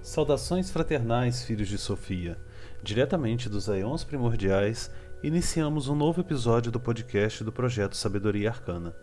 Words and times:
Saudações 0.00 0.70
fraternais, 0.70 1.42
filhos 1.42 1.68
de 1.68 1.76
Sofia. 1.76 2.38
Diretamente 2.82 3.48
dos 3.48 3.68
Aeons 3.68 4.02
Primordiais, 4.02 4.90
iniciamos 5.22 5.88
um 5.88 5.94
novo 5.94 6.20
episódio 6.20 6.72
do 6.72 6.80
podcast 6.80 7.44
do 7.44 7.52
projeto 7.52 7.96
Sabedoria 7.96 8.48
Arcana, 8.50 8.94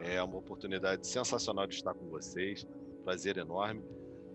É 0.00 0.20
uma 0.20 0.38
oportunidade 0.38 1.06
sensacional 1.06 1.68
de 1.68 1.76
estar 1.76 1.94
com 1.94 2.08
vocês. 2.08 2.66
Prazer 3.04 3.36
enorme. 3.36 3.84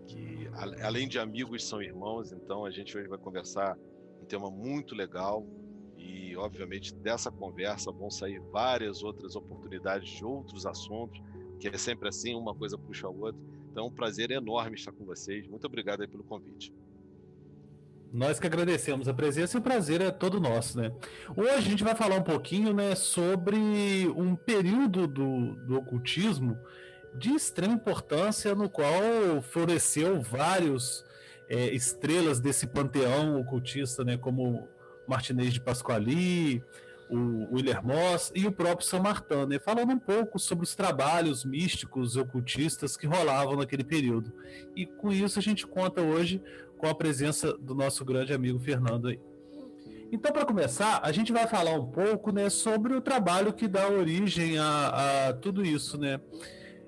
Que 0.06 0.48
além 0.82 1.06
de 1.06 1.18
amigos 1.18 1.68
são 1.68 1.82
irmãos, 1.82 2.32
então 2.32 2.64
a 2.64 2.70
gente 2.70 2.96
hoje 2.96 3.08
vai 3.08 3.18
conversar 3.18 3.76
um 4.22 4.24
tema 4.24 4.50
muito 4.50 4.94
legal, 4.94 5.46
e, 6.00 6.36
obviamente, 6.36 6.94
dessa 6.94 7.30
conversa 7.30 7.92
vão 7.92 8.10
sair 8.10 8.40
várias 8.50 9.02
outras 9.02 9.36
oportunidades 9.36 10.08
de 10.08 10.24
outros 10.24 10.64
assuntos, 10.64 11.20
que 11.58 11.68
é 11.68 11.76
sempre 11.76 12.08
assim, 12.08 12.34
uma 12.34 12.54
coisa 12.54 12.78
puxa 12.78 13.06
a 13.06 13.10
outra. 13.10 13.40
Então, 13.70 13.84
é 13.84 13.86
um 13.86 13.92
prazer 13.92 14.30
enorme 14.30 14.76
estar 14.76 14.92
com 14.92 15.04
vocês. 15.04 15.46
Muito 15.46 15.66
obrigado 15.66 16.06
pelo 16.08 16.24
convite. 16.24 16.72
Nós 18.12 18.40
que 18.40 18.46
agradecemos 18.46 19.06
a 19.06 19.14
presença 19.14 19.56
e 19.56 19.60
o 19.60 19.62
prazer 19.62 20.00
é 20.00 20.10
todo 20.10 20.40
nosso, 20.40 20.80
né? 20.80 20.92
Hoje 21.36 21.54
a 21.54 21.60
gente 21.60 21.84
vai 21.84 21.94
falar 21.94 22.16
um 22.16 22.24
pouquinho, 22.24 22.72
né, 22.72 22.96
sobre 22.96 23.56
um 24.16 24.34
período 24.34 25.06
do, 25.06 25.54
do 25.66 25.78
ocultismo 25.78 26.58
de 27.16 27.30
extrema 27.30 27.74
importância, 27.74 28.52
no 28.54 28.68
qual 28.68 29.40
floresceu 29.42 30.20
vários 30.20 31.04
é, 31.48 31.72
estrelas 31.72 32.40
desse 32.40 32.66
panteão 32.66 33.40
ocultista, 33.40 34.04
né, 34.04 34.16
como 34.16 34.68
Martinez 35.10 35.52
de 35.52 35.60
Pasquali, 35.60 36.62
o 37.10 37.54
William 37.54 37.82
Moss 37.82 38.32
e 38.34 38.46
o 38.46 38.52
próprio 38.52 38.86
São 38.86 39.02
Martin, 39.02 39.46
né, 39.48 39.58
falando 39.58 39.90
um 39.90 39.98
pouco 39.98 40.38
sobre 40.38 40.64
os 40.64 40.74
trabalhos 40.74 41.44
místicos 41.44 42.14
e 42.14 42.20
ocultistas 42.20 42.96
que 42.96 43.06
rolavam 43.06 43.56
naquele 43.56 43.82
período. 43.82 44.32
E 44.76 44.86
com 44.86 45.10
isso 45.10 45.38
a 45.38 45.42
gente 45.42 45.66
conta 45.66 46.00
hoje 46.00 46.40
com 46.78 46.86
a 46.86 46.94
presença 46.94 47.52
do 47.58 47.74
nosso 47.74 48.04
grande 48.04 48.32
amigo 48.32 48.58
Fernando 48.60 49.08
aí. 49.08 49.20
Então, 50.12 50.32
para 50.32 50.44
começar, 50.44 51.00
a 51.04 51.12
gente 51.12 51.32
vai 51.32 51.46
falar 51.46 51.72
um 51.74 51.86
pouco 51.86 52.32
né, 52.32 52.50
sobre 52.50 52.94
o 52.94 53.00
trabalho 53.00 53.52
que 53.52 53.68
dá 53.68 53.88
origem 53.88 54.58
a, 54.58 55.28
a 55.28 55.32
tudo 55.34 55.64
isso, 55.64 55.98
né? 55.98 56.20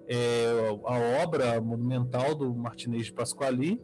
É, 0.08 0.50
a 0.84 1.22
obra 1.22 1.60
monumental 1.60 2.34
do 2.34 2.52
Martinez 2.52 3.06
de 3.06 3.12
Pasquali, 3.12 3.80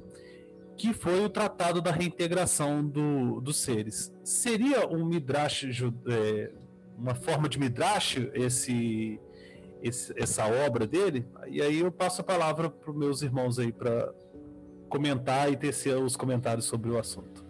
que 0.79 0.95
foi 0.95 1.25
o 1.25 1.29
Tratado 1.29 1.83
da 1.83 1.91
Reintegração 1.91 2.87
do, 2.87 3.41
dos 3.41 3.57
Seres. 3.57 4.15
Seria 4.23 4.87
um 4.87 5.05
midrash, 5.05 5.65
é, 6.07 6.53
uma 6.97 7.17
forma 7.17 7.49
de 7.49 7.59
midrash 7.59 8.17
esse, 8.33 9.21
esse, 9.83 10.15
essa 10.17 10.47
obra 10.47 10.87
dele? 10.87 11.27
E 11.49 11.61
aí 11.61 11.81
eu 11.81 11.91
passo 11.91 12.21
a 12.21 12.25
palavra 12.25 12.71
para 12.71 12.91
os 12.91 12.97
meus 12.97 13.23
irmãos 13.23 13.59
aí 13.59 13.73
para 13.73 14.15
comentar 14.89 15.53
e 15.53 15.57
tecer 15.57 15.99
os 15.99 16.15
comentários 16.17 16.67
sobre 16.67 16.91
o 16.91 16.99
assunto. 16.99 17.45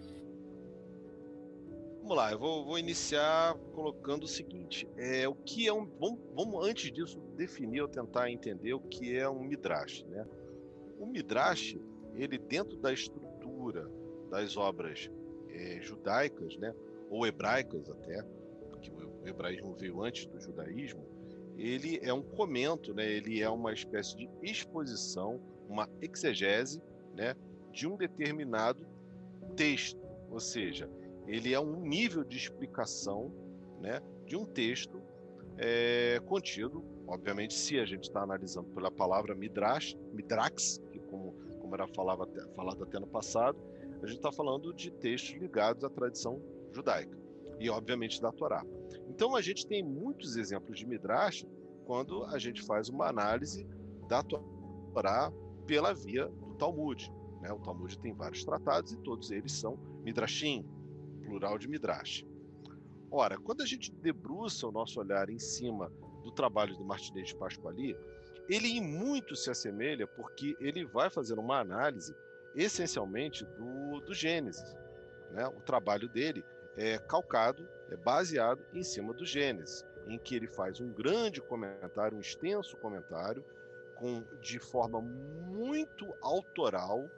Vamos 2.00 2.16
lá, 2.16 2.32
eu 2.32 2.38
vou, 2.38 2.64
vou 2.64 2.78
iniciar 2.78 3.54
colocando 3.74 4.24
o 4.24 4.28
seguinte: 4.28 4.88
é, 4.96 5.28
o 5.28 5.34
que 5.34 5.68
é 5.68 5.72
um. 5.72 5.84
Vamos, 6.00 6.18
vamos 6.34 6.66
antes 6.66 6.90
disso 6.90 7.20
definir 7.36 7.82
ou 7.82 7.88
tentar 7.88 8.30
entender 8.30 8.72
o 8.72 8.80
que 8.80 9.14
é 9.14 9.28
um 9.28 9.44
midrash, 9.44 10.02
né? 10.08 10.26
O 10.98 11.04
midrash 11.04 11.76
ele 12.18 12.36
dentro 12.36 12.76
da 12.78 12.92
estrutura 12.92 13.88
das 14.30 14.56
obras 14.56 15.10
é, 15.50 15.80
judaicas, 15.80 16.56
né, 16.56 16.74
ou 17.08 17.26
hebraicas 17.26 17.88
até, 17.88 18.22
porque 18.70 18.90
o 18.90 19.26
hebraísmo 19.26 19.74
veio 19.74 20.02
antes 20.02 20.26
do 20.26 20.40
judaísmo, 20.40 21.06
ele 21.56 21.98
é 22.02 22.12
um 22.12 22.22
comento, 22.22 22.92
né, 22.92 23.10
ele 23.10 23.42
é 23.42 23.48
uma 23.48 23.72
espécie 23.72 24.16
de 24.16 24.28
exposição, 24.42 25.40
uma 25.68 25.88
exegese, 26.00 26.82
né, 27.14 27.34
de 27.72 27.86
um 27.86 27.96
determinado 27.96 28.86
texto, 29.56 30.00
ou 30.30 30.40
seja, 30.40 30.88
ele 31.26 31.52
é 31.52 31.60
um 31.60 31.80
nível 31.80 32.24
de 32.24 32.36
explicação, 32.36 33.32
né, 33.80 34.00
de 34.26 34.36
um 34.36 34.44
texto 34.44 35.00
é, 35.56 36.20
contido, 36.26 36.84
obviamente, 37.06 37.54
se 37.54 37.78
a 37.78 37.84
gente 37.84 38.04
está 38.04 38.22
analisando 38.22 38.68
pela 38.70 38.90
palavra 38.90 39.34
midrash, 39.34 39.96
midrax, 40.12 40.80
como 41.68 41.74
era 41.74 41.86
falava, 41.88 42.26
falado 42.56 42.82
até 42.82 42.98
no 42.98 43.06
passado, 43.06 43.58
a 44.02 44.06
gente 44.06 44.16
está 44.16 44.32
falando 44.32 44.72
de 44.72 44.90
textos 44.90 45.38
ligados 45.38 45.84
à 45.84 45.90
tradição 45.90 46.40
judaica 46.72 47.16
e, 47.60 47.68
obviamente, 47.68 48.20
da 48.22 48.32
Torá. 48.32 48.64
Então, 49.08 49.36
a 49.36 49.42
gente 49.42 49.66
tem 49.66 49.82
muitos 49.82 50.36
exemplos 50.36 50.78
de 50.78 50.86
Midrash 50.86 51.46
quando 51.84 52.24
a 52.24 52.38
gente 52.38 52.62
faz 52.62 52.88
uma 52.88 53.06
análise 53.06 53.66
da 54.08 54.22
Torá 54.22 55.30
pela 55.66 55.92
via 55.92 56.26
do 56.26 56.54
Talmud. 56.54 57.12
Né? 57.42 57.52
O 57.52 57.58
Talmud 57.58 57.98
tem 57.98 58.14
vários 58.14 58.44
tratados 58.44 58.92
e 58.92 58.96
todos 58.98 59.30
eles 59.30 59.52
são 59.52 59.76
Midrashim, 60.02 60.64
plural 61.24 61.58
de 61.58 61.68
Midrash. 61.68 62.24
Ora, 63.10 63.36
quando 63.36 63.62
a 63.62 63.66
gente 63.66 63.92
debruça 63.92 64.66
o 64.66 64.72
nosso 64.72 65.00
olhar 65.00 65.28
em 65.28 65.38
cima 65.38 65.92
do 66.22 66.30
trabalho 66.30 66.76
do 66.76 66.84
Martinez 66.84 67.28
de 67.28 67.36
Pasquali, 67.36 67.96
ele 68.48 68.68
em 68.68 68.80
muito 68.80 69.36
se 69.36 69.50
assemelha 69.50 70.06
porque 70.06 70.56
ele 70.58 70.84
vai 70.84 71.10
fazer 71.10 71.38
uma 71.38 71.58
análise 71.58 72.16
essencialmente 72.54 73.44
do, 73.44 74.00
do 74.00 74.14
Gênesis. 74.14 74.74
Né? 75.30 75.46
O 75.46 75.60
trabalho 75.60 76.08
dele 76.08 76.44
é 76.76 76.98
calcado, 76.98 77.68
é 77.90 77.96
baseado 77.96 78.64
em 78.72 78.82
cima 78.82 79.12
do 79.12 79.24
Gênesis, 79.24 79.84
em 80.06 80.18
que 80.18 80.34
ele 80.34 80.46
faz 80.46 80.80
um 80.80 80.90
grande 80.92 81.42
comentário, 81.42 82.16
um 82.16 82.20
extenso 82.20 82.76
comentário, 82.78 83.44
com, 83.96 84.24
de 84.40 84.58
forma 84.58 85.00
muito 85.00 86.14
autoral. 86.22 87.10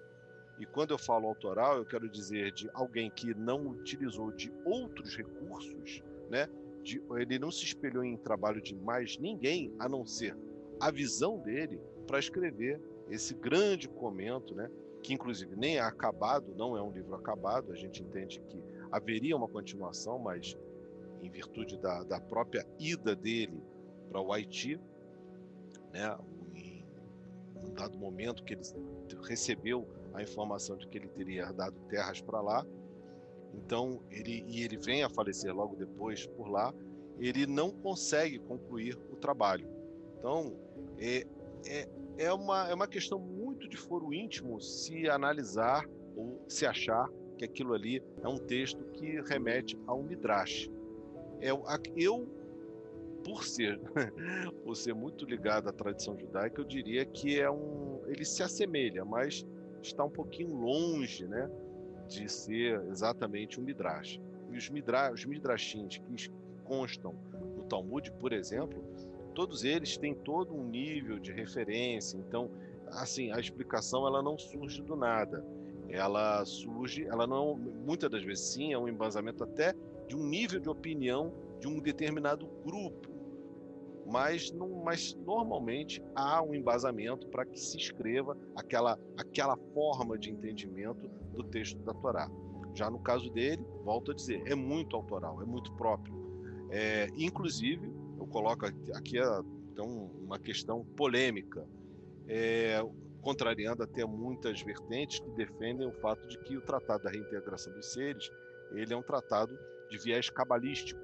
E 0.59 0.67
quando 0.67 0.91
eu 0.91 0.99
falo 0.99 1.29
autoral, 1.29 1.77
eu 1.77 1.85
quero 1.85 2.09
dizer 2.09 2.51
de 2.53 2.69
alguém 2.75 3.11
que 3.11 3.35
não 3.35 3.69
utilizou 3.69 4.33
de 4.33 4.53
outros 4.65 5.17
recursos, 5.17 6.03
né? 6.29 6.49
De, 6.83 7.03
ele 7.17 7.39
não 7.39 7.51
se 7.51 7.65
espelhou 7.65 8.03
em 8.03 8.17
trabalho 8.17 8.61
de 8.61 8.75
mais 8.75 9.19
ninguém 9.19 9.75
a 9.79 9.89
não 9.89 10.07
ser 10.07 10.35
a 10.81 10.91
visão 10.91 11.39
dele 11.39 11.81
para 12.07 12.19
escrever 12.19 12.81
esse 13.09 13.35
grande 13.35 13.89
comento, 13.89 14.55
né? 14.55 14.71
que 15.03 15.15
inclusive 15.15 15.57
nem 15.57 15.77
é 15.77 15.81
acabado, 15.81 16.55
não 16.55 16.77
é 16.77 16.83
um 16.83 16.91
livro 16.91 17.15
acabado, 17.15 17.73
a 17.73 17.77
gente 17.77 18.03
entende 18.03 18.41
que 18.49 18.63
haveria 18.91 19.37
uma 19.37 19.49
continuação, 19.49 20.19
mas 20.19 20.57
em 21.23 21.31
virtude 21.31 21.79
da, 21.79 22.03
da 22.05 22.21
própria 22.21 22.67
ida 22.79 23.15
dele 23.15 23.63
para 24.11 24.21
o 24.21 24.33
Haiti, 24.33 24.81
né, 25.93 26.17
em 26.55 26.85
um 27.57 27.73
dado 27.73 27.99
momento 27.99 28.45
que 28.45 28.55
ele 28.55 28.63
recebeu 29.27 29.87
a 30.13 30.23
informação 30.23 30.77
de 30.77 30.87
que 30.89 30.99
ele 30.99 31.09
teria 31.09 31.53
dado 31.53 31.79
terras 31.89 32.21
para 32.21 32.41
lá, 32.41 32.67
então 33.55 34.03
ele 34.11 34.45
e 34.47 34.63
ele 34.63 34.77
vem 34.77 35.03
a 35.03 35.11
falecer 35.11 35.55
logo 35.55 35.77
depois 35.77 36.27
por 36.27 36.49
lá, 36.49 36.73
ele 37.19 37.47
não 37.47 37.71
consegue 37.71 38.39
concluir 38.39 38.97
o 39.11 39.17
trabalho. 39.17 39.69
Então 40.21 40.55
é, 40.99 41.27
é, 41.67 41.89
é, 42.19 42.33
uma, 42.33 42.69
é 42.69 42.75
uma 42.75 42.87
questão 42.87 43.19
muito 43.19 43.69
de 43.69 43.77
foro 43.77 44.15
íntimo 44.15 44.61
se 44.61 45.09
analisar 45.09 45.85
ou 46.15 46.45
se 46.47 46.67
achar 46.67 47.09
que 47.37 47.45
aquilo 47.45 47.73
ali 47.73 48.03
é 48.23 48.29
um 48.29 48.37
texto 48.37 48.85
que 48.93 49.21
remete 49.23 49.77
a 49.87 49.95
um 49.95 50.03
midrash. 50.03 50.71
É, 51.41 51.49
eu 51.97 52.29
por 53.25 53.45
ser, 53.45 53.79
por 54.65 54.77
ser 54.77 54.95
muito 54.95 55.25
ligado 55.25 55.69
à 55.69 55.73
tradição 55.73 56.19
judaica, 56.19 56.61
eu 56.61 56.65
diria 56.65 57.05
que 57.05 57.41
é 57.41 57.51
um, 57.51 58.03
ele 58.07 58.25
se 58.25 58.43
assemelha, 58.43 59.05
mas 59.05 59.47
está 59.83 60.05
um 60.05 60.11
pouquinho 60.11 60.55
longe, 60.55 61.27
né, 61.27 61.51
de 62.09 62.29
ser 62.31 62.81
exatamente 62.89 63.61
um 63.61 63.63
midrash. 63.63 64.21
E 64.51 64.57
os, 64.57 64.69
midra, 64.69 65.13
os 65.13 65.25
midrashins 65.25 65.99
que 65.99 66.31
constam 66.65 67.15
no 67.57 67.65
Talmud, 67.65 68.11
por 68.13 68.33
exemplo, 68.33 68.83
todos 69.31 69.65
eles 69.65 69.97
têm 69.97 70.15
todo 70.15 70.55
um 70.55 70.65
nível 70.65 71.19
de 71.19 71.33
referência. 71.33 72.17
Então, 72.17 72.51
assim, 72.89 73.31
a 73.33 73.39
explicação 73.39 74.07
ela 74.07 74.23
não 74.23 74.39
surge 74.39 74.83
do 74.83 74.97
nada. 74.97 75.45
Ela 75.89 76.45
surge, 76.45 77.05
ela 77.05 77.27
não, 77.27 77.57
muitas 77.57 78.11
das 78.11 78.23
vezes 78.23 78.53
sim, 78.53 78.73
é 78.73 78.79
um 78.79 78.89
embasamento 78.89 79.43
até 79.43 79.75
de 80.09 80.17
um 80.17 80.25
nível 80.25 80.61
de 80.61 80.69
opinião 80.69 81.33
de 81.59 81.67
um 81.69 81.81
determinado 81.81 82.47
grupo. 82.65 83.09
Mas, 84.07 84.51
não, 84.51 84.83
mas 84.85 85.15
normalmente 85.15 86.03
há 86.15 86.43
um 86.43 86.55
embasamento 86.55 87.29
para 87.29 87.45
que 87.45 87.59
se 87.59 87.77
escreva 87.77 88.37
aquela, 88.57 88.99
aquela 89.17 89.57
forma 89.73 90.19
de 90.19 90.31
entendimento 90.31 91.09
do 91.33 91.45
texto 91.45 91.79
da 91.83 91.93
Torá. 91.95 92.29
Já 92.75 92.91
no 92.91 92.99
caso 93.01 93.31
dele, 93.31 93.65
volto 93.85 94.11
a 94.11 94.15
dizer, 94.15 94.43
é 94.47 94.55
muito 94.55 94.97
autoral, 94.97 95.41
é 95.43 95.45
muito 95.45 95.73
próprio. 95.75 96.15
É, 96.71 97.09
inclusive, 97.17 97.93
eu 98.21 98.27
coloco 98.27 98.67
aqui 98.67 99.19
então, 99.73 99.89
uma 100.23 100.39
questão 100.39 100.85
polêmica, 100.97 101.67
é, 102.29 102.79
contrariando 103.23 103.83
até 103.83 104.05
muitas 104.05 104.61
vertentes 104.63 105.21
que 105.21 105.31
defendem 105.31 105.87
o 105.87 105.93
fato 105.93 106.27
de 106.29 106.39
que 106.39 106.57
o 106.57 106.61
Tratado 106.61 107.05
da 107.05 107.11
Reintegração 107.11 107.73
dos 107.73 107.93
Seres 107.93 108.31
ele 108.73 108.93
é 108.93 108.97
um 108.97 109.03
tratado 109.03 109.59
de 109.89 109.99
viés 109.99 110.31
cabalístico. 110.31 111.01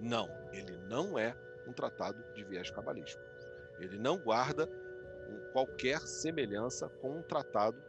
Não, 0.00 0.28
ele 0.52 0.76
não 0.88 1.18
é 1.18 1.36
um 1.66 1.72
tratado 1.72 2.24
de 2.34 2.42
viés 2.44 2.70
cabalístico. 2.70 3.22
Ele 3.78 3.98
não 3.98 4.18
guarda 4.18 4.68
qualquer 5.52 6.00
semelhança 6.00 6.88
com 7.00 7.18
um 7.18 7.22
tratado 7.22 7.80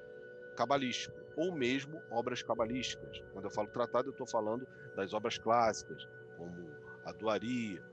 cabalístico 0.55 1.15
ou 1.35 1.51
mesmo 1.51 2.01
obras 2.11 2.43
cabalísticas. 2.43 3.23
Quando 3.31 3.45
eu 3.45 3.51
falo 3.51 3.69
tratado, 3.69 4.09
eu 4.09 4.11
estou 4.11 4.27
falando 4.27 4.67
das 4.95 5.13
obras 5.13 5.37
clássicas, 5.37 6.05
como 6.37 6.69
a 7.05 7.11
do 7.13 7.29
Ari, 7.29 7.79
a 7.79 7.81
de 7.81 7.90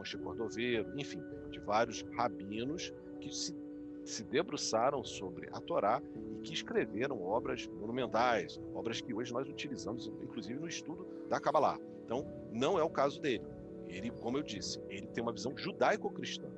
Moshe 0.00 0.16
Cordoveiro, 0.16 0.98
enfim, 0.98 1.22
de 1.50 1.60
vários 1.60 2.00
rabinos 2.16 2.90
que 3.20 3.34
se, 3.34 3.54
se 4.02 4.24
debruçaram 4.24 5.04
sobre 5.04 5.46
a 5.52 5.60
Torá 5.60 6.02
e 6.32 6.40
que 6.40 6.54
escreveram 6.54 7.22
obras 7.22 7.66
monumentais, 7.66 8.58
obras 8.74 9.02
que 9.02 9.12
hoje 9.12 9.30
nós 9.30 9.46
utilizamos, 9.46 10.06
inclusive 10.22 10.58
no 10.58 10.66
estudo 10.66 11.06
da 11.28 11.38
Kabbalah. 11.38 11.78
Então, 12.06 12.26
não 12.50 12.78
é 12.78 12.82
o 12.82 12.88
caso 12.88 13.20
dele. 13.20 13.44
Ele, 13.88 14.10
como 14.10 14.38
eu 14.38 14.42
disse, 14.42 14.80
ele 14.88 15.06
tem 15.06 15.22
uma 15.22 15.34
visão 15.34 15.54
judaico-cristã. 15.54 16.48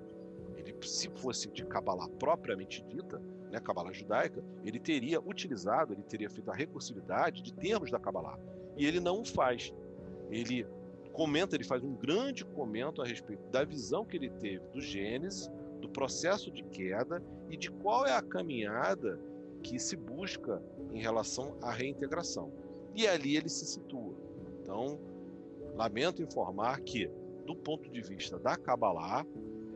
Ele, 0.56 0.76
se 0.82 1.10
fosse 1.16 1.50
de 1.50 1.64
Kabbalah 1.64 2.08
propriamente 2.20 2.84
dita, 2.84 3.20
né, 3.50 3.58
Kabbalah 3.58 3.92
judaica, 3.92 4.44
ele 4.64 4.78
teria 4.78 5.20
utilizado, 5.20 5.92
ele 5.92 6.04
teria 6.04 6.30
feito 6.30 6.48
a 6.48 6.54
recursividade 6.54 7.42
de 7.42 7.52
termos 7.52 7.90
da 7.90 7.98
Kabbalah. 7.98 8.38
E 8.76 8.86
ele 8.86 9.00
não 9.00 9.22
o 9.22 9.24
faz. 9.24 9.74
Ele 10.30 10.64
comenta, 11.12 11.56
ele 11.56 11.64
faz 11.64 11.82
um 11.82 11.94
grande 11.94 12.44
comento 12.44 13.02
a 13.02 13.06
respeito 13.06 13.42
da 13.50 13.64
visão 13.64 14.04
que 14.04 14.16
ele 14.16 14.30
teve 14.30 14.66
do 14.72 14.80
Gênesis, 14.80 15.50
do 15.80 15.88
processo 15.88 16.50
de 16.50 16.62
queda 16.64 17.22
e 17.48 17.56
de 17.56 17.70
qual 17.70 18.06
é 18.06 18.12
a 18.12 18.22
caminhada 18.22 19.18
que 19.62 19.78
se 19.78 19.96
busca 19.96 20.62
em 20.92 21.00
relação 21.00 21.56
à 21.62 21.70
reintegração. 21.70 22.52
E 22.94 23.06
ali 23.06 23.36
ele 23.36 23.48
se 23.48 23.64
situa. 23.66 24.14
Então, 24.60 24.98
lamento 25.74 26.22
informar 26.22 26.80
que, 26.80 27.08
do 27.46 27.54
ponto 27.54 27.90
de 27.90 28.00
vista 28.00 28.38
da 28.38 28.56
Kabbalah, 28.56 29.24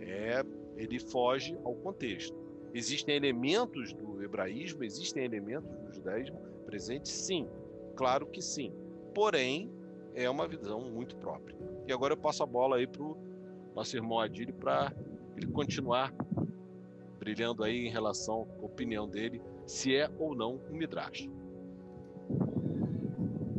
é, 0.00 0.44
ele 0.77 0.99
foge 0.99 1.56
ao 1.65 1.75
contexto. 1.75 2.37
Existem 2.75 3.17
elementos 3.17 3.93
do 3.93 4.23
hebraísmo, 4.23 4.85
existem 4.85 5.25
elementos 5.25 5.71
do 5.79 5.93
judaísmo 5.93 6.38
presentes? 6.67 7.12
Sim, 7.12 7.49
claro 7.94 8.27
que 8.27 8.43
sim. 8.43 8.73
Porém, 9.15 9.71
é 10.16 10.28
uma 10.30 10.48
visão 10.48 10.80
muito 10.80 11.14
própria. 11.16 11.54
E 11.86 11.92
agora 11.92 12.14
eu 12.14 12.16
passo 12.16 12.42
a 12.42 12.46
bola 12.46 12.76
aí 12.76 12.86
para 12.86 13.02
o 13.02 13.16
nosso 13.74 13.94
irmão 13.94 14.18
Adílio 14.18 14.54
para 14.54 14.90
ele 15.36 15.46
continuar 15.48 16.12
brilhando 17.18 17.62
aí 17.62 17.86
em 17.86 17.90
relação 17.90 18.48
à 18.60 18.64
opinião 18.64 19.06
dele, 19.06 19.42
se 19.66 19.94
é 19.94 20.08
ou 20.18 20.34
não 20.34 20.60
um 20.70 20.76
Midrash. 20.76 21.28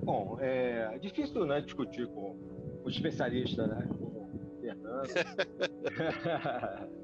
Bom, 0.04 0.38
é 0.39 0.98
difícil 1.00 1.45
né, 1.45 1.62
discutir 1.62 2.07
com 2.07 2.36
o 2.83 2.89
especialista, 2.89 3.68
né, 3.68 3.88
como 3.98 4.27
Fernando. 4.59 5.07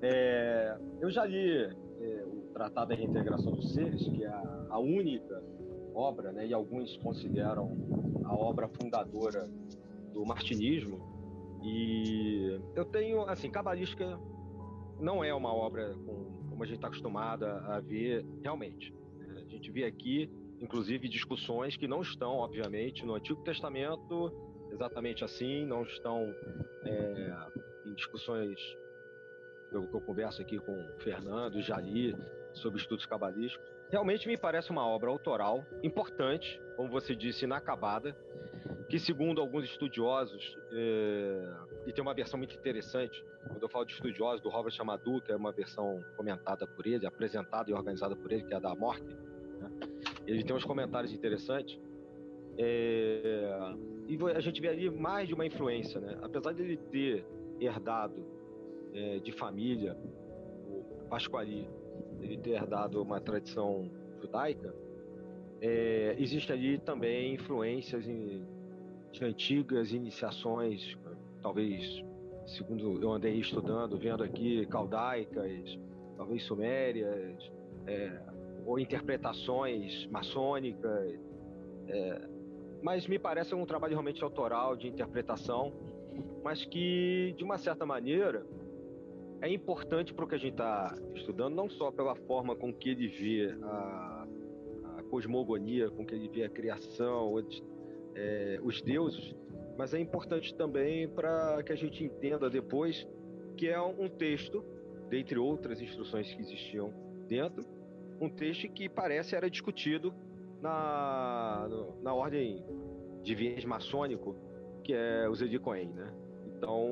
É, 0.00 0.78
eu 1.00 1.10
já 1.10 1.24
li 1.24 1.64
é, 1.64 2.24
o 2.24 2.52
Tratado 2.54 2.90
da 2.90 2.94
Reintegração 2.94 3.50
dos 3.50 3.74
Seres, 3.74 4.00
que 4.04 4.22
é 4.22 4.28
a, 4.28 4.66
a 4.70 4.78
única 4.78 5.42
obra, 5.92 6.30
né, 6.30 6.46
e 6.46 6.54
alguns 6.54 6.96
consideram 6.98 7.76
a 8.26 8.34
obra 8.34 8.68
fundadora 8.68 9.48
do 10.12 10.24
martinismo. 10.24 11.00
E 11.62 12.60
eu 12.74 12.84
tenho, 12.84 13.22
assim, 13.22 13.50
cabalística 13.50 14.18
não 15.00 15.22
é 15.22 15.32
uma 15.34 15.52
obra 15.52 15.94
com, 15.94 16.48
como 16.48 16.62
a 16.62 16.66
gente 16.66 16.76
está 16.76 16.88
acostumada 16.88 17.58
a 17.66 17.80
ver 17.80 18.24
realmente. 18.42 18.94
A 19.36 19.48
gente 19.48 19.70
vê 19.70 19.84
aqui, 19.84 20.30
inclusive, 20.60 21.08
discussões 21.08 21.76
que 21.76 21.86
não 21.86 22.02
estão, 22.02 22.36
obviamente, 22.36 23.04
no 23.04 23.14
Antigo 23.14 23.42
Testamento 23.42 24.32
exatamente 24.72 25.24
assim, 25.24 25.64
não 25.64 25.82
estão 25.84 26.34
é, 26.84 27.36
em 27.86 27.94
discussões 27.94 28.58
eu, 29.72 29.88
eu 29.92 30.00
converso 30.00 30.40
aqui 30.42 30.58
com 30.58 30.72
o 30.72 31.00
Fernando, 31.00 31.60
já 31.60 31.78
li 31.78 32.16
sobre 32.54 32.80
estudos 32.80 33.06
cabalísticos. 33.06 33.75
Realmente 33.90 34.26
me 34.26 34.36
parece 34.36 34.70
uma 34.70 34.86
obra 34.86 35.10
autoral, 35.10 35.64
importante, 35.82 36.60
como 36.76 36.88
você 36.88 37.14
disse, 37.14 37.44
inacabada, 37.44 38.16
que 38.88 38.98
segundo 38.98 39.40
alguns 39.40 39.64
estudiosos, 39.64 40.56
é... 40.72 41.54
e 41.86 41.92
tem 41.92 42.02
uma 42.02 42.14
versão 42.14 42.38
muito 42.38 42.54
interessante, 42.54 43.24
quando 43.46 43.62
eu 43.62 43.68
falo 43.68 43.84
de 43.84 43.92
estudiosos, 43.92 44.40
do 44.40 44.48
Robert 44.48 44.72
Chamadou, 44.72 45.20
que 45.20 45.30
é 45.30 45.36
uma 45.36 45.52
versão 45.52 46.04
comentada 46.16 46.66
por 46.66 46.86
ele, 46.86 47.06
apresentada 47.06 47.70
e 47.70 47.74
organizada 47.74 48.16
por 48.16 48.32
ele, 48.32 48.42
que 48.42 48.52
é 48.52 48.56
a 48.56 48.60
da 48.60 48.74
Morte, 48.74 49.04
né? 49.04 49.70
ele 50.26 50.42
tem 50.42 50.54
uns 50.54 50.64
comentários 50.64 51.12
interessantes, 51.12 51.78
é... 52.58 53.74
e 54.08 54.18
a 54.34 54.40
gente 54.40 54.60
vê 54.60 54.68
ali 54.68 54.90
mais 54.90 55.28
de 55.28 55.34
uma 55.34 55.46
influência, 55.46 56.00
né? 56.00 56.18
apesar 56.22 56.52
de 56.52 56.62
ele 56.62 56.76
ter 56.76 57.24
herdado 57.60 58.24
é, 58.92 59.18
de 59.18 59.32
família, 59.32 59.96
o 60.68 61.08
Pasquali, 61.08 61.68
ele 62.20 62.36
ter 62.38 62.50
herdado 62.50 63.02
uma 63.02 63.20
tradição 63.20 63.90
judaica, 64.20 64.74
é, 65.60 66.16
existe 66.18 66.52
ali 66.52 66.78
também 66.78 67.34
influências 67.34 68.06
em, 68.06 68.44
de 69.12 69.24
antigas 69.24 69.92
iniciações, 69.92 70.96
talvez, 71.42 72.04
segundo 72.46 73.00
eu 73.00 73.12
andei 73.12 73.36
estudando, 73.38 73.96
vendo 73.98 74.22
aqui, 74.22 74.66
caldaicas, 74.66 75.78
talvez 76.16 76.42
sumérias, 76.42 77.50
é, 77.86 78.20
ou 78.66 78.78
interpretações 78.78 80.06
maçônicas, 80.08 81.18
é, 81.88 82.28
mas 82.82 83.06
me 83.06 83.18
parece 83.18 83.54
um 83.54 83.64
trabalho 83.64 83.92
realmente 83.92 84.22
autoral 84.22 84.76
de 84.76 84.88
interpretação, 84.88 85.72
mas 86.42 86.64
que, 86.64 87.34
de 87.36 87.44
uma 87.44 87.58
certa 87.58 87.86
maneira, 87.86 88.44
é 89.40 89.48
importante 89.50 90.14
para 90.14 90.24
o 90.24 90.28
que 90.28 90.34
a 90.34 90.38
gente 90.38 90.52
está 90.52 90.96
estudando, 91.14 91.54
não 91.54 91.68
só 91.68 91.90
pela 91.90 92.14
forma 92.14 92.56
com 92.56 92.72
que 92.72 92.90
ele 92.90 93.08
vê 93.08 93.54
a, 93.62 94.26
a 94.98 95.02
cosmogonia, 95.04 95.90
com 95.90 96.04
que 96.04 96.14
ele 96.14 96.28
vê 96.28 96.44
a 96.44 96.48
criação, 96.48 97.34
os, 97.34 97.62
é, 98.14 98.58
os 98.62 98.80
deuses, 98.82 99.34
mas 99.76 99.92
é 99.92 100.00
importante 100.00 100.54
também 100.54 101.08
para 101.08 101.62
que 101.62 101.72
a 101.72 101.76
gente 101.76 102.02
entenda 102.02 102.48
depois 102.48 103.06
que 103.56 103.68
é 103.68 103.80
um 103.80 104.08
texto, 104.08 104.64
dentre 105.08 105.38
outras 105.38 105.80
instruções 105.80 106.32
que 106.32 106.40
existiam 106.40 106.92
dentro, 107.28 107.64
um 108.20 108.28
texto 108.28 108.68
que 108.68 108.88
parece 108.88 109.34
era 109.34 109.50
discutido 109.50 110.14
na, 110.60 111.68
na 112.02 112.14
ordem 112.14 112.64
de 113.22 113.34
viés 113.34 113.64
maçônico, 113.64 114.36
que 114.82 114.92
é 114.94 115.28
o 115.28 115.60
Cohen, 115.60 115.88
né? 115.88 116.14
Então, 116.46 116.90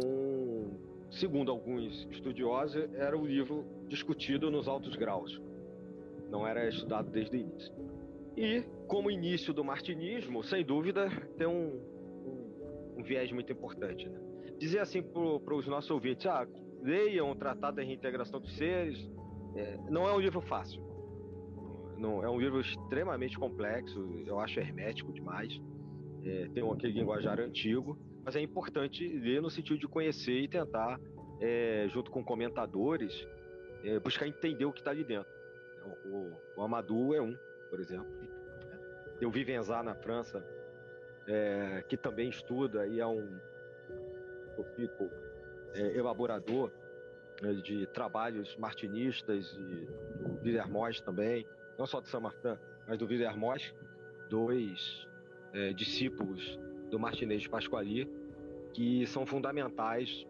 segundo 1.18 1.50
alguns 1.50 2.06
estudiosos, 2.10 2.76
era 2.94 3.16
o 3.16 3.26
livro 3.26 3.64
discutido 3.88 4.50
nos 4.50 4.68
altos 4.68 4.96
graus. 4.96 5.40
Não 6.30 6.46
era 6.46 6.68
estudado 6.68 7.10
desde 7.10 7.36
o 7.36 7.40
início. 7.40 7.72
E, 8.36 8.64
como 8.88 9.10
início 9.10 9.52
do 9.52 9.62
martinismo, 9.64 10.42
sem 10.42 10.64
dúvida, 10.64 11.08
tem 11.36 11.46
um, 11.46 11.80
um, 12.26 12.96
um 12.98 13.02
viés 13.02 13.30
muito 13.30 13.52
importante. 13.52 14.08
Né? 14.08 14.20
Dizer 14.58 14.80
assim 14.80 15.02
para 15.02 15.54
os 15.54 15.66
nossos 15.66 15.90
ouvintes, 15.90 16.26
ah, 16.26 16.46
leiam 16.82 17.30
o 17.30 17.34
Tratado 17.34 17.76
da 17.76 17.82
Reintegração 17.82 18.40
dos 18.40 18.56
Seres, 18.56 18.98
é, 19.54 19.78
não 19.88 20.08
é 20.08 20.12
um 20.12 20.20
livro 20.20 20.40
fácil. 20.40 20.82
Não, 21.96 22.24
é 22.24 22.28
um 22.28 22.40
livro 22.40 22.60
extremamente 22.60 23.38
complexo, 23.38 24.22
eu 24.26 24.40
acho 24.40 24.58
hermético 24.58 25.12
demais. 25.12 25.60
É, 26.24 26.48
tem 26.52 26.68
aquele 26.68 26.92
linguajar 26.92 27.38
antigo, 27.38 27.96
mas 28.24 28.34
é 28.36 28.40
importante 28.40 29.06
ler 29.06 29.42
no 29.42 29.50
sentido 29.50 29.78
de 29.78 29.86
conhecer 29.86 30.40
e 30.40 30.48
tentar, 30.48 30.98
é, 31.40 31.86
junto 31.88 32.10
com 32.10 32.24
comentadores, 32.24 33.26
é, 33.84 33.98
buscar 33.98 34.26
entender 34.26 34.64
o 34.64 34.72
que 34.72 34.80
está 34.80 34.90
ali 34.90 35.04
dentro. 35.04 35.30
O, 36.06 36.08
o, 36.08 36.32
o, 36.56 36.62
Amadou 36.62 37.14
é 37.14 37.20
um, 37.20 37.36
por 37.68 37.78
exemplo. 37.78 38.06
Tem 39.18 39.28
o 39.28 39.30
Vivenzar 39.30 39.84
na 39.84 39.94
França, 39.94 40.42
é, 41.26 41.84
que 41.86 41.96
também 41.96 42.30
estuda 42.30 42.86
e 42.86 42.98
é 42.98 43.06
um 43.06 43.38
profito 44.54 45.10
é, 45.74 45.96
elaborador 45.96 46.70
né, 47.42 47.52
de 47.54 47.86
trabalhos 47.88 48.56
martinistas 48.56 49.52
e 49.52 49.86
do 50.22 50.40
Villermoz 50.42 51.00
também, 51.00 51.46
não 51.78 51.86
só 51.86 52.00
de 52.00 52.08
São 52.08 52.22
Martin, 52.22 52.56
mas 52.88 52.98
do 52.98 53.06
Villermoz, 53.06 53.74
dois 54.30 55.06
é, 55.52 55.72
discípulos 55.72 56.58
do 56.94 57.00
Martinez 57.00 57.42
de 57.42 57.48
Pasquali, 57.48 58.08
que 58.72 59.04
são 59.08 59.26
fundamentais 59.26 60.24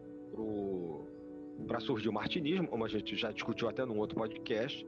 para 1.67 1.79
surgir 1.79 2.09
o 2.09 2.13
martinismo, 2.13 2.67
como 2.67 2.83
a 2.83 2.87
gente 2.87 3.15
já 3.15 3.31
discutiu 3.31 3.69
até 3.69 3.85
num 3.85 3.99
outro 3.99 4.15
podcast, 4.15 4.85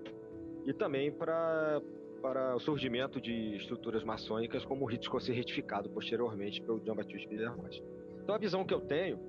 e 0.65 0.73
também 0.73 1.11
para 1.11 1.81
para 2.19 2.55
o 2.55 2.59
surgimento 2.59 3.21
de 3.21 3.55
estruturas 3.57 4.03
maçônicas 4.03 4.65
como 4.65 4.83
o 4.83 4.87
rito 4.87 5.03
escocês 5.03 5.37
retificado 5.37 5.87
posteriormente 5.87 6.59
pelo 6.63 6.83
Jean-Baptiste 6.83 7.27
Villermoz. 7.27 7.79
Então 8.23 8.33
a 8.33 8.39
visão 8.39 8.65
que 8.65 8.73
eu 8.73 8.81
tenho, 8.81 9.19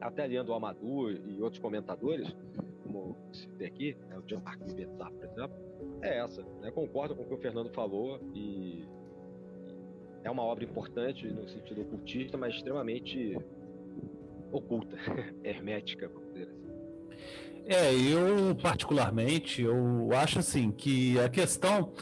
até 0.00 0.24
lendo 0.24 0.50
o 0.50 0.54
Amadou 0.54 1.10
e 1.10 1.42
outros 1.42 1.60
comentadores, 1.60 2.32
como 2.84 3.16
citei 3.32 3.66
aqui, 3.66 3.96
né, 4.08 4.16
o 4.16 4.22
Jean-Marc 4.26 4.72
Betar, 4.72 5.10
por 5.10 5.24
exemplo, 5.24 5.56
é 6.00 6.18
essa. 6.20 6.42
Né? 6.60 6.70
Concordo 6.70 7.16
com 7.16 7.22
o 7.22 7.26
que 7.26 7.34
o 7.34 7.38
Fernando 7.38 7.70
falou 7.70 8.20
e 8.32 8.86
é 10.26 10.30
uma 10.30 10.42
obra 10.42 10.64
importante 10.64 11.26
no 11.26 11.48
sentido 11.48 11.82
ocultista, 11.82 12.36
mas 12.36 12.54
extremamente 12.54 13.38
oculta, 14.50 14.96
hermética, 15.44 16.08
vamos 16.08 16.32
dizer 16.32 16.48
assim. 16.48 16.66
É, 17.66 17.94
eu 17.94 18.54
particularmente, 18.56 19.62
eu 19.62 20.08
acho 20.12 20.38
assim 20.38 20.70
que 20.70 21.18
a 21.18 21.28
questão 21.28 21.92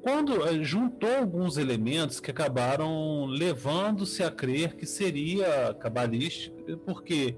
quando 0.00 0.44
eh, 0.48 0.64
juntou 0.64 1.14
alguns 1.14 1.56
elementos 1.56 2.18
que 2.18 2.28
acabaram 2.28 3.26
levando-se 3.26 4.22
a 4.24 4.30
crer 4.32 4.74
que 4.74 4.84
seria 4.84 5.72
cabalístico, 5.74 6.56
porque 6.78 7.36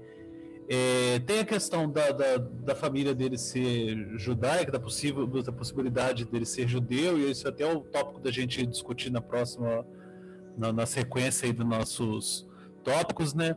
é, 0.67 1.19
tem 1.19 1.39
a 1.39 1.45
questão 1.45 1.89
da, 1.89 2.11
da, 2.11 2.37
da, 2.37 2.73
família 2.73 3.13
dele 3.13 3.37
ser 3.37 4.17
judaica, 4.17 4.71
da, 4.71 4.79
possível, 4.79 5.27
da 5.27 5.51
possibilidade 5.51 6.25
dele 6.25 6.45
ser 6.45 6.67
judeu, 6.67 7.19
e 7.19 7.29
isso 7.29 7.47
até 7.47 7.63
é 7.63 7.71
o 7.71 7.81
tópico 7.81 8.19
da 8.19 8.31
gente 8.31 8.65
discutir 8.65 9.11
na 9.11 9.21
próxima, 9.21 9.85
na, 10.57 10.71
na 10.71 10.85
sequência 10.85 11.45
aí 11.45 11.53
dos 11.53 11.65
nossos 11.65 12.47
tópicos, 12.83 13.33
né? 13.33 13.55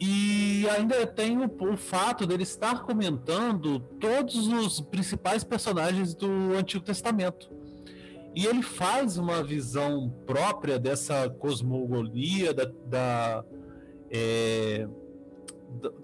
E 0.00 0.68
ainda 0.70 1.04
tem 1.06 1.38
o, 1.38 1.46
o, 1.46 1.76
fato 1.76 2.24
dele 2.24 2.44
estar 2.44 2.82
comentando 2.84 3.80
todos 4.00 4.46
os 4.46 4.80
principais 4.80 5.42
personagens 5.42 6.14
do 6.14 6.54
Antigo 6.56 6.84
Testamento. 6.84 7.50
E 8.34 8.46
ele 8.46 8.62
faz 8.62 9.18
uma 9.18 9.42
visão 9.42 10.08
própria 10.24 10.78
dessa 10.78 11.28
cosmogonia, 11.28 12.54
da, 12.54 12.70
da 12.86 13.44
é, 14.10 14.86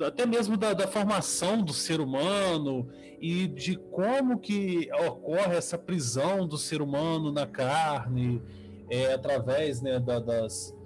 até 0.05 0.27
mesmo 0.27 0.57
da, 0.57 0.73
da, 0.73 0.89
formação 0.89 1.63
do 1.63 1.73
ser 1.73 2.01
humano 2.01 2.89
e 3.21 3.47
de 3.47 3.77
como 3.77 4.39
que 4.39 4.91
ocorre 5.07 5.57
essa 5.57 5.79
prisão 5.79 6.47
do 6.47 6.59
ser 6.59 6.83
humano 6.83 7.33
na 7.33 7.47
carne 7.47 8.43
é, 8.91 9.13
através 9.13 9.81
né, 9.81 9.99
da, 9.99 10.19
das, 10.19 10.77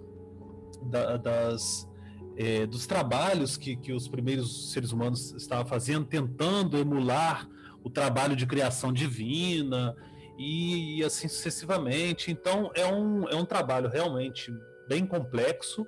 da, 0.83 1.17
das 1.17 1.89
é, 2.37 2.67
dos 2.67 2.87
trabalhos 2.87 3.57
que, 3.57 3.77
que 3.77 3.93
os 3.93 4.09
primeiros 4.09 4.73
seres 4.73 4.93
humanos 4.93 5.33
estavam 5.33 5.67
fazendo, 5.67 6.07
tentando 6.07 6.79
emular 6.79 7.49
o 7.83 7.91
trabalho 7.91 8.37
de 8.37 8.47
criação 8.47 8.93
divina 8.93 9.95
e, 10.39 10.99
e 10.99 11.05
assim 11.05 11.27
sucessivamente. 11.27 12.31
Então 12.31 12.71
é 12.75 12.87
um, 12.87 13.29
é 13.29 13.35
um 13.35 13.45
trabalho 13.45 13.89
realmente 13.89 14.53
bem 14.89 15.05
complexo 15.05 15.87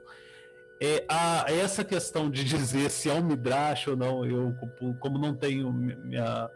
é, 0.82 1.04
a, 1.08 1.44
essa 1.46 1.84
questão 1.84 2.30
de 2.30 2.42
dizer 2.42 2.90
se 2.90 3.10
é 3.10 3.12
um 3.12 3.22
midrash 3.22 3.86
ou 3.88 3.96
não, 3.96 4.24
eu 4.24 4.54
como 4.98 5.18
não 5.18 5.34
tenho 5.34 5.70
minha, 5.70 6.50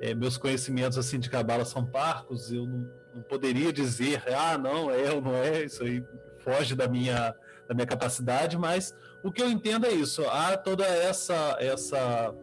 é, 0.00 0.14
meus 0.14 0.38
conhecimentos 0.38 0.96
assim 0.96 1.18
de 1.18 1.28
cabala 1.28 1.66
são 1.66 1.84
parcos, 1.84 2.50
eu 2.50 2.66
não, 2.66 2.90
não, 3.18 3.22
poderia 3.22 3.72
dizer, 3.72 4.22
ah, 4.34 4.56
não 4.56 4.90
é 4.90 5.10
ou 5.12 5.20
não 5.20 5.34
é, 5.34 5.64
isso 5.64 5.82
aí 5.82 6.02
foge 6.38 6.74
da 6.74 6.88
minha, 6.88 7.34
da 7.68 7.74
minha 7.74 7.86
capacidade, 7.86 8.56
mas 8.56 8.94
o 9.22 9.30
que 9.32 9.42
eu 9.42 9.50
entendo 9.50 9.86
é 9.86 9.92
isso, 9.92 10.22
há 10.28 10.56
toda 10.56 10.84
essa 10.86 11.56
essa 11.60 12.34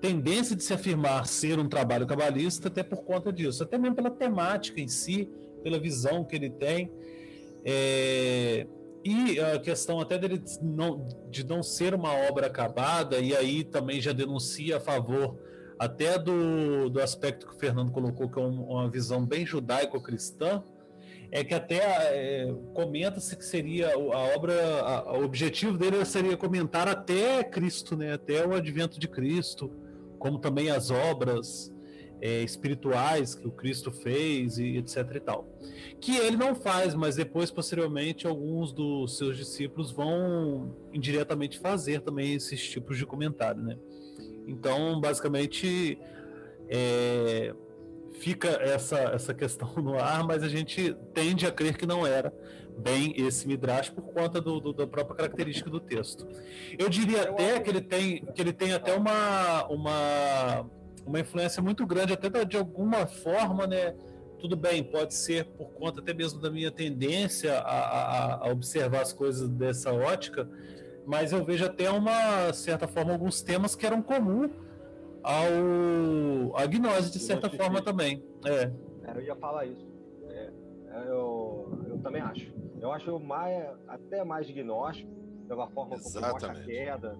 tendência 0.00 0.54
de 0.54 0.62
se 0.62 0.74
afirmar 0.74 1.26
ser 1.26 1.58
um 1.58 1.68
trabalho 1.68 2.06
cabalista 2.06 2.68
até 2.68 2.82
por 2.82 3.02
conta 3.04 3.32
disso, 3.32 3.62
até 3.62 3.78
mesmo 3.78 3.96
pela 3.96 4.10
temática 4.10 4.80
em 4.80 4.88
si, 4.88 5.30
pela 5.62 5.78
visão 5.78 6.24
que 6.24 6.36
ele 6.36 6.50
tem. 6.50 6.92
É, 7.64 8.66
e 9.04 9.40
a 9.40 9.58
questão 9.58 10.00
até 10.00 10.18
dele 10.18 10.42
não, 10.60 11.08
de 11.30 11.44
não 11.44 11.62
ser 11.62 11.94
uma 11.94 12.12
obra 12.12 12.46
acabada, 12.46 13.18
e 13.18 13.34
aí 13.34 13.64
também 13.64 14.00
já 14.00 14.12
denuncia 14.12 14.76
a 14.76 14.80
favor 14.80 15.38
até 15.78 16.18
do, 16.18 16.88
do 16.88 17.00
aspecto 17.00 17.46
que 17.46 17.54
o 17.54 17.58
Fernando 17.58 17.92
colocou, 17.92 18.28
que 18.28 18.38
é 18.38 18.42
um, 18.42 18.70
uma 18.70 18.88
visão 18.90 19.24
bem 19.24 19.44
judaico-cristã, 19.44 20.62
é 21.30 21.42
que 21.44 21.54
até 21.54 21.78
é, 21.78 22.54
comenta-se 22.72 23.36
que 23.36 23.44
seria 23.44 23.94
a 23.94 23.98
obra, 24.36 24.80
a, 24.80 25.18
o 25.18 25.24
objetivo 25.24 25.76
dele 25.76 26.04
seria 26.04 26.36
comentar 26.36 26.88
até 26.88 27.42
Cristo, 27.44 27.96
né, 27.96 28.12
até 28.12 28.46
o 28.46 28.54
advento 28.54 28.98
de 28.98 29.08
Cristo, 29.08 29.70
como 30.18 30.38
também 30.38 30.70
as 30.70 30.90
obras 30.90 31.72
é, 32.20 32.42
espirituais 32.42 33.34
que 33.34 33.46
o 33.46 33.50
Cristo 33.50 33.90
fez 33.90 34.58
e 34.58 34.76
etc 34.78 35.16
e 35.16 35.20
tal. 35.20 35.48
Que 36.00 36.16
ele 36.16 36.36
não 36.36 36.54
faz, 36.54 36.94
mas 36.94 37.16
depois, 37.16 37.50
posteriormente, 37.50 38.26
alguns 38.26 38.72
dos 38.72 39.18
seus 39.18 39.36
discípulos 39.36 39.90
vão 39.90 40.74
indiretamente 40.92 41.58
fazer 41.58 42.00
também 42.00 42.34
esses 42.34 42.62
tipos 42.70 42.96
de 42.96 43.04
comentário, 43.04 43.62
né? 43.62 43.76
Então, 44.46 45.00
basicamente, 45.00 45.98
é, 46.68 47.54
fica 48.14 48.48
essa, 48.48 48.98
essa 48.98 49.34
questão 49.34 49.72
no 49.76 49.98
ar, 49.98 50.24
mas 50.24 50.42
a 50.42 50.48
gente 50.48 50.94
tende 51.12 51.46
a 51.46 51.50
crer 51.50 51.76
que 51.76 51.86
não 51.86 52.06
era 52.06 52.32
bem 52.78 53.14
esse 53.16 53.48
Midrash 53.48 53.90
por 53.90 54.04
conta 54.12 54.40
do, 54.40 54.60
do, 54.60 54.72
da 54.72 54.86
própria 54.86 55.16
característica 55.16 55.68
do 55.70 55.80
texto. 55.80 56.26
Eu 56.78 56.88
diria 56.88 57.22
até 57.22 57.58
que 57.58 57.70
ele 57.70 57.80
tem, 57.80 58.24
que 58.24 58.40
ele 58.40 58.52
tem 58.52 58.74
até 58.74 58.94
uma, 58.94 59.66
uma 59.66 60.66
uma 61.06 61.20
influência 61.20 61.62
muito 61.62 61.86
grande, 61.86 62.12
até 62.12 62.44
de 62.44 62.56
alguma 62.56 63.06
forma, 63.06 63.66
né? 63.66 63.94
Tudo 64.38 64.56
bem, 64.56 64.82
pode 64.84 65.14
ser 65.14 65.44
por 65.44 65.70
conta 65.70 66.00
até 66.00 66.12
mesmo 66.12 66.40
da 66.40 66.50
minha 66.50 66.70
tendência 66.70 67.58
a, 67.58 67.78
a, 67.78 68.48
a 68.48 68.52
observar 68.52 69.00
as 69.00 69.12
coisas 69.12 69.48
dessa 69.48 69.92
ótica, 69.92 70.48
mas 71.06 71.32
eu 71.32 71.44
vejo 71.44 71.64
até 71.64 71.90
uma 71.90 72.52
certa 72.52 72.88
forma 72.88 73.12
alguns 73.12 73.40
temas 73.40 73.74
que 73.76 73.86
eram 73.86 74.02
comum 74.02 74.50
ao 75.22 76.56
a 76.56 76.66
gnose 76.66 77.10
de 77.10 77.18
certa 77.18 77.48
forma 77.48 77.80
também. 77.80 78.22
É. 78.44 78.64
é. 78.64 78.72
Eu 79.14 79.22
ia 79.22 79.36
falar 79.36 79.66
isso. 79.66 79.86
É, 80.28 80.50
é, 80.90 81.08
eu, 81.08 81.78
eu 81.88 81.98
também 82.02 82.20
acho. 82.20 82.52
Eu 82.80 82.92
acho 82.92 83.18
mais, 83.20 83.68
até 83.88 84.24
mais 84.24 84.50
gnóstico 84.50 85.10
pela 85.48 85.68
forma 85.68 85.96
como 85.96 86.20
mostra 86.20 86.52
a 86.52 86.64
queda 86.64 87.16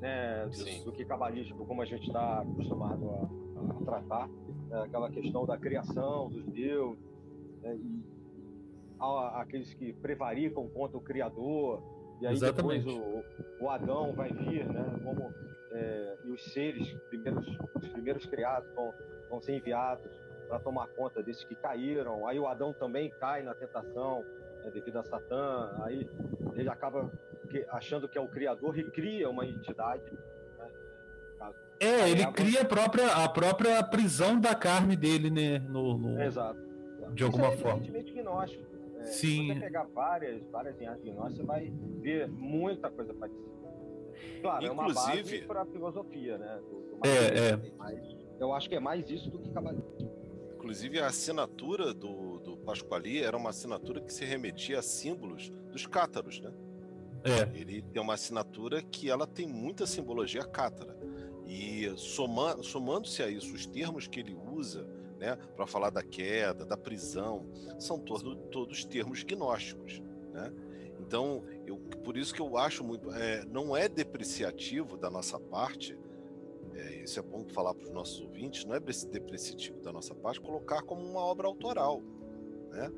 né, 0.00 0.46
do, 0.46 0.84
do, 0.86 0.92
que 0.92 1.04
cabalístico, 1.04 1.64
como 1.64 1.82
a 1.82 1.84
gente 1.84 2.06
está 2.06 2.40
acostumado 2.40 3.10
a, 3.10 3.70
a 3.70 3.84
tratar, 3.84 4.28
né, 4.68 4.82
aquela 4.82 5.10
questão 5.10 5.44
da 5.46 5.56
criação 5.56 6.28
dos 6.28 6.44
deuses, 6.46 6.98
né, 7.62 7.76
e 7.76 8.04
há 9.00 9.40
aqueles 9.40 9.72
que 9.74 9.92
prevaricam 9.92 10.68
contra 10.68 10.96
o 10.96 11.00
Criador, 11.00 11.82
e 12.20 12.26
aí 12.26 12.32
Exatamente. 12.34 12.84
depois 12.84 13.24
o, 13.60 13.64
o 13.64 13.70
Adão 13.70 14.12
vai 14.12 14.30
vir, 14.30 14.66
né, 14.66 14.84
como, 15.04 15.32
é, 15.72 16.16
e 16.24 16.30
os 16.30 16.44
seres, 16.52 16.92
primeiros, 17.08 17.46
os 17.74 17.88
primeiros 17.88 18.26
criados, 18.26 18.68
vão, 18.74 18.92
vão 19.30 19.40
ser 19.40 19.56
enviados 19.56 20.10
para 20.48 20.58
tomar 20.60 20.88
conta 20.88 21.22
desses 21.22 21.44
que 21.44 21.54
caíram, 21.54 22.26
aí 22.26 22.38
o 22.38 22.46
Adão 22.46 22.72
também 22.72 23.10
cai 23.20 23.42
na 23.42 23.54
tentação, 23.54 24.24
né, 24.64 24.70
devido 24.70 24.98
a 24.98 25.04
Satã, 25.04 25.70
aí 25.82 26.08
ele 26.54 26.68
acaba 26.68 27.10
achando 27.70 28.08
que 28.08 28.18
é 28.18 28.20
o 28.20 28.28
criador 28.28 28.78
e 28.78 28.84
cria 28.90 29.28
uma 29.28 29.46
entidade. 29.46 30.02
Né? 30.58 30.68
É, 31.80 32.10
ele 32.10 32.26
cria 32.32 32.62
a 32.62 32.64
própria, 32.64 33.12
a 33.12 33.28
própria 33.28 33.82
prisão 33.84 34.38
da 34.40 34.54
carne 34.54 34.96
dele, 34.96 35.30
né? 35.30 35.58
No, 35.60 35.96
no... 35.96 36.20
Exato. 36.20 36.58
De 37.14 37.22
alguma 37.22 37.48
Isso 37.48 37.66
é 37.66 37.70
forma. 37.70 37.86
gnóstico. 37.86 38.67
É, 39.00 39.06
Sim. 39.06 39.46
Se 39.48 39.54
você 39.54 39.60
pegar 39.60 39.84
várias, 39.84 40.42
várias 40.50 40.76
linhas 40.78 41.00
gnósticas, 41.00 41.36
você 41.36 41.42
vai 41.42 41.72
ver 42.00 42.28
muita 42.28 42.90
coisa 42.90 43.14
parecida. 43.14 43.48
Claro, 44.40 44.66
Inclusive... 44.66 44.66
é 44.66 44.70
uma 44.70 44.94
base 44.94 45.38
para 45.42 45.62
a 45.62 45.66
filosofia, 45.66 46.38
né? 46.38 46.60
Do, 46.68 46.98
do 46.98 47.06
é, 47.06 47.50
é. 47.50 47.72
Mas 47.76 48.16
eu 48.40 48.52
acho 48.52 48.68
que 48.68 48.74
é 48.74 48.80
mais 48.80 49.08
isso 49.10 49.30
do 49.30 49.38
que 49.38 49.50
cabalismo. 49.50 50.18
Inclusive, 50.56 51.00
a 51.00 51.06
assinatura 51.06 51.94
do, 51.94 52.38
do 52.40 52.56
Pasquali 52.58 53.22
era 53.22 53.36
uma 53.36 53.50
assinatura 53.50 54.00
que 54.00 54.12
se 54.12 54.24
remetia 54.24 54.80
a 54.80 54.82
símbolos 54.82 55.50
dos 55.70 55.86
cátaros, 55.86 56.40
né? 56.40 56.52
É. 57.24 57.58
Ele 57.58 57.82
tem 57.82 58.02
uma 58.02 58.14
assinatura 58.14 58.82
que 58.82 59.10
ela 59.10 59.26
tem 59.26 59.46
muita 59.46 59.86
simbologia 59.86 60.44
cátara. 60.44 60.96
E 61.46 61.90
soma, 61.96 62.62
somando-se 62.62 63.22
a 63.22 63.28
isso, 63.28 63.54
os 63.54 63.66
termos 63.66 64.06
que 64.06 64.20
ele 64.20 64.34
usa 64.34 64.86
né, 65.18 65.36
para 65.56 65.66
falar 65.66 65.90
da 65.90 66.02
queda, 66.02 66.64
da 66.64 66.76
prisão, 66.76 67.46
são 67.78 67.98
todo, 67.98 68.36
todos 68.36 68.84
termos 68.84 69.22
gnósticos. 69.22 70.00
Né? 70.32 70.52
Então, 71.00 71.44
eu, 71.66 71.76
por 72.04 72.16
isso 72.16 72.34
que 72.34 72.40
eu 72.40 72.56
acho 72.56 72.84
muito. 72.84 73.10
É, 73.12 73.44
não 73.46 73.76
é 73.76 73.88
depreciativo 73.88 74.96
da 74.96 75.10
nossa 75.10 75.38
parte, 75.38 75.98
é, 76.74 77.02
isso 77.02 77.18
é 77.18 77.22
bom 77.22 77.44
falar 77.48 77.74
para 77.74 77.84
os 77.84 77.90
nossos 77.90 78.20
ouvintes, 78.20 78.64
não 78.64 78.74
é 78.74 78.80
depreciativo 78.80 79.80
da 79.80 79.92
nossa 79.92 80.14
parte 80.14 80.40
colocar 80.40 80.82
como 80.82 81.02
uma 81.02 81.20
obra 81.20 81.46
autoral. 81.46 82.02
Né? 82.70 82.92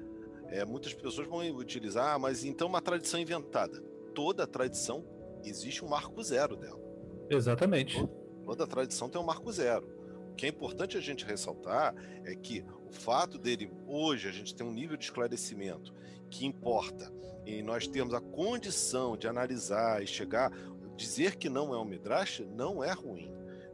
É, 0.48 0.64
muitas 0.64 0.92
pessoas 0.92 1.28
vão 1.28 1.40
utilizar, 1.56 2.14
ah, 2.14 2.18
mas 2.18 2.44
então 2.44 2.68
uma 2.68 2.82
tradição 2.82 3.20
inventada. 3.20 3.80
Toda 4.14 4.46
tradição 4.46 5.04
existe 5.44 5.84
um 5.84 5.88
marco 5.88 6.22
zero 6.22 6.56
dela. 6.56 6.80
Exatamente. 7.30 8.00
Toda, 8.00 8.12
toda 8.44 8.66
tradição 8.66 9.08
tem 9.08 9.20
um 9.20 9.24
marco 9.24 9.50
zero. 9.52 9.99
O 10.30 10.34
que 10.34 10.46
é 10.46 10.48
importante 10.48 10.96
a 10.96 11.00
gente 11.00 11.24
ressaltar 11.24 11.94
é 12.24 12.34
que 12.34 12.64
o 12.88 12.92
fato 12.92 13.38
dele 13.38 13.70
hoje 13.86 14.28
a 14.28 14.32
gente 14.32 14.54
tem 14.54 14.66
um 14.66 14.72
nível 14.72 14.96
de 14.96 15.04
esclarecimento 15.04 15.92
que 16.30 16.46
importa 16.46 17.12
e 17.44 17.62
nós 17.62 17.86
temos 17.86 18.14
a 18.14 18.20
condição 18.20 19.16
de 19.16 19.26
analisar 19.26 20.02
e 20.02 20.06
chegar 20.06 20.50
dizer 20.96 21.36
que 21.36 21.48
não 21.48 21.74
é 21.74 21.78
um 21.78 21.84
midrash 21.84 22.40
não 22.54 22.82
é 22.82 22.92
ruim. 22.92 23.32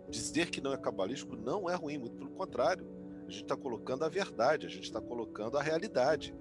Dizer 0.08 0.50
que 0.50 0.60
não 0.60 0.72
é 0.72 0.76
cabalístico 0.76 1.36
não 1.36 1.68
é 1.68 1.74
ruim 1.74 1.98
muito 1.98 2.16
pelo 2.16 2.30
contrário. 2.30 2.86
A 3.26 3.30
gente 3.30 3.42
está 3.42 3.56
colocando 3.56 4.04
a 4.04 4.08
verdade 4.08 4.66
a 4.66 4.70
gente 4.70 4.84
está 4.84 5.00
colocando 5.00 5.58
a 5.58 5.62
realidade. 5.62 6.34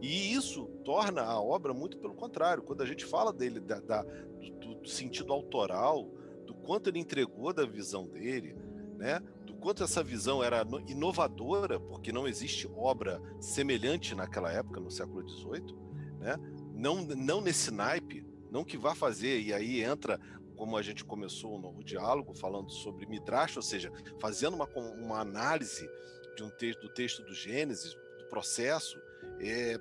E 0.00 0.32
isso 0.32 0.66
torna 0.84 1.22
a 1.22 1.40
obra 1.40 1.74
muito 1.74 1.98
pelo 1.98 2.14
contrário. 2.14 2.62
Quando 2.62 2.82
a 2.82 2.86
gente 2.86 3.04
fala 3.04 3.32
dele 3.32 3.58
da, 3.58 3.80
da 3.80 4.02
do, 4.02 4.74
do 4.76 4.88
sentido 4.88 5.32
autoral 5.32 6.08
do 6.46 6.54
quanto 6.54 6.88
ele 6.88 6.98
entregou 6.98 7.52
da 7.52 7.66
visão 7.66 8.06
dele 8.06 8.56
né 8.96 9.22
quanto 9.60 9.82
essa 9.82 10.02
visão 10.02 10.42
era 10.42 10.64
inovadora, 10.86 11.78
porque 11.80 12.12
não 12.12 12.26
existe 12.26 12.68
obra 12.76 13.20
semelhante 13.40 14.14
naquela 14.14 14.52
época, 14.52 14.80
no 14.80 14.90
século 14.90 15.28
XVIII, 15.28 15.76
né? 16.18 16.36
não, 16.74 17.02
não 17.02 17.40
nesse 17.40 17.70
naipe, 17.70 18.26
não 18.50 18.64
que 18.64 18.76
vá 18.76 18.94
fazer, 18.94 19.40
e 19.40 19.52
aí 19.52 19.82
entra, 19.82 20.18
como 20.56 20.76
a 20.76 20.82
gente 20.82 21.04
começou 21.04 21.58
no 21.58 21.84
diálogo, 21.84 22.34
falando 22.34 22.70
sobre 22.70 23.06
Midrash, 23.06 23.56
ou 23.56 23.62
seja, 23.62 23.92
fazendo 24.20 24.54
uma, 24.54 24.66
uma 24.94 25.20
análise 25.20 25.88
de 26.36 26.42
um 26.42 26.50
texto, 26.50 26.80
do 26.80 26.88
texto 26.88 27.22
do 27.22 27.34
Gênesis, 27.34 27.94
do 28.18 28.26
processo, 28.28 28.98
é, 29.40 29.76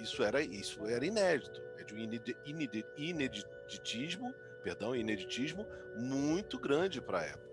isso, 0.00 0.22
era, 0.22 0.42
isso 0.42 0.86
era 0.86 1.04
inédito, 1.04 1.60
é 1.78 1.84
de 1.84 1.94
um 1.94 1.98
ineditismo, 2.96 4.32
perdão, 4.62 4.94
ineditismo 4.94 5.66
muito 5.96 6.58
grande 6.58 7.00
para 7.00 7.20
a 7.20 7.24
época. 7.24 7.51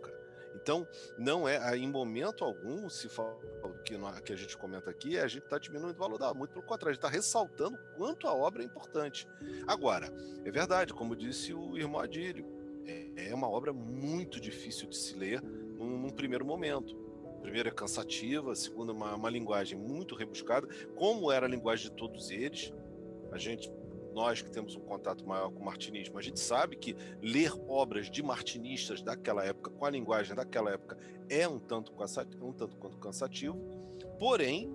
Então, 0.70 0.88
não 1.18 1.50
é, 1.50 1.76
em 1.76 1.90
momento 1.90 2.44
algum, 2.44 2.88
se 2.90 3.10
fala 3.10 3.36
que, 3.84 3.98
que 4.24 4.34
a 4.34 4.36
gente 4.36 4.56
comenta 4.56 4.92
aqui, 4.92 5.18
a 5.18 5.28
gente 5.28 5.46
está 5.46 5.58
diminuindo 5.58 5.96
o 5.96 5.98
valor 5.98 6.20
da 6.20 6.32
muito 6.32 6.52
pelo 6.52 6.62
contrário, 6.62 6.92
a 6.92 6.94
gente 6.94 7.04
está 7.04 7.10
ressaltando 7.10 7.76
quanto 7.98 8.28
a 8.28 8.36
obra 8.36 8.62
é 8.62 8.68
importante. 8.68 9.28
Agora, 9.66 10.14
é 10.46 10.52
verdade, 10.52 10.94
como 10.94 11.16
disse 11.16 11.56
o 11.56 11.76
irmão 11.76 12.00
Adílio, 12.00 12.46
é, 12.86 13.30
é 13.30 13.34
uma 13.34 13.50
obra 13.50 13.74
muito 13.74 14.40
difícil 14.40 14.88
de 14.88 14.96
se 14.96 15.16
ler 15.16 15.42
num, 15.42 15.98
num 15.98 16.12
primeiro 16.12 16.46
momento. 16.46 16.96
Primeiro 17.42 17.70
é 17.70 17.72
cansativa, 17.72 18.54
segundo 18.54 18.92
uma, 18.92 19.16
uma 19.16 19.30
linguagem 19.32 19.76
muito 19.76 20.14
rebuscada, 20.14 20.68
como 20.96 21.32
era 21.32 21.48
a 21.48 21.50
linguagem 21.50 21.90
de 21.90 21.96
todos 21.96 22.30
eles. 22.30 22.72
A 23.32 23.40
gente 23.40 23.72
nós 24.14 24.42
que 24.42 24.50
temos 24.50 24.76
um 24.76 24.82
contato 24.82 25.26
maior 25.26 25.50
com 25.52 25.62
o 25.62 25.66
martinismo, 25.66 26.18
a 26.18 26.22
gente 26.22 26.40
sabe 26.40 26.76
que 26.76 26.96
ler 27.22 27.54
obras 27.68 28.10
de 28.10 28.22
martinistas 28.24 29.02
daquela 29.02 29.46
época, 29.46 29.72
com 29.72 29.86
a 29.86 29.90
linguagem 29.90 30.36
daquela 30.36 30.72
época, 30.72 30.98
é 31.30 31.48
um 31.48 31.60
tanto, 31.60 31.94
um 32.42 32.54
tanto 32.54 32.76
quanto 32.78 32.98
cansativo, 32.98 33.58
porém, 34.18 34.74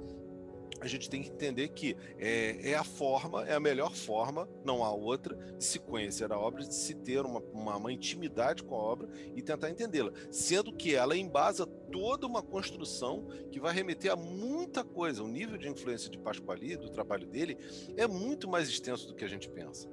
a 0.80 0.86
gente 0.86 1.08
tem 1.08 1.22
que 1.22 1.30
entender 1.30 1.68
que 1.68 1.96
é, 2.18 2.70
é, 2.70 2.74
a 2.74 2.84
forma, 2.84 3.46
é 3.46 3.54
a 3.54 3.60
melhor 3.60 3.94
forma, 3.94 4.48
não 4.64 4.84
há 4.84 4.92
outra, 4.92 5.36
de 5.56 5.64
se 5.64 5.78
conhecer 5.78 6.32
a 6.32 6.38
obra, 6.38 6.64
de 6.64 6.74
se 6.74 6.94
ter 6.94 7.24
uma, 7.24 7.40
uma, 7.52 7.76
uma 7.76 7.92
intimidade 7.92 8.62
com 8.62 8.74
a 8.74 8.78
obra 8.78 9.08
e 9.34 9.42
tentar 9.42 9.70
entendê-la. 9.70 10.12
Sendo 10.30 10.72
que 10.72 10.94
ela 10.94 11.16
embasa 11.16 11.66
toda 11.66 12.26
uma 12.26 12.42
construção 12.42 13.26
que 13.50 13.60
vai 13.60 13.72
remeter 13.72 14.12
a 14.12 14.16
muita 14.16 14.84
coisa. 14.84 15.22
O 15.22 15.28
nível 15.28 15.56
de 15.56 15.68
influência 15.68 16.10
de 16.10 16.18
Pasquali, 16.18 16.76
do 16.76 16.90
trabalho 16.90 17.26
dele, 17.26 17.56
é 17.96 18.06
muito 18.06 18.48
mais 18.48 18.68
extenso 18.68 19.06
do 19.06 19.14
que 19.14 19.24
a 19.24 19.28
gente 19.28 19.48
pensa. 19.48 19.88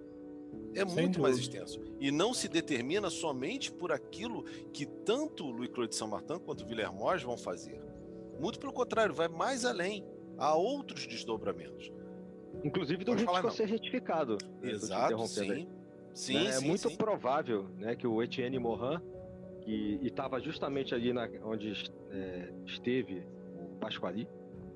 É 0.73 0.85
muito 0.85 1.21
mais 1.21 1.37
extenso. 1.37 1.81
E 1.99 2.11
não 2.11 2.33
se 2.33 2.47
determina 2.47 3.09
somente 3.09 3.71
por 3.71 3.91
aquilo 3.91 4.43
que 4.73 4.85
tanto 4.85 5.45
Louis 5.45 5.69
Claude 5.69 5.91
de 5.91 5.95
Saint 5.95 6.11
Martin 6.11 6.39
quanto 6.39 6.65
Villermoz 6.65 7.23
vão 7.23 7.37
fazer. 7.37 7.81
Muito 8.39 8.59
pelo 8.59 8.73
contrário, 8.73 9.13
vai 9.13 9.27
mais 9.27 9.65
além 9.65 10.05
há 10.41 10.55
outros 10.55 11.05
desdobramentos. 11.05 11.91
Inclusive 12.63 13.05
do 13.05 13.13
risco 13.13 13.51
ser 13.51 13.67
retificado. 13.67 14.37
Né, 14.61 14.71
Exato, 14.71 15.27
sim. 15.27 15.67
Sim, 16.13 16.33
né? 16.33 16.51
sim, 16.51 16.57
É 16.57 16.59
muito 16.59 16.89
sim. 16.89 16.95
provável 16.97 17.67
né, 17.77 17.95
que 17.95 18.05
o 18.05 18.21
Etienne 18.21 18.59
Morin, 18.59 18.99
que 19.61 19.99
estava 20.01 20.39
justamente 20.39 20.93
ali 20.93 21.13
na, 21.13 21.29
onde 21.45 21.71
é, 22.09 22.51
esteve 22.65 23.23
o 23.55 23.77
Pasquali, 23.79 24.27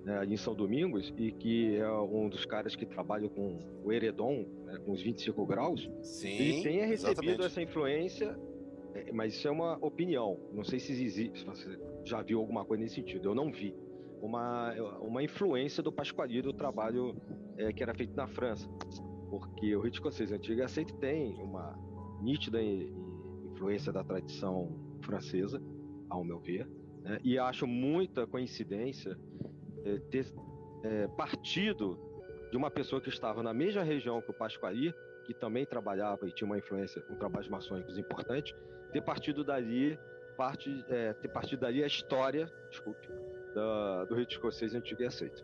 né, 0.05 0.19
ali 0.19 0.35
em 0.35 0.37
São 0.37 0.53
Domingos, 0.53 1.11
e 1.17 1.31
que 1.31 1.75
é 1.75 1.91
um 1.91 2.29
dos 2.29 2.45
caras 2.45 2.75
que 2.75 2.85
trabalha 2.85 3.27
com 3.27 3.59
o 3.83 3.91
Heredon, 3.91 4.45
né, 4.65 4.77
com 4.85 4.91
os 4.91 5.01
25 5.01 5.45
graus, 5.45 5.89
Sim, 6.01 6.29
ele 6.29 6.63
tenha 6.63 6.85
recebido 6.85 7.21
exatamente. 7.21 7.41
essa 7.45 7.61
influência, 7.61 8.39
é, 8.93 9.11
mas 9.11 9.33
isso 9.33 9.47
é 9.47 9.51
uma 9.51 9.77
opinião. 9.83 10.39
Não 10.53 10.63
sei 10.63 10.79
se 10.79 10.91
existe, 10.93 11.39
se 11.39 11.43
você 11.45 11.77
já 12.05 12.21
viu 12.21 12.39
alguma 12.39 12.63
coisa 12.63 12.83
nesse 12.83 12.95
sentido. 12.95 13.29
Eu 13.29 13.35
não 13.35 13.51
vi 13.51 13.75
uma, 14.21 14.73
uma 14.99 15.23
influência 15.23 15.81
do 15.83 15.91
Pasquali 15.91 16.41
do 16.41 16.53
trabalho 16.53 17.15
é, 17.57 17.71
que 17.71 17.83
era 17.83 17.93
feito 17.93 18.15
na 18.15 18.27
França. 18.27 18.69
Porque 19.29 19.75
o 19.75 19.81
rito 19.81 19.95
escocês 19.95 20.31
antigo 20.31 20.61
é 20.61 20.65
aceito 20.65 20.93
tem 20.95 21.41
uma 21.41 21.77
nítida 22.21 22.61
influência 22.61 23.91
da 23.91 24.03
tradição 24.03 24.71
francesa, 25.01 25.61
ao 26.09 26.23
meu 26.23 26.39
ver, 26.39 26.67
né? 27.01 27.19
e 27.23 27.37
acho 27.37 27.65
muita 27.65 28.27
coincidência 28.27 29.17
é, 29.83 29.99
ter 30.11 30.31
é, 30.83 31.07
partido 31.09 31.99
de 32.51 32.57
uma 32.57 32.69
pessoa 32.69 33.01
que 33.01 33.09
estava 33.09 33.41
na 33.41 33.53
mesma 33.53 33.83
região 33.83 34.21
que 34.21 34.31
o 34.31 34.33
Pasquali, 34.33 34.93
que 35.25 35.33
também 35.33 35.65
trabalhava 35.65 36.27
e 36.27 36.31
tinha 36.31 36.45
uma 36.45 36.57
influência 36.57 37.01
com 37.01 37.15
trabalhos 37.15 37.49
maçônicos 37.49 37.97
importantes, 37.97 38.55
ter 38.91 39.01
partido 39.01 39.43
dali, 39.43 39.97
parte, 40.37 40.85
é, 40.89 41.13
ter 41.13 41.27
partido 41.29 41.61
dali 41.61 41.83
a 41.83 41.87
história, 41.87 42.51
desculpe, 42.69 43.07
da, 43.55 44.03
do 44.03 44.15
rito 44.15 44.33
escocês 44.33 44.75
antigo 44.75 45.01
e 45.01 45.05
aceito. 45.05 45.43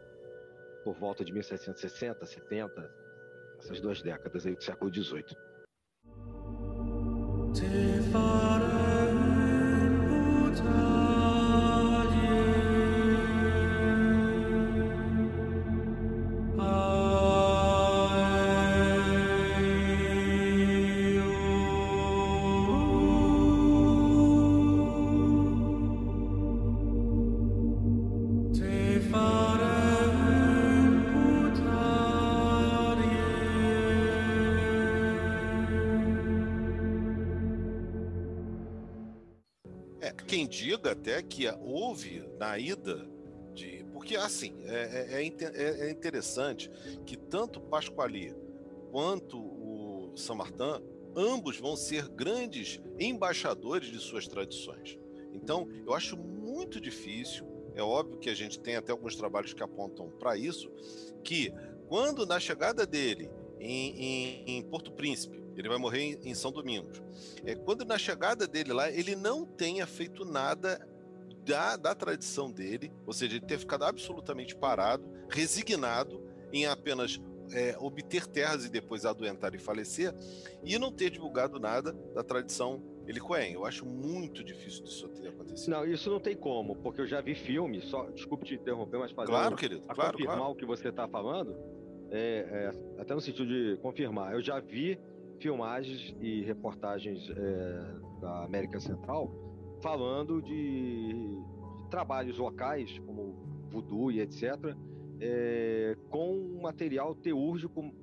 Por 0.84 0.94
volta 0.96 1.24
de 1.24 1.32
1760, 1.32 2.26
70, 2.26 2.94
essas 3.58 3.80
duas 3.80 4.02
décadas 4.02 4.46
aí 4.46 4.56
do 4.56 4.64
século 4.64 4.94
XVIII. 4.94 5.38
Que 41.32 41.48
houve 41.62 42.24
na 42.38 42.60
ida 42.60 43.08
de. 43.54 43.86
Porque, 43.94 44.18
assim, 44.18 44.54
é, 44.66 45.14
é- 45.14 45.14
é 45.16 45.24
inte- 45.24 45.46
é- 45.46 45.88
é 45.88 45.90
interessante 45.90 46.70
que 47.06 47.16
tanto 47.18 47.62
Pasquali 47.62 48.36
quanto 48.92 49.38
o 49.40 50.12
São 50.16 50.36
Martin, 50.36 50.84
ambos 51.16 51.58
vão 51.58 51.76
ser 51.78 52.10
grandes 52.10 52.82
embaixadores 53.00 53.90
de 53.90 54.00
suas 54.00 54.28
tradições. 54.28 55.00
Então, 55.34 55.68
eu 55.86 55.94
acho 55.94 56.18
muito 56.18 56.82
difícil, 56.82 57.46
é 57.74 57.82
óbvio 57.82 58.20
que 58.20 58.30
a 58.30 58.34
gente 58.36 58.60
tem 58.60 58.76
até 58.76 58.92
alguns 58.92 59.16
trabalhos 59.16 59.54
que 59.54 59.64
apontam 59.64 60.10
para 60.20 60.36
isso, 60.36 60.70
que 61.24 61.54
quando 61.88 62.26
na 62.26 62.40
chegada 62.40 62.86
dele 62.86 63.30
em, 63.60 63.96
em- 64.06 64.58
em 64.58 64.64
Porto 64.64 64.92
Príncipe, 64.92 65.42
ele 65.56 65.70
vai 65.70 65.78
morrer 65.78 66.02
em, 66.02 66.30
em 66.32 66.34
São 66.34 66.52
Domingos, 66.52 67.02
é, 67.46 67.56
quando 67.56 67.86
na 67.86 67.98
chegada 67.98 68.46
dele 68.48 68.74
lá, 68.74 68.90
ele 68.92 69.16
não 69.16 69.46
tenha 69.46 69.86
feito 69.88 70.26
nada 70.26 70.86
da, 71.46 71.76
da 71.76 71.96
tradição 71.96 72.52
dele, 72.52 72.92
ou 73.06 73.14
seja, 73.14 73.36
ele 73.36 73.46
ter 73.46 73.58
ficado 73.58 73.84
absolutamente 73.84 74.56
parado, 74.56 75.04
resignado 75.30 76.22
em 76.54 76.66
apenas 76.66 77.20
é, 77.54 77.76
obter 77.80 78.26
terras 78.28 78.66
e 78.66 78.70
depois 78.70 79.06
adoentar 79.06 79.54
e 79.56 79.60
falecer, 79.60 80.14
e 80.64 80.78
não 80.78 80.92
ter 80.92 81.10
divulgado 81.10 81.60
nada 81.60 81.92
da 82.14 82.24
tradição 82.24 82.82
Elicoen. 83.08 83.54
Eu 83.54 83.66
acho 83.66 83.86
muito 83.86 84.44
difícil 84.44 84.84
disso 84.84 85.08
ter 85.10 85.30
acontecido. 85.30 85.72
Não, 85.72 85.86
isso 85.86 86.10
não 86.10 86.20
tem 86.20 86.36
como, 86.36 86.76
porque 86.76 87.02
eu 87.02 87.08
já 87.08 87.20
vi 87.22 87.36
filme, 87.36 87.82
só, 87.82 88.10
desculpe 88.12 88.46
te 88.46 88.56
interromper, 88.56 88.98
mas 88.98 89.12
fazendo 89.12 89.32
Claro, 89.32 89.56
querido, 89.56 89.84
a 89.88 89.94
claro, 89.94 90.12
confirmar 90.12 90.38
claro. 90.38 90.52
o 90.52 90.56
que 90.56 90.66
você 90.66 90.90
está 90.90 91.08
falando, 91.08 91.56
é, 92.12 92.72
é, 92.98 93.02
até 93.02 93.14
no 93.14 93.22
sentido 93.22 93.48
de 93.48 93.78
confirmar, 93.82 94.34
eu 94.34 94.42
já 94.42 94.60
vi 94.60 95.00
filmagens 95.40 96.16
e 96.22 96.42
reportagens 96.44 97.30
é, 97.32 98.22
da 98.22 98.44
América 98.44 98.80
Central 98.80 99.51
falando 99.82 100.42
de, 100.42 101.14
de 101.14 101.90
trabalhos 101.90 102.38
locais, 102.38 102.98
como 103.00 103.36
voodoo 103.70 104.12
e 104.12 104.20
etc., 104.22 104.76
é, 105.20 105.96
com 106.10 106.60
material 106.62 107.14
teúrgico, 107.16 107.94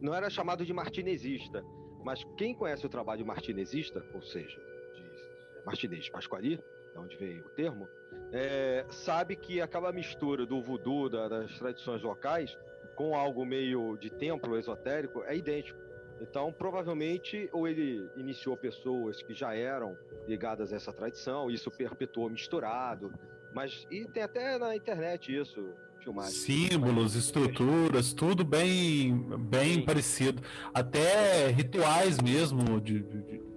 não 0.00 0.14
era 0.14 0.28
chamado 0.30 0.64
de 0.64 0.72
martinezista, 0.72 1.64
mas 2.04 2.24
quem 2.36 2.54
conhece 2.54 2.84
o 2.86 2.88
trabalho 2.88 3.24
martinezista, 3.26 4.04
ou 4.14 4.22
seja, 4.22 4.56
de 4.94 5.64
Martinez 5.66 6.08
Pasquali, 6.08 6.56
de 6.56 6.98
onde 6.98 7.16
veio 7.16 7.44
o 7.46 7.50
termo, 7.50 7.86
é, 8.32 8.84
sabe 8.90 9.36
que 9.36 9.60
aquela 9.60 9.92
mistura 9.92 10.44
do 10.46 10.62
voodoo, 10.62 11.08
da- 11.08 11.28
das 11.28 11.58
tradições 11.58 12.02
locais, 12.02 12.56
com 12.96 13.14
algo 13.14 13.44
meio 13.46 13.96
de 13.96 14.10
templo 14.10 14.58
esotérico, 14.58 15.22
é 15.24 15.36
idêntico. 15.36 15.78
Então, 16.20 16.52
provavelmente, 16.52 17.48
ou 17.52 17.66
ele 17.68 18.08
iniciou 18.16 18.56
pessoas 18.56 19.22
que 19.22 19.32
já 19.34 19.54
eram 19.54 19.96
ligadas 20.26 20.72
a 20.72 20.76
essa 20.76 20.92
tradição, 20.92 21.50
isso 21.50 21.70
perpetuou 21.70 22.28
misturado, 22.28 23.12
mas 23.54 23.86
e 23.90 24.04
tem 24.06 24.22
até 24.22 24.58
na 24.58 24.74
internet 24.74 25.34
isso, 25.34 25.70
filmagem. 26.02 26.32
Símbolos, 26.32 27.14
estruturas, 27.14 28.12
tudo 28.12 28.44
bem, 28.44 29.16
bem 29.48 29.74
Sim. 29.74 29.82
parecido. 29.84 30.42
Até 30.74 31.48
rituais 31.48 32.18
mesmo 32.20 32.80
de, 32.80 33.00
de- 33.00 33.48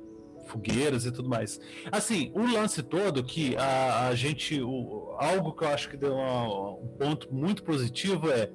fogueiras 0.47 1.05
e 1.05 1.11
tudo 1.13 1.29
mais. 1.29 1.61
Assim, 1.91 2.29
o 2.35 2.41
lance 2.45 2.83
todo 2.83 3.23
que 3.23 3.55
a, 3.55 4.07
a 4.09 4.15
gente, 4.15 4.61
o- 4.61 5.15
algo 5.17 5.53
que 5.53 5.63
eu 5.63 5.69
acho 5.69 5.89
que 5.89 5.95
deu 5.95 6.13
uma- 6.13 6.73
um 6.73 6.87
ponto 6.99 7.33
muito 7.33 7.63
positivo 7.63 8.29
é, 8.29 8.51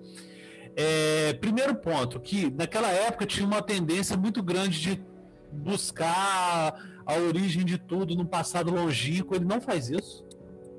é, 0.77 1.33
primeiro 1.35 1.75
ponto 1.75 2.21
que 2.21 2.51
naquela 2.51 2.91
época 2.91 3.25
tinha 3.27 3.47
uma 3.47 3.62
tendência 3.62 4.17
muito 4.17 4.43
grande 4.43 4.79
de 4.81 5.03
buscar 5.51 6.75
a 7.07 7.15
origem 7.17 7.65
de 7.65 7.79
tudo 7.79 8.15
no 8.15 8.27
passado 8.27 8.71
longínquo. 8.71 9.35
Ele 9.35 9.45
não 9.45 9.61
faz 9.61 9.89
isso. 9.91 10.25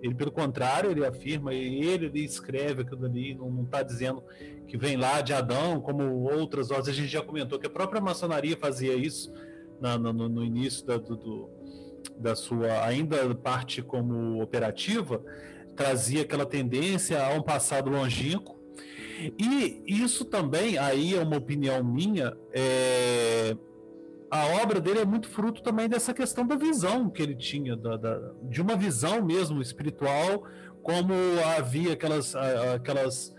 Ele, 0.01 0.13
pelo 0.13 0.31
contrário, 0.31 0.91
ele 0.91 1.03
afirma, 1.03 1.51
e 1.53 1.81
ele, 1.83 2.05
ele 2.05 2.23
escreve 2.23 2.83
aquilo 2.83 3.05
ali, 3.05 3.33
não 3.33 3.63
está 3.63 3.81
dizendo 3.81 4.23
que 4.67 4.77
vem 4.77 4.95
lá 4.95 5.21
de 5.21 5.33
Adão, 5.33 5.81
como 5.81 6.03
outras 6.31 6.69
ordens. 6.69 6.89
A 6.89 6.91
gente 7.01 7.07
já 7.07 7.21
comentou 7.23 7.57
que 7.57 7.65
a 7.65 7.69
própria 7.69 7.99
maçonaria 7.99 8.55
fazia 8.55 8.93
isso 8.93 9.33
na- 9.81 9.97
no, 9.97 10.13
no- 10.13 10.43
início 10.43 10.86
da, 10.86 10.97
do- 10.97 11.49
da 12.19 12.36
sua, 12.36 12.86
ainda 12.86 13.33
parte 13.33 13.81
como 13.81 14.41
operativa, 14.41 15.19
trazia 15.75 16.21
aquela 16.21 16.45
tendência 16.45 17.23
a 17.25 17.29
um 17.33 17.41
passado 17.41 17.89
longínquo. 17.89 18.56
E 19.38 19.82
isso 19.88 20.25
também, 20.25 20.77
aí 20.77 21.15
é 21.15 21.21
uma 21.21 21.38
opinião 21.38 21.84
minha, 21.84 22.36
é, 22.53 23.56
a 24.30 24.45
obra 24.62 24.80
dele 24.80 24.99
é 24.99 25.06
muito 25.06 25.27
fruto 25.27 25.63
também 25.63 25.88
dessa 25.89 26.13
questão 26.13 26.45
da 26.45 26.56
visão 26.56 27.10
que 27.10 27.21
ele 27.23 27.36
tinha, 27.36 27.75
da, 27.75 27.97
da- 27.97 28.32
de 28.43 28.62
uma 28.62 28.75
visão 28.75 29.23
mesmo 29.25 29.62
espiritual, 29.62 30.43
como 30.84 31.13
havia 31.58 31.93
aquelas, 31.93 32.36
aquelas 32.36 33.34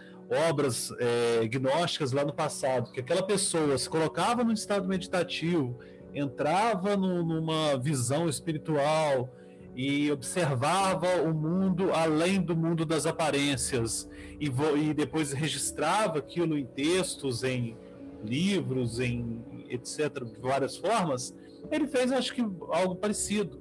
obras 0.50 0.92
é, 0.98 1.46
gnósticas 1.48 2.12
lá 2.12 2.24
no 2.24 2.32
passado, 2.34 2.90
que 2.90 3.00
aquela 3.00 3.22
pessoa 3.22 3.78
se 3.78 3.88
colocava 3.88 4.42
num 4.44 4.52
estado 4.52 4.86
meditativo, 4.88 5.78
entrava 6.14 6.96
no- 6.96 7.22
numa 7.22 7.78
visão 7.78 8.28
espiritual 8.28 9.28
e 9.76 10.10
observava 10.10 11.22
o 11.22 11.32
mundo 11.32 11.92
além 11.92 12.40
do 12.42 12.56
mundo 12.56 12.84
das 12.84 13.06
aparências 13.06 14.08
e, 14.40 14.48
vo- 14.48 14.76
e 14.76 14.92
depois 14.94 15.32
registrava 15.32 16.18
aquilo 16.18 16.56
em 16.56 16.64
textos, 16.66 17.42
em 17.44 17.76
livros, 18.24 18.98
em 19.00 19.42
etc, 19.68 20.24
de 20.24 20.40
várias 20.40 20.76
formas, 20.76 21.34
ele 21.70 21.86
fez, 21.86 22.10
acho 22.12 22.34
que, 22.34 22.40
algo 22.40 22.96
parecido, 22.96 23.60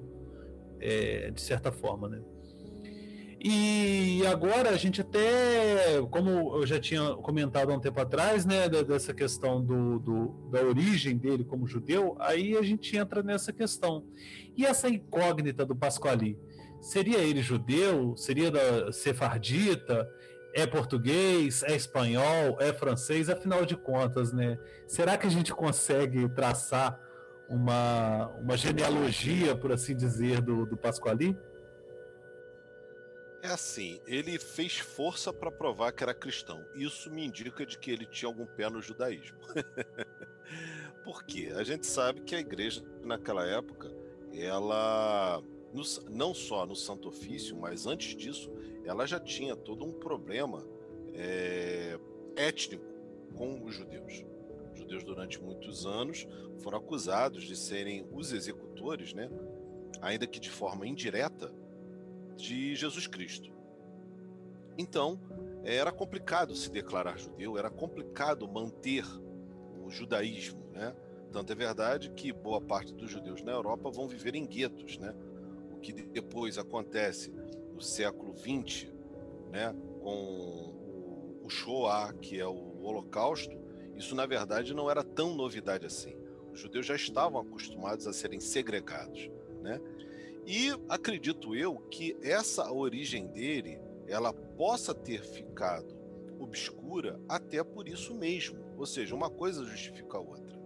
é, 0.80 1.30
de 1.32 1.42
certa 1.42 1.72
forma, 1.72 2.08
né? 2.08 2.22
E 3.40 4.26
agora 4.26 4.72
a 4.72 4.76
gente 4.78 5.00
até, 5.00 6.02
como 6.10 6.56
eu 6.58 6.66
já 6.66 6.80
tinha 6.80 7.14
comentado 7.18 7.72
há 7.72 7.76
um 7.76 7.80
tempo 7.80 8.00
atrás, 8.02 8.46
né, 8.46 8.68
dessa 8.68 9.14
questão 9.14 9.64
do, 9.64 10.00
do- 10.00 10.50
da 10.52 10.64
origem 10.64 11.16
dele 11.18 11.44
como 11.44 11.68
judeu, 11.68 12.16
aí 12.20 12.58
a 12.58 12.64
gente 12.64 12.98
entra 12.98 13.22
nessa 13.22 13.54
questão. 13.54 14.04
E 14.56 14.66
essa 14.66 14.90
incógnita 14.90 15.64
do 15.66 15.76
Pasquali? 15.76 16.38
Seria 16.82 17.20
ele 17.20 17.42
judeu? 17.42 18.18
Seria 18.18 18.50
da 18.50 18.92
sefardita? 18.92 20.08
É 20.58 20.66
português? 20.66 21.62
É 21.62 21.76
espanhol? 21.76 22.58
É 22.60 22.74
francês? 22.74 23.30
Afinal 23.30 23.64
de 23.64 23.78
contas, 23.78 24.34
né? 24.34 24.58
Será 24.88 25.16
que 25.16 25.28
a 25.28 25.30
gente 25.30 25.54
consegue 25.54 26.28
traçar 26.30 27.00
uma, 27.48 28.26
uma 28.40 28.58
genealogia, 28.58 29.56
por 29.56 29.72
assim 29.72 29.96
dizer, 29.96 30.42
do, 30.42 30.66
do 30.66 30.76
Pasquali? 30.76 31.38
É 33.44 33.50
assim, 33.50 34.02
ele 34.08 34.40
fez 34.40 34.80
força 34.80 35.32
para 35.32 35.52
provar 35.52 35.92
que 35.92 36.02
era 36.02 36.12
cristão. 36.12 36.66
Isso 36.74 37.12
me 37.12 37.24
indica 37.24 37.64
de 37.64 37.78
que 37.78 37.92
ele 37.92 38.08
tinha 38.08 38.28
algum 38.28 38.48
pé 38.48 38.68
no 38.68 38.82
judaísmo. 38.82 39.38
Por 41.06 41.24
quê? 41.24 41.54
A 41.56 41.64
gente 41.64 41.86
sabe 41.86 42.22
que 42.22 42.34
a 42.34 42.40
igreja 42.40 42.82
naquela 43.04 43.46
época, 43.46 43.92
ela 44.34 45.40
no- 45.74 45.84
não 46.10 46.34
só 46.34 46.66
no 46.66 46.76
Santo 46.76 47.08
Ofício, 47.08 47.56
mas 47.58 47.86
antes 47.86 48.16
disso, 48.16 48.52
ela 48.84 49.06
já 49.06 49.20
tinha 49.20 49.56
todo 49.56 49.86
um 49.86 49.92
problema 49.92 50.66
é, 51.14 52.00
étnico 52.36 52.86
com 53.36 53.64
os 53.64 53.74
judeus. 53.76 54.24
Os 54.74 54.80
judeus 54.80 55.04
durante 55.04 55.42
muitos 55.42 55.86
anos 55.86 56.28
foram 56.60 56.78
acusados 56.78 57.44
de 57.44 57.56
serem 57.56 58.08
os 58.12 58.32
executores, 58.32 59.14
né? 59.14 59.30
Ainda 60.02 60.28
que 60.28 60.40
de 60.40 60.50
forma 60.50 60.86
indireta, 60.88 61.52
de 62.36 62.76
Jesus 62.76 63.08
Cristo. 63.08 63.52
Então, 64.78 65.20
era 65.64 65.92
complicado 65.92 66.56
se 66.56 66.70
declarar 66.70 67.18
judeu, 67.18 67.58
era 67.58 67.70
complicado 67.70 68.48
manter 68.48 69.04
o 69.84 69.90
judaísmo, 69.90 70.64
né? 70.72 70.96
Tanto 71.32 71.52
é 71.52 71.56
verdade 71.56 72.12
que 72.12 72.32
boa 72.32 72.62
parte 72.62 72.94
dos 72.94 73.10
judeus 73.10 73.42
na 73.42 73.52
Europa 73.52 73.90
vão 73.90 74.08
viver 74.08 74.36
em 74.36 74.46
guetos, 74.46 74.98
né? 74.98 75.14
Que 75.82 75.94
depois 75.94 76.58
acontece 76.58 77.32
no 77.74 77.82
século 77.82 78.36
XX, 78.36 78.92
né? 79.52 79.76
Com 80.02 81.42
o 81.44 81.50
Shoah, 81.50 82.14
que 82.14 82.40
é 82.40 82.46
o 82.46 82.82
Holocausto, 82.82 83.58
isso 83.96 84.16
na 84.16 84.26
verdade 84.26 84.74
não 84.74 84.90
era 84.92 85.04
tão 85.04 85.36
novidade 85.36 85.86
assim. 85.86 86.16
Os 86.52 86.60
judeus 86.60 86.86
já 86.86 86.96
estavam 86.96 87.42
acostumados 87.42 88.08
a 88.08 88.14
serem 88.14 88.40
segregados, 88.40 89.30
né? 89.62 89.80
E 90.46 90.70
acredito 90.88 91.56
eu 91.56 91.78
que 91.90 92.18
essa 92.22 92.72
origem 92.72 93.28
dele, 93.28 93.80
ela 94.08 94.32
possa 94.32 94.94
ter 94.94 95.24
ficado 95.24 95.98
obscura 96.40 97.20
até 97.28 97.64
por 97.64 97.88
isso 97.88 98.14
mesmo. 98.14 98.60
Ou 98.78 98.86
seja, 98.86 99.16
uma 99.16 99.30
coisa 99.30 99.66
justifica 99.66 100.18
a 100.18 100.22
outra. 100.22 100.58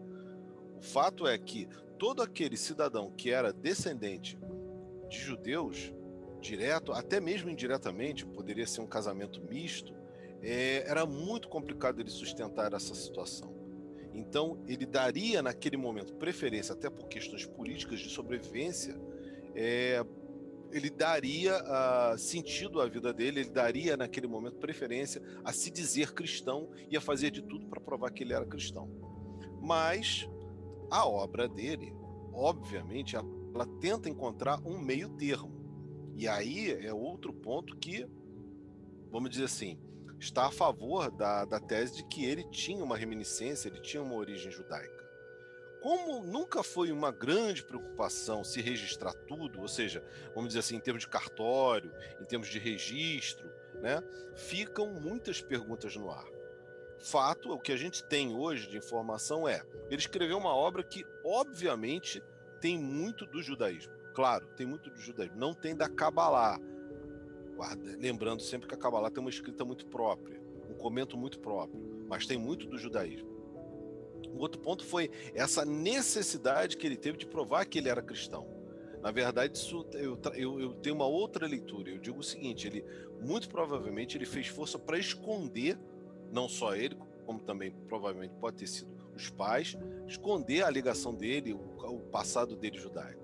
O 0.78 0.82
fato 0.82 1.28
é 1.28 1.38
que 1.38 1.68
todo 1.98 2.22
aquele 2.22 2.58
cidadão 2.58 3.12
que 3.12 3.32
era 3.32 3.54
descendente 3.54 4.38
de 5.12 5.20
judeus, 5.20 5.94
direto, 6.40 6.94
até 6.94 7.20
mesmo 7.20 7.50
indiretamente, 7.50 8.26
poderia 8.26 8.66
ser 8.66 8.82
um 8.82 8.88
casamento 8.88 9.42
misto, 9.44 9.94
é, 10.42 10.90
era 10.90 11.06
muito 11.06 11.50
complicado 11.50 12.00
ele 12.00 12.10
sustentar 12.10 12.74
essa 12.74 12.96
situação. 12.96 13.54
Então, 14.14 14.64
ele 14.68 14.86
daria 14.86 15.42
naquele 15.42 15.78
momento 15.78 16.16
preferência, 16.16 16.74
até 16.74 16.90
por 16.90 17.08
questões 17.08 17.46
políticas 17.46 18.00
de 18.00 18.10
sobrevivência, 18.10 19.00
é, 19.54 20.04
ele 20.72 20.90
daria 20.90 21.58
ah, 21.58 22.16
sentido 22.18 22.80
à 22.80 22.88
vida 22.88 23.14
dele, 23.14 23.42
ele 23.42 23.50
daria 23.50 23.98
naquele 23.98 24.28
momento 24.28 24.56
preferência 24.58 25.22
a 25.44 25.52
se 25.52 25.70
dizer 25.70 26.14
cristão 26.14 26.70
e 26.90 26.96
a 26.96 27.02
fazer 27.02 27.30
de 27.30 27.42
tudo 27.42 27.68
para 27.68 27.82
provar 27.82 28.12
que 28.12 28.24
ele 28.24 28.34
era 28.34 28.46
cristão. 28.46 28.90
Mas 29.62 30.28
a 30.90 31.06
obra 31.06 31.48
dele, 31.48 31.94
obviamente, 32.34 33.18
ela, 33.18 33.41
ela 33.54 33.66
tenta 33.80 34.10
encontrar 34.10 34.60
um 34.66 34.80
meio 34.80 35.10
termo. 35.10 35.62
E 36.16 36.28
aí 36.28 36.72
é 36.86 36.94
outro 36.94 37.34
ponto 37.34 37.78
que, 37.78 38.08
vamos 39.10 39.30
dizer 39.30 39.46
assim, 39.46 39.80
está 40.20 40.46
a 40.46 40.52
favor 40.52 41.10
da, 41.12 41.46
da 41.46 41.60
tese 41.60 41.98
de 41.98 42.04
que 42.06 42.26
ele 42.26 42.44
tinha 42.50 42.84
uma 42.84 42.98
reminiscência, 42.98 43.68
ele 43.68 43.82
tinha 43.82 44.04
uma 44.04 44.16
origem 44.16 44.52
judaica. 44.52 45.02
Como 45.82 46.24
nunca 46.24 46.62
foi 46.62 46.92
uma 46.92 47.12
grande 47.12 47.64
preocupação 47.64 48.44
se 48.44 48.62
registrar 48.62 49.14
tudo, 49.14 49.60
ou 49.60 49.68
seja, 49.68 50.06
vamos 50.36 50.50
dizer 50.50 50.60
assim, 50.60 50.76
em 50.76 50.80
termos 50.80 51.02
de 51.02 51.10
cartório, 51.10 51.92
em 52.22 52.26
termos 52.26 52.50
de 52.50 52.60
registro, 52.60 53.50
né, 53.82 54.04
ficam 54.36 54.94
muitas 54.94 55.42
perguntas 55.42 55.96
no 55.96 56.12
ar. 56.12 56.26
fato, 57.00 57.52
o 57.52 57.60
que 57.60 57.72
a 57.72 57.78
gente 57.78 58.04
tem 58.04 58.32
hoje 58.32 58.70
de 58.70 58.78
informação 58.78 59.48
é, 59.48 59.64
ele 59.90 60.00
escreveu 60.00 60.38
uma 60.38 60.56
obra 60.56 60.84
que 60.84 61.04
obviamente 61.26 62.22
tem 62.62 62.78
muito 62.78 63.26
do 63.26 63.42
judaísmo. 63.42 63.92
Claro, 64.14 64.48
tem 64.56 64.66
muito 64.66 64.90
do 64.90 65.00
judaísmo. 65.00 65.38
Não 65.38 65.54
tem 65.54 65.76
da 65.76 65.90
Kabbalah. 65.90 66.60
Lembrando 68.00 68.42
sempre 68.42 68.68
que 68.68 68.76
a 68.76 68.78
Kabbalah 68.78 69.10
tem 69.10 69.22
uma 69.22 69.30
escrita 69.30 69.66
muito 69.66 69.86
própria, 69.88 70.42
um 70.70 70.74
comento 70.74 71.18
muito 71.18 71.40
próprio, 71.40 71.80
mas 72.08 72.26
tem 72.26 72.38
muito 72.38 72.68
do 72.68 72.78
judaísmo. 72.78 73.30
O 74.34 74.40
outro 74.40 74.62
ponto 74.62 74.86
foi 74.86 75.12
essa 75.34 75.66
necessidade 75.66 76.78
que 76.78 76.88
ele 76.88 76.96
teve 76.96 77.18
de 77.18 77.26
provar 77.26 77.66
que 77.66 77.78
ele 77.78 77.90
era 77.90 78.02
cristão. 78.02 78.48
Na 79.02 79.12
verdade, 79.12 79.58
isso, 79.58 79.86
eu, 79.94 80.18
eu, 80.36 80.60
eu, 80.62 80.74
tenho 80.76 80.96
uma 80.96 81.08
outra 81.08 81.48
leitura. 81.48 81.90
Eu 81.90 81.98
digo 81.98 82.20
o 82.20 82.24
seguinte: 82.24 82.68
ele 82.68 82.86
muito 83.20 83.50
provavelmente 83.50 84.18
ele 84.18 84.26
fez 84.26 84.48
força 84.48 84.78
para 84.78 84.98
esconder, 84.98 85.78
não 86.32 86.48
só 86.48 86.76
ele, 86.76 86.96
como 87.26 87.40
também 87.40 87.72
provavelmente 87.88 88.34
pode 88.36 88.58
ter 88.58 88.68
sido 88.68 89.01
os 89.22 89.30
pais, 89.30 89.78
esconder 90.08 90.64
a 90.64 90.70
ligação 90.70 91.14
dele, 91.14 91.54
o, 91.54 92.00
passado 92.12 92.56
dele 92.56 92.78
judaico. 92.78 93.22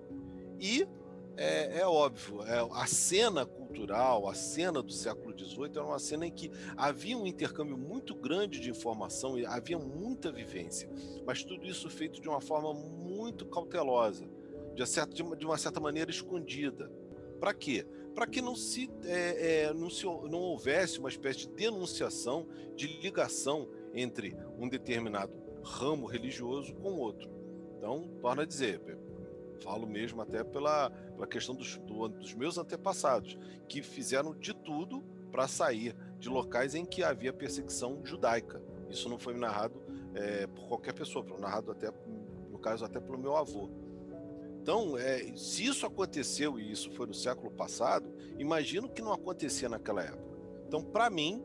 E 0.60 0.88
é, 1.36 1.80
é 1.80 1.88
óbvio, 1.88 2.42
é, 2.44 2.68
a 2.72 2.88
cena 2.88 3.46
cultural, 3.46 4.28
a 4.28 4.34
cena 4.34 4.82
do 4.82 4.92
século 4.92 5.38
XVIII 5.38 5.72
era 5.74 5.84
uma 5.84 6.00
cena 6.00 6.26
em 6.26 6.32
que 6.32 6.52
havia 6.76 7.18
um 7.18 7.28
intercâmbio 7.28 7.78
muito 7.78 8.16
grande 8.16 8.60
de 8.60 8.70
informação 8.70 9.38
e 9.38 9.46
havia 9.46 9.78
muita 9.78 10.32
vivência, 10.32 10.90
mas 11.26 11.44
tudo 11.44 11.66
isso 11.66 11.90
feito 11.90 12.22
de 12.22 12.28
uma 12.28 12.42
forma 12.42 12.74
muito 12.74 13.46
cautelosa, 13.46 14.28
de, 14.74 14.86
certa, 14.86 15.14
de 15.14 15.46
uma 15.46 15.58
certa 15.58 15.80
maneira 15.80 16.10
escondida. 16.10 16.92
Para 17.40 17.54
quê? 17.54 17.86
Para 18.16 18.26
que 18.26 18.42
não 18.42 18.56
se, 18.56 18.90
é, 19.04 19.66
é, 19.66 19.74
não 19.74 19.92
se 19.92 20.06
não 20.06 20.40
houvesse 20.40 20.98
uma 20.98 21.10
espécie 21.10 21.40
de 21.40 21.50
denunciação, 21.50 22.48
de 22.76 22.88
ligação 23.00 23.70
entre 23.94 24.36
um 24.58 24.68
determinado 24.68 25.47
ramo 25.68 26.08
religioso 26.08 26.74
com 26.76 26.94
outro. 26.94 27.30
Então, 27.78 28.10
torna 28.22 28.44
a 28.44 28.46
dizer, 28.46 28.82
falo 29.62 29.86
mesmo 29.86 30.22
até 30.22 30.44
pela, 30.44 30.90
pela 30.90 31.28
questão 31.28 31.54
dos, 31.56 31.78
do, 31.78 32.08
dos 32.08 32.34
meus 32.34 32.58
antepassados, 32.58 33.38
que 33.68 33.82
fizeram 33.82 34.34
de 34.34 34.54
tudo 34.54 35.04
para 35.32 35.48
sair 35.48 35.96
de 36.20 36.30
locais 36.30 36.74
em 36.74 36.86
que 36.86 37.04
havia 37.04 37.34
perseguição 37.34 38.00
judaica. 38.04 38.62
Isso 38.90 39.10
não 39.10 39.20
foi 39.20 39.34
narrado 39.34 39.82
é, 40.16 40.48
por 40.48 40.68
qualquer 40.68 40.94
pessoa, 40.94 41.24
foi 41.24 41.40
narrado 41.40 41.72
até, 41.72 41.92
no 42.50 42.58
caso, 42.58 42.86
até 42.86 43.00
pelo 43.00 43.18
meu 43.18 43.36
avô. 43.36 43.70
Então, 44.62 44.98
é, 44.98 45.36
se 45.36 45.66
isso 45.66 45.86
aconteceu 45.86 46.60
e 46.60 46.72
isso 46.72 46.92
foi 46.92 47.08
no 47.08 47.14
século 47.14 47.52
passado, 47.52 48.12
imagino 48.38 48.90
que 48.90 49.02
não 49.02 49.14
acontecia 49.14 49.70
naquela 49.70 50.02
época. 50.04 50.38
Então, 50.68 50.84
para 50.84 51.10
mim, 51.10 51.44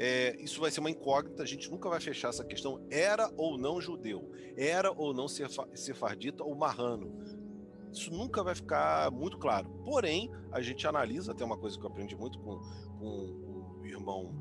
é, 0.00 0.36
isso 0.40 0.60
vai 0.60 0.70
ser 0.70 0.78
uma 0.78 0.90
incógnita, 0.90 1.42
a 1.42 1.46
gente 1.46 1.68
nunca 1.68 1.88
vai 1.88 1.98
fechar 2.00 2.28
essa 2.28 2.44
questão. 2.44 2.86
Era 2.88 3.28
ou 3.36 3.58
não 3.58 3.80
judeu? 3.80 4.30
Era 4.56 4.92
ou 4.92 5.12
não 5.12 5.26
sefardita 5.26 6.44
ou 6.44 6.54
marrano? 6.54 7.12
Isso 7.92 8.12
nunca 8.12 8.44
vai 8.44 8.54
ficar 8.54 9.10
muito 9.10 9.36
claro. 9.38 9.68
Porém, 9.84 10.30
a 10.52 10.60
gente 10.60 10.86
analisa, 10.86 11.32
até 11.32 11.44
uma 11.44 11.58
coisa 11.58 11.76
que 11.76 11.84
eu 11.84 11.90
aprendi 11.90 12.14
muito 12.14 12.38
com, 12.38 12.60
com 12.96 13.80
o 13.80 13.86
irmão 13.86 14.32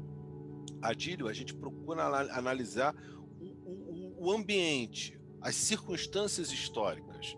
Adílio, 0.79 1.27
a 1.27 1.33
gente 1.33 1.55
procura 1.55 2.03
analisar 2.37 2.95
o, 3.39 3.45
o, 3.45 4.27
o 4.27 4.31
ambiente, 4.31 5.19
as 5.41 5.55
circunstâncias 5.55 6.51
históricas. 6.51 7.35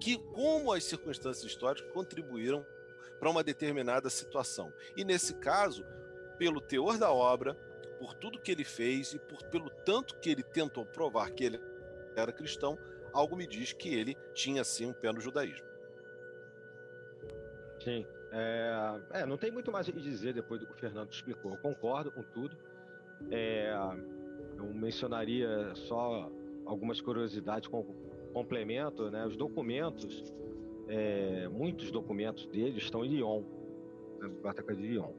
Que, 0.00 0.16
como 0.16 0.72
as 0.72 0.84
circunstâncias 0.84 1.44
históricas 1.44 1.92
contribuíram 1.92 2.64
para 3.18 3.28
uma 3.28 3.44
determinada 3.44 4.08
situação. 4.08 4.72
E 4.96 5.04
nesse 5.04 5.34
caso, 5.34 5.84
pelo 6.40 6.58
teor 6.58 6.96
da 6.96 7.12
obra, 7.12 7.52
por 7.98 8.14
tudo 8.14 8.40
que 8.40 8.50
ele 8.50 8.64
fez 8.64 9.12
e 9.12 9.18
por, 9.18 9.42
pelo 9.50 9.68
tanto 9.68 10.18
que 10.20 10.30
ele 10.30 10.42
tentou 10.42 10.86
provar 10.86 11.30
que 11.32 11.44
ele 11.44 11.60
era 12.16 12.32
cristão, 12.32 12.78
algo 13.12 13.36
me 13.36 13.46
diz 13.46 13.74
que 13.74 13.94
ele 13.94 14.16
tinha 14.32 14.64
sim 14.64 14.86
um 14.86 14.92
pé 14.94 15.12
no 15.12 15.20
judaísmo. 15.20 15.68
Sim. 17.84 18.06
É, 18.32 19.00
é, 19.10 19.26
não 19.26 19.36
tem 19.36 19.50
muito 19.50 19.70
mais 19.70 19.86
que 19.86 20.00
dizer 20.00 20.32
depois 20.32 20.58
do 20.58 20.66
que 20.66 20.72
o 20.72 20.76
Fernando 20.76 21.12
explicou. 21.12 21.52
Eu 21.52 21.58
concordo 21.58 22.10
com 22.10 22.22
tudo. 22.22 22.56
É, 23.30 23.74
eu 24.56 24.64
mencionaria 24.72 25.74
só 25.74 26.32
algumas 26.64 27.02
curiosidades 27.02 27.68
com 27.68 27.84
complemento, 28.32 29.10
né? 29.10 29.26
Os 29.26 29.36
documentos, 29.36 30.32
é, 30.88 31.48
muitos 31.48 31.90
documentos 31.90 32.46
dele 32.46 32.78
estão 32.78 33.04
em 33.04 33.08
Lyon, 33.08 33.42
na 34.20 34.28
biblioteca 34.28 34.74
de 34.74 34.82
Lyon, 34.82 35.12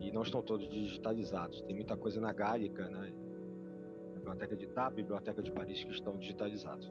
e 0.00 0.10
não 0.10 0.22
estão 0.22 0.42
todos 0.42 0.68
digitalizados. 0.68 1.60
Tem 1.62 1.74
muita 1.74 1.96
coisa 1.96 2.20
na 2.20 2.32
Gálica, 2.32 2.88
né? 2.88 3.12
Na 4.06 4.18
biblioteca 4.18 4.56
de 4.56 4.66
Tá, 4.68 4.90
biblioteca 4.90 5.42
de 5.42 5.52
Paris 5.52 5.84
que 5.84 5.92
estão 5.92 6.16
digitalizados. 6.16 6.90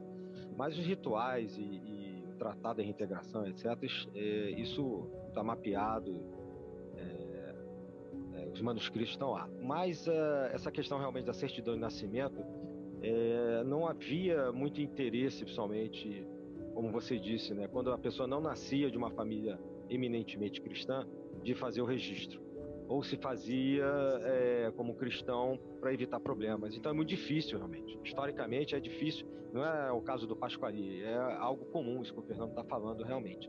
Mas 0.56 0.78
os 0.78 0.86
rituais 0.86 1.56
e, 1.58 1.62
e 1.62 2.24
o 2.28 2.36
tratado 2.38 2.78
da 2.78 2.82
reintegração, 2.82 3.46
etc., 3.46 3.66
é, 4.14 4.50
isso 4.52 5.10
está 5.28 5.42
mapeado, 5.42 6.22
é, 6.96 7.54
é, 8.34 8.48
os 8.52 8.60
manuscritos 8.60 9.10
estão 9.12 9.30
lá. 9.32 9.48
Mas 9.60 10.06
é, 10.06 10.50
essa 10.52 10.70
questão 10.70 10.98
realmente 10.98 11.24
da 11.24 11.32
certidão 11.32 11.74
de 11.74 11.80
nascimento, 11.80 12.44
é, 13.02 13.64
não 13.64 13.86
havia 13.86 14.52
muito 14.52 14.80
interesse, 14.80 15.42
principalmente, 15.42 16.26
como 16.74 16.92
você 16.92 17.18
disse, 17.18 17.54
né, 17.54 17.66
quando 17.66 17.90
a 17.90 17.98
pessoa 17.98 18.28
não 18.28 18.40
nascia 18.40 18.90
de 18.90 18.96
uma 18.96 19.10
família 19.10 19.58
eminentemente 19.88 20.60
cristã, 20.60 21.06
de 21.42 21.54
fazer 21.54 21.80
o 21.80 21.86
registro 21.86 22.49
ou 22.90 23.04
se 23.04 23.16
fazia 23.16 23.86
é, 24.24 24.72
como 24.76 24.96
cristão 24.96 25.56
para 25.80 25.94
evitar 25.94 26.18
problemas. 26.18 26.76
Então 26.76 26.90
é 26.90 26.94
muito 26.94 27.08
difícil, 27.08 27.56
realmente. 27.56 27.96
Historicamente 28.04 28.74
é 28.74 28.80
difícil. 28.80 29.24
Não 29.52 29.64
é 29.64 29.92
o 29.92 30.00
caso 30.00 30.26
do 30.26 30.34
Pasquali, 30.34 31.00
é 31.04 31.14
algo 31.14 31.66
comum 31.66 32.02
isso 32.02 32.12
que 32.12 32.18
o 32.18 32.22
Fernando 32.22 32.50
está 32.50 32.64
falando, 32.64 33.04
realmente. 33.04 33.48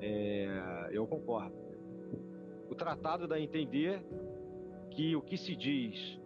É, 0.00 0.88
eu 0.92 1.04
concordo. 1.04 1.52
O 2.70 2.74
tratado 2.76 3.26
dá 3.26 3.34
a 3.34 3.40
entender 3.40 4.00
que 4.92 5.16
o 5.16 5.20
que 5.20 5.36
se 5.36 5.56
diz 5.56 6.20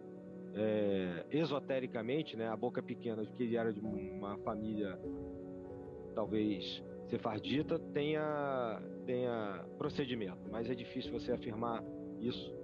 é, 0.54 1.24
esotericamente, 1.30 2.36
né, 2.36 2.46
a 2.46 2.56
boca 2.56 2.82
pequena 2.82 3.24
de 3.24 3.32
que 3.32 3.42
ele 3.42 3.56
era 3.56 3.72
de 3.72 3.80
uma 3.80 4.36
família 4.38 4.98
talvez 6.14 6.82
sefardita, 7.08 7.78
tenha, 7.94 8.82
tenha 9.06 9.64
procedimento, 9.78 10.46
mas 10.50 10.68
é 10.68 10.74
difícil 10.74 11.10
você 11.10 11.32
afirmar 11.32 11.82
isso, 12.26 12.54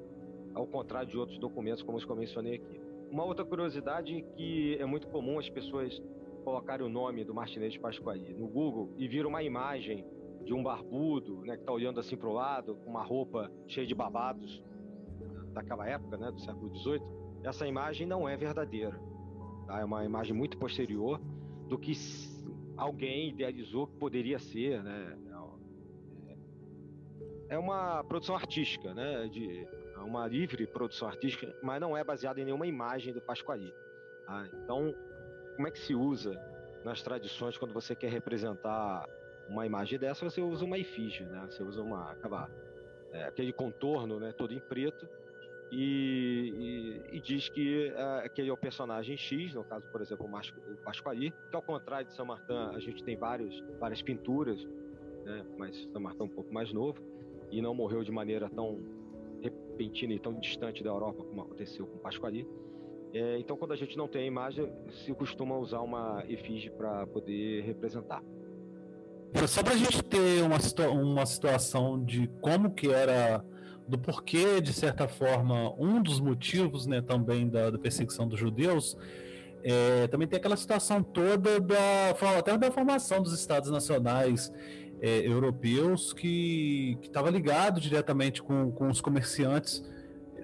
ao 0.55 0.67
contrário 0.67 1.09
de 1.09 1.17
outros 1.17 1.39
documentos, 1.39 1.83
como 1.83 1.99
os 1.99 2.05
que 2.05 2.11
eu 2.11 2.17
mencionei 2.17 2.57
aqui. 2.57 2.81
Uma 3.11 3.25
outra 3.25 3.45
curiosidade 3.45 4.25
que 4.37 4.77
é 4.79 4.87
muito 4.87 5.09
comum 5.09 5.39
as 5.39 5.49
pessoas 5.49 6.01
colocarem 6.45 6.87
o 6.87 6.89
nome 6.89 7.25
do 7.25 7.35
Martinez 7.35 7.77
Pasquali 7.77 8.35
no 8.35 8.49
Google 8.49 8.93
e 8.97 9.07
viram 9.09 9.29
uma 9.31 9.43
imagem 9.43 10.05
de 10.45 10.55
um 10.55 10.63
barbudo, 10.63 11.43
né, 11.43 11.55
que 11.57 11.63
está 11.63 11.73
olhando 11.73 12.01
assim 12.01 12.17
para 12.17 12.29
o 12.29 12.33
lado, 12.33 12.75
com 12.77 12.91
uma 12.91 13.03
roupa 13.03 13.51
cheia 13.67 13.87
de 13.87 13.95
babados 13.95 14.63
daquela 15.53 15.87
época, 15.87 16.17
né, 16.17 16.31
do 16.31 16.41
século 16.41 16.75
XVIII. 16.77 17.03
Essa 17.43 17.67
imagem 17.67 18.07
não 18.07 18.29
é 18.29 18.37
verdadeira. 18.37 18.99
Tá? 19.67 19.81
É 19.81 19.85
uma 19.85 20.05
imagem 20.05 20.35
muito 20.35 20.57
posterior 20.59 21.21
do 21.69 21.79
que 21.79 21.93
alguém 22.77 23.29
idealizou 23.29 23.87
que 23.87 23.97
poderia 23.97 24.39
ser, 24.39 24.83
né? 24.83 25.17
É 27.51 27.59
uma 27.59 28.03
produção 28.05 28.37
artística, 28.37 28.95
né? 28.95 29.29
De 29.29 29.67
é 29.95 29.99
uma 29.99 30.27
livre 30.27 30.67
produção 30.67 31.09
artística, 31.09 31.53
mas 31.61 31.81
não 31.81 31.97
é 31.97 32.03
baseada 32.03 32.41
em 32.41 32.45
nenhuma 32.45 32.67
imagem 32.67 33.13
do 33.13 33.21
Pasquali. 33.21 33.75
Tá? 34.25 34.49
Então, 34.55 34.95
como 35.57 35.69
é 35.69 35.71
que 35.71 35.79
se 35.79 35.95
usa 35.95 36.41
nas 36.85 37.03
tradições 37.03 37.59
quando 37.59 37.75
você 37.75 37.95
quer 37.95 38.11
representar 38.11 39.05
uma 39.49 39.67
imagem 39.67 39.99
dessa? 39.99 40.25
Você 40.25 40.41
usa 40.41 40.65
uma 40.65 40.79
efígie, 40.79 41.25
né? 41.25 41.45
Você 41.51 41.63
usa 41.63 41.83
uma 41.83 42.13
aquela, 42.13 42.49
é, 43.13 43.25
aquele 43.25 43.53
contorno, 43.53 44.21
né? 44.21 44.33
Todo 44.33 44.55
em 44.55 44.61
preto 44.61 45.07
e, 45.73 47.03
e, 47.13 47.17
e, 47.17 47.21
diz 47.21 47.49
que 47.49 47.89
é, 47.89 48.25
aquele 48.25 48.49
é 48.49 48.53
o 48.53 48.57
personagem 48.57 49.17
X, 49.17 49.55
no 49.55 49.65
caso, 49.65 49.87
por 49.89 50.01
exemplo, 50.01 50.27
o 50.27 50.77
Pasquali, 50.85 51.33
que 51.51 51.57
ao 51.57 51.63
contrário 51.63 52.07
de 52.07 52.13
São 52.13 52.27
Martin, 52.27 52.53
a 52.75 52.79
gente 52.79 53.05
tem 53.05 53.17
vários, 53.17 53.61
várias 53.79 54.03
pinturas, 54.03 54.65
né? 55.25 55.45
mas 55.59 55.77
São 55.93 56.01
Martin 56.01 56.23
é 56.23 56.25
um 56.25 56.29
pouco 56.29 56.53
mais 56.53 56.73
novo 56.73 57.01
e 57.51 57.61
não 57.61 57.75
morreu 57.75 58.03
de 58.03 58.11
maneira 58.11 58.49
tão 58.49 58.79
repentina 59.43 60.13
e 60.13 60.19
tão 60.19 60.35
distante 60.39 60.83
da 60.83 60.91
Europa 60.91 61.25
como 61.25 61.43
aconteceu 61.43 61.87
com 61.87 61.99
Pasquali. 61.99 62.47
É, 63.13 63.39
então, 63.39 63.57
quando 63.57 63.73
a 63.73 63.77
gente 63.77 63.97
não 63.97 64.07
tem 64.07 64.23
a 64.23 64.27
imagem, 64.27 64.73
se 65.05 65.13
costuma 65.15 65.57
usar 65.57 65.81
uma 65.81 66.25
efígie 66.29 66.71
para 66.71 67.07
poder 67.07 67.63
representar. 67.63 68.23
Só 69.47 69.63
para 69.63 69.75
a 69.75 69.77
gente 69.77 70.03
ter 70.03 70.43
uma, 70.43 70.61
situa 70.61 70.91
uma 70.91 71.27
situação 71.27 72.03
de 72.05 72.29
como 72.41 72.73
que 72.73 72.89
era, 72.89 73.45
do 73.87 73.99
porquê, 73.99 74.61
de 74.61 74.73
certa 74.73 75.09
forma, 75.09 75.75
um 75.79 76.03
dos 76.03 76.21
motivos 76.21 76.87
né, 76.87 77.01
também 77.01 77.49
da, 77.49 77.71
da 77.71 77.79
perseguição 77.79 78.29
dos 78.29 78.39
judeus, 78.39 78.97
é, 79.63 80.07
também 80.09 80.27
tem 80.27 80.39
aquela 80.39 80.57
situação 80.57 81.03
toda 81.03 81.61
da 81.61 82.11
até 82.39 82.57
da 82.57 82.71
formação 82.71 83.23
dos 83.23 83.39
estados 83.39 83.71
nacionais 83.71 84.51
é, 85.01 85.27
europeus 85.27 86.13
que 86.13 86.99
estava 87.03 87.31
ligado 87.31 87.81
diretamente 87.81 88.43
com, 88.43 88.71
com 88.71 88.89
os 88.89 89.01
comerciantes 89.01 89.83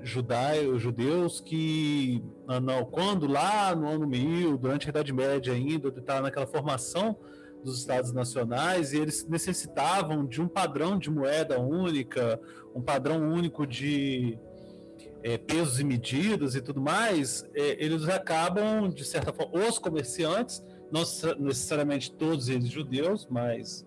judaicos, 0.03 0.81
judeus 0.81 1.41
que, 1.41 2.23
não, 2.63 2.85
quando 2.85 3.27
lá 3.27 3.75
no 3.75 3.89
ano 3.89 4.07
1000, 4.07 4.57
durante 4.57 4.87
a 4.87 4.91
Idade 4.91 5.13
Média 5.13 5.53
ainda, 5.53 5.89
estava 5.89 6.23
naquela 6.23 6.47
formação 6.47 7.17
dos 7.65 7.79
estados 7.79 8.13
nacionais 8.13 8.93
e 8.93 8.99
eles 8.99 9.27
necessitavam 9.27 10.25
de 10.25 10.41
um 10.41 10.47
padrão 10.47 10.99
de 10.99 11.11
moeda 11.11 11.61
única, 11.61 12.41
um 12.75 12.81
padrão 12.81 13.29
único 13.29 13.67
de 13.67 14.39
é, 15.23 15.37
pesos 15.37 15.81
e 15.81 15.85
medidas 15.85 16.55
e 16.55 16.61
tudo 16.61 16.81
mais, 16.81 17.45
é, 17.55 17.85
eles 17.85 18.09
acabam, 18.09 18.89
de 18.89 19.05
certa 19.05 19.33
forma, 19.33 19.67
os 19.67 19.79
comerciantes, 19.79 20.65
não 20.93 21.03
necessariamente 21.41 22.13
todos 22.13 22.49
eles 22.49 22.69
judeus, 22.69 23.27
mas 23.29 23.86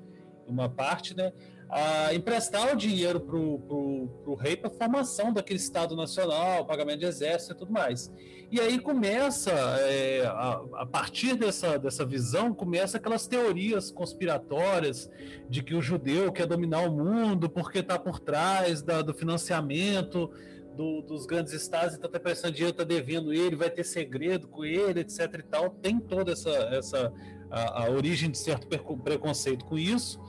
uma 0.50 0.70
parte, 0.70 1.16
né, 1.16 1.32
a 1.70 2.14
emprestar 2.16 2.74
o 2.74 2.76
dinheiro 2.76 3.20
para 3.20 3.38
o 3.38 4.36
rei 4.40 4.58
para 4.58 4.72
formação 4.72 5.32
daquele 5.32 5.60
Estado 5.60 5.96
Nacional, 5.96 6.66
pagamento 6.66 7.00
de 7.00 7.06
exército 7.06 7.54
e 7.54 7.58
tudo 7.58 7.72
mais. 7.72 8.12
E 8.52 8.60
aí 8.60 8.80
começa, 8.80 9.52
é, 9.52 10.26
a, 10.26 10.62
a, 10.78 10.86
partir 10.86 11.36
dessa, 11.36 11.78
dessa 11.78 12.04
visão, 12.04 12.52
começa 12.52 12.98
aquelas 12.98 13.28
teorias 13.28 13.92
conspiratórias 13.92 15.08
de 15.48 15.62
que 15.62 15.76
o 15.76 15.82
judeu 15.82 16.32
quer 16.32 16.48
dominar 16.48 16.82
o 16.82 16.92
mundo 16.92 17.48
porque 17.48 17.80
está 17.80 18.00
por 18.00 18.20
trás 18.20 18.82
da, 18.82 19.04
do 19.04 19.14
financiamento 19.14 20.32
do, 20.76 21.04
dos 21.04 21.28
grandes 21.28 21.54
estados, 21.54 21.94
então 21.94 22.08
está 22.08 22.20
prestando 22.20 22.54
dinheiro, 22.54 22.72
está 22.72 22.84
devendo 22.84 23.32
ele, 23.32 23.56
vai 23.56 23.70
ter 23.70 23.84
segredo 23.84 24.48
com 24.48 24.66
ele, 24.66 25.02
etc 25.02 25.20
e 25.38 25.44
tal. 25.44 25.70
Tem 25.70 26.00
toda 26.00 26.32
essa, 26.32 26.50
essa 26.50 27.14
a, 27.52 27.84
a 27.84 27.90
origem 27.92 28.32
de 28.32 28.38
certo 28.38 28.68
preconceito 29.04 29.66
com 29.66 29.78
isso. 29.78 30.20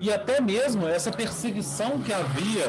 E 0.00 0.12
até 0.12 0.40
mesmo 0.40 0.86
essa 0.86 1.10
perseguição 1.10 2.02
que 2.02 2.12
havia 2.12 2.66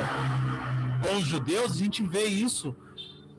com 1.06 1.18
os 1.18 1.26
judeus, 1.26 1.74
a 1.74 1.78
gente 1.78 2.02
vê 2.04 2.24
isso 2.24 2.76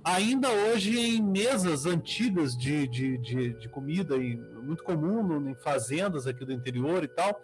ainda 0.05 0.49
hoje 0.51 0.99
em 0.99 1.23
mesas 1.23 1.85
antigas 1.85 2.57
de, 2.57 2.87
de, 2.89 3.19
de, 3.19 3.55
de 3.55 3.69
comida, 3.69 4.17
e 4.17 4.37
muito 4.37 4.83
comum 4.83 5.49
em 5.49 5.55
fazendas 5.55 6.27
aqui 6.27 6.45
do 6.45 6.53
interior 6.53 7.05
e 7.05 7.09
tal, 7.09 7.41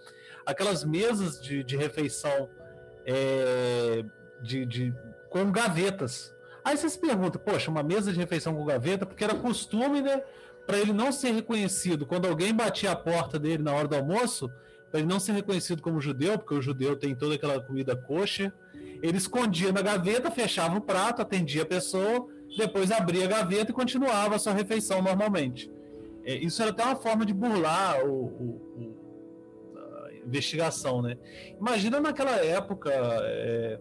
aquelas 0.47 0.85
mesas 0.85 1.41
de, 1.41 1.63
de 1.63 1.77
refeição 1.77 2.49
é, 3.07 4.05
de, 4.43 4.65
de, 4.65 4.95
com 5.31 5.51
gavetas. 5.51 6.35
Aí 6.65 6.77
você 6.77 6.89
se 6.89 6.99
pergunta, 6.99 7.39
poxa, 7.39 7.71
uma 7.71 7.83
mesa 7.83 8.13
de 8.13 8.19
refeição 8.19 8.55
com 8.55 8.65
gaveta, 8.65 9.05
porque 9.05 9.25
era 9.25 9.35
costume, 9.35 10.01
né? 10.01 10.23
Para 10.67 10.79
ele 10.79 10.95
não 10.95 11.13
ser 11.13 11.33
reconhecido 11.33 12.07
quando 12.07 12.27
alguém 12.27 12.55
batia 12.55 12.93
a 12.93 12.97
porta 12.97 13.39
dele 13.39 13.63
na 13.63 13.75
hora 13.75 13.87
do 13.87 13.97
almoço, 13.97 14.51
para 14.95 15.01
ele 15.01 15.09
não 15.09 15.19
ser 15.19 15.33
reconhecido 15.33 15.83
como 15.83 16.01
judeu, 16.01 16.39
porque 16.39 16.55
o 16.55 16.63
judeu 16.63 16.95
tem 16.95 17.17
toda 17.17 17.35
aquela 17.35 17.61
comida 17.61 17.97
coxa, 17.97 18.55
ele 19.03 19.17
escondia 19.17 19.73
na 19.73 19.83
gaveta, 19.83 20.31
fechava 20.31 20.79
o 20.79 20.81
prato, 20.81 21.21
atendia 21.21 21.63
a 21.63 21.67
pessoa, 21.67 22.29
depois 22.57 22.93
abria 22.93 23.25
a 23.25 23.27
gaveta 23.27 23.73
e 23.73 23.75
continuava 23.75 24.37
a 24.37 24.39
sua 24.39 24.53
refeição 24.53 25.03
normalmente. 25.03 25.69
É, 26.25 26.37
isso 26.37 26.63
era 26.63 26.71
até 26.71 26.85
uma 26.85 26.95
forma 26.95 27.27
de 27.27 27.35
burlar 27.35 28.07
o, 28.07 28.13
o, 28.13 28.95
o, 29.75 29.79
a 30.07 30.15
investigação, 30.25 31.03
né? 31.03 31.19
Imagina 31.59 31.99
naquela 31.99 32.37
época, 32.37 32.93
é, 32.95 33.81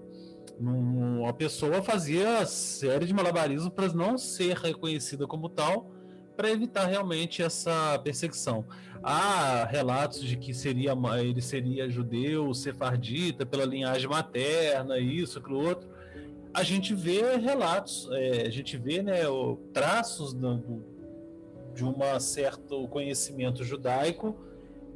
uma 0.60 1.32
pessoa 1.32 1.84
fazia 1.84 2.43
série 2.47 3.06
de 3.06 3.13
malabarismos 3.13 3.71
para 3.71 3.88
não 3.93 4.17
ser 4.17 4.58
reconhecida 4.58 5.28
como 5.28 5.47
tal, 5.47 5.91
para 6.35 6.49
evitar 6.49 6.85
realmente 6.85 7.41
essa 7.41 7.99
perseguição. 8.03 8.65
Há 9.01 9.65
relatos 9.65 10.21
de 10.21 10.37
que 10.37 10.53
seria 10.53 10.93
ele 11.19 11.41
seria 11.41 11.89
judeu, 11.89 12.53
sefardita, 12.53 13.45
pela 13.45 13.65
linhagem 13.65 14.09
materna, 14.09 14.97
isso, 14.97 15.39
aquilo 15.39 15.65
outro. 15.65 15.89
A 16.53 16.63
gente 16.63 16.93
vê 16.93 17.35
relatos, 17.35 18.07
é, 18.11 18.47
a 18.47 18.49
gente 18.49 18.77
vê 18.77 19.01
né, 19.01 19.21
traços 19.73 20.33
do, 20.33 20.83
de 21.73 21.83
um 21.83 21.95
certo 22.19 22.87
conhecimento 22.87 23.63
judaico 23.63 24.35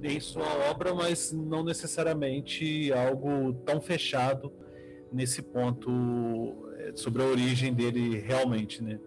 em 0.02 0.20
sua 0.20 0.48
obra, 0.70 0.94
mas 0.94 1.32
não 1.32 1.64
necessariamente 1.64 2.94
algo 2.94 3.54
tão 3.66 3.82
fechado 3.82 4.54
nesse 5.12 5.42
ponto 5.42 5.90
é, 6.78 6.92
sobre 6.96 7.24
a 7.24 7.26
origem 7.26 7.74
dele 7.74 8.20
realmente, 8.20 8.84
né? 8.84 9.00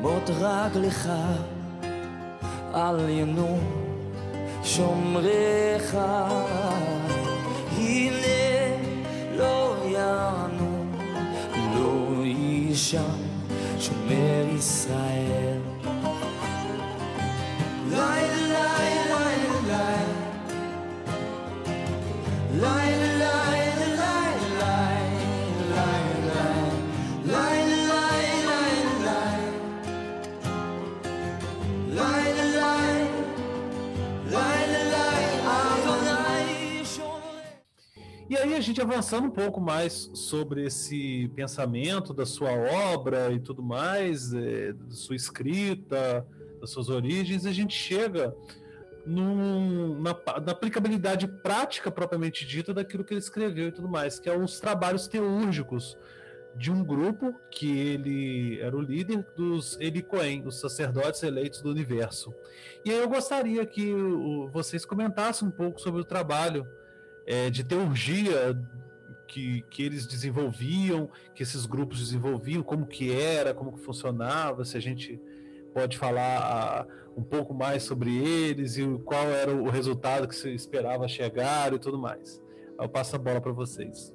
מות 0.00 0.30
רגלך 0.30 1.08
על 2.72 3.08
ינו 3.08 3.58
שומריך. 4.64 5.96
הנה 7.76 8.20
לא 9.36 9.76
יענו 9.86 10.84
לא 11.74 12.24
יישן 12.24 13.20
שומר 13.78 14.44
ישראל. 14.58 15.58
לילה 17.90 18.20
לילה 18.48 19.32
לילה. 19.66 19.94
לילה 22.60 23.09
E 38.30 38.36
aí 38.36 38.54
a 38.54 38.60
gente 38.60 38.80
avançando 38.80 39.26
um 39.26 39.30
pouco 39.30 39.60
mais 39.60 40.08
sobre 40.14 40.64
esse 40.64 41.28
pensamento 41.34 42.14
da 42.14 42.24
sua 42.24 42.52
obra 42.52 43.32
e 43.32 43.40
tudo 43.40 43.60
mais, 43.60 44.32
é, 44.32 44.72
da 44.72 44.94
sua 44.94 45.16
escrita, 45.16 46.24
das 46.60 46.70
suas 46.70 46.88
origens, 46.88 47.44
a 47.44 47.50
gente 47.50 47.74
chega 47.74 48.32
num, 49.04 50.00
na, 50.00 50.16
na, 50.44 50.52
aplicabilidade 50.52 51.26
prática 51.26 51.90
propriamente 51.90 52.46
dita 52.46 52.72
daquilo 52.72 53.02
que 53.02 53.14
ele 53.14 53.20
escreveu 53.20 53.66
e 53.66 53.72
tudo 53.72 53.88
mais, 53.88 54.20
que 54.20 54.30
é 54.30 54.38
os 54.38 54.60
trabalhos 54.60 55.08
teúrgicos 55.08 55.98
de 56.54 56.70
um 56.70 56.84
grupo 56.84 57.34
que 57.50 57.80
ele 57.80 58.60
era 58.60 58.76
o 58.76 58.80
líder 58.80 59.26
dos 59.36 59.76
Eli 59.80 60.02
Cohen, 60.02 60.46
os 60.46 60.60
sacerdotes 60.60 61.24
eleitos 61.24 61.62
do 61.62 61.70
universo. 61.70 62.32
E 62.84 62.92
aí 62.92 62.98
eu 62.98 63.08
gostaria 63.08 63.66
que 63.66 63.92
vocês 64.52 64.84
comentassem 64.84 65.48
um 65.48 65.50
pouco 65.50 65.80
sobre 65.80 66.00
o 66.00 66.04
trabalho 66.04 66.64
é, 67.26 67.50
de 67.50 67.64
teurgia 67.64 68.56
que, 69.30 69.62
que 69.70 69.82
eles 69.82 70.06
desenvolviam, 70.06 71.08
que 71.34 71.42
esses 71.42 71.64
grupos 71.64 72.00
desenvolviam, 72.00 72.62
como 72.62 72.86
que 72.86 73.12
era, 73.12 73.54
como 73.54 73.72
que 73.72 73.80
funcionava, 73.80 74.64
se 74.64 74.76
a 74.76 74.80
gente 74.80 75.20
pode 75.72 75.96
falar 75.96 76.86
uh, 76.86 77.20
um 77.20 77.22
pouco 77.22 77.54
mais 77.54 77.84
sobre 77.84 78.16
eles 78.16 78.76
e 78.76 78.86
qual 79.04 79.24
era 79.28 79.54
o 79.54 79.68
resultado 79.68 80.26
que 80.26 80.34
você 80.34 80.50
esperava 80.50 81.06
chegar 81.06 81.72
e 81.72 81.78
tudo 81.78 81.96
mais. 81.98 82.42
Eu 82.78 82.88
passo 82.88 83.14
a 83.14 83.18
bola 83.18 83.40
para 83.40 83.52
vocês. 83.52 84.12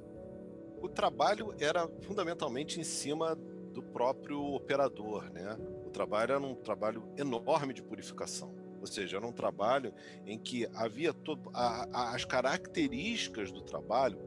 O 0.82 0.88
trabalho 0.88 1.54
era 1.58 1.88
fundamentalmente 2.02 2.78
em 2.78 2.84
cima 2.84 3.34
do 3.72 3.82
próprio 3.82 4.40
operador, 4.54 5.30
né? 5.30 5.56
O 5.86 5.90
trabalho 5.90 6.32
era 6.32 6.40
um 6.40 6.54
trabalho 6.54 7.02
enorme 7.16 7.72
de 7.72 7.82
purificação 7.82 8.65
ou 8.80 8.86
seja, 8.86 9.16
era 9.16 9.26
um 9.26 9.32
trabalho 9.32 9.92
em 10.26 10.38
que 10.38 10.68
havia 10.74 11.12
todo, 11.12 11.50
a, 11.52 11.88
a, 11.92 12.14
as 12.14 12.24
características 12.24 13.50
do 13.50 13.62
trabalho 13.62 14.18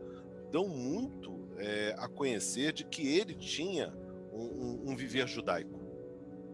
dão 0.51 0.67
muito 0.67 1.49
é, 1.57 1.95
a 1.97 2.07
conhecer 2.07 2.73
de 2.73 2.83
que 2.83 3.07
ele 3.07 3.35
tinha 3.35 3.93
um, 4.31 4.43
um, 4.43 4.89
um, 4.91 4.95
viver 4.95 5.27
judaico, 5.27 5.79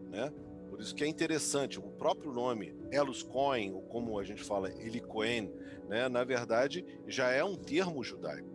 né? 0.10 0.34
Por 0.70 0.82
isso 0.82 0.94
que 0.94 1.04
é 1.04 1.08
interessante, 1.08 1.80
o 1.80 1.84
próprio 1.84 2.34
nome 2.34 2.76
Elos 2.92 3.24
Cohen, 3.24 3.72
ou 3.74 3.82
como 3.84 4.20
a 4.20 4.24
gente 4.24 4.44
fala 4.44 4.70
Eli 4.72 5.00
Cohen, 5.00 5.50
né, 5.88 6.10
na 6.10 6.24
verdade 6.24 6.86
já 7.08 7.32
é 7.32 7.44
um 7.44 7.56
termo 7.56 8.04
judaico. 8.04 8.54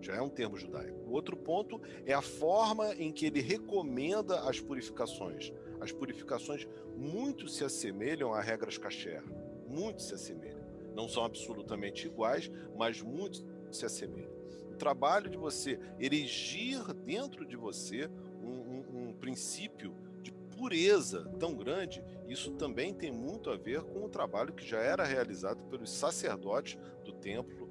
Já 0.00 0.16
é 0.16 0.20
um 0.20 0.28
termo 0.28 0.56
judaico. 0.56 0.98
O 1.06 1.12
outro 1.12 1.36
ponto 1.36 1.80
é 2.04 2.12
a 2.12 2.22
forma 2.22 2.94
em 2.94 3.12
que 3.12 3.26
ele 3.26 3.40
recomenda 3.40 4.40
as 4.48 4.60
purificações. 4.60 5.52
As 5.80 5.92
purificações 5.92 6.66
muito 6.96 7.48
se 7.48 7.64
assemelham 7.64 8.32
a 8.32 8.40
regras 8.40 8.78
kasher, 8.78 9.22
muito 9.68 10.02
se 10.02 10.14
assemelham. 10.14 10.64
Não 10.94 11.08
são 11.08 11.24
absolutamente 11.24 12.06
iguais, 12.06 12.50
mas 12.76 13.02
muito 13.02 13.44
se 13.70 13.84
assemelham. 13.84 14.30
O 14.72 14.76
trabalho 14.76 15.28
de 15.28 15.36
você 15.36 15.78
erigir 15.98 16.92
dentro 16.94 17.44
de 17.46 17.56
você 17.56 18.08
um, 18.42 18.48
um, 18.48 19.08
um 19.08 19.12
princípio 19.14 19.94
de 20.22 20.32
pureza 20.32 21.30
tão 21.38 21.54
grande, 21.54 22.02
isso 22.26 22.52
também 22.52 22.94
tem 22.94 23.12
muito 23.12 23.50
a 23.50 23.56
ver 23.56 23.82
com 23.82 24.04
o 24.04 24.08
trabalho 24.08 24.54
que 24.54 24.66
já 24.66 24.78
era 24.78 25.04
realizado 25.04 25.62
pelos 25.64 25.90
sacerdotes 25.90 26.78
do 27.04 27.12
templo 27.12 27.68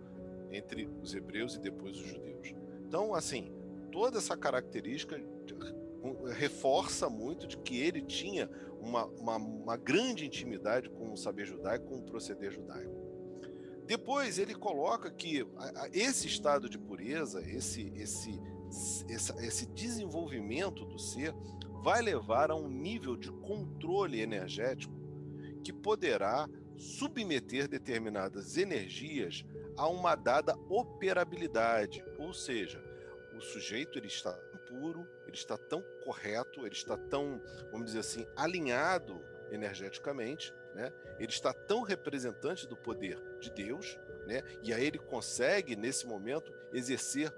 entre 0.52 0.88
os 1.02 1.14
hebreus 1.14 1.56
e 1.56 1.60
depois 1.60 1.98
os 1.98 2.08
judeus. 2.08 2.54
Então, 2.88 3.14
assim, 3.14 3.52
toda 3.92 4.18
essa 4.18 4.38
característica 4.38 5.20
reforça 6.34 7.10
muito 7.10 7.48
de 7.48 7.58
que 7.58 7.80
ele 7.80 8.02
tinha 8.02 8.50
uma, 8.80 9.06
uma, 9.06 9.36
uma 9.38 9.78
grande 9.78 10.26
intimidade 10.26 10.90
com 10.90 11.12
o 11.12 11.18
saber 11.18 11.46
judaico, 11.46 11.88
com 11.88 12.00
o 12.00 12.04
proceder 12.04 12.52
judaico. 12.52 12.94
Depois 13.86 14.40
ele 14.40 14.56
coloca 14.56 15.12
que 15.12 15.46
esse 15.94 16.28
estado 16.28 16.68
de 16.68 16.78
pureza, 16.78 17.42
esse, 17.48 17.92
esse, 17.96 18.40
esse 19.40 19.66
desenvolvimento 19.68 20.86
do 20.86 20.98
ser, 20.98 21.34
vai 21.84 22.02
levar 22.02 22.50
a 22.50 22.56
um 22.56 22.68
nível 22.68 23.16
de 23.16 23.32
controle 23.32 24.20
energético 24.20 24.94
que 25.64 25.72
poderá 25.72 26.50
submeter 26.78 27.68
determinadas 27.68 28.58
energias 28.58 29.46
a 29.78 29.88
uma 29.88 30.16
dada 30.16 30.56
operabilidade, 30.70 32.04
ou 32.18 32.34
seja, 32.34 32.84
o 33.36 33.42
sujeito 33.42 34.00
ele 34.00 34.08
está 34.08 34.32
puro, 34.68 35.06
ele 35.36 35.42
está 35.42 35.58
tão 35.58 35.84
correto, 36.04 36.66
ele 36.66 36.74
está 36.74 36.96
tão, 36.96 37.42
vamos 37.70 37.88
dizer 37.88 38.00
assim, 38.00 38.26
alinhado 38.36 39.22
energeticamente, 39.52 40.54
né? 40.74 40.92
Ele 41.20 41.32
está 41.32 41.54
tão 41.54 41.82
representante 41.82 42.66
do 42.66 42.76
poder 42.76 43.22
de 43.40 43.52
Deus, 43.52 44.00
né? 44.26 44.42
E 44.64 44.74
aí 44.74 44.86
ele 44.86 44.98
consegue 44.98 45.76
nesse 45.76 46.08
momento 46.08 46.54
exercer 46.74 47.34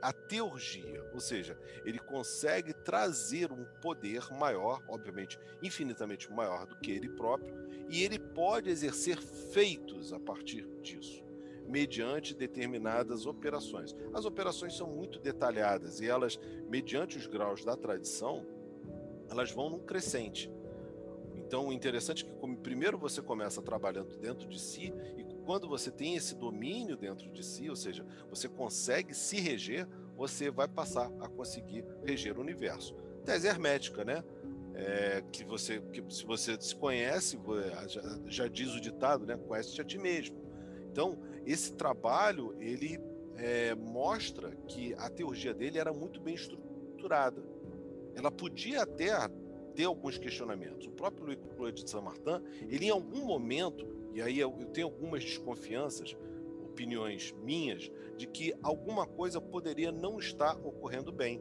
a 0.00 0.12
teurgia, 0.12 1.04
ou 1.12 1.20
seja, 1.20 1.56
ele 1.84 1.98
consegue 1.98 2.74
trazer 2.74 3.52
um 3.52 3.64
poder 3.80 4.30
maior, 4.32 4.82
obviamente 4.88 5.38
infinitamente 5.62 6.30
maior 6.30 6.66
do 6.66 6.76
que 6.76 6.90
ele 6.90 7.08
próprio, 7.08 7.54
e 7.88 8.02
ele 8.02 8.18
pode 8.18 8.68
exercer 8.68 9.16
feitos 9.18 10.12
a 10.12 10.18
partir 10.18 10.66
disso, 10.82 11.22
mediante 11.66 12.34
determinadas 12.34 13.26
operações. 13.26 13.94
As 14.12 14.24
operações 14.24 14.76
são 14.76 14.88
muito 14.88 15.18
detalhadas 15.18 16.00
e 16.00 16.06
elas, 16.06 16.38
mediante 16.68 17.16
os 17.16 17.26
graus 17.26 17.64
da 17.64 17.76
tradição, 17.76 18.44
elas 19.30 19.50
vão 19.50 19.70
num 19.70 19.80
crescente. 19.80 20.50
Então, 21.34 21.68
o 21.68 21.72
interessante 21.72 22.24
é 22.24 22.28
que 22.28 22.56
primeiro 22.56 22.96
você 22.96 23.20
começa 23.20 23.60
trabalhando 23.60 24.16
dentro 24.16 24.48
de 24.48 24.58
si 24.58 24.92
e 25.16 25.24
quando 25.44 25.68
você 25.68 25.90
tem 25.90 26.14
esse 26.16 26.34
domínio 26.34 26.96
dentro 26.96 27.30
de 27.30 27.44
si, 27.44 27.68
ou 27.68 27.76
seja, 27.76 28.06
você 28.30 28.48
consegue 28.48 29.14
se 29.14 29.40
reger, 29.40 29.86
você 30.16 30.50
vai 30.50 30.68
passar 30.68 31.10
a 31.20 31.28
conseguir 31.28 31.84
reger 32.04 32.38
o 32.38 32.40
universo. 32.40 32.94
Tese 33.24 33.48
hermética, 33.48 34.04
né? 34.04 34.24
É, 34.74 35.22
que 35.30 35.44
você, 35.44 35.80
que 35.92 36.02
se 36.08 36.24
você 36.24 36.58
se 36.58 36.74
conhece, 36.74 37.38
já, 37.86 38.02
já 38.26 38.48
diz 38.48 38.74
o 38.74 38.80
ditado, 38.80 39.26
né? 39.26 39.36
Conhece-te 39.36 39.80
a 39.80 39.84
ti 39.84 39.98
mesmo. 39.98 40.40
Então, 40.90 41.18
esse 41.46 41.72
trabalho 41.72 42.54
ele 42.60 42.98
é, 43.36 43.74
mostra 43.74 44.50
que 44.68 44.94
a 44.94 45.08
teologia 45.08 45.52
dele 45.52 45.78
era 45.78 45.92
muito 45.92 46.20
bem 46.20 46.34
estruturada. 46.34 47.42
Ela 48.14 48.30
podia 48.30 48.82
até 48.82 49.10
ter 49.74 49.84
alguns 49.84 50.18
questionamentos. 50.18 50.86
O 50.86 50.90
próprio 50.90 51.24
Louis 51.24 51.38
Claude 51.56 51.82
de 51.82 51.90
Saint-Martin, 51.90 52.42
ele 52.68 52.86
em 52.86 52.90
algum 52.90 53.24
momento 53.24 53.92
e 54.14 54.20
aí 54.20 54.38
eu, 54.38 54.54
eu 54.60 54.66
tenho 54.66 54.88
algumas 54.88 55.24
desconfianças, 55.24 56.14
opiniões 56.62 57.32
minhas, 57.42 57.90
de 58.16 58.26
que 58.26 58.54
alguma 58.62 59.06
coisa 59.06 59.40
poderia 59.40 59.90
não 59.90 60.18
estar 60.18 60.54
ocorrendo 60.58 61.10
bem. 61.10 61.40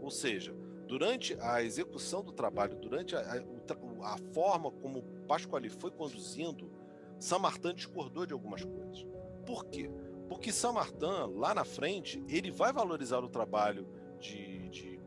Ou 0.00 0.10
seja, 0.10 0.54
durante 0.86 1.34
a 1.40 1.62
execução 1.62 2.22
do 2.22 2.32
trabalho, 2.32 2.76
durante 2.76 3.16
a, 3.16 3.20
a, 3.20 4.14
a 4.14 4.18
forma 4.32 4.70
como 4.70 5.02
Pasquale 5.26 5.70
foi 5.70 5.90
conduzindo, 5.90 6.70
Saint-Martin 7.18 7.74
discordou 7.74 8.26
de 8.26 8.34
algumas 8.34 8.62
coisas. 8.62 9.06
Por 9.44 9.66
quê? 9.66 9.90
Porque 10.28 10.52
Saint-Martin, 10.52 11.34
lá 11.36 11.54
na 11.54 11.64
frente, 11.64 12.22
ele 12.28 12.50
vai 12.50 12.72
valorizar 12.72 13.18
o 13.18 13.28
trabalho 13.28 13.86
de, 14.18 14.68
de 14.70 14.98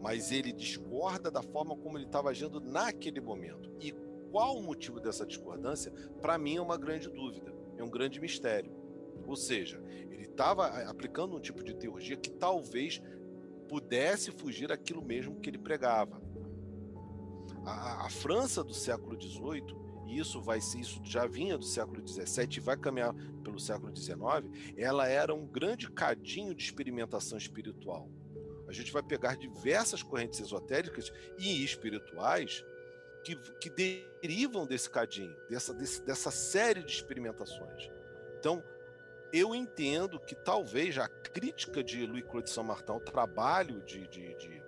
mas 0.00 0.30
ele 0.30 0.52
discorda 0.52 1.30
da 1.30 1.42
forma 1.42 1.76
como 1.76 1.98
ele 1.98 2.04
estava 2.04 2.30
agindo 2.30 2.60
naquele 2.60 3.20
momento. 3.20 3.70
E 3.80 3.92
qual 4.30 4.56
o 4.56 4.62
motivo 4.62 5.00
dessa 5.00 5.26
discordância, 5.26 5.92
para 6.20 6.38
mim 6.38 6.56
é 6.56 6.60
uma 6.60 6.76
grande 6.76 7.10
dúvida, 7.10 7.52
é 7.76 7.82
um 7.82 7.90
grande 7.90 8.20
mistério. 8.20 8.70
Ou 9.26 9.34
seja, 9.34 9.82
ele 9.88 10.22
estava 10.22 10.66
aplicando 10.88 11.36
um 11.36 11.40
tipo 11.40 11.64
de 11.64 11.74
teologia 11.74 12.16
que 12.16 12.30
talvez 12.30 13.02
pudesse 13.68 14.30
fugir 14.30 14.68
daquilo 14.68 15.02
mesmo 15.02 15.40
que 15.40 15.50
ele 15.50 15.58
pregava. 15.58 16.22
A, 17.64 18.06
a 18.06 18.10
França 18.10 18.62
do 18.62 18.72
século 18.72 19.20
XVIII, 19.20 19.85
e 20.06 20.18
isso 20.18 20.40
vai 20.40 20.60
ser, 20.60 20.78
isso 20.80 21.00
já 21.04 21.26
vinha 21.26 21.58
do 21.58 21.64
século 21.64 22.06
XVII 22.06 22.48
e 22.56 22.60
vai 22.60 22.76
caminhar 22.76 23.14
pelo 23.42 23.58
século 23.58 23.94
XIX, 23.94 24.16
ela 24.76 25.08
era 25.08 25.34
um 25.34 25.46
grande 25.46 25.90
cadinho 25.90 26.54
de 26.54 26.62
experimentação 26.62 27.36
espiritual. 27.36 28.08
A 28.68 28.72
gente 28.72 28.92
vai 28.92 29.02
pegar 29.02 29.36
diversas 29.36 30.02
correntes 30.02 30.40
esotéricas 30.40 31.12
e 31.38 31.64
espirituais 31.64 32.64
que, 33.24 33.36
que 33.60 33.70
derivam 33.70 34.66
desse 34.66 34.88
cadinho, 34.88 35.34
dessa, 35.48 35.74
desse, 35.74 36.02
dessa 36.04 36.30
série 36.30 36.82
de 36.82 36.92
experimentações. 36.92 37.90
Então, 38.38 38.62
eu 39.32 39.54
entendo 39.54 40.20
que 40.20 40.34
talvez 40.34 40.96
a 40.98 41.08
crítica 41.08 41.82
de 41.82 42.06
Louis 42.06 42.24
Claude 42.24 42.48
Saint-Martin 42.48 42.92
ao 42.92 43.00
trabalho 43.00 43.82
de, 43.82 44.06
de, 44.08 44.34
de, 44.36 44.62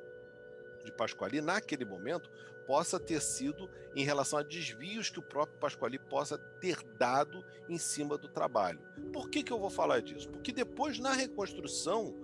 de 0.84 0.92
Pasquali 0.92 1.40
naquele 1.40 1.84
momento 1.84 2.30
possa 2.68 3.00
ter 3.00 3.22
sido 3.22 3.66
em 3.96 4.04
relação 4.04 4.38
a 4.38 4.42
desvios 4.42 5.08
que 5.08 5.18
o 5.18 5.22
próprio 5.22 5.58
Pasquali 5.58 5.98
possa 5.98 6.36
ter 6.36 6.76
dado 6.98 7.42
em 7.66 7.78
cima 7.78 8.18
do 8.18 8.28
trabalho. 8.28 8.78
Por 9.10 9.30
que, 9.30 9.42
que 9.42 9.50
eu 9.50 9.58
vou 9.58 9.70
falar 9.70 10.02
disso? 10.02 10.28
Porque 10.28 10.52
depois, 10.52 10.98
na 10.98 11.14
reconstrução 11.14 12.14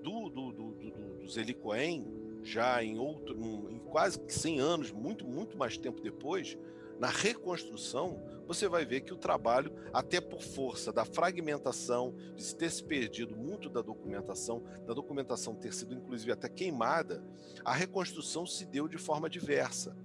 do, 0.00 0.28
do, 0.30 0.52
do, 0.52 0.70
do, 0.70 1.26
do 1.26 2.44
já 2.44 2.84
em 2.84 2.98
outro, 2.98 3.34
em 3.68 3.80
quase 3.90 4.20
100 4.28 4.60
anos, 4.60 4.92
muito, 4.92 5.26
muito 5.26 5.58
mais 5.58 5.76
tempo 5.76 6.00
depois, 6.00 6.56
na 6.98 7.08
reconstrução, 7.08 8.22
você 8.46 8.68
vai 8.68 8.84
ver 8.84 9.00
que 9.00 9.12
o 9.12 9.16
trabalho, 9.16 9.72
até 9.92 10.20
por 10.20 10.42
força 10.42 10.92
da 10.92 11.04
fragmentação, 11.04 12.14
de 12.36 12.54
ter 12.54 12.70
se 12.70 12.84
perdido 12.84 13.36
muito 13.36 13.68
da 13.68 13.80
documentação, 13.80 14.62
da 14.86 14.92
documentação 14.92 15.54
ter 15.54 15.72
sido 15.72 15.94
inclusive 15.94 16.32
até 16.32 16.48
queimada, 16.48 17.24
a 17.64 17.72
reconstrução 17.72 18.46
se 18.46 18.64
deu 18.64 18.86
de 18.86 18.98
forma 18.98 19.28
diversa. 19.28 19.96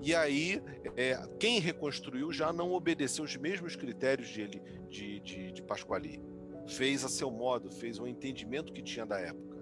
E 0.00 0.14
aí, 0.14 0.62
é, 0.96 1.16
quem 1.40 1.58
reconstruiu 1.58 2.32
já 2.32 2.52
não 2.52 2.72
obedeceu 2.72 3.24
os 3.24 3.36
mesmos 3.36 3.74
critérios 3.74 4.28
de, 4.28 4.46
de, 4.88 5.20
de, 5.20 5.52
de 5.52 5.62
Pasquali. 5.62 6.22
Fez 6.68 7.04
a 7.04 7.08
seu 7.08 7.30
modo, 7.30 7.70
fez 7.70 7.98
o 7.98 8.06
entendimento 8.06 8.72
que 8.72 8.82
tinha 8.82 9.04
da 9.04 9.18
época. 9.18 9.58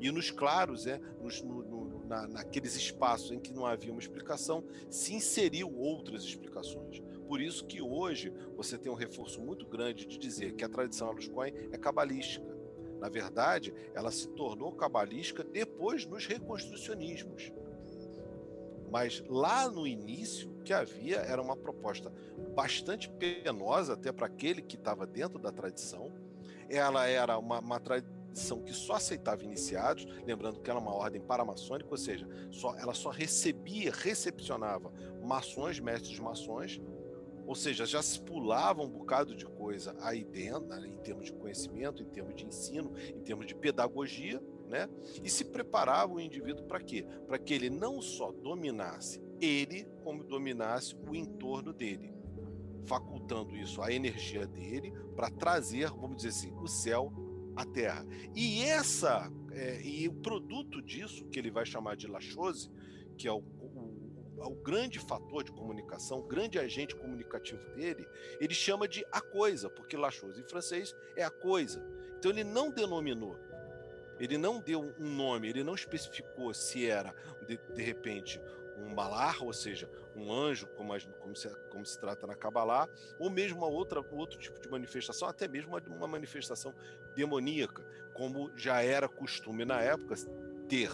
E 0.00 0.10
nos 0.10 0.30
claros, 0.30 0.86
é, 0.86 1.00
nos, 1.20 1.42
no, 1.42 1.62
no, 1.62 1.84
na, 2.08 2.26
naqueles 2.26 2.74
espaços 2.74 3.30
em 3.30 3.38
que 3.38 3.52
não 3.52 3.66
havia 3.66 3.92
uma 3.92 4.00
explicação, 4.00 4.64
se 4.88 5.14
inseriu 5.14 5.72
outras 5.76 6.24
explicações. 6.24 7.00
Por 7.26 7.40
isso 7.40 7.66
que 7.66 7.82
hoje 7.82 8.32
você 8.56 8.78
tem 8.78 8.90
um 8.90 8.94
reforço 8.94 9.40
muito 9.40 9.66
grande 9.66 10.06
de 10.06 10.18
dizer 10.18 10.54
que 10.54 10.64
a 10.64 10.68
tradição 10.68 11.08
Aluscoin 11.08 11.52
é 11.70 11.76
cabalística. 11.76 12.56
Na 12.98 13.08
verdade, 13.08 13.72
ela 13.94 14.10
se 14.10 14.28
tornou 14.28 14.72
cabalística 14.72 15.44
depois 15.44 16.06
nos 16.06 16.26
reconstrucionismos. 16.26 17.52
Mas 18.90 19.22
lá 19.28 19.68
no 19.70 19.86
início, 19.86 20.50
o 20.50 20.62
que 20.62 20.72
havia 20.72 21.18
era 21.18 21.42
uma 21.42 21.54
proposta 21.54 22.10
bastante 22.56 23.08
penosa, 23.10 23.92
até 23.92 24.10
para 24.10 24.26
aquele 24.26 24.62
que 24.62 24.76
estava 24.76 25.06
dentro 25.06 25.38
da 25.38 25.52
tradição. 25.52 26.10
Ela 26.70 27.06
era 27.06 27.38
uma, 27.38 27.60
uma 27.60 27.78
tradição 27.78 28.17
tradição 28.28 28.62
que 28.62 28.72
só 28.72 28.94
aceitava 28.94 29.42
iniciados, 29.42 30.06
lembrando 30.24 30.60
que 30.60 30.70
era 30.70 30.78
uma 30.78 30.94
ordem 30.94 31.20
paramaçônica, 31.20 31.90
ou 31.90 31.96
seja, 31.96 32.28
só, 32.50 32.74
ela 32.76 32.94
só 32.94 33.10
recebia, 33.10 33.92
recepcionava 33.92 34.92
maçons, 35.22 35.80
mestres 35.80 36.18
maçons, 36.20 36.80
ou 37.46 37.54
seja, 37.54 37.86
já 37.86 38.02
se 38.02 38.20
pulava 38.20 38.82
um 38.82 38.88
bocado 38.88 39.34
de 39.34 39.46
coisa 39.46 39.96
aí 40.02 40.22
dentro, 40.22 40.68
né, 40.68 40.86
em 40.86 40.98
termos 40.98 41.24
de 41.24 41.32
conhecimento, 41.32 42.02
em 42.02 42.06
termos 42.06 42.34
de 42.36 42.46
ensino, 42.46 42.92
em 43.08 43.20
termos 43.20 43.46
de 43.46 43.54
pedagogia, 43.54 44.42
né? 44.68 44.86
E 45.24 45.30
se 45.30 45.46
preparava 45.46 46.12
o 46.12 46.20
indivíduo 46.20 46.66
para 46.66 46.78
quê? 46.78 47.06
Para 47.26 47.38
que 47.38 47.54
ele 47.54 47.70
não 47.70 48.02
só 48.02 48.30
dominasse 48.30 49.18
ele, 49.40 49.88
como 50.04 50.22
dominasse 50.22 50.94
o 50.94 51.14
entorno 51.14 51.72
dele, 51.72 52.12
facultando 52.84 53.56
isso 53.56 53.80
a 53.80 53.90
energia 53.90 54.46
dele 54.46 54.92
para 55.16 55.30
trazer, 55.30 55.90
vamos 55.90 56.16
dizer 56.16 56.28
assim, 56.28 56.52
o 56.60 56.68
céu 56.68 57.10
a 57.58 57.64
Terra. 57.64 58.06
E 58.34 58.62
essa 58.62 59.30
é, 59.50 59.82
e 59.82 60.06
o 60.06 60.14
produto 60.14 60.80
disso 60.80 61.26
que 61.26 61.38
ele 61.38 61.50
vai 61.50 61.66
chamar 61.66 61.96
de 61.96 62.06
La 62.06 62.20
Chose, 62.20 62.70
que 63.16 63.26
é 63.26 63.32
o, 63.32 63.38
o, 63.38 64.40
o, 64.46 64.54
grande 64.62 65.00
fator 65.00 65.42
de 65.42 65.50
comunicação, 65.50 66.20
o 66.20 66.22
grande 66.22 66.58
agente 66.58 66.94
comunicativo 66.94 67.62
dele, 67.74 68.06
ele 68.40 68.54
chama 68.54 68.86
de 68.86 69.04
a 69.10 69.20
coisa, 69.20 69.68
porque 69.68 69.96
La 69.96 70.10
Chose 70.10 70.40
em 70.40 70.48
francês 70.48 70.94
é 71.16 71.24
a 71.24 71.30
coisa. 71.30 71.84
Então 72.16 72.30
ele 72.30 72.44
não 72.44 72.70
denominou, 72.70 73.36
ele 74.20 74.38
não 74.38 74.60
deu 74.60 74.94
um 74.96 75.16
nome, 75.16 75.48
ele 75.48 75.64
não 75.64 75.74
especificou 75.74 76.54
se 76.54 76.86
era 76.86 77.12
de, 77.48 77.58
de 77.74 77.82
repente 77.82 78.40
um 78.78 78.94
balar, 78.94 79.42
ou 79.42 79.52
seja, 79.52 79.90
um 80.14 80.32
anjo, 80.32 80.66
como, 80.76 80.92
a, 80.92 81.00
como, 81.00 81.34
se, 81.34 81.48
como 81.70 81.84
se 81.84 81.98
trata 81.98 82.26
na 82.26 82.34
Kabbalah, 82.34 82.88
ou 83.18 83.30
mesmo 83.30 83.58
uma 83.58 83.66
outra, 83.66 84.00
outro 84.12 84.38
tipo 84.38 84.60
de 84.60 84.68
manifestação, 84.68 85.28
até 85.28 85.46
mesmo 85.48 85.70
uma, 85.76 85.96
uma 85.96 86.08
manifestação 86.08 86.74
demoníaca, 87.14 87.84
como 88.14 88.50
já 88.56 88.82
era 88.82 89.08
costume 89.08 89.64
na 89.64 89.80
época 89.80 90.14
ter 90.68 90.90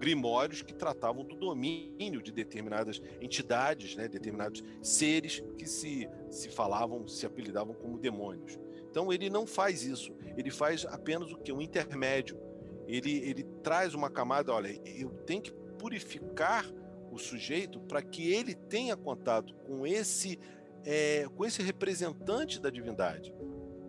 grimórios 0.00 0.62
que 0.62 0.72
tratavam 0.72 1.22
do 1.22 1.36
domínio 1.36 2.22
de 2.22 2.32
determinadas 2.32 3.02
entidades, 3.20 3.94
né, 3.94 4.08
determinados 4.08 4.64
seres 4.82 5.44
que 5.58 5.66
se, 5.66 6.08
se 6.30 6.48
falavam, 6.48 7.06
se 7.06 7.26
apelidavam 7.26 7.74
como 7.74 7.98
demônios. 7.98 8.58
Então 8.90 9.12
ele 9.12 9.28
não 9.28 9.46
faz 9.46 9.84
isso, 9.84 10.12
ele 10.36 10.50
faz 10.50 10.86
apenas 10.86 11.30
o 11.30 11.36
que? 11.36 11.52
Um 11.52 11.60
intermédio. 11.60 12.40
Ele, 12.88 13.18
ele 13.18 13.44
traz 13.62 13.94
uma 13.94 14.10
camada, 14.10 14.52
olha, 14.52 14.68
eu 14.84 15.10
tenho 15.26 15.42
que 15.42 15.52
purificar 15.78 16.66
o 17.10 17.18
sujeito 17.18 17.80
para 17.80 18.02
que 18.02 18.32
ele 18.32 18.54
tenha 18.54 18.96
contato 18.96 19.54
com 19.66 19.86
esse, 19.86 20.38
é, 20.84 21.26
com 21.34 21.44
esse 21.44 21.62
representante 21.62 22.60
da 22.60 22.70
divindade, 22.70 23.34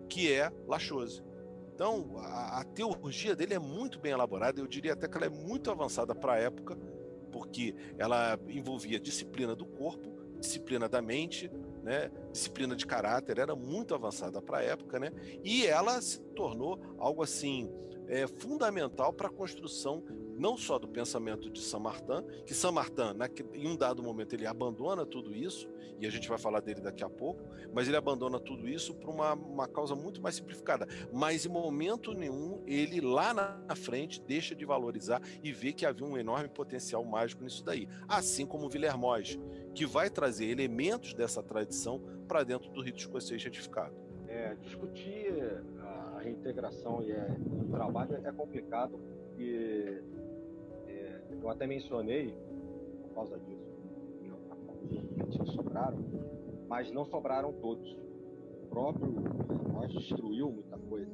que 0.10 0.32
é 0.32 0.52
Lachose. 0.68 1.24
Então, 1.74 2.18
a, 2.18 2.62
a, 2.62 2.64
teologia 2.64 3.36
dele 3.36 3.54
é 3.54 3.60
muito 3.60 4.00
bem 4.00 4.12
elaborada, 4.12 4.60
eu 4.60 4.68
diria 4.68 4.94
até 4.94 5.08
que 5.08 5.18
ela 5.18 5.26
é 5.26 5.30
muito 5.30 5.72
avançada 5.72 6.14
para 6.14 6.34
a 6.34 6.38
época, 6.38 6.78
porque 7.32 7.74
ela 7.98 8.38
envolvia 8.48 9.00
disciplina 9.00 9.56
do 9.56 9.66
corpo, 9.66 10.12
disciplina 10.40 10.90
da 10.90 11.02
mente, 11.02 11.50
né, 11.82 12.12
disciplina 12.32 12.76
de 12.76 12.86
caráter, 12.86 13.40
era 13.40 13.56
muito 13.56 13.96
avançada 13.96 14.42
para 14.42 14.58
a 14.60 14.64
época, 14.64 15.00
né, 15.00 15.12
e 15.44 15.66
ela 15.66 16.00
se 16.02 16.20
tornou 16.36 16.80
algo 16.98 17.24
assim 17.24 17.72
é, 18.12 18.28
fundamental 18.28 19.14
para 19.14 19.30
a 19.30 19.32
construção 19.32 20.04
não 20.38 20.58
só 20.58 20.78
do 20.78 20.88
pensamento 20.88 21.50
de 21.50 21.62
Saint-Martin, 21.62 22.26
que 22.46 22.54
Saint-Martin, 22.54 23.14
né, 23.16 23.30
em 23.54 23.68
um 23.68 23.76
dado 23.76 24.04
momento, 24.04 24.34
ele 24.34 24.46
abandona 24.46 25.06
tudo 25.06 25.34
isso, 25.34 25.70
e 25.98 26.06
a 26.06 26.10
gente 26.10 26.28
vai 26.28 26.38
falar 26.38 26.60
dele 26.60 26.82
daqui 26.82 27.04
a 27.04 27.10
pouco, 27.10 27.42
mas 27.72 27.88
ele 27.88 27.96
abandona 27.96 28.40
tudo 28.40 28.68
isso 28.68 28.94
por 28.96 29.12
uma, 29.12 29.34
uma 29.34 29.68
causa 29.68 29.96
muito 29.96 30.22
mais 30.22 30.36
simplificada. 30.36 30.88
Mas 31.14 31.46
em 31.46 31.50
momento 31.50 32.14
nenhum, 32.14 32.62
ele 32.66 33.00
lá 33.00 33.34
na 33.34 33.76
frente 33.76 34.20
deixa 34.20 34.56
de 34.56 34.66
valorizar 34.66 35.22
e 35.44 35.54
vê 35.54 35.72
que 35.72 35.86
havia 35.86 36.06
um 36.06 36.18
enorme 36.18 36.50
potencial 36.50 37.06
mágico 37.06 37.44
nisso 37.44 37.64
daí. 37.64 37.88
Assim 38.08 38.46
como 38.46 38.68
Villermoz, 38.68 39.40
que 39.76 39.86
vai 39.86 40.10
trazer 40.10 40.48
elementos 40.48 41.14
dessa 41.14 41.44
tradição 41.44 42.02
para 42.28 42.44
dentro 42.44 42.72
do 42.72 42.82
rito 42.82 42.98
escocês 42.98 43.44
retificado. 43.44 43.96
É, 44.28 44.56
discutir 44.56 45.62
a 45.82 46.11
reintegração 46.22 47.04
e 47.04 47.12
é, 47.12 47.28
o 47.62 47.72
trabalho 47.72 48.16
é 48.16 48.32
complicado 48.32 48.98
porque 48.98 50.02
eu 51.42 51.50
até 51.50 51.66
mencionei, 51.66 52.36
por 53.04 53.16
causa 53.16 53.40
disso, 53.40 53.72
que 55.32 55.52
sobraram, 55.52 55.98
mas 56.68 56.92
não 56.92 57.06
sobraram 57.06 57.54
todos. 57.54 57.92
O 58.64 58.68
próprio 58.70 59.12
nós 59.74 59.92
destruiu 59.92 60.52
muita 60.52 60.78
coisa. 60.78 61.12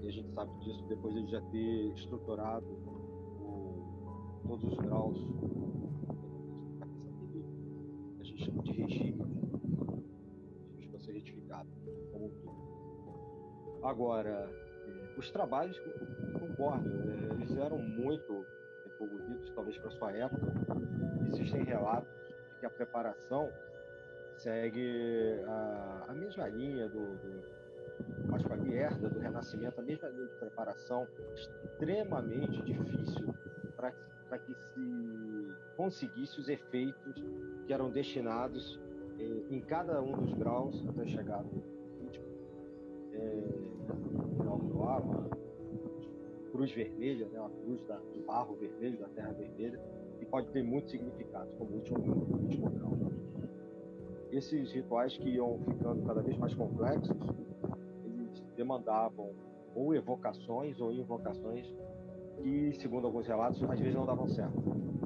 E 0.00 0.06
a 0.06 0.10
gente 0.12 0.30
sabe 0.32 0.52
disso 0.60 0.84
depois 0.88 1.14
de 1.14 1.30
já 1.30 1.40
ter 1.50 1.92
estruturado 1.94 2.66
o, 3.40 4.42
todos 4.46 4.72
os 4.72 4.78
graus 4.78 5.18
a 8.20 8.22
gente 8.22 8.44
chama 8.44 8.62
de 8.62 8.72
regime, 8.72 9.24
de 10.78 11.04
ser 11.04 11.12
retificado 11.12 11.68
como. 12.12 12.57
Agora, 13.82 14.48
eh, 14.86 15.14
os 15.16 15.30
trabalhos, 15.30 15.78
concordo, 16.38 16.88
eh, 16.88 17.34
eles 17.34 17.56
eram 17.56 17.78
muito 17.78 18.44
desenvolvidos, 18.86 19.50
talvez 19.54 19.78
para 19.78 19.90
sua 19.90 20.12
época, 20.12 20.52
existem 21.28 21.64
relatos 21.64 22.08
de 22.26 22.60
que 22.60 22.66
a 22.66 22.70
preparação 22.70 23.50
segue 24.36 25.42
a, 25.46 26.06
a 26.08 26.12
mesma 26.14 26.48
linha 26.48 26.88
do, 26.88 27.16
do 27.16 27.58
herda 28.78 29.08
do 29.08 29.18
Renascimento, 29.18 29.80
a 29.80 29.82
mesma 29.82 30.08
linha 30.08 30.28
de 30.28 30.34
preparação 30.36 31.06
extremamente 31.34 32.62
difícil 32.62 33.34
para 33.76 34.38
que 34.38 34.54
se 34.54 35.54
conseguisse 35.76 36.40
os 36.40 36.48
efeitos 36.48 37.14
que 37.66 37.72
eram 37.72 37.90
destinados 37.90 38.78
eh, 39.18 39.46
em 39.50 39.60
cada 39.60 40.02
um 40.02 40.12
dos 40.12 40.32
graus 40.34 40.84
até 40.88 41.06
chegar 41.06 41.42
no 41.42 41.77
do 43.18 44.82
Ama, 44.82 45.28
cruz 46.52 46.72
vermelha, 46.72 47.26
né, 47.28 47.40
uma 47.40 47.50
cruz 47.50 47.82
da, 47.86 48.00
barro 48.26 48.56
vermelho, 48.56 48.98
da 48.98 49.08
terra 49.08 49.32
vermelha, 49.32 49.80
e 50.20 50.26
pode 50.26 50.50
ter 50.50 50.62
muitos 50.62 50.90
significados, 50.90 51.52
como 51.54 51.70
o 51.70 51.74
último, 51.76 51.98
último 52.42 52.70
grau. 52.70 52.98
Esses 54.30 54.72
rituais 54.72 55.16
que 55.16 55.30
iam 55.30 55.58
ficando 55.60 56.04
cada 56.06 56.20
vez 56.20 56.36
mais 56.36 56.54
complexos, 56.54 57.16
eles 58.04 58.44
demandavam 58.56 59.30
ou 59.74 59.94
evocações 59.94 60.80
ou 60.80 60.92
invocações 60.92 61.72
que, 62.42 62.72
segundo 62.78 63.06
alguns 63.06 63.26
relatos, 63.26 63.62
às 63.62 63.78
vezes 63.78 63.94
não 63.94 64.04
davam 64.04 64.28
certo. 64.28 64.62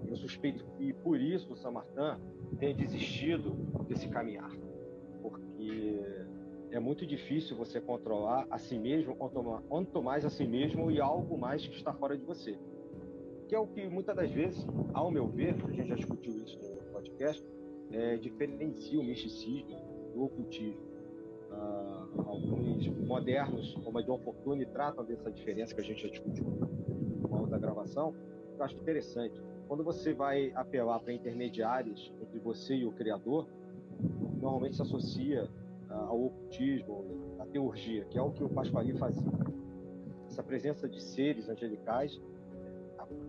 Eu 0.09 0.17
suspeito 0.17 0.65
que, 0.77 0.93
por 0.93 1.21
isso, 1.21 1.53
o 1.53 1.57
Samartã 1.57 2.19
tenha 2.59 2.75
desistido 2.75 3.51
desse 3.87 4.09
caminhar, 4.09 4.51
porque 5.23 6.03
é 6.73 6.81
muito 6.81 7.07
difícil 7.07 7.55
você 7.55 7.81
controlar 7.81 8.47
a 8.51 8.59
si 8.59 8.79
mesmo, 8.79 9.15
quanto 9.15 10.03
mais 10.03 10.25
a 10.25 10.31
si 10.31 10.47
mesmo 10.47 10.91
e 10.91 11.01
algo 11.01 11.37
mais 11.37 11.67
que 11.67 11.77
está 11.77 11.93
fora 11.93 12.17
de 12.17 12.25
você. 12.25 12.59
Que 13.47 13.55
é 13.55 13.59
o 13.59 13.67
que 13.67 13.87
muitas 13.87 14.17
das 14.17 14.31
vezes, 14.31 14.67
ao 14.95 15.11
meu 15.11 15.29
ver, 15.29 15.55
a 15.55 15.71
gente 15.71 15.89
já 15.89 15.95
discutiu 15.95 16.33
isso 16.43 16.59
no 16.59 16.93
podcast, 16.93 17.45
é, 17.91 18.17
diferencia 18.17 18.99
o 18.99 19.05
misticismo 19.05 19.77
do 20.15 20.25
ocultismo. 20.25 20.81
Ah, 21.51 22.07
alguns 22.25 22.89
modernos, 23.07 23.75
como 23.85 23.99
a 23.99 24.03
John 24.03 24.19
Fortune, 24.21 24.65
tratam 24.65 25.05
dessa 25.05 25.31
diferença 25.31 25.75
que 25.75 25.83
a 25.83 25.85
gente 25.85 26.03
já 26.03 26.09
discutiu 26.09 26.45
numa 27.21 27.39
outra 27.39 27.59
gravação. 27.59 28.15
Eu 28.57 28.65
acho 28.65 28.77
interessante. 28.77 29.39
Quando 29.69 29.85
você 29.85 30.15
vai 30.15 30.51
apelar 30.55 31.01
para 31.01 31.13
intermediários 31.13 32.11
entre 32.23 32.39
você 32.39 32.77
e 32.77 32.87
o 32.87 32.93
Criador, 32.93 33.47
normalmente 34.41 34.77
se 34.77 34.83
associa 34.83 35.51
ao 35.93 36.27
ocultismo, 36.27 37.37
à 37.39 37.47
teurgia, 37.47 38.05
que 38.07 38.19
é 38.19 38.23
o 38.23 38.31
que 38.31 38.43
o 38.43 38.49
Pasquali 38.49 38.93
fazia. 38.99 39.31
Essa 40.27 40.43
presença 40.43 40.89
de 40.89 41.01
seres 41.03 41.49
angelicais 41.49 42.19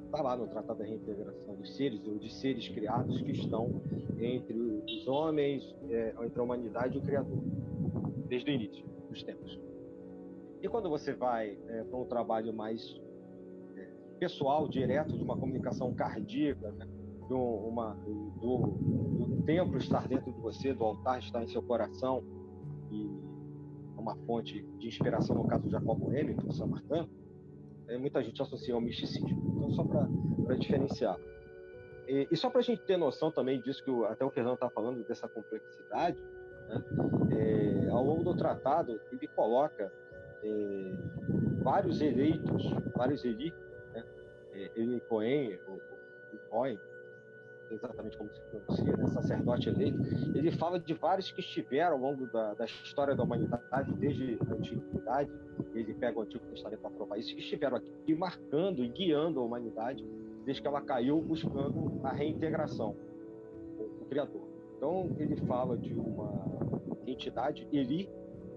está 0.06 0.22
lá 0.22 0.38
no 0.38 0.48
Tratado 0.48 0.80
da 0.80 0.86
Reintegração 0.86 1.56
dos 1.56 1.76
seres, 1.76 2.06
ou 2.08 2.18
de 2.18 2.32
seres 2.32 2.68
criados 2.70 3.20
que 3.22 3.32
estão 3.32 3.82
entre 4.20 4.58
os 4.58 5.08
homens, 5.08 5.64
é, 5.90 6.14
entre 6.24 6.40
a 6.40 6.44
humanidade 6.44 6.96
e 6.96 7.00
o 7.00 7.02
Criador, 7.02 7.40
desde 8.28 8.52
o 8.52 8.54
início 8.54 8.86
dos 9.10 9.24
tempos. 9.24 9.60
E 10.62 10.70
quando 10.70 10.90
você 10.90 11.14
vai 11.14 11.58
é, 11.68 11.84
para 11.84 11.98
um 11.98 12.06
trabalho 12.06 12.54
mais 12.54 13.02
é, 13.76 13.88
pessoal, 14.20 14.68
direto, 14.68 15.18
de 15.18 15.24
uma 15.24 15.36
comunicação 15.36 15.94
cardíaca, 15.94 16.72
né, 16.72 16.88
de 17.28 17.34
uma, 17.34 17.96
do, 18.40 18.58
do 18.60 19.42
templo 19.46 19.78
estar 19.78 20.08
dentro 20.08 20.32
de 20.32 20.40
você, 20.40 20.74
do 20.74 20.84
altar 20.84 21.20
estar 21.20 21.44
em 21.44 21.48
seu 21.48 21.62
coração, 21.64 22.24
e 22.94 23.98
é 23.98 24.00
uma 24.00 24.16
fonte 24.26 24.62
de 24.78 24.88
inspiração 24.88 25.36
no 25.36 25.48
caso 25.48 25.64
de 25.64 25.72
Jacobo 25.72 26.08
Hamilton, 26.08 26.52
São 26.52 26.68
Martin, 26.68 27.10
é, 27.88 27.98
muita 27.98 28.22
gente 28.24 28.42
associa 28.42 28.74
ao 28.74 28.82
misticismo. 28.82 29.54
Então, 29.58 29.72
só 29.72 29.84
para 29.84 30.56
diferenciar. 30.56 31.18
E, 32.08 32.28
e 32.32 32.38
só 32.38 32.50
para 32.50 32.60
a 32.60 32.64
gente 32.64 32.82
ter 32.84 32.98
noção 32.98 33.32
também 33.32 33.62
disso 33.62 33.84
que 33.84 33.92
o, 33.92 34.06
até 34.06 34.24
o 34.24 34.30
Fernando 34.30 34.56
está 34.56 34.70
falando, 34.70 35.04
dessa 35.08 35.28
complexidade, 35.28 36.18
né? 36.70 36.84
é, 37.32 37.90
ao 37.90 38.04
longo 38.04 38.24
do 38.24 38.36
tratado, 38.36 39.00
ele 39.12 39.28
coloca 39.28 39.92
é, 40.44 40.92
vários 41.64 42.02
eleitos, 42.02 42.64
vários 42.96 43.24
eli, 43.24 43.52
né? 43.94 44.04
É, 44.54 44.72
ele 44.76 45.00
Cohen, 45.02 45.58
o, 45.68 45.74
o 45.74 46.50
Cohen, 46.50 46.78
exatamente 47.74 48.18
como 48.18 48.30
se 48.34 48.42
pronuncia, 48.42 48.98
né, 48.98 49.08
sacerdote 49.08 49.70
eleito, 49.70 49.98
ele 50.36 50.52
fala 50.52 50.80
de 50.80 50.94
vários 50.94 51.32
que 51.32 51.42
estiveram 51.42 51.96
ao 51.96 52.02
longo 52.02 52.28
da, 52.28 52.54
da 52.54 52.66
história 52.66 53.16
da 53.16 53.24
humanidade, 53.24 53.94
desde 53.94 54.38
a 54.48 54.54
antiguidade, 54.54 55.32
ele 55.74 55.94
pega 55.94 56.20
o 56.20 56.22
Antigo 56.24 56.46
Testamento 56.46 56.80
para 56.80 56.90
provar 56.92 57.18
isso, 57.18 57.34
que 57.34 57.42
estiveram 57.42 57.78
aqui 57.78 58.16
marcando 58.16 58.84
e 58.84 58.88
guiando 58.88 59.40
a 59.40 59.44
humanidade 59.44 60.06
desde 60.46 60.62
que 60.62 60.68
ela 60.68 60.82
caiu, 60.82 61.22
buscando 61.22 62.00
a 62.04 62.12
reintegração 62.12 62.96
com 63.78 63.84
o 63.84 64.06
Criador. 64.10 64.42
Então, 64.78 65.10
ele 65.18 65.36
fala 65.48 65.78
de 65.78 65.94
uma 65.94 66.32
entidade, 67.08 67.68
Eli, 67.72 68.10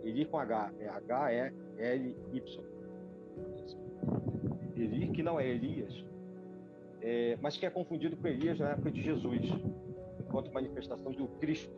Eli 0.02 0.24
com 0.24 0.38
H, 0.38 0.72
é 0.80 0.88
H-E-L-Y. 0.88 2.64
Eli, 4.76 5.08
que 5.08 5.22
não 5.22 5.40
é 5.40 5.48
Elias, 5.48 6.04
é, 7.07 7.38
mas 7.40 7.57
que 7.57 7.64
é 7.64 7.70
confundido 7.70 8.16
com 8.16 8.26
Elias 8.26 8.59
na 8.59 8.70
época 8.70 8.90
de 8.90 9.00
Jesus, 9.00 9.40
enquanto 10.18 10.52
manifestação 10.52 11.12
do 11.12 11.28
Cristo. 11.38 11.72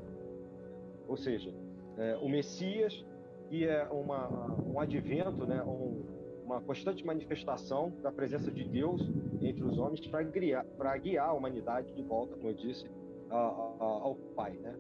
Ou 1.07 1.19
seja, 1.19 1.53
é, 1.99 2.17
o 2.17 2.31
Messias 2.31 3.05
e 3.51 3.67
é 3.67 3.85
uma, 3.89 4.57
um 4.65 4.81
advento, 4.81 5.47
né, 5.47 5.63
um, 5.63 6.03
uma 6.45 6.63
constante 6.63 7.05
manifestação 7.05 7.93
da 8.03 8.11
presença 8.11 8.51
de 8.51 8.65
Deus 8.65 9.07
entre 9.43 9.63
os 9.63 9.77
homens 9.77 10.07
para 10.07 10.23
guiar, 10.23 10.65
guiar 11.03 11.29
a 11.29 11.33
humanidade 11.35 11.93
de 11.93 12.03
volta, 12.03 12.35
como 12.35 12.49
eu 12.49 12.55
disse, 12.55 12.91
a, 13.29 13.37
a, 13.37 13.85
ao 13.85 14.15
Pai. 14.35 14.53
Né? 14.53 14.75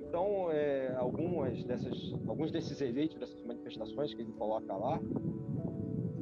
Então, 0.00 0.50
é, 0.50 0.94
algumas 0.96 1.62
dessas, 1.64 2.14
alguns 2.26 2.50
desses 2.50 2.80
eleitos, 2.80 3.18
dessas 3.18 3.42
manifestações 3.44 4.14
que 4.14 4.22
ele 4.22 4.32
coloca 4.32 4.74
lá, 4.74 4.98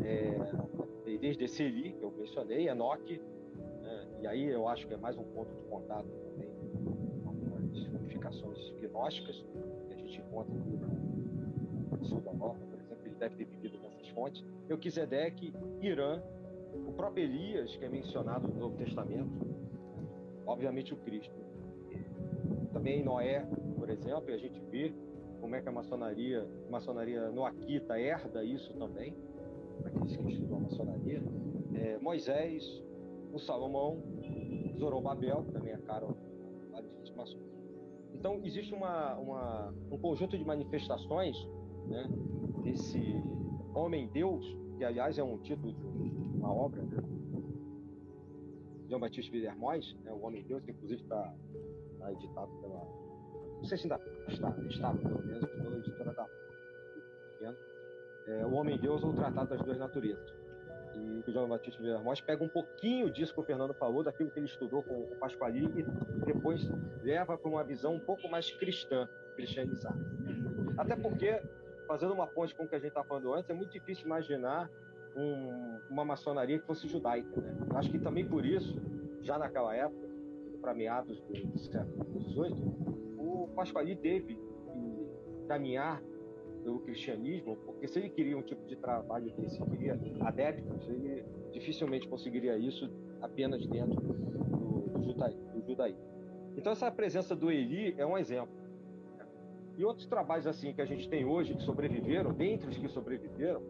é, 0.04 1.16
desde 1.18 1.44
esse 1.44 1.62
Eli, 1.62 1.92
que 1.92 2.02
eu 2.02 2.10
mencionei, 2.10 2.68
Enoque? 2.68 3.20
E 4.20 4.26
aí 4.26 4.44
eu 4.46 4.66
acho 4.68 4.86
que 4.86 4.94
é 4.94 4.96
mais 4.96 5.16
um 5.16 5.24
ponto 5.24 5.54
de 5.54 5.62
contato 5.68 6.08
também 6.08 6.48
com 7.24 7.56
as 7.58 7.88
modificações 7.88 8.70
gnósticas 8.80 9.44
que 9.88 9.94
a 9.94 9.96
gente 9.96 10.20
encontra 10.20 10.54
no 10.54 12.04
sul 12.04 12.20
da 12.20 12.30
Europa, 12.30 12.58
por 12.70 12.78
exemplo, 12.78 13.06
ele 13.06 13.14
deve 13.16 13.36
ter 13.36 13.44
vivido 13.44 13.78
nessas 13.78 14.08
fontes. 14.08 14.44
Melquisedeque, 14.68 15.52
Irã, 15.80 16.22
o 16.86 16.92
próprio 16.92 17.24
Elias, 17.24 17.76
que 17.76 17.84
é 17.84 17.88
mencionado 17.88 18.48
no 18.48 18.54
Novo 18.54 18.76
Testamento, 18.76 19.30
obviamente 20.46 20.92
o 20.92 20.96
Cristo. 20.98 21.34
Também 22.72 23.02
Noé, 23.02 23.46
por 23.76 23.88
exemplo, 23.90 24.30
e 24.30 24.34
a 24.34 24.38
gente 24.38 24.60
vê 24.70 24.92
como 25.40 25.54
é 25.54 25.60
que 25.60 25.68
a 25.68 25.72
maçonaria, 25.72 26.46
a 26.66 26.70
maçonaria 26.70 27.30
noaquita 27.30 27.98
herda 27.98 28.44
isso 28.44 28.72
também, 28.74 29.14
para 29.80 29.90
aqueles 29.90 30.16
que 30.16 30.32
estudam 30.32 30.58
a 30.58 30.60
maçonaria. 30.60 31.22
É, 31.74 31.98
Moisés, 31.98 32.82
o 33.36 33.40
Salomão, 33.40 34.02
Zorobabel, 34.78 35.44
que 35.44 35.52
também 35.52 35.72
é 35.72 35.78
caro 35.78 36.16
a 36.72 37.16
maçons. 37.16 37.40
Então, 38.14 38.40
existe 38.44 38.74
uma, 38.74 39.14
uma, 39.16 39.74
um 39.90 39.98
conjunto 39.98 40.36
de 40.36 40.44
manifestações 40.44 41.36
né, 41.86 42.08
desse 42.64 43.00
homem-deus, 43.74 44.44
que 44.78 44.84
aliás 44.84 45.18
é 45.18 45.22
um 45.22 45.38
título 45.38 45.72
de 45.72 46.38
uma 46.38 46.52
obra 46.52 46.82
né, 46.82 47.02
Batista 48.98 49.30
Villermoz, 49.30 49.94
né, 50.02 50.12
o 50.12 50.24
Homem-Deus, 50.24 50.64
que 50.64 50.70
inclusive 50.70 51.02
está 51.02 51.34
tá 51.98 52.12
editado 52.12 52.50
pela. 52.60 52.80
Não 53.58 53.64
sei 53.64 53.78
se 53.78 53.84
ainda 53.84 54.00
está, 54.28 54.50
estava 54.68 54.98
pelo 54.98 55.22
menos, 55.24 55.50
pela 55.50 55.76
editora 55.76 56.12
da. 56.14 56.26
É, 58.28 58.44
o 58.44 58.54
Homem-Deus 58.54 59.04
ou 59.04 59.10
o 59.10 59.14
Tratado 59.14 59.50
das 59.50 59.62
Duas 59.62 59.78
Naturezas. 59.78 60.45
E 60.96 61.30
o 61.30 61.32
João 61.32 61.48
Batista 61.48 61.82
Villermoz 61.82 62.20
pega 62.20 62.42
um 62.42 62.48
pouquinho 62.48 63.10
disso 63.10 63.34
que 63.34 63.40
o 63.40 63.42
Fernando 63.42 63.74
falou, 63.74 64.02
daquilo 64.02 64.30
que 64.30 64.38
ele 64.38 64.46
estudou 64.46 64.82
com 64.82 65.02
o 65.02 65.16
Pasquali, 65.16 65.64
e 65.76 65.82
depois 66.24 66.68
leva 67.02 67.36
para 67.36 67.48
uma 67.48 67.62
visão 67.62 67.94
um 67.94 68.00
pouco 68.00 68.28
mais 68.28 68.50
cristã, 68.50 69.08
cristianizada. 69.34 69.98
Até 70.78 70.96
porque, 70.96 71.40
fazendo 71.86 72.12
uma 72.12 72.26
ponte 72.26 72.54
com 72.54 72.64
o 72.64 72.68
que 72.68 72.74
a 72.74 72.78
gente 72.78 72.88
estava 72.88 73.06
falando 73.06 73.32
antes, 73.34 73.50
é 73.50 73.54
muito 73.54 73.70
difícil 73.72 74.06
imaginar 74.06 74.70
um, 75.16 75.80
uma 75.90 76.04
maçonaria 76.04 76.58
que 76.58 76.66
fosse 76.66 76.86
judaica. 76.86 77.40
Né? 77.40 77.54
Acho 77.74 77.90
que 77.90 77.98
também 77.98 78.26
por 78.26 78.44
isso, 78.44 78.80
já 79.22 79.38
naquela 79.38 79.74
época, 79.74 80.06
para 80.60 80.74
meados 80.74 81.20
do 81.20 81.58
século 81.58 82.22
XVIII, 82.22 83.16
o 83.18 83.48
Pasquali 83.54 83.96
teve 83.96 84.34
que 84.34 85.46
caminhar 85.48 86.02
pelo 86.66 86.80
cristianismo, 86.80 87.56
porque 87.64 87.86
se 87.86 88.00
ele 88.00 88.08
queria 88.08 88.36
um 88.36 88.42
tipo 88.42 88.66
de 88.66 88.74
trabalho 88.74 89.30
desse, 89.36 89.62
queria 89.66 89.96
adeptos, 90.18 90.88
ele 90.88 91.24
dificilmente 91.52 92.08
conseguiria 92.08 92.58
isso 92.58 92.90
apenas 93.22 93.64
dentro 93.68 94.00
do, 94.00 94.98
do, 94.98 95.62
judaísmo. 95.64 96.02
Então 96.56 96.72
essa 96.72 96.90
presença 96.90 97.36
do 97.36 97.52
Eli 97.52 97.94
é 97.96 98.04
um 98.04 98.18
exemplo. 98.18 98.52
E 99.78 99.84
outros 99.84 100.08
trabalhos 100.08 100.48
assim 100.48 100.72
que 100.72 100.82
a 100.82 100.84
gente 100.84 101.08
tem 101.08 101.24
hoje 101.24 101.54
que 101.54 101.62
sobreviveram, 101.62 102.32
dentre 102.32 102.68
os 102.68 102.76
que 102.76 102.88
sobreviveram, 102.88 103.62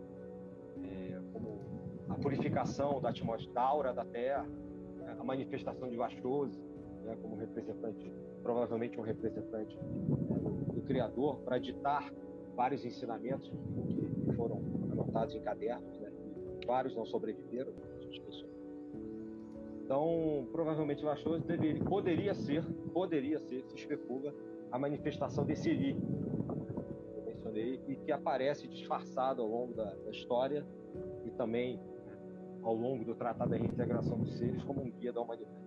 é, 0.82 1.20
como 1.34 1.60
a 2.08 2.14
purificação 2.14 2.98
da 2.98 3.10
atmosfera, 3.10 3.52
da 3.52 3.60
aura 3.60 3.92
da 3.92 4.06
Terra, 4.06 4.46
né, 4.96 5.16
a 5.20 5.22
manifestação 5.22 5.86
de 5.90 5.96
Vachose, 5.96 6.58
né, 7.04 7.14
como 7.20 7.36
representante, 7.36 8.10
provavelmente 8.42 8.98
um 8.98 9.02
representante 9.02 9.76
né, 9.76 10.38
do 10.72 10.80
Criador, 10.80 11.40
para 11.40 11.58
ditar 11.58 12.10
vários 12.56 12.84
ensinamentos 12.84 13.52
que 14.24 14.32
foram 14.34 14.60
anotados 14.90 15.34
em 15.34 15.40
cadernos, 15.40 16.00
né? 16.00 16.10
vários 16.66 16.96
não 16.96 17.04
sobreviveram. 17.04 17.72
Então, 19.86 20.48
provavelmente 20.50 21.04
o 21.04 21.06
Lachose 21.06 21.44
deveria, 21.44 21.80
poderia 21.84 22.34
ser, 22.34 22.64
poderia 22.92 23.38
ser, 23.38 23.62
se 23.68 23.76
especula, 23.76 24.34
a 24.72 24.78
manifestação 24.80 25.44
desse 25.44 25.70
Eli, 25.70 25.94
que 25.94 27.18
eu 27.20 27.24
mencionei, 27.24 27.80
e 27.86 27.94
que 27.94 28.10
aparece 28.10 28.66
disfarçado 28.66 29.42
ao 29.42 29.48
longo 29.48 29.74
da, 29.74 29.84
da 29.84 30.10
história 30.10 30.66
e 31.24 31.30
também 31.30 31.76
né, 31.76 32.18
ao 32.62 32.74
longo 32.74 33.04
do 33.04 33.14
Tratado 33.14 33.50
da 33.50 33.56
Reintegração 33.56 34.18
dos 34.18 34.36
Seres 34.36 34.60
como 34.64 34.82
um 34.82 34.90
guia 34.90 35.12
da 35.12 35.20
humanidade. 35.20 35.65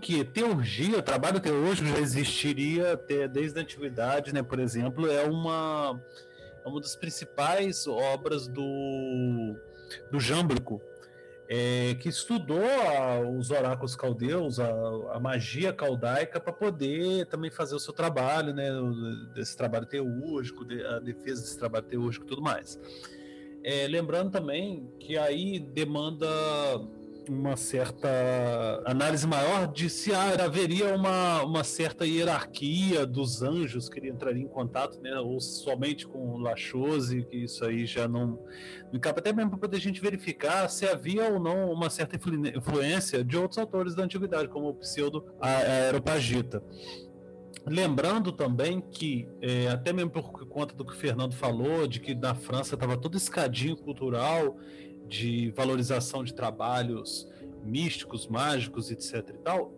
Que 0.00 0.24
teurgia, 0.24 1.02
trabalho 1.02 1.38
teológico 1.40 1.88
já 1.88 1.98
existiria 1.98 2.94
até 2.94 3.28
desde 3.28 3.58
a 3.58 3.62
antiguidade, 3.62 4.32
né? 4.32 4.42
Por 4.42 4.58
exemplo, 4.58 5.10
é 5.10 5.24
uma 5.24 6.00
é 6.64 6.68
uma 6.68 6.80
das 6.80 6.96
principais 6.96 7.86
obras 7.86 8.48
do 8.48 9.56
do 10.10 10.20
Jâmblico, 10.20 10.80
é, 11.48 11.96
que 11.96 12.08
estudou 12.08 12.64
a, 12.64 13.20
os 13.20 13.50
oráculos 13.50 13.96
caldeus, 13.96 14.60
a, 14.60 14.70
a 15.12 15.20
magia 15.20 15.72
caldaica, 15.72 16.38
para 16.40 16.52
poder 16.52 17.26
também 17.26 17.50
fazer 17.50 17.74
o 17.74 17.80
seu 17.80 17.92
trabalho, 17.92 18.54
né? 18.54 18.70
Desse 19.34 19.56
trabalho 19.56 19.86
teúrgico, 19.86 20.64
de, 20.64 20.84
a 20.84 21.00
defesa 21.00 21.42
desse 21.42 21.58
trabalho 21.58 21.84
teúrgico 21.84 22.24
e 22.24 22.28
tudo 22.28 22.40
mais. 22.40 22.78
É, 23.62 23.86
lembrando 23.88 24.30
também 24.30 24.90
que 24.98 25.18
aí 25.18 25.58
demanda 25.58 26.26
uma 27.28 27.56
certa 27.56 28.08
análise 28.84 29.26
maior 29.26 29.66
de 29.66 29.88
se 29.90 30.12
haveria 30.12 30.94
uma, 30.94 31.42
uma 31.42 31.64
certa 31.64 32.06
hierarquia 32.06 33.06
dos 33.06 33.42
anjos 33.42 33.88
que 33.88 33.98
ele 33.98 34.08
entraria 34.08 34.42
em 34.42 34.48
contato, 34.48 35.00
né, 35.00 35.18
ou 35.18 35.40
somente 35.40 36.06
com 36.06 36.38
Lachose, 36.38 37.24
que 37.24 37.44
isso 37.44 37.64
aí 37.64 37.86
já 37.86 38.08
não 38.08 38.38
até 39.04 39.32
mesmo 39.32 39.50
para 39.50 39.60
poder 39.60 39.76
a 39.76 39.80
gente 39.80 40.00
verificar 40.00 40.68
se 40.68 40.86
havia 40.86 41.30
ou 41.30 41.38
não 41.38 41.70
uma 41.72 41.88
certa 41.88 42.16
influência 42.16 43.22
de 43.22 43.36
outros 43.36 43.58
autores 43.58 43.94
da 43.94 44.02
antiguidade, 44.02 44.48
como 44.48 44.68
o 44.68 44.74
pseudo 44.74 45.24
Aeropagita. 45.40 46.62
Lembrando 47.66 48.32
também 48.32 48.80
que, 48.80 49.28
é, 49.40 49.68
até 49.68 49.92
mesmo 49.92 50.10
por 50.10 50.46
conta 50.48 50.74
do 50.74 50.84
que 50.84 50.92
o 50.92 50.96
Fernando 50.96 51.34
falou, 51.34 51.86
de 51.86 52.00
que 52.00 52.14
na 52.14 52.34
França 52.34 52.74
estava 52.74 52.96
todo 52.96 53.16
escadinho 53.16 53.76
cultural 53.76 54.56
de 55.10 55.50
valorização 55.50 56.22
de 56.22 56.32
trabalhos 56.32 57.28
místicos, 57.64 58.28
mágicos, 58.28 58.90
etc. 58.90 59.34
e 59.34 59.38
tal, 59.38 59.74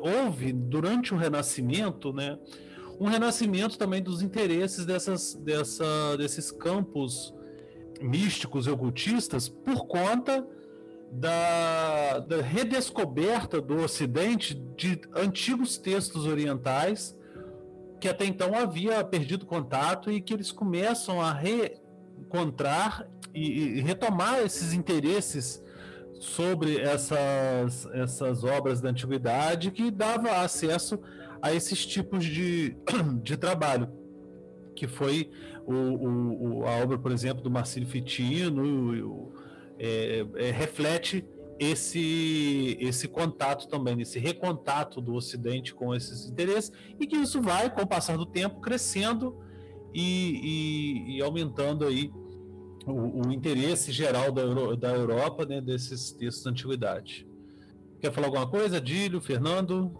houve 0.00 0.52
durante 0.52 1.12
o 1.12 1.16
Renascimento, 1.16 2.12
né, 2.12 2.38
um 2.98 3.08
renascimento 3.08 3.76
também 3.76 4.02
dos 4.02 4.22
interesses 4.22 4.86
dessas, 4.86 5.34
dessa, 5.34 6.16
desses 6.16 6.50
campos 6.50 7.34
místicos 8.00 8.66
e 8.66 8.70
ocultistas 8.70 9.48
por 9.48 9.86
conta 9.86 10.46
da, 11.12 12.20
da, 12.20 12.40
redescoberta 12.40 13.60
do 13.60 13.82
Ocidente 13.82 14.54
de 14.54 15.00
antigos 15.14 15.76
textos 15.76 16.26
orientais 16.26 17.16
que 18.00 18.08
até 18.08 18.24
então 18.24 18.54
havia 18.54 19.02
perdido 19.04 19.46
contato 19.46 20.10
e 20.10 20.20
que 20.20 20.32
eles 20.32 20.52
começam 20.52 21.20
a 21.20 21.32
reencontrar 21.32 23.08
e, 23.36 23.80
retomar 23.80 24.40
esses 24.40 24.72
interesses 24.72 25.62
sobre 26.18 26.78
essas, 26.78 27.86
essas 27.92 28.42
obras 28.42 28.80
da 28.80 28.88
antiguidade 28.88 29.70
que 29.70 29.90
dava 29.90 30.30
acesso 30.42 30.98
a 31.42 31.52
esses 31.52 31.84
tipos 31.84 32.24
de, 32.24 32.76
de 33.22 33.36
trabalho, 33.36 33.88
que 34.74 34.86
foi 34.86 35.30
o, 35.66 35.74
o, 35.74 36.66
a 36.66 36.82
obra, 36.82 36.98
por 36.98 37.12
exemplo, 37.12 37.42
do 37.42 37.50
Marcílio 37.50 37.88
Fitino, 37.88 39.32
é, 39.78 40.26
é, 40.36 40.50
reflete 40.50 41.24
esse, 41.58 42.76
esse 42.80 43.08
contato 43.08 43.68
também, 43.68 44.00
esse 44.00 44.18
recontato 44.18 45.00
do 45.00 45.14
Ocidente 45.14 45.74
com 45.74 45.94
esses 45.94 46.26
interesses, 46.26 46.72
e 46.98 47.06
que 47.06 47.16
isso 47.16 47.40
vai, 47.40 47.70
com 47.70 47.82
o 47.82 47.86
passar 47.86 48.16
do 48.16 48.26
tempo, 48.26 48.60
crescendo 48.60 49.36
e, 49.94 51.10
e, 51.12 51.16
e 51.16 51.22
aumentando 51.22 51.86
aí 51.86 52.10
o, 52.86 53.26
o 53.26 53.32
interesse 53.32 53.90
geral 53.90 54.30
da, 54.30 54.42
Euro, 54.42 54.76
da 54.76 54.92
Europa 54.92 55.44
né, 55.44 55.60
desses 55.60 56.12
textos 56.12 56.44
da 56.44 56.50
antiguidade. 56.50 57.26
Quer 58.00 58.12
falar 58.12 58.28
alguma 58.28 58.48
coisa, 58.48 58.80
Dílio, 58.80 59.20
Fernando? 59.20 59.92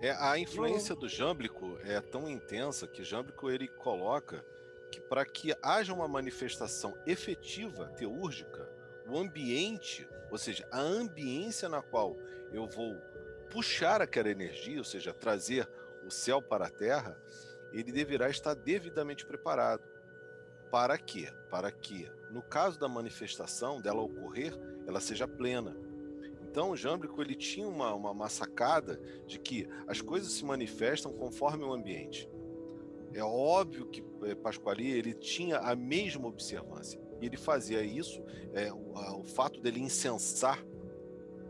É, 0.00 0.10
a 0.10 0.38
influência 0.38 0.94
do 0.94 1.08
Jâmblico 1.08 1.78
é 1.84 2.00
tão 2.00 2.28
intensa 2.28 2.86
que 2.86 3.02
Jâmblico 3.02 3.50
ele 3.50 3.68
coloca 3.68 4.44
que 4.90 5.00
para 5.00 5.24
que 5.24 5.54
haja 5.62 5.94
uma 5.94 6.06
manifestação 6.06 6.94
efetiva, 7.06 7.86
teúrgica, 7.96 8.68
o 9.08 9.18
ambiente, 9.18 10.06
ou 10.30 10.36
seja, 10.36 10.68
a 10.70 10.80
ambiência 10.80 11.68
na 11.68 11.80
qual 11.80 12.16
eu 12.52 12.66
vou 12.66 12.94
puxar 13.50 14.02
aquela 14.02 14.28
energia, 14.28 14.78
ou 14.78 14.84
seja, 14.84 15.14
trazer 15.14 15.68
o 16.06 16.10
céu 16.10 16.42
para 16.42 16.66
a 16.66 16.70
terra, 16.70 17.16
ele 17.72 17.92
deverá 17.92 18.28
estar 18.28 18.54
devidamente 18.54 19.24
preparado. 19.24 19.91
Para 20.72 20.96
quê? 20.96 21.28
Para 21.50 21.70
que, 21.70 22.10
no 22.30 22.40
caso 22.40 22.80
da 22.80 22.88
manifestação 22.88 23.78
dela 23.78 24.00
ocorrer, 24.00 24.58
ela 24.86 25.00
seja 25.00 25.28
plena. 25.28 25.76
Então, 26.40 26.74
Jâmblico 26.74 27.20
ele 27.20 27.34
tinha 27.34 27.68
uma, 27.68 27.94
uma, 27.94 28.10
uma 28.10 28.28
sacada 28.30 28.98
de 29.26 29.38
que 29.38 29.68
as 29.86 30.00
coisas 30.00 30.32
se 30.32 30.42
manifestam 30.46 31.12
conforme 31.12 31.62
o 31.62 31.74
ambiente. 31.74 32.26
É 33.12 33.22
óbvio 33.22 33.86
que 33.90 34.02
é, 34.22 34.34
Pasquali 34.34 34.90
ele 34.90 35.12
tinha 35.12 35.58
a 35.58 35.76
mesma 35.76 36.26
observância. 36.26 36.98
E 37.20 37.26
ele 37.26 37.36
fazia 37.36 37.82
isso, 37.82 38.22
é, 38.54 38.72
o, 38.72 38.96
a, 38.96 39.14
o, 39.18 39.24
fato 39.24 39.60
dele 39.60 39.78
incensar, 39.78 40.64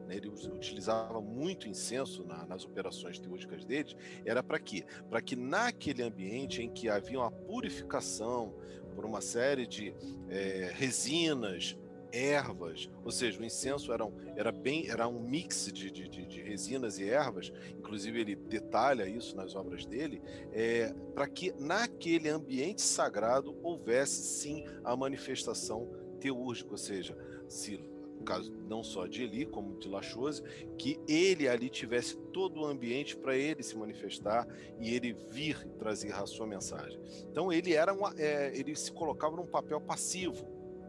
né, 0.08 0.16
ele 0.16 0.28
utilizava 0.28 1.20
muito 1.20 1.68
incenso 1.68 2.24
na, 2.24 2.44
nas 2.44 2.64
operações 2.64 3.20
teúrgicas 3.20 3.64
dele, 3.64 3.96
era 4.24 4.42
para 4.42 4.58
quê? 4.58 4.84
Para 5.08 5.22
que 5.22 5.36
naquele 5.36 6.02
ambiente 6.02 6.60
em 6.60 6.68
que 6.68 6.88
havia 6.88 7.20
uma 7.20 7.30
purificação 7.30 8.52
por 8.94 9.04
uma 9.04 9.20
série 9.20 9.66
de 9.66 9.94
é, 10.28 10.70
resinas, 10.74 11.76
ervas, 12.12 12.90
ou 13.04 13.10
seja, 13.10 13.40
o 13.40 13.44
incenso 13.44 13.92
era 13.92 14.04
um, 14.04 14.12
era 14.36 14.52
bem, 14.52 14.88
era 14.88 15.08
um 15.08 15.18
mix 15.18 15.70
de, 15.72 15.90
de, 15.90 16.08
de 16.08 16.42
resinas 16.42 16.98
e 16.98 17.08
ervas, 17.08 17.50
inclusive 17.78 18.20
ele 18.20 18.36
detalha 18.36 19.08
isso 19.08 19.34
nas 19.34 19.54
obras 19.54 19.86
dele, 19.86 20.22
é, 20.52 20.94
para 21.14 21.26
que 21.26 21.52
naquele 21.58 22.28
ambiente 22.28 22.82
sagrado 22.82 23.58
houvesse 23.62 24.22
sim 24.22 24.66
a 24.84 24.94
manifestação 24.94 25.90
teúrgica, 26.20 26.70
ou 26.72 26.78
seja, 26.78 27.16
se 27.48 27.80
caso 28.22 28.52
não 28.68 28.82
só 28.82 29.06
de 29.06 29.22
Eli, 29.22 29.46
como 29.46 29.78
de 29.78 29.88
Lachose, 29.88 30.42
que 30.78 30.98
ele 31.08 31.48
ali 31.48 31.68
tivesse 31.68 32.16
todo 32.32 32.60
o 32.60 32.64
ambiente 32.64 33.16
para 33.16 33.36
ele 33.36 33.62
se 33.62 33.76
manifestar 33.76 34.46
e 34.80 34.94
ele 34.94 35.12
vir 35.30 35.66
trazer 35.78 36.12
a 36.12 36.26
sua 36.26 36.46
mensagem. 36.46 37.00
Então 37.30 37.52
ele 37.52 37.74
era 37.74 37.92
uma, 37.92 38.14
é, 38.16 38.52
ele 38.56 38.74
se 38.74 38.92
colocava 38.92 39.36
num 39.36 39.46
papel 39.46 39.80
passivo, 39.80 40.46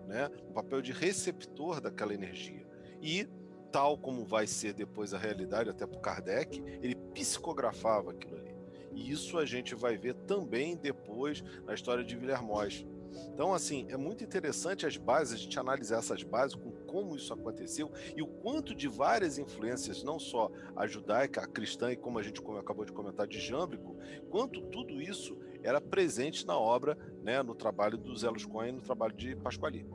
né? 0.08 0.30
um 0.50 0.54
papel 0.54 0.82
de 0.82 0.92
receptor 0.92 1.82
daquela 1.82 2.14
energia. 2.14 2.66
E, 3.02 3.28
tal 3.72 3.98
como 3.98 4.24
vai 4.24 4.48
ser 4.48 4.74
depois 4.74 5.14
a 5.14 5.18
realidade, 5.18 5.70
até 5.70 5.86
para 5.86 6.00
Kardec, 6.00 6.64
ele 6.82 6.96
psicografava 7.14 8.12
aquilo 8.12 8.38
ali. 8.38 8.54
E 8.94 9.12
isso 9.12 9.38
a 9.38 9.46
gente 9.46 9.74
vai 9.76 9.98
ver 9.98 10.14
também 10.14 10.76
depois 10.76 11.44
na 11.66 11.74
história 11.74 12.04
de 12.04 12.16
Villermoz. 12.16 12.86
Então, 13.34 13.54
assim, 13.54 13.86
é 13.90 13.98
muito 13.98 14.24
interessante 14.24 14.86
as 14.86 14.98
bases, 14.98 15.34
a 15.34 15.38
gente 15.38 15.60
analisar 15.60 15.98
essas 15.98 16.24
bases 16.24 16.56
com 16.56 16.72
como 16.94 17.16
isso 17.16 17.34
aconteceu 17.34 17.92
e 18.16 18.22
o 18.22 18.28
quanto 18.28 18.76
de 18.76 18.88
várias 18.88 19.40
influências, 19.40 20.04
não 20.04 20.20
só 20.20 20.52
a 20.76 20.86
judaica, 20.86 21.42
a 21.42 21.48
cristã 21.48 21.92
e 21.92 21.96
como 21.96 22.20
a 22.20 22.22
gente 22.22 22.40
acabou 22.60 22.86
de 22.86 22.92
comentar 22.92 23.26
de 23.26 23.40
Jâmblico, 23.40 23.98
quanto 24.30 24.62
tudo 24.62 25.02
isso 25.02 25.36
era 25.64 25.82
presente 25.82 26.46
na 26.46 26.56
obra, 26.56 26.96
né, 27.24 27.42
no 27.42 27.56
trabalho 27.56 27.98
do 27.98 28.16
Zelos 28.16 28.46
Cohen, 28.46 28.74
no 28.74 28.82
trabalho 28.82 29.16
de 29.16 29.36
Pasquali. 29.36 29.88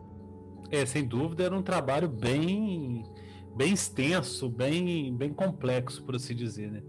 É, 0.72 0.84
sem 0.84 1.07
dúvida, 1.07 1.44
era 1.44 1.55
um 1.55 1.62
trabalho 1.62 2.09
bem, 2.09 3.05
bem 3.55 3.74
extenso, 3.74 4.49
bem, 4.49 5.16
bem 5.16 5.32
complexo, 5.32 6.03
por 6.03 6.16
assim 6.16 6.34
dizer, 6.34 6.68
né? 6.68 6.82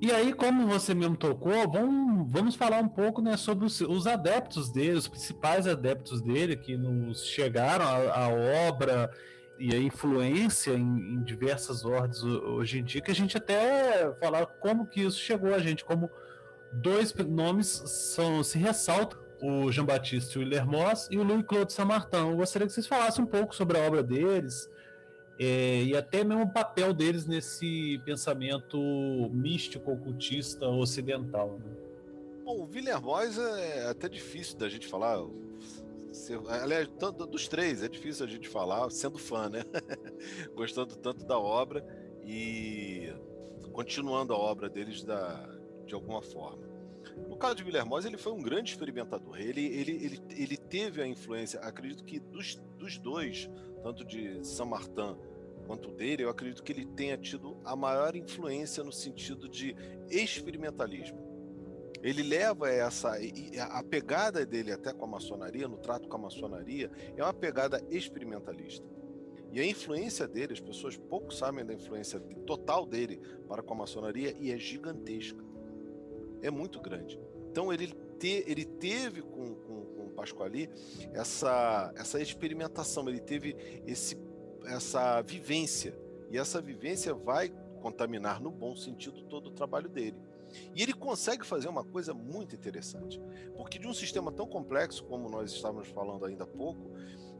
E 0.00 0.10
aí, 0.10 0.34
como 0.34 0.66
você 0.66 0.92
mesmo 0.92 1.16
tocou, 1.16 1.70
vamos, 1.70 2.30
vamos 2.30 2.54
falar 2.54 2.80
um 2.80 2.88
pouco 2.88 3.22
né, 3.22 3.36
sobre 3.36 3.64
os, 3.64 3.80
os 3.80 4.06
adeptos 4.06 4.70
dele, 4.70 4.98
os 4.98 5.08
principais 5.08 5.66
adeptos 5.66 6.20
dele 6.20 6.54
que 6.54 6.76
nos 6.76 7.24
chegaram 7.24 7.86
à, 7.86 8.28
obra 8.68 9.10
e 9.58 9.74
a 9.74 9.78
influência 9.78 10.72
em, 10.72 11.14
em, 11.14 11.22
diversas 11.22 11.84
ordens 11.84 12.22
hoje 12.22 12.78
em 12.78 12.84
dia, 12.84 13.00
que 13.00 13.10
a 13.10 13.14
gente 13.14 13.36
até 13.36 14.12
falar 14.20 14.46
como 14.46 14.86
que 14.86 15.02
isso 15.02 15.18
chegou 15.18 15.54
a 15.54 15.58
gente, 15.58 15.84
como 15.84 16.10
dois 16.72 17.14
nomes 17.14 17.66
são, 17.66 18.42
se 18.42 18.58
ressaltam, 18.58 19.18
o 19.42 19.70
Jean-Baptiste 19.70 20.38
Willermoz 20.38 21.08
e 21.10 21.18
o 21.18 21.22
Louis-Claude 21.22 21.72
Saint-Martin. 21.72 22.16
Eu 22.16 22.36
gostaria 22.36 22.66
que 22.66 22.72
vocês 22.72 22.86
falassem 22.86 23.22
um 23.22 23.26
pouco 23.26 23.54
sobre 23.54 23.78
a 23.78 23.82
obra 23.82 24.02
deles 24.02 24.68
é, 25.38 25.82
e 25.82 25.96
até 25.96 26.24
mesmo 26.24 26.44
o 26.44 26.50
papel 26.50 26.94
deles 26.94 27.26
nesse 27.26 28.00
pensamento 28.04 28.78
místico, 29.32 29.92
ocultista 29.92 30.66
ocidental. 30.66 31.58
Né? 31.58 31.70
Bom, 32.44 32.60
o 32.60 32.68
Willermoz 32.72 33.38
é 33.38 33.88
até 33.88 34.08
difícil 34.08 34.56
da 34.56 34.68
gente 34.68 34.86
falar. 34.86 35.18
Aliás, 36.48 36.88
dos 37.30 37.48
três, 37.48 37.82
é 37.82 37.88
difícil 37.88 38.24
a 38.24 38.28
gente 38.28 38.48
falar, 38.48 38.90
sendo 38.90 39.18
fã, 39.18 39.48
né? 39.48 39.62
Gostando 40.54 40.96
tanto 40.96 41.24
da 41.24 41.38
obra 41.38 41.84
e 42.24 43.12
continuando 43.72 44.32
a 44.32 44.38
obra 44.38 44.68
deles 44.68 45.02
da, 45.02 45.46
de 45.86 45.94
alguma 45.94 46.22
forma. 46.22 46.66
No 47.28 47.36
caso 47.36 47.54
de 47.56 47.64
Villermoz, 47.64 48.04
ele 48.04 48.16
foi 48.16 48.32
um 48.32 48.42
grande 48.42 48.70
experimentador. 48.70 49.38
Ele, 49.40 49.64
ele, 49.64 49.92
ele, 50.04 50.20
ele 50.30 50.56
teve 50.56 51.02
a 51.02 51.06
influência, 51.06 51.60
acredito 51.60 52.04
que 52.04 52.18
dos, 52.18 52.56
dos 52.78 52.98
dois, 52.98 53.48
tanto 53.82 54.04
de 54.04 54.44
Saint 54.44 54.68
Martin 54.68 55.16
quanto 55.66 55.90
dele, 55.90 56.22
eu 56.22 56.30
acredito 56.30 56.62
que 56.62 56.72
ele 56.72 56.86
tenha 56.86 57.16
tido 57.16 57.56
a 57.64 57.74
maior 57.74 58.14
influência 58.14 58.84
no 58.84 58.92
sentido 58.92 59.48
de 59.48 59.74
experimentalismo. 60.08 61.25
Ele 62.02 62.22
leva 62.22 62.70
essa. 62.70 63.16
A 63.70 63.82
pegada 63.82 64.44
dele 64.44 64.72
até 64.72 64.92
com 64.92 65.04
a 65.04 65.08
maçonaria, 65.08 65.66
no 65.68 65.78
trato 65.78 66.08
com 66.08 66.16
a 66.16 66.20
maçonaria, 66.20 66.90
é 67.16 67.22
uma 67.22 67.34
pegada 67.34 67.82
experimentalista. 67.90 68.86
E 69.52 69.60
a 69.60 69.66
influência 69.66 70.26
dele, 70.26 70.52
as 70.52 70.60
pessoas 70.60 70.96
pouco 70.96 71.32
sabem 71.32 71.64
da 71.64 71.72
influência 71.72 72.20
total 72.46 72.84
dele 72.84 73.20
para 73.48 73.62
com 73.62 73.74
a 73.74 73.78
maçonaria 73.78 74.34
e 74.38 74.50
é 74.50 74.58
gigantesca 74.58 75.46
é 76.42 76.50
muito 76.50 76.80
grande. 76.80 77.18
Então 77.50 77.72
ele, 77.72 77.88
te, 78.18 78.44
ele 78.46 78.64
teve 78.64 79.22
com, 79.22 79.54
com, 79.54 79.84
com 79.84 80.06
o 80.06 80.10
Pasquali 80.10 80.70
essa, 81.12 81.92
essa 81.96 82.20
experimentação, 82.20 83.08
ele 83.08 83.20
teve 83.20 83.56
esse, 83.86 84.16
essa 84.64 85.20
vivência. 85.22 85.98
E 86.30 86.38
essa 86.38 86.60
vivência 86.60 87.14
vai 87.14 87.50
contaminar 87.80 88.40
no 88.40 88.50
bom 88.50 88.74
sentido 88.74 89.22
todo 89.22 89.48
o 89.48 89.52
trabalho 89.52 89.88
dele. 89.88 90.16
E 90.74 90.82
ele 90.82 90.92
consegue 90.92 91.44
fazer 91.44 91.68
uma 91.68 91.84
coisa 91.84 92.12
muito 92.12 92.54
interessante, 92.54 93.20
porque 93.56 93.78
de 93.78 93.86
um 93.86 93.94
sistema 93.94 94.32
tão 94.32 94.46
complexo 94.46 95.04
como 95.04 95.28
nós 95.28 95.52
estávamos 95.52 95.88
falando 95.88 96.24
ainda 96.24 96.44
há 96.44 96.46
pouco, 96.46 96.90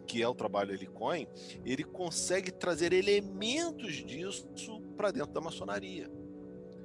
que 0.07 0.23
é 0.23 0.29
o 0.29 0.35
trabalho 0.35 0.73
Helicoin, 0.73 1.27
ele 1.64 1.83
consegue 1.83 2.53
trazer 2.53 2.93
elementos 2.93 3.95
disso 4.05 4.47
para 4.97 5.11
dentro 5.11 5.33
da 5.33 5.41
maçonaria 5.41 6.11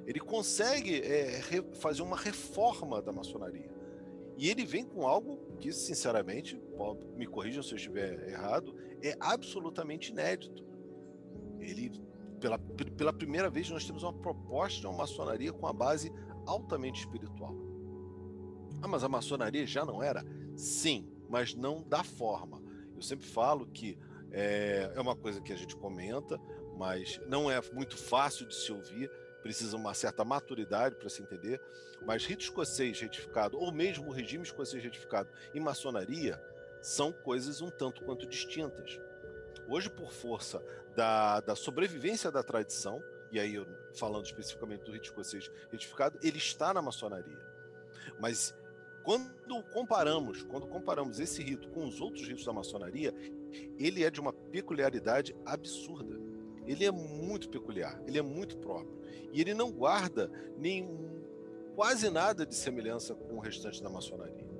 ele 0.06 0.20
consegue 0.20 1.02
é, 1.02 1.42
fazer 1.76 2.02
uma 2.02 2.18
reforma 2.18 3.02
da 3.02 3.12
maçonaria. 3.12 3.70
E 4.38 4.50
ele 4.50 4.66
vem 4.66 4.84
com 4.84 5.08
algo 5.08 5.38
que, 5.60 5.72
sinceramente, 5.72 6.60
me 7.16 7.28
corrijam 7.28 7.62
se 7.62 7.74
eu 7.74 7.78
estiver 7.78 8.28
errado, 8.28 8.76
é 9.02 9.16
absolutamente 9.20 10.12
inédito. 10.12 10.66
Ele, 11.60 11.92
pela, 12.42 12.58
pela 12.98 13.14
primeira 13.14 13.50
vez, 13.50 13.70
nós 13.70 13.86
temos 13.86 14.04
uma 14.04 14.14
proposta 14.14 14.82
de 14.82 14.88
uma 14.88 14.98
maçonaria 14.98 15.54
com 15.54 15.68
a 15.68 15.74
base 15.74 16.12
altamente 16.46 17.00
espiritual. 17.00 17.56
Ah, 18.82 18.88
mas 18.88 19.04
a 19.04 19.10
maçonaria 19.10 19.66
já 19.66 19.86
não 19.86 20.02
era? 20.02 20.26
Sim, 20.56 21.08
mas 21.30 21.54
não 21.54 21.84
da 21.84 22.04
forma. 22.04 22.62
Eu 22.96 23.02
sempre 23.02 23.26
falo 23.26 23.66
que 23.68 23.98
é, 24.32 24.92
é 24.96 25.00
uma 25.00 25.16
coisa 25.16 25.40
que 25.40 25.54
a 25.54 25.56
gente 25.56 25.76
comenta, 25.76 26.40
mas 26.78 27.22
não 27.28 27.50
é 27.50 27.62
muito 27.72 27.98
fácil 27.98 28.48
de 28.48 28.56
se 28.56 28.72
ouvir 28.72 29.10
precisa 29.42 29.76
uma 29.76 29.94
certa 29.94 30.24
maturidade 30.24 30.96
para 30.96 31.10
se 31.10 31.22
entender, 31.22 31.62
mas 32.06 32.26
rito 32.26 32.44
escocês 32.44 33.00
retificado, 33.00 33.58
ou 33.58 33.72
mesmo 33.72 34.12
regime 34.12 34.44
escocês 34.44 34.84
retificado 34.84 35.30
e 35.54 35.60
maçonaria, 35.60 36.42
são 36.82 37.12
coisas 37.12 37.62
um 37.62 37.70
tanto 37.70 38.04
quanto 38.04 38.28
distintas. 38.28 39.00
Hoje, 39.68 39.90
por 39.90 40.12
força 40.12 40.64
da, 40.96 41.40
da 41.42 41.56
sobrevivência 41.56 42.32
da 42.32 42.44
tradição, 42.44 43.02
e 43.32 43.40
aí 43.40 43.56
eu, 43.56 43.66
falando 43.96 44.26
especificamente 44.26 44.84
do 44.84 44.92
rito 44.92 45.06
escocês 45.06 45.50
retificado, 45.72 46.20
ele 46.22 46.38
está 46.38 46.74
na 46.74 46.82
maçonaria. 46.82 47.40
Mas 48.20 48.54
quando 49.04 49.64
comparamos, 49.72 50.44
quando 50.44 50.68
comparamos 50.68 51.20
esse 51.20 51.42
rito 51.42 51.70
com 51.70 51.86
os 51.86 52.02
outros 52.02 52.28
ritos 52.28 52.46
da 52.46 52.54
maçonaria, 52.54 53.14
ele 53.78 54.04
é 54.04 54.12
de 54.12 54.20
uma 54.20 54.34
peculiaridade 54.34 55.36
absurda. 55.46 56.20
Ele 56.66 56.86
é 56.86 56.92
muito 56.92 57.50
peculiar, 57.50 58.00
ele 58.06 58.20
é 58.20 58.22
muito 58.22 58.58
próprio. 58.58 59.02
E 59.32 59.42
ele 59.42 59.54
não 59.54 59.72
guarda 59.72 60.30
nem 60.58 60.88
quase 61.76 62.10
nada 62.10 62.46
de 62.46 62.54
semelhança 62.54 63.16
com 63.16 63.36
o 63.36 63.40
restante 63.40 63.82
da 63.82 63.90
maçonaria. 63.90 64.51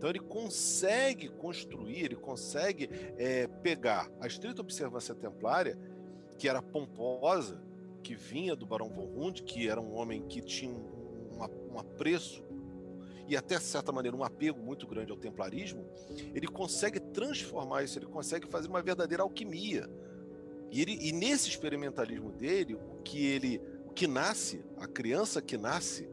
Então 0.00 0.08
ele 0.08 0.18
consegue 0.18 1.28
construir, 1.28 2.06
ele 2.06 2.16
consegue 2.16 2.88
é, 3.18 3.46
pegar 3.46 4.10
a 4.18 4.26
estrita 4.26 4.62
observância 4.62 5.14
templária, 5.14 5.78
que 6.38 6.48
era 6.48 6.62
pomposa, 6.62 7.62
que 8.02 8.14
vinha 8.14 8.56
do 8.56 8.64
Barão 8.64 8.88
von 8.88 9.12
Hund, 9.14 9.42
que 9.42 9.68
era 9.68 9.78
um 9.78 9.92
homem 9.92 10.22
que 10.22 10.40
tinha 10.40 10.72
um, 10.72 11.38
um, 11.70 11.78
apreço 11.78 12.42
e 13.28 13.36
até 13.36 13.58
de 13.58 13.64
certa 13.64 13.92
maneira 13.92 14.16
um 14.16 14.24
apego 14.24 14.58
muito 14.58 14.86
grande 14.86 15.12
ao 15.12 15.18
templarismo, 15.18 15.84
ele 16.34 16.48
consegue 16.48 16.98
transformar 16.98 17.84
isso, 17.84 17.98
ele 17.98 18.06
consegue 18.06 18.48
fazer 18.48 18.68
uma 18.68 18.80
verdadeira 18.80 19.22
alquimia. 19.22 19.86
E, 20.70 20.80
ele, 20.80 20.96
e 20.98 21.12
nesse 21.12 21.50
experimentalismo 21.50 22.32
dele, 22.32 22.74
o 22.74 23.02
que 23.04 23.26
ele, 23.26 23.60
o 23.84 23.90
que 23.90 24.06
nasce, 24.06 24.64
a 24.78 24.86
criança 24.86 25.42
que 25.42 25.58
nasce, 25.58 26.08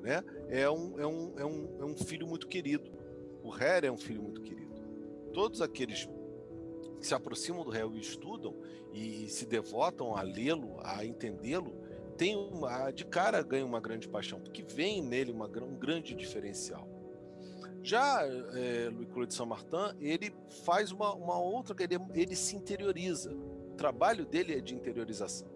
né, 0.00 0.22
é 0.48 0.70
um, 0.70 1.00
é 1.00 1.06
um, 1.08 1.34
é 1.38 1.44
um, 1.44 1.76
é 1.80 1.84
um 1.84 1.96
filho 1.96 2.28
muito 2.28 2.46
querido. 2.46 3.01
O 3.42 3.54
Her 3.54 3.84
é 3.84 3.90
um 3.90 3.96
filho 3.96 4.22
muito 4.22 4.40
querido. 4.40 4.72
Todos 5.32 5.60
aqueles 5.60 6.08
que 6.98 7.06
se 7.06 7.14
aproximam 7.14 7.64
do 7.64 7.70
réu 7.70 7.94
e 7.96 8.00
estudam 8.00 8.54
e 8.92 9.28
se 9.28 9.46
devotam 9.46 10.14
a 10.14 10.22
lê-lo, 10.22 10.78
a 10.80 11.04
entendê-lo, 11.04 11.74
tem 12.16 12.36
uma, 12.36 12.90
de 12.90 13.04
cara 13.04 13.42
ganha 13.42 13.64
uma 13.64 13.80
grande 13.80 14.08
paixão, 14.08 14.40
porque 14.40 14.62
vem 14.62 15.02
nele 15.02 15.32
uma, 15.32 15.46
um 15.46 15.74
grande 15.74 16.14
diferencial. 16.14 16.86
Já 17.82 18.22
é, 18.24 18.88
Louis 18.92 19.08
Claude 19.08 19.28
de 19.28 19.34
Saint-Martin, 19.34 19.96
ele 20.00 20.32
faz 20.64 20.92
uma, 20.92 21.12
uma 21.14 21.38
outra, 21.38 21.74
ele, 21.82 21.98
ele 22.14 22.36
se 22.36 22.54
interioriza. 22.54 23.32
O 23.32 23.74
trabalho 23.74 24.24
dele 24.24 24.54
é 24.54 24.60
de 24.60 24.74
interiorização. 24.74 25.48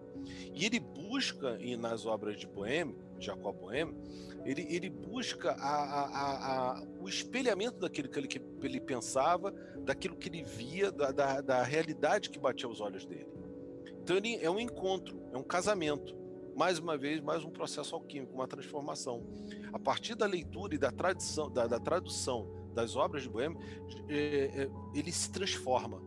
E 0.53 0.65
ele 0.65 0.79
busca, 0.79 1.57
nas 1.79 2.05
obras 2.05 2.37
de 2.37 2.45
Bohème, 2.45 2.97
Jacob 3.19 3.55
Bohème, 3.57 3.93
ele, 4.45 4.65
ele 4.69 4.89
busca 4.89 5.51
a, 5.51 5.55
a, 5.55 6.77
a, 6.79 6.83
o 7.01 7.09
espelhamento 7.09 7.79
daquilo 7.79 8.07
que 8.07 8.19
ele, 8.19 8.27
que 8.27 8.41
ele 8.63 8.79
pensava, 8.79 9.51
daquilo 9.83 10.15
que 10.15 10.29
ele 10.29 10.43
via, 10.43 10.91
da, 10.91 11.11
da, 11.11 11.41
da 11.41 11.63
realidade 11.63 12.29
que 12.29 12.39
batia 12.39 12.67
aos 12.67 12.79
olhos 12.79 13.05
dele. 13.05 13.27
Então 14.01 14.15
ele 14.15 14.37
é 14.37 14.49
um 14.49 14.59
encontro, 14.59 15.21
é 15.33 15.37
um 15.37 15.43
casamento. 15.43 16.15
Mais 16.55 16.79
uma 16.79 16.97
vez, 16.97 17.19
mais 17.19 17.43
um 17.43 17.51
processo 17.51 17.93
alquímico, 17.93 18.33
uma 18.33 18.47
transformação. 18.47 19.27
A 19.73 19.77
partir 19.77 20.15
da 20.15 20.25
leitura 20.25 20.73
e 20.73 20.77
da, 20.77 20.91
tradição, 20.91 21.51
da, 21.51 21.67
da 21.67 21.79
tradução 21.79 22.49
das 22.73 22.95
obras 22.95 23.23
de 23.23 23.29
Bohème, 23.29 23.57
é, 24.07 24.15
é, 24.63 24.69
ele 24.95 25.11
se 25.11 25.29
transforma. 25.29 26.01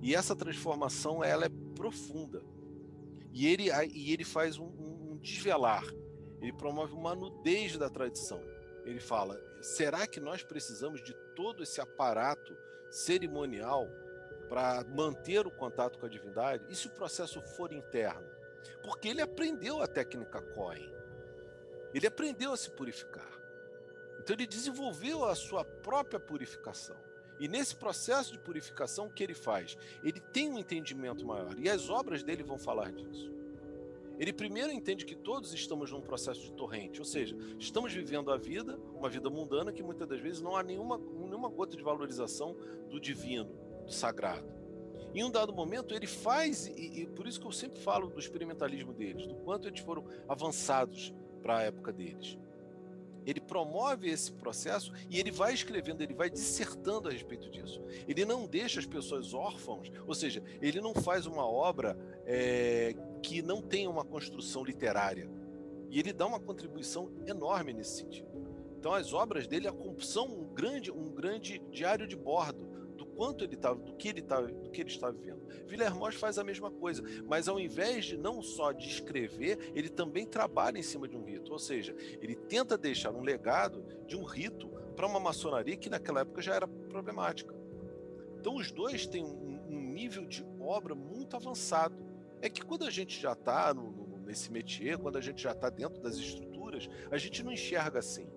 E 0.00 0.14
essa 0.14 0.36
transformação 0.36 1.24
ela 1.24 1.46
é 1.46 1.50
profunda. 1.74 2.42
E 3.32 3.46
ele, 3.46 3.64
e 3.92 4.12
ele 4.12 4.24
faz 4.24 4.58
um, 4.58 4.66
um 4.66 5.18
desvelar 5.20 5.84
ele 6.44 6.52
promove 6.52 6.92
uma 6.92 7.14
nudez 7.14 7.78
da 7.78 7.88
tradição. 7.88 8.42
Ele 8.84 9.00
fala: 9.00 9.40
será 9.62 10.06
que 10.06 10.20
nós 10.20 10.42
precisamos 10.42 11.02
de 11.02 11.14
todo 11.34 11.62
esse 11.62 11.80
aparato 11.80 12.54
cerimonial 12.90 13.88
para 14.48 14.84
manter 14.84 15.46
o 15.46 15.50
contato 15.50 15.98
com 15.98 16.04
a 16.04 16.08
divindade? 16.08 16.64
E 16.68 16.76
se 16.76 16.86
o 16.86 16.90
processo 16.90 17.40
for 17.40 17.72
interno? 17.72 18.28
Porque 18.82 19.08
ele 19.08 19.22
aprendeu 19.22 19.80
a 19.80 19.86
técnica 19.86 20.42
Cohen. 20.42 20.92
Ele 21.94 22.06
aprendeu 22.06 22.52
a 22.52 22.56
se 22.56 22.70
purificar. 22.70 23.32
Então 24.20 24.36
ele 24.36 24.46
desenvolveu 24.46 25.24
a 25.24 25.34
sua 25.34 25.64
própria 25.64 26.20
purificação. 26.20 26.96
E 27.40 27.48
nesse 27.48 27.74
processo 27.74 28.32
de 28.32 28.38
purificação, 28.38 29.06
o 29.06 29.10
que 29.10 29.22
ele 29.22 29.34
faz? 29.34 29.76
Ele 30.02 30.20
tem 30.20 30.50
um 30.50 30.58
entendimento 30.58 31.24
maior. 31.24 31.58
E 31.58 31.70
as 31.70 31.88
obras 31.88 32.22
dele 32.22 32.42
vão 32.42 32.58
falar 32.58 32.92
disso. 32.92 33.32
Ele 34.18 34.32
primeiro 34.32 34.72
entende 34.72 35.04
que 35.04 35.14
todos 35.14 35.52
estamos 35.52 35.90
num 35.90 36.00
processo 36.00 36.40
de 36.40 36.52
torrente, 36.52 37.00
ou 37.00 37.04
seja, 37.04 37.36
estamos 37.58 37.92
vivendo 37.92 38.30
a 38.30 38.36
vida, 38.36 38.78
uma 38.94 39.08
vida 39.08 39.28
mundana 39.28 39.72
que 39.72 39.82
muitas 39.82 40.06
das 40.06 40.20
vezes 40.20 40.40
não 40.40 40.56
há 40.56 40.62
nenhuma, 40.62 40.98
nenhuma 40.98 41.48
gota 41.48 41.76
de 41.76 41.82
valorização 41.82 42.56
do 42.88 43.00
divino, 43.00 43.50
do 43.84 43.92
sagrado. 43.92 44.52
Em 45.14 45.22
um 45.22 45.30
dado 45.30 45.52
momento, 45.52 45.94
ele 45.94 46.06
faz, 46.06 46.66
e, 46.66 47.02
e 47.02 47.06
por 47.06 47.26
isso 47.26 47.40
que 47.40 47.46
eu 47.46 47.52
sempre 47.52 47.80
falo 47.80 48.08
do 48.08 48.18
experimentalismo 48.18 48.92
deles, 48.92 49.26
do 49.26 49.34
quanto 49.36 49.68
eles 49.68 49.80
foram 49.80 50.04
avançados 50.28 51.14
para 51.42 51.58
a 51.58 51.62
época 51.62 51.92
deles. 51.92 52.38
Ele 53.26 53.40
promove 53.40 54.08
esse 54.10 54.32
processo 54.32 54.92
e 55.08 55.18
ele 55.18 55.30
vai 55.30 55.54
escrevendo, 55.54 56.02
ele 56.02 56.14
vai 56.14 56.28
dissertando 56.28 57.08
a 57.08 57.12
respeito 57.12 57.48
disso. 57.48 57.82
Ele 58.06 58.24
não 58.24 58.46
deixa 58.46 58.80
as 58.80 58.86
pessoas 58.86 59.32
órfãos, 59.32 59.90
ou 60.06 60.14
seja, 60.14 60.42
ele 60.60 60.80
não 60.80 60.94
faz 60.94 61.26
uma 61.26 61.46
obra 61.46 61.96
é, 62.26 62.94
que 63.24 63.40
não 63.40 63.62
tenha 63.62 63.88
uma 63.88 64.04
construção 64.04 64.62
literária. 64.62 65.30
E 65.88 65.98
ele 65.98 66.12
dá 66.12 66.26
uma 66.26 66.38
contribuição 66.38 67.10
enorme 67.26 67.72
nesse 67.72 67.98
sentido. 67.98 68.28
Então 68.78 68.92
as 68.92 69.14
obras 69.14 69.46
dele 69.46 69.66
são 70.00 70.26
um 70.26 70.44
grande, 70.52 70.92
um 70.92 71.10
grande 71.10 71.58
diário 71.70 72.06
de 72.06 72.16
bordo 72.16 72.66
do 72.94 73.06
quanto 73.06 73.42
ele 73.42 73.54
estava, 73.54 73.76
do 73.76 73.94
que 73.94 74.08
ele 74.08 74.20
estava, 74.20 74.46
do 74.48 74.70
que 74.70 74.82
ele 74.82 74.90
está 74.90 75.10
vivendo. 75.10 75.42
Villermoz 75.66 76.16
faz 76.16 76.38
a 76.38 76.44
mesma 76.44 76.70
coisa, 76.70 77.02
mas 77.26 77.48
ao 77.48 77.58
invés 77.58 78.04
de 78.04 78.18
não 78.18 78.42
só 78.42 78.72
de 78.72 78.86
escrever, 78.86 79.72
ele 79.74 79.88
também 79.88 80.26
trabalha 80.26 80.78
em 80.78 80.82
cima 80.82 81.08
de 81.08 81.16
um 81.16 81.24
rito, 81.24 81.50
ou 81.50 81.58
seja, 81.58 81.96
ele 82.20 82.34
tenta 82.34 82.76
deixar 82.76 83.10
um 83.10 83.22
legado 83.22 83.82
de 84.06 84.16
um 84.16 84.24
rito 84.24 84.68
para 84.94 85.06
uma 85.06 85.18
maçonaria 85.18 85.78
que 85.78 85.88
naquela 85.88 86.20
época 86.20 86.42
já 86.42 86.54
era 86.54 86.68
problemática. 86.68 87.54
Então 88.38 88.56
os 88.56 88.70
dois 88.70 89.06
têm 89.06 89.24
um, 89.24 89.62
um 89.70 89.80
nível 89.80 90.26
de 90.26 90.44
obra 90.60 90.94
muito 90.94 91.36
avançado 91.36 92.13
é 92.46 92.50
que 92.50 92.62
quando 92.62 92.84
a 92.84 92.90
gente 92.90 93.20
já 93.20 93.32
está 93.32 93.74
nesse 94.26 94.52
métier, 94.52 94.98
quando 94.98 95.16
a 95.16 95.20
gente 95.20 95.42
já 95.42 95.52
está 95.52 95.70
dentro 95.70 96.02
das 96.02 96.16
estruturas, 96.16 96.88
a 97.10 97.16
gente 97.16 97.42
não 97.42 97.52
enxerga 97.52 97.98
assim. 97.98 98.28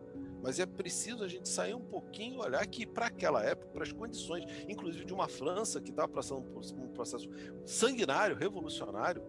Mas 0.41 0.59
é 0.59 0.65
preciso 0.65 1.23
a 1.23 1.27
gente 1.27 1.49
sair 1.49 1.73
um 1.73 1.81
pouquinho 1.81 2.39
olhar 2.39 2.65
que, 2.67 2.85
para 2.85 3.07
aquela 3.07 3.43
época, 3.43 3.69
para 3.69 3.83
as 3.83 3.91
condições, 3.91 4.45
inclusive 4.67 5.03
de 5.03 5.13
uma 5.13 5.27
França 5.27 5.81
que 5.81 5.89
estava 5.89 6.07
passando 6.07 6.43
por 6.43 6.63
um 6.79 6.87
processo 6.89 7.27
sanguinário, 7.65 8.35
revolucionário, 8.35 9.21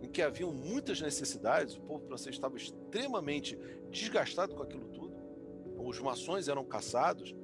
em 0.00 0.08
que 0.08 0.22
haviam 0.22 0.52
muitas 0.52 1.00
necessidades, 1.00 1.76
o 1.76 1.80
povo 1.80 2.06
francês 2.06 2.36
estava 2.36 2.56
extremamente 2.56 3.58
desgastado 3.90 4.54
com 4.54 4.62
aquilo 4.62 4.86
tudo, 4.88 5.16
os 5.76 5.98
maçons 6.00 6.46
eram 6.46 6.64
caçados, 6.64 7.34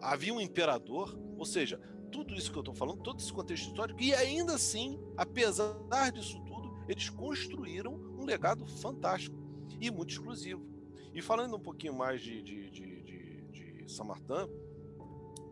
havia 0.00 0.32
um 0.32 0.40
imperador, 0.40 1.18
ou 1.36 1.44
seja, 1.44 1.78
tudo 2.12 2.34
isso 2.34 2.52
que 2.52 2.58
eu 2.58 2.60
estou 2.60 2.74
falando, 2.74 3.02
todo 3.02 3.18
esse 3.18 3.32
contexto 3.32 3.68
histórico, 3.68 4.00
e 4.00 4.14
ainda 4.14 4.54
assim, 4.54 5.00
apesar 5.16 6.12
disso 6.12 6.40
tudo, 6.44 6.70
eles 6.86 7.08
construíram 7.08 7.94
um 7.94 8.24
legado 8.24 8.66
fantástico 8.66 9.36
e 9.80 9.90
muito 9.90 10.10
exclusivo. 10.10 10.64
E 11.14 11.22
falando 11.22 11.56
um 11.56 11.60
pouquinho 11.60 11.94
mais 11.94 12.20
de, 12.20 12.42
de, 12.42 12.70
de, 12.70 13.02
de, 13.02 13.50
de 13.50 13.92
Samartã, 13.92 14.48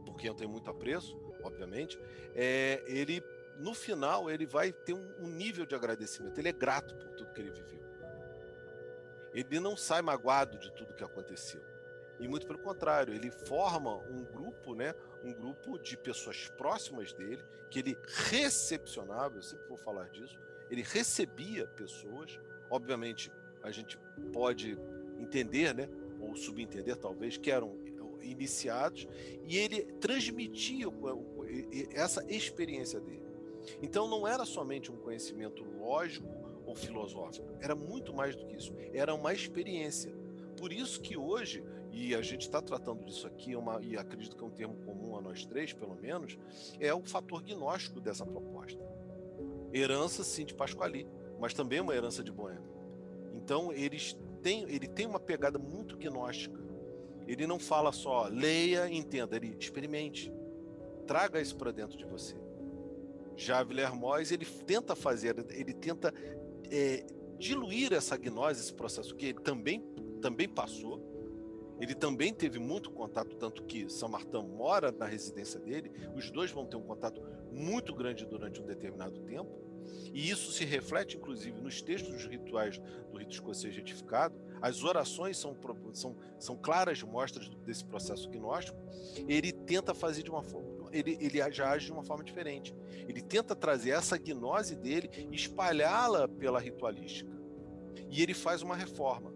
porque 0.04 0.28
eu 0.28 0.34
tenho 0.34 0.50
muito 0.50 0.70
apreço, 0.70 1.18
obviamente, 1.42 1.98
é, 2.34 2.84
ele 2.86 3.22
no 3.58 3.74
final 3.74 4.30
ele 4.30 4.46
vai 4.46 4.72
ter 4.72 4.94
um, 4.94 5.14
um 5.20 5.28
nível 5.28 5.66
de 5.66 5.74
agradecimento. 5.74 6.38
Ele 6.38 6.48
é 6.48 6.52
grato 6.52 6.94
por 6.94 7.10
tudo 7.16 7.32
que 7.32 7.40
ele 7.40 7.50
viveu. 7.50 7.80
Ele 9.32 9.60
não 9.60 9.76
sai 9.76 10.02
magoado 10.02 10.58
de 10.58 10.72
tudo 10.72 10.94
que 10.94 11.04
aconteceu. 11.04 11.62
E 12.18 12.28
muito 12.28 12.46
pelo 12.46 12.58
contrário, 12.58 13.14
ele 13.14 13.30
forma 13.30 13.96
um 14.08 14.24
grupo, 14.24 14.74
né, 14.74 14.94
um 15.24 15.32
grupo 15.32 15.78
de 15.78 15.96
pessoas 15.96 16.48
próximas 16.56 17.12
dele, 17.12 17.42
que 17.70 17.78
ele 17.78 17.96
recepcionava, 18.28 19.36
eu 19.36 19.42
sempre 19.42 19.66
vou 19.68 19.76
falar 19.76 20.08
disso, 20.08 20.38
ele 20.70 20.82
recebia 20.82 21.66
pessoas, 21.66 22.38
obviamente 22.70 23.30
a 23.62 23.70
gente 23.70 23.98
pode 24.32 24.78
entender, 25.18 25.74
né, 25.74 25.88
ou 26.20 26.34
subentender 26.34 26.96
talvez, 26.96 27.36
que 27.36 27.50
eram 27.50 27.78
iniciados, 28.22 29.06
e 29.44 29.56
ele 29.56 29.82
transmitia 30.00 30.86
essa 31.92 32.24
experiência 32.32 33.00
dele. 33.00 33.22
Então 33.82 34.08
não 34.08 34.26
era 34.26 34.44
somente 34.44 34.90
um 34.90 34.96
conhecimento 34.96 35.62
lógico 35.64 36.28
ou 36.64 36.74
filosófico, 36.74 37.48
era 37.60 37.74
muito 37.74 38.14
mais 38.14 38.36
do 38.36 38.46
que 38.46 38.56
isso, 38.56 38.72
era 38.92 39.14
uma 39.14 39.34
experiência. 39.34 40.14
Por 40.56 40.72
isso 40.72 41.00
que 41.00 41.16
hoje 41.16 41.64
e 41.92 42.14
a 42.14 42.22
gente 42.22 42.42
está 42.42 42.62
tratando 42.62 43.04
disso 43.04 43.26
aqui, 43.26 43.54
uma, 43.56 43.80
e 43.82 43.96
acredito 43.96 44.36
que 44.36 44.42
é 44.42 44.46
um 44.46 44.50
termo 44.50 44.76
comum 44.84 45.16
a 45.16 45.20
nós 45.20 45.44
três, 45.44 45.72
pelo 45.72 45.94
menos, 45.94 46.38
é 46.78 46.92
o 46.94 47.02
fator 47.02 47.42
gnóstico 47.42 48.00
dessa 48.00 48.24
proposta. 48.24 48.80
Herança, 49.72 50.22
sim, 50.22 50.44
de 50.44 50.54
Pasquali, 50.54 51.06
mas 51.38 51.54
também 51.54 51.80
uma 51.80 51.94
herança 51.94 52.22
de 52.22 52.30
Boêmia. 52.30 52.70
Então, 53.34 53.72
eles 53.72 54.16
têm, 54.42 54.62
ele 54.64 54.86
tem 54.86 55.06
uma 55.06 55.20
pegada 55.20 55.58
muito 55.58 55.96
gnóstica. 55.96 56.60
Ele 57.26 57.46
não 57.46 57.58
fala 57.58 57.92
só 57.92 58.26
leia, 58.28 58.88
entenda, 58.88 59.36
ele 59.36 59.56
experimente. 59.58 60.32
Traga 61.06 61.40
isso 61.40 61.56
para 61.56 61.70
dentro 61.70 61.96
de 61.96 62.04
você. 62.04 62.36
Já 63.36 63.62
Villermoz, 63.62 64.30
ele 64.30 64.44
tenta 64.44 64.94
fazer, 64.94 65.36
ele 65.50 65.72
tenta 65.72 66.12
é, 66.70 67.04
diluir 67.38 67.92
essa 67.92 68.16
gnose, 68.16 68.60
esse 68.60 68.74
processo 68.74 69.14
que 69.14 69.26
ele 69.26 69.40
também, 69.40 69.80
também 70.20 70.48
passou, 70.48 71.09
ele 71.80 71.94
também 71.94 72.32
teve 72.32 72.58
muito 72.58 72.90
contato, 72.90 73.34
tanto 73.36 73.64
que 73.64 73.88
São 73.90 74.08
Martin 74.08 74.42
mora 74.42 74.92
na 74.92 75.06
residência 75.06 75.58
dele, 75.58 75.90
os 76.14 76.30
dois 76.30 76.50
vão 76.50 76.66
ter 76.66 76.76
um 76.76 76.82
contato 76.82 77.22
muito 77.50 77.94
grande 77.94 78.26
durante 78.26 78.60
um 78.60 78.66
determinado 78.66 79.18
tempo, 79.20 79.70
e 80.12 80.28
isso 80.28 80.52
se 80.52 80.64
reflete, 80.64 81.16
inclusive, 81.16 81.60
nos 81.60 81.80
textos 81.80 82.12
dos 82.12 82.26
rituais 82.26 82.80
do 83.10 83.18
rito 83.18 83.32
escocês 83.32 83.74
retificado. 83.74 84.34
As 84.60 84.82
orações 84.82 85.38
são, 85.38 85.56
são, 85.92 86.16
são 86.38 86.56
claras 86.56 87.02
mostras 87.02 87.48
desse 87.64 87.84
processo 87.84 88.28
gnóstico. 88.28 88.78
Ele 89.28 89.52
tenta 89.52 89.94
fazer 89.94 90.22
de 90.22 90.30
uma 90.30 90.42
forma, 90.42 90.88
ele, 90.92 91.16
ele 91.20 91.52
já 91.52 91.70
age 91.70 91.86
de 91.86 91.92
uma 91.92 92.02
forma 92.02 92.24
diferente. 92.24 92.74
Ele 93.08 93.22
tenta 93.22 93.54
trazer 93.54 93.90
essa 93.90 94.18
gnose 94.18 94.76
dele 94.76 95.10
e 95.30 95.34
espalhá-la 95.34 96.28
pela 96.28 96.58
ritualística. 96.58 97.30
E 98.10 98.22
ele 98.22 98.34
faz 98.34 98.62
uma 98.62 98.74
reforma, 98.74 99.29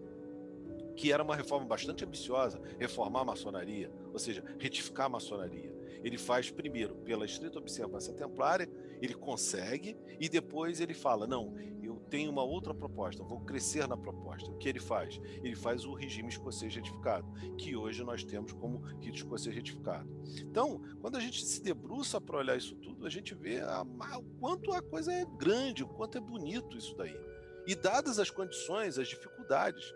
que 0.95 1.11
era 1.11 1.23
uma 1.23 1.35
reforma 1.35 1.65
bastante 1.65 2.05
ambiciosa, 2.05 2.61
reformar 2.79 3.21
a 3.21 3.25
maçonaria, 3.25 3.91
ou 4.11 4.19
seja, 4.19 4.43
retificar 4.59 5.07
a 5.07 5.09
maçonaria. 5.09 5.73
Ele 6.03 6.17
faz 6.17 6.51
primeiro 6.51 6.95
pela 6.97 7.25
estrita 7.25 7.57
observância 7.57 8.13
templária, 8.13 8.69
ele 9.01 9.15
consegue, 9.15 9.97
e 10.19 10.29
depois 10.29 10.79
ele 10.79 10.93
fala: 10.93 11.25
não, 11.25 11.55
eu 11.81 11.95
tenho 12.09 12.31
uma 12.31 12.43
outra 12.43 12.73
proposta, 12.73 13.23
vou 13.23 13.39
crescer 13.41 13.87
na 13.87 13.97
proposta. 13.97 14.51
O 14.51 14.57
que 14.57 14.69
ele 14.69 14.79
faz? 14.79 15.19
Ele 15.43 15.55
faz 15.55 15.83
o 15.83 15.93
regime 15.93 16.29
escocês 16.29 16.75
retificado, 16.75 17.27
que 17.57 17.75
hoje 17.75 18.03
nós 18.03 18.23
temos 18.23 18.53
como 18.53 18.77
rito 18.99 19.17
escocês 19.17 19.55
retificado. 19.55 20.07
Então, 20.41 20.81
quando 21.01 21.15
a 21.15 21.19
gente 21.19 21.43
se 21.43 21.61
debruça 21.61 22.21
para 22.21 22.37
olhar 22.37 22.55
isso 22.55 22.75
tudo, 22.75 23.05
a 23.05 23.09
gente 23.09 23.33
vê 23.33 23.59
a, 23.61 23.81
o 23.81 24.23
quanto 24.39 24.71
a 24.71 24.81
coisa 24.83 25.11
é 25.11 25.25
grande, 25.37 25.83
o 25.83 25.87
quanto 25.87 26.17
é 26.17 26.21
bonito 26.21 26.77
isso 26.77 26.95
daí. 26.95 27.17
E 27.65 27.73
dadas 27.73 28.19
as 28.19 28.29
condições, 28.29 28.99
as 28.99 29.07
dificuldades, 29.07 29.91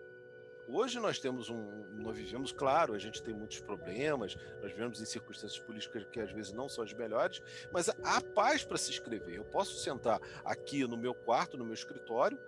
Hoje 0.71 0.99
nós 0.99 1.17
temos 1.17 1.49
um, 1.49 1.65
nós 1.97 2.15
vivemos, 2.15 2.51
claro, 2.51 2.93
a 2.93 2.99
gente 2.99 3.23
tem 3.23 3.33
muitos 3.33 3.59
problemas, 3.59 4.37
nós 4.61 4.71
vivemos 4.71 5.01
em 5.01 5.05
circunstâncias 5.05 5.59
políticas 5.59 6.05
que 6.11 6.19
às 6.19 6.31
vezes 6.31 6.53
não 6.53 6.69
são 6.69 6.83
as 6.83 6.93
melhores, 6.93 7.41
mas 7.73 7.89
há 7.89 8.21
paz 8.21 8.63
para 8.63 8.77
se 8.77 8.91
escrever. 8.91 9.37
Eu 9.37 9.45
posso 9.45 9.79
sentar 9.79 10.21
aqui 10.45 10.85
no 10.85 10.95
meu 10.95 11.15
quarto, 11.15 11.57
no 11.57 11.65
meu 11.65 11.73
escritório 11.73 12.39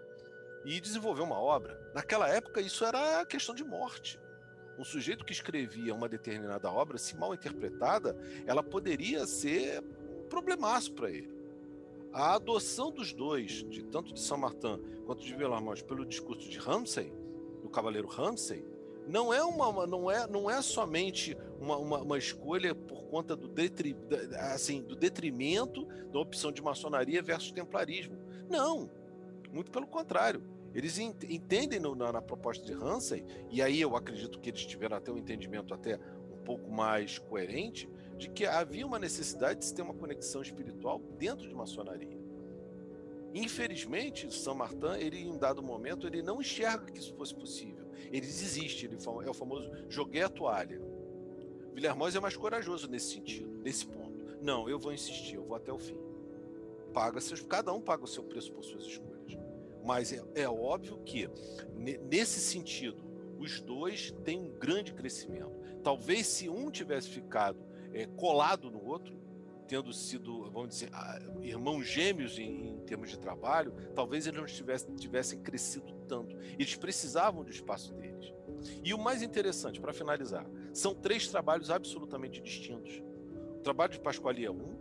e 0.64 0.80
desenvolver 0.80 1.24
uma 1.24 1.40
obra. 1.40 1.82
Naquela 1.96 2.30
época 2.30 2.62
isso 2.62 2.86
era 2.86 3.26
questão 3.26 3.56
de 3.56 3.64
morte. 3.64 4.20
Um 4.78 4.84
sujeito 4.84 5.26
que 5.26 5.34
escrevia 5.34 5.94
uma 5.96 6.08
determinada 6.08 6.70
obra, 6.70 7.00
se 7.00 7.18
mal 7.18 7.34
interpretada, 7.34 8.16
ela 8.46 8.62
poderia 8.62 9.26
ser 9.26 9.82
um 9.82 10.28
problemaço 10.30 10.94
para 10.94 11.10
ele. 11.10 11.34
A 12.14 12.36
adoção 12.36 12.92
dos 12.92 13.14
dois, 13.14 13.64
de 13.68 13.82
tanto 13.84 14.14
de 14.14 14.20
Saint 14.20 14.42
Martin 14.42 14.80
quanto 15.08 15.24
de 15.24 15.34
Villarmoz, 15.34 15.82
pelo 15.82 16.06
discurso 16.06 16.48
de 16.48 16.60
Ramsay, 16.60 17.12
Cavaleiro 17.72 18.08
Ramsay, 18.08 18.64
não 19.08 19.34
é 19.34 19.44
uma, 19.44 19.88
não 19.88 20.12
é, 20.12 20.28
não 20.28 20.50
é 20.50 20.62
somente 20.62 21.36
uma, 21.60 21.78
uma, 21.78 22.02
uma 22.02 22.18
escolha 22.18 22.74
por 22.74 23.04
conta 23.06 23.36
do, 23.36 23.48
detri, 23.48 23.96
assim, 24.54 24.82
do 24.82 24.96
detrimento 24.96 25.86
da 26.12 26.20
opção 26.20 26.52
de 26.52 26.62
maçonaria 26.62 27.22
versus 27.22 27.52
templarismo. 27.52 28.18
Não, 28.50 28.90
muito 29.52 29.72
pelo 29.72 29.88
contrário. 29.88 30.44
Eles 30.74 30.98
entendem 30.98 31.80
no, 31.80 31.94
na, 31.94 32.14
na, 32.14 32.22
proposta 32.22 32.66
de 32.66 32.74
Ramsay, 32.74 33.26
e 33.50 33.62
aí 33.62 33.82
eu 33.82 33.96
acredito 33.96 34.40
que 34.40 34.50
eles 34.50 34.66
tiveram 34.66 34.96
até 34.96 35.12
um 35.12 35.18
entendimento 35.18 35.74
até 35.74 36.00
um 36.32 36.44
pouco 36.46 36.72
mais 36.72 37.20
coerente, 37.20 37.90
de 38.18 38.30
que 38.30 38.46
havia 38.46 38.86
uma 38.86 39.00
necessidade 39.00 39.60
de 39.60 39.66
se 39.66 39.74
ter 39.74 39.82
uma 39.82 39.94
conexão 39.94 40.42
espiritual 40.42 41.00
dentro 41.18 41.48
de 41.48 41.54
maçonaria. 41.54 42.21
Infelizmente, 43.34 44.34
São 44.34 44.54
Martin, 44.54 44.98
ele 45.00 45.20
em 45.20 45.30
um 45.30 45.38
dado 45.38 45.64
momento, 45.64 46.06
ele 46.06 46.22
não 46.22 46.42
enxerga 46.42 46.92
que 46.92 47.00
isso 47.00 47.14
fosse 47.16 47.34
possível. 47.34 47.90
Ele 48.06 48.22
desiste, 48.22 48.86
ele 48.86 48.98
é 49.26 49.30
o 49.30 49.34
famoso 49.34 49.72
joguei 49.88 50.22
a 50.22 50.30
toalha. 50.30 50.82
Villermoz 51.74 52.16
é 52.16 52.20
mais 52.20 52.36
corajoso 52.36 52.90
nesse 52.90 53.14
sentido, 53.14 53.58
nesse 53.64 53.86
ponto. 53.86 54.12
Não, 54.42 54.68
eu 54.68 54.78
vou 54.78 54.92
insistir, 54.92 55.36
eu 55.36 55.44
vou 55.44 55.56
até 55.56 55.72
o 55.72 55.80
fim. 55.80 55.98
Paga 56.94 57.22
seus, 57.22 57.42
cada 57.42 57.72
um 57.72 57.80
paga 57.80 58.04
o 58.04 58.08
seu 58.08 58.24
preço 58.24 58.52
por 58.52 58.64
suas 58.64 58.84
escolhas. 58.84 59.38
Mas 59.84 60.12
é, 60.12 60.22
é 60.36 60.50
óbvio 60.50 60.98
que, 61.06 61.30
nesse 62.10 62.40
sentido, 62.42 63.04
os 63.40 63.62
dois 63.62 64.12
têm 64.24 64.40
um 64.40 64.50
grande 64.50 64.94
crescimento. 64.94 65.52
Talvez 65.82 66.28
se 66.28 66.50
um 66.50 66.70
tivesse 66.70 67.08
ficado 67.08 67.60
é, 67.94 68.06
colado 68.06 68.70
no 68.70 68.84
outro, 68.86 69.21
tendo 69.72 69.94
sido, 69.94 70.52
vamos 70.52 70.68
dizer, 70.68 70.90
irmãos 71.42 71.84
gêmeos 71.84 72.38
em, 72.38 72.72
em 72.72 72.80
termos 72.82 73.10
de 73.10 73.18
trabalho, 73.18 73.74
talvez 73.96 74.28
eles 74.28 74.38
não 74.38 74.46
tivessem, 74.46 74.94
tivessem 74.96 75.40
crescido 75.40 75.94
tanto. 76.10 76.36
Eles 76.60 76.76
precisavam 76.76 77.42
do 77.42 77.50
espaço 77.50 77.94
deles. 77.94 78.34
E 78.84 78.94
o 78.94 78.98
mais 78.98 79.22
interessante, 79.22 79.80
para 79.80 79.94
finalizar, 79.94 80.46
são 80.74 80.94
três 80.94 81.30
trabalhos 81.30 81.72
absolutamente 81.72 82.42
distintos. 82.42 83.02
O 83.60 83.62
trabalho 83.62 83.94
de 83.94 84.02
Pasquale 84.02 84.44
é 84.44 84.52
um, 84.52 84.76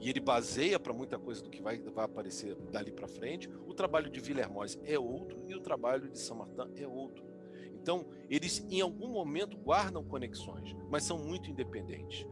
e 0.00 0.08
ele 0.08 0.20
baseia 0.20 0.78
para 0.78 0.92
muita 0.92 1.18
coisa 1.18 1.42
do 1.42 1.50
que 1.50 1.60
vai, 1.60 1.80
vai 1.80 2.04
aparecer 2.04 2.54
dali 2.70 2.92
para 2.92 3.08
frente. 3.08 3.50
O 3.66 3.74
trabalho 3.74 4.08
de 4.08 4.20
Villermoz 4.20 4.78
é 4.84 4.96
outro 4.96 5.44
e 5.48 5.54
o 5.56 5.60
trabalho 5.60 6.08
de 6.08 6.20
Saint-Martin 6.20 6.80
é 6.80 6.86
outro. 6.86 7.24
Então, 7.74 8.06
eles 8.30 8.64
em 8.70 8.80
algum 8.80 9.08
momento 9.08 9.56
guardam 9.56 10.04
conexões, 10.04 10.76
mas 10.88 11.02
são 11.02 11.18
muito 11.18 11.50
independentes 11.50 12.24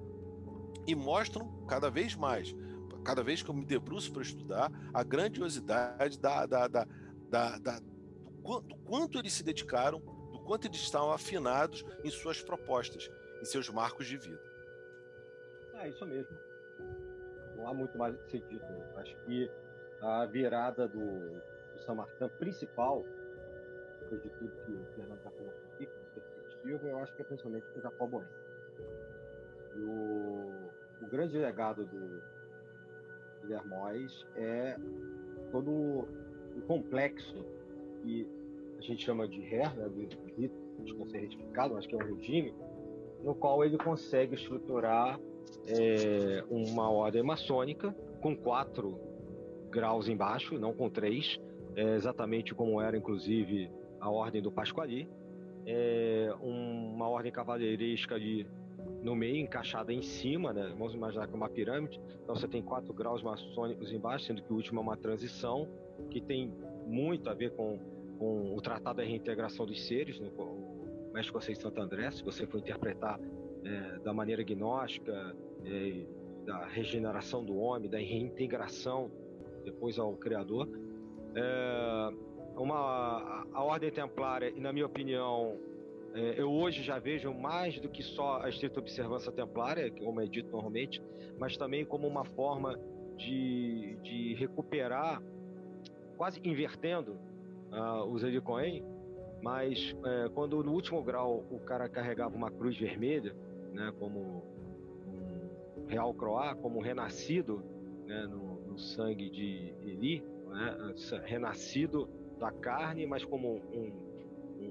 e 0.91 0.95
mostram 0.95 1.65
cada 1.67 1.89
vez 1.89 2.15
mais, 2.15 2.55
cada 3.05 3.23
vez 3.23 3.43
que 3.43 3.49
eu 3.49 3.55
me 3.55 3.65
debruço 3.65 4.13
para 4.13 4.23
estudar, 4.23 4.71
a 4.93 5.03
grandiosidade 5.05 6.19
da, 6.19 6.47
da, 6.47 6.67
da, 6.67 6.87
da, 7.29 7.59
da 7.59 7.79
do, 7.79 8.61
do 8.61 8.77
quanto 8.79 9.19
eles 9.19 9.33
se 9.33 9.45
dedicaram, 9.45 10.01
do 10.01 10.41
quanto 10.41 10.67
eles 10.67 10.79
estão 10.79 11.13
afinados 11.13 11.85
em 12.03 12.11
suas 12.11 12.43
propostas, 12.43 13.09
em 13.41 13.45
seus 13.45 13.69
marcos 13.71 14.07
de 14.07 14.17
vida. 14.17 14.43
É 15.75 15.89
isso 15.89 16.05
mesmo. 16.07 16.37
Não 17.57 17.69
há 17.69 17.75
muito 17.75 17.97
mais 17.97 18.15
a 18.15 18.29
ser 18.29 18.43
dito. 18.49 18.65
Acho 18.97 19.17
que 19.25 19.51
a 20.03 20.27
virada 20.27 20.89
do, 20.89 21.31
do 21.73 21.83
São 21.85 21.95
Martin 21.95 22.29
principal, 22.39 23.05
depois 24.01 24.23
de 24.23 24.31
tudo 24.31 24.51
que 24.65 24.73
o 24.73 24.87
Fernando 24.95 25.19
está 25.19 25.31
falando 25.31 25.55
aqui, 25.73 25.87
perspectiva, 26.15 26.87
eu 26.87 26.99
acho 26.99 27.15
que 27.15 27.23
é 27.23 27.25
principalmente 27.25 27.67
o 27.77 27.81
Jacó 27.81 28.07
Bueno. 28.07 28.29
E 29.77 29.83
o 29.85 30.80
grande 31.11 31.37
legado 31.37 31.85
do 31.85 32.23
Guilhermóis 33.43 34.27
é 34.37 34.77
todo 35.51 35.71
o 35.71 36.63
complexo 36.67 37.45
que 38.03 38.27
a 38.79 38.83
gente 38.83 39.05
chama 39.05 39.29
de 39.29 39.41
RER, 39.41 39.77
né, 39.77 39.89
do 39.89 40.01
rito 40.37 40.57
de 40.85 40.95
conselho 40.95 41.23
retificado, 41.23 41.77
acho 41.77 41.89
que 41.89 41.95
é 41.95 41.99
um 41.99 42.15
regime, 42.15 42.55
no 43.23 43.35
qual 43.35 43.63
ele 43.65 43.77
consegue 43.77 44.35
estruturar 44.35 45.21
é, 45.67 46.43
uma 46.49 46.91
ordem 46.91 47.23
maçônica 47.23 47.95
com 48.23 48.35
quatro 48.35 48.99
graus 49.71 50.09
embaixo, 50.09 50.59
não 50.59 50.73
com 50.73 50.89
três, 50.89 51.39
é, 51.77 51.95
exatamente 51.95 52.55
como 52.55 52.81
era, 52.81 52.97
inclusive, 52.97 53.71
a 54.01 54.11
ordem 54.11 54.41
do 54.41 54.51
Pasquali, 54.51 55.09
é, 55.67 56.33
uma 56.41 57.09
ordem 57.09 57.31
cavaleiresca 57.31 58.19
de 58.19 58.47
no 59.03 59.15
meio, 59.15 59.37
encaixada 59.37 59.93
em 59.93 60.03
cima, 60.03 60.53
né? 60.53 60.75
Vamos 60.79 60.95
imaginar 60.95 61.27
que 61.27 61.33
é 61.33 61.37
uma 61.37 61.49
pirâmide. 61.49 62.01
Então 62.23 62.35
você 62.35 62.47
tem 62.47 62.63
quatro 62.63 62.93
graus 62.93 63.23
maçônicos 63.23 63.93
embaixo, 63.93 64.27
sendo 64.27 64.43
que 64.43 64.53
o 64.53 64.57
último 64.57 64.81
é 64.81 64.83
uma 64.83 64.97
transição, 64.97 65.69
que 66.11 66.21
tem 66.21 66.53
muito 66.87 67.29
a 67.29 67.35
ver 67.35 67.53
com, 67.53 67.79
com 68.19 68.55
o 68.55 68.61
Tratado 68.61 68.99
da 68.99 69.03
Reintegração 69.03 69.67
dos 69.67 69.87
Seres, 69.87 70.19
no, 70.21 70.29
o 70.29 71.13
México 71.13 71.35
Conceito 71.35 71.59
de 71.59 71.63
Santo 71.63 71.81
André, 71.81 72.11
se 72.11 72.23
você 72.23 72.47
for 72.47 72.59
interpretar 72.59 73.19
é, 73.65 73.99
da 74.01 74.13
maneira 74.13 74.43
gnóstica, 74.43 75.35
é, 75.65 76.07
da 76.45 76.67
regeneração 76.67 77.45
do 77.45 77.57
homem, 77.57 77.89
da 77.89 77.99
reintegração 77.99 79.11
depois 79.65 79.99
ao 79.99 80.15
Criador. 80.17 80.69
É, 81.35 82.13
uma, 82.57 83.47
a, 83.53 83.63
Ordem 83.63 83.91
Templária, 83.91 84.53
e 84.55 84.61
na 84.61 84.73
minha 84.73 84.87
opinião, 84.87 85.59
eu 86.15 86.51
hoje 86.51 86.83
já 86.83 86.99
vejo 86.99 87.33
mais 87.33 87.79
do 87.79 87.89
que 87.89 88.03
só 88.03 88.43
a 88.43 88.49
estrita 88.49 88.81
observância 88.81 89.31
templária, 89.31 89.91
como 89.91 90.21
é 90.21 90.27
dito 90.27 90.51
normalmente, 90.51 91.03
mas 91.39 91.57
também 91.57 91.85
como 91.85 92.07
uma 92.07 92.25
forma 92.25 92.79
de, 93.17 93.97
de 94.03 94.35
recuperar, 94.35 95.23
quase 96.17 96.41
invertendo 96.43 97.13
uh, 97.73 98.05
os 98.11 98.23
Elicoen, 98.23 98.85
mas 99.43 99.97
é, 100.05 100.29
quando 100.31 100.63
no 100.63 100.73
último 100.73 101.03
grau 101.03 101.45
o 101.51 101.59
cara 101.61 101.89
carregava 101.89 102.37
uma 102.37 102.51
cruz 102.51 102.77
vermelha, 102.77 103.35
né, 103.73 103.93
como 103.99 104.45
um 105.07 105.87
real 105.87 106.13
croá, 106.13 106.55
como 106.55 106.81
renascido 106.81 107.63
né, 108.07 108.27
no, 108.27 108.61
no 108.67 108.79
sangue 108.79 109.31
de 109.31 109.75
Eli, 109.83 110.23
né, 110.49 110.95
renascido 111.25 112.09
da 112.39 112.51
carne, 112.51 113.07
mas 113.07 113.25
como 113.25 113.63
um 113.73 114.10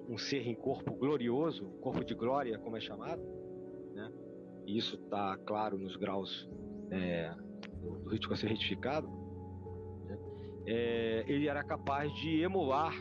um, 0.08 0.18
ser 0.18 0.48
em 0.48 0.56
corpo 0.56 0.94
glorioso, 0.94 1.66
corpo 1.82 2.04
de 2.04 2.14
glória, 2.14 2.58
como 2.60 2.78
é 2.78 2.80
chamado, 2.80 3.22
né? 3.94 4.12
E 4.66 4.78
isso 4.78 4.96
está 4.96 5.38
claro 5.38 5.78
nos 5.78 5.96
graus 5.96 6.50
é, 6.92 7.34
do, 7.82 8.00
do 8.00 8.10
rito 8.10 8.32
a 8.32 8.36
ser 8.38 8.48
retificado. 8.48 9.08
Né? 10.06 10.18
É, 10.68 11.26
ele 11.28 11.48
era 11.48 11.64
capaz 11.64 12.14
de 12.16 12.42
emular 12.42 12.94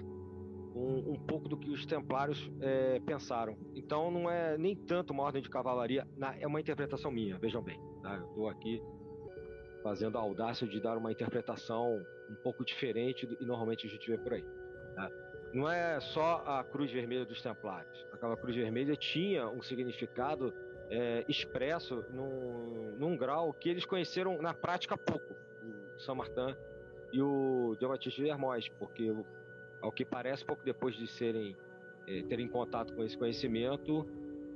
um, 0.75 1.13
um, 1.13 1.15
pouco 1.15 1.49
do 1.49 1.57
que 1.57 1.71
os 1.71 1.85
templários 1.85 2.51
é, 2.61 3.01
pensaram. 3.01 3.57
Então 3.75 4.11
não 4.11 4.31
é 4.31 4.57
nem 4.57 4.77
tanto 4.77 5.13
uma 5.13 5.25
ordem 5.25 5.43
de 5.43 5.51
cavalaria, 5.51 6.07
na, 6.17 6.37
é 6.39 6.47
uma 6.47 6.61
interpretação 6.61 7.11
minha, 7.11 7.39
vejam 7.39 7.63
bem. 7.63 7.79
Tá? 8.03 8.17
Eu 8.17 8.27
estou 8.29 8.49
aqui 8.49 8.81
fazendo 9.83 10.19
a 10.19 10.21
audácia 10.21 10.67
de 10.67 10.81
dar 10.81 10.97
uma 10.97 11.11
interpretação 11.13 11.87
um 12.31 12.35
pouco 12.43 12.65
diferente 12.65 13.27
do 13.27 13.37
que 13.37 13.45
normalmente 13.45 13.87
a 13.87 13.91
gente 13.91 14.09
vê 14.11 14.19
por 14.19 14.35
aí. 14.35 14.45
Tá? 14.95 15.11
Não 15.53 15.71
é 15.71 16.01
só 16.01 16.43
a 16.47 16.65
cruz 16.65 16.91
vermelha 16.91 17.25
dos 17.25 17.41
templários. 17.41 18.07
Aquela 18.13 18.37
cruz 18.37 18.55
vermelha 18.55 18.97
tinha 18.97 19.49
um 19.49 19.63
significado 19.63 20.53
é, 20.91 21.25
expresso 21.29 22.05
num, 22.11 22.97
num 22.99 23.17
grau 23.17 23.53
que 23.53 23.69
eles 23.69 23.85
conheceram 23.85 24.41
na 24.41 24.55
prática 24.55 24.97
pouco, 24.97 25.35
o 25.97 26.01
Saint 26.01 26.19
Martin 26.19 26.57
e 27.13 27.23
o 27.23 27.77
Jean 27.81 27.89
Baptiste 27.89 28.23
de 28.23 28.29
Hermós, 28.29 28.69
porque 28.79 29.15
ao 29.81 29.93
que 29.93 30.05
parece, 30.05 30.45
pouco 30.45 30.63
depois 30.65 30.95
de 30.97 31.07
serem 31.07 31.57
é, 32.07 32.23
terem 32.23 32.49
contato 32.49 32.95
com 32.95 33.05
esse 33.05 33.17
conhecimento, 33.17 34.07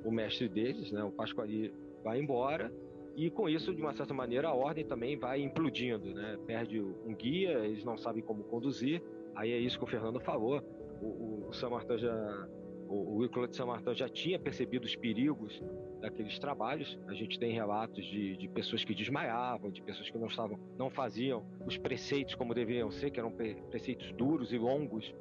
o 0.05 0.11
mestre 0.11 0.49
deles, 0.49 0.91
né, 0.91 1.03
o 1.03 1.11
Pasquali, 1.11 1.73
vai 2.03 2.19
embora 2.19 2.73
e 3.17 3.31
com 3.31 3.49
isso, 3.49 3.75
de 3.75 3.81
uma 3.81 3.93
certa 3.93 4.15
maneira, 4.15 4.49
a 4.49 4.55
ordem 4.55 4.85
também 4.85 5.19
vai 5.19 5.41
implodindo, 5.41 6.15
né? 6.15 6.39
Perde 6.47 6.81
um 6.81 7.15
guia, 7.15 7.59
eles 7.59 7.85
não 7.85 7.99
sabem 7.99 8.23
como 8.23 8.43
conduzir. 8.45 9.03
Aí 9.35 9.53
é 9.53 9.59
isso 9.59 9.79
que 9.79 9.85
o 9.85 9.87
Fernando 9.87 10.19
falou. 10.21 10.63
O, 11.03 11.49
o, 11.49 11.53
Samartã 11.53 11.99
já, 11.99 12.49
o, 12.89 13.19
o 13.19 13.47
de 13.49 13.57
Samartã 13.57 13.93
já 13.95 14.09
tinha 14.09 14.39
percebido 14.39 14.85
os 14.85 14.95
perigos 14.95 15.61
daqueles 16.01 16.39
trabalhos. 16.39 16.99
A 17.09 17.15
gente 17.15 17.39
tem 17.39 17.53
relatos 17.53 18.05
de, 18.05 18.37
de 18.37 18.49
pessoas 18.49 18.85
que 18.85 18.95
desmaiavam, 18.95 19.71
de 19.71 19.83
pessoas 19.83 20.09
que 20.09 20.17
não 20.17 20.29
estavam, 20.29 20.59
não 20.79 20.91
faziam 20.91 21.45
os 21.67 21.77
preceitos 21.77 22.35
como 22.35 22.55
deveriam 22.55 22.91
ser, 22.91 23.11
que 23.11 23.19
eram 23.19 23.33
preceitos 23.33 24.13
duros 24.13 24.53
e 24.53 24.59
longos, 24.59 25.13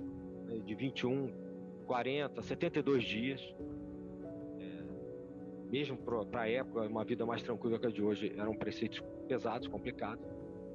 né? 0.45 0.59
de 0.59 0.75
21, 0.75 1.31
40, 1.87 2.41
72 2.41 3.03
dias 3.03 3.41
mesmo 5.71 5.97
para 5.97 6.41
a 6.41 6.49
época, 6.49 6.81
uma 6.81 7.05
vida 7.05 7.25
mais 7.25 7.41
tranquila 7.41 7.79
que 7.79 7.87
a 7.87 7.89
de 7.89 8.03
hoje, 8.03 8.33
eram 8.37 8.53
preceitos 8.53 9.01
pesados, 9.27 9.69
complicados, 9.69 10.23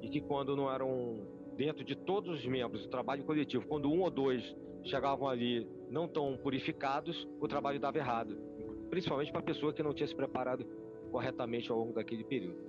e 0.01 0.09
que 0.09 0.19
quando 0.19 0.55
não 0.55 0.73
eram 0.73 1.21
dentro 1.57 1.83
de 1.83 1.95
todos 1.95 2.39
os 2.39 2.45
membros 2.45 2.83
do 2.83 2.87
trabalho 2.87 3.23
coletivo, 3.23 3.65
quando 3.67 3.91
um 3.91 4.01
ou 4.01 4.11
dois 4.11 4.55
chegavam 4.83 5.27
ali 5.27 5.67
não 5.89 6.07
tão 6.07 6.37
purificados, 6.37 7.27
o 7.41 7.47
trabalho 7.47 7.79
dava 7.79 7.97
errado, 7.97 8.37
principalmente 8.89 9.31
para 9.31 9.41
a 9.41 9.43
pessoa 9.43 9.73
que 9.73 9.81
não 9.81 9.93
tinha 9.93 10.07
se 10.07 10.15
preparado 10.15 10.65
corretamente 11.11 11.71
ao 11.71 11.77
longo 11.77 11.93
daquele 11.93 12.23
período. 12.23 12.59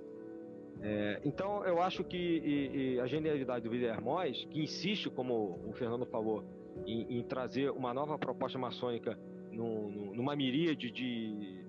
É, 0.81 1.21
então, 1.23 1.63
eu 1.65 1.81
acho 1.81 2.03
que 2.03 2.17
e, 2.17 2.95
e 2.95 2.99
a 2.99 3.05
genialidade 3.05 3.63
do 3.63 3.69
Villermoz, 3.69 4.45
que 4.45 4.61
insiste, 4.61 5.09
como 5.09 5.59
o 5.67 5.73
Fernando 5.73 6.05
falou, 6.05 6.43
em, 6.85 7.19
em 7.19 7.23
trazer 7.23 7.69
uma 7.71 7.93
nova 7.93 8.17
proposta 8.17 8.57
maçônica 8.57 9.19
no, 9.51 9.89
no, 9.91 10.15
numa 10.15 10.35
miríade 10.35 10.89
de 10.89 11.59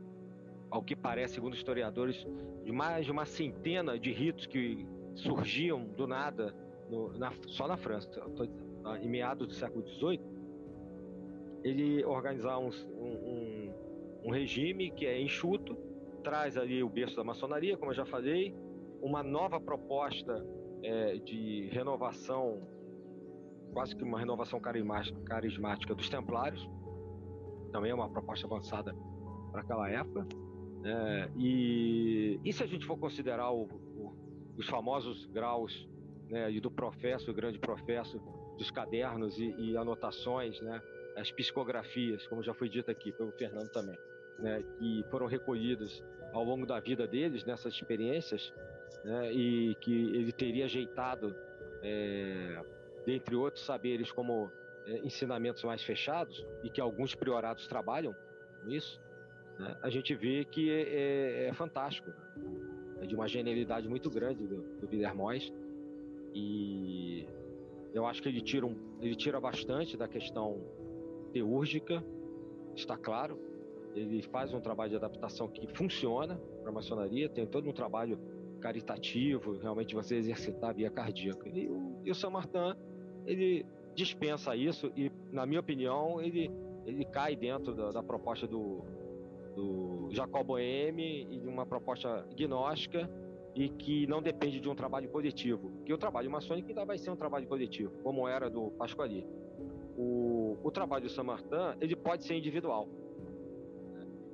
ao 0.70 0.82
que 0.82 0.94
parece, 0.94 1.34
segundo 1.34 1.56
historiadores, 1.56 2.24
de 2.64 2.70
mais 2.70 3.04
de 3.04 3.10
uma 3.10 3.26
centena 3.26 3.98
de 3.98 4.12
ritos 4.12 4.46
que 4.46 4.86
surgiam 5.16 5.84
do 5.84 6.06
nada 6.06 6.54
no, 6.90 7.16
na, 7.16 7.32
só 7.46 7.68
na 7.68 7.76
França, 7.76 8.10
em 9.00 9.08
meados 9.08 9.46
do 9.46 9.54
século 9.54 9.86
XVIII, 9.86 10.20
ele 11.62 12.04
organizar 12.04 12.58
um, 12.58 12.70
um, 12.98 13.74
um, 14.24 14.30
regime 14.30 14.90
que 14.90 15.06
é 15.06 15.20
enxuto, 15.20 15.76
traz 16.24 16.56
ali 16.56 16.82
o 16.82 16.88
berço 16.88 17.16
da 17.16 17.24
maçonaria, 17.24 17.76
como 17.76 17.92
eu 17.92 17.96
já 17.96 18.04
falei, 18.04 18.54
uma 19.00 19.22
nova 19.22 19.60
proposta 19.60 20.44
é, 20.82 21.16
de 21.18 21.68
renovação, 21.70 22.60
quase 23.72 23.94
que 23.94 24.02
uma 24.02 24.18
renovação 24.18 24.60
carismática 24.60 25.94
dos 25.94 26.08
templários, 26.08 26.68
também 27.70 27.90
é 27.90 27.94
uma 27.94 28.08
proposta 28.08 28.46
avançada 28.46 28.94
para 29.52 29.60
aquela 29.60 29.88
época, 29.88 30.26
é, 30.82 31.30
e, 31.36 32.40
e 32.42 32.52
se 32.52 32.62
a 32.62 32.66
gente 32.66 32.86
for 32.86 32.98
considerar 32.98 33.52
o, 33.52 33.64
o, 33.64 34.14
os 34.56 34.66
famosos 34.66 35.26
graus 35.26 35.88
né, 36.30 36.50
e 36.50 36.60
do 36.60 36.70
professo, 36.70 37.30
o 37.30 37.34
grande 37.34 37.58
professo, 37.58 38.20
dos 38.56 38.70
cadernos 38.70 39.38
e, 39.38 39.54
e, 39.58 39.76
anotações, 39.76 40.60
né, 40.60 40.80
as 41.16 41.30
psicografias, 41.32 42.26
como 42.28 42.42
já 42.42 42.54
foi 42.54 42.68
dito 42.68 42.90
aqui 42.90 43.10
pelo 43.12 43.32
Fernando 43.32 43.68
também, 43.70 43.98
né, 44.38 44.62
que 44.78 45.04
foram 45.10 45.26
recolhidas 45.26 46.02
ao 46.32 46.44
longo 46.44 46.64
da 46.64 46.78
vida 46.78 47.06
deles 47.06 47.44
nessas 47.44 47.74
experiências, 47.74 48.52
né, 49.04 49.32
e 49.32 49.74
que 49.76 49.92
ele 49.92 50.32
teria 50.32 50.66
ajeitado, 50.66 51.34
é, 51.82 52.62
dentre 53.04 53.34
outros 53.34 53.64
saberes, 53.64 54.12
como 54.12 54.50
é, 54.86 54.98
ensinamentos 54.98 55.64
mais 55.64 55.82
fechados, 55.82 56.46
e 56.62 56.70
que 56.70 56.80
alguns 56.80 57.14
priorados 57.14 57.66
trabalham 57.66 58.14
com 58.62 58.70
isso, 58.70 59.00
né, 59.58 59.76
a 59.82 59.90
gente 59.90 60.14
vê 60.14 60.44
que 60.44 60.70
é, 60.70 60.82
é, 60.82 61.48
é 61.48 61.52
fantástico. 61.54 62.12
É 63.02 63.06
de 63.06 63.14
uma 63.14 63.26
genialidade 63.26 63.88
muito 63.88 64.10
grande 64.10 64.46
do, 64.46 64.62
do 64.78 64.86
Villermoz. 64.86 65.50
E 66.34 67.26
eu 67.92 68.06
acho 68.06 68.22
que 68.22 68.28
ele 68.28 68.40
tira, 68.40 68.66
um, 68.66 68.76
ele 69.00 69.14
tira 69.14 69.40
bastante 69.40 69.96
da 69.96 70.06
questão 70.06 70.60
teúrgica, 71.32 72.04
está 72.74 72.96
claro. 72.96 73.38
Ele 73.94 74.22
faz 74.22 74.52
um 74.54 74.60
trabalho 74.60 74.90
de 74.90 74.96
adaptação 74.96 75.48
que 75.48 75.66
funciona 75.74 76.40
para 76.60 76.70
a 76.70 76.72
maçonaria, 76.72 77.28
tem 77.28 77.46
todo 77.46 77.68
um 77.68 77.72
trabalho 77.72 78.18
caritativo, 78.60 79.58
realmente 79.58 79.94
você 79.94 80.16
exercitar 80.16 80.70
a 80.70 80.72
via 80.72 80.90
cardíaca. 80.90 81.48
E 81.48 81.68
o, 81.68 82.00
e 82.04 82.12
o 82.12 82.30
Martin, 82.30 82.76
ele 83.26 83.66
dispensa 83.94 84.54
isso 84.54 84.92
e, 84.96 85.10
na 85.32 85.44
minha 85.44 85.60
opinião, 85.60 86.20
ele, 86.20 86.50
ele 86.86 87.04
cai 87.04 87.34
dentro 87.34 87.74
da, 87.74 87.90
da 87.90 88.02
proposta 88.02 88.46
do, 88.46 88.84
do 89.56 90.08
Jacob 90.12 90.46
Boehme 90.46 91.26
e 91.30 91.40
de 91.40 91.48
uma 91.48 91.66
proposta 91.66 92.24
gnóstica 92.36 93.10
e 93.54 93.68
que 93.68 94.06
não 94.06 94.22
depende 94.22 94.60
de 94.60 94.68
um 94.68 94.74
trabalho 94.74 95.08
coletivo. 95.08 95.70
Que 95.84 95.92
o 95.92 95.98
trabalho 95.98 96.30
maçônico 96.30 96.68
ainda 96.68 96.84
vai 96.84 96.98
ser 96.98 97.10
um 97.10 97.16
trabalho 97.16 97.46
coletivo, 97.46 97.92
como 98.02 98.28
era 98.28 98.48
do 98.48 98.70
Pasquali. 98.72 99.26
O, 99.96 100.56
o 100.62 100.70
trabalho 100.70 101.04
do 101.04 101.10
Samartin, 101.10 101.76
ele 101.80 101.96
pode 101.96 102.24
ser 102.24 102.34
individual. 102.34 102.88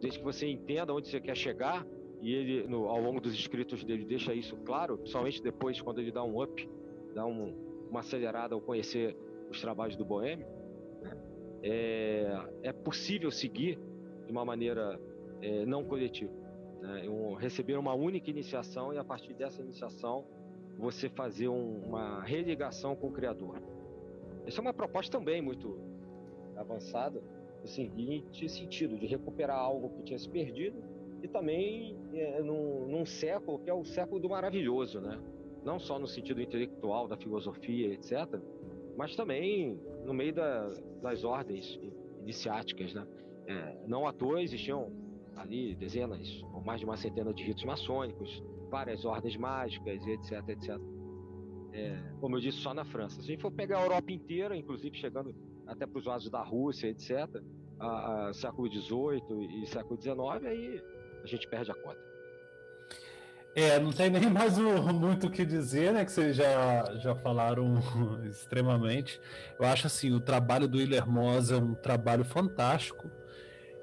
Desde 0.00 0.18
que 0.18 0.24
você 0.24 0.46
entenda 0.46 0.92
onde 0.92 1.08
você 1.08 1.20
quer 1.20 1.36
chegar, 1.36 1.86
e 2.20 2.32
ele, 2.32 2.66
no, 2.68 2.88
ao 2.88 3.00
longo 3.00 3.20
dos 3.20 3.34
escritos 3.34 3.84
dele, 3.84 4.04
deixa 4.04 4.34
isso 4.34 4.56
claro, 4.58 4.98
principalmente 4.98 5.42
depois, 5.42 5.80
quando 5.80 6.00
ele 6.00 6.12
dá 6.12 6.22
um 6.22 6.42
up, 6.42 6.68
dá 7.14 7.26
um, 7.26 7.54
uma 7.90 8.00
acelerada 8.00 8.54
ao 8.54 8.60
conhecer 8.60 9.16
os 9.50 9.60
trabalhos 9.60 9.96
do 9.96 10.04
Boêmio, 10.04 10.46
né? 11.02 11.16
é, 11.62 12.38
é 12.62 12.72
possível 12.72 13.30
seguir 13.30 13.78
de 14.26 14.32
uma 14.32 14.44
maneira 14.44 15.00
é, 15.40 15.64
não 15.64 15.84
coletiva. 15.84 16.32
Né? 16.80 17.02
receber 17.38 17.76
uma 17.76 17.94
única 17.94 18.30
iniciação 18.30 18.92
e 18.92 18.98
a 18.98 19.04
partir 19.04 19.34
dessa 19.34 19.62
iniciação 19.62 20.24
você 20.78 21.08
fazer 21.08 21.48
um, 21.48 21.82
uma 21.86 22.22
religação 22.22 22.94
com 22.94 23.08
o 23.08 23.12
Criador. 23.12 23.60
Essa 24.46 24.60
é 24.60 24.62
uma 24.62 24.74
proposta 24.74 25.18
também 25.18 25.40
muito 25.40 25.78
avançada, 26.56 27.22
no 27.60 27.66
seguinte 27.66 28.48
sentido, 28.48 28.96
de 28.98 29.06
recuperar 29.06 29.58
algo 29.58 29.90
que 29.90 30.02
tinha 30.02 30.18
se 30.18 30.28
perdido 30.28 30.82
e 31.22 31.28
também 31.28 31.96
é, 32.12 32.42
num, 32.42 32.86
num 32.86 33.06
século 33.06 33.58
que 33.58 33.70
é 33.70 33.74
o 33.74 33.84
século 33.84 34.20
do 34.20 34.28
maravilhoso, 34.28 35.00
né? 35.00 35.18
Não 35.64 35.78
só 35.78 35.98
no 35.98 36.06
sentido 36.06 36.40
intelectual, 36.40 37.08
da 37.08 37.16
filosofia, 37.16 37.92
etc., 37.92 38.40
mas 38.96 39.16
também 39.16 39.80
no 40.04 40.14
meio 40.14 40.32
da, 40.32 40.70
das 41.02 41.24
ordens 41.24 41.78
iniciáticas, 42.22 42.94
né? 42.94 43.06
É, 43.46 43.76
não 43.86 44.06
à 44.06 44.12
toa 44.12 44.42
existiam 44.42 44.90
ali 45.36 45.74
dezenas 45.76 46.42
ou 46.52 46.60
mais 46.60 46.80
de 46.80 46.86
uma 46.86 46.96
centena 46.96 47.32
de 47.32 47.44
ritos 47.44 47.64
maçônicos, 47.64 48.42
várias 48.70 49.04
ordens 49.04 49.36
mágicas, 49.36 50.06
etc, 50.06 50.48
etc. 50.48 50.78
É, 51.72 52.02
como 52.20 52.36
eu 52.36 52.40
disse, 52.40 52.58
só 52.58 52.72
na 52.72 52.84
França. 52.84 53.16
Se 53.16 53.28
a 53.28 53.32
gente 53.32 53.42
for 53.42 53.52
pegar 53.52 53.78
a 53.78 53.82
Europa 53.82 54.10
inteira, 54.10 54.56
inclusive 54.56 54.96
chegando 54.96 55.34
até 55.66 55.86
para 55.86 55.98
os 55.98 56.06
lados 56.06 56.30
da 56.30 56.42
Rússia, 56.42 56.88
etc., 56.88 57.42
a, 57.78 58.28
a 58.28 58.34
século 58.34 58.70
XVIII 58.72 59.62
e 59.62 59.66
século 59.66 60.00
XIX, 60.00 60.46
aí 60.46 60.82
a 61.22 61.26
gente 61.26 61.46
perde 61.48 61.70
a 61.70 61.74
conta. 61.74 62.06
É, 63.54 63.80
não 63.80 63.90
tem 63.90 64.10
nem 64.10 64.28
mais 64.28 64.58
muito 64.58 65.28
o 65.28 65.30
que 65.30 65.44
dizer, 65.44 65.92
né? 65.92 66.04
Que 66.04 66.12
vocês 66.12 66.36
já, 66.36 66.84
já 66.96 67.14
falaram 67.14 67.74
extremamente. 68.28 69.18
Eu 69.58 69.66
acho 69.66 69.86
assim, 69.86 70.12
o 70.12 70.20
trabalho 70.20 70.68
do 70.68 70.76
Willer 70.76 71.08
Moss 71.08 71.50
é 71.50 71.56
um 71.56 71.74
trabalho 71.74 72.24
fantástico 72.24 73.10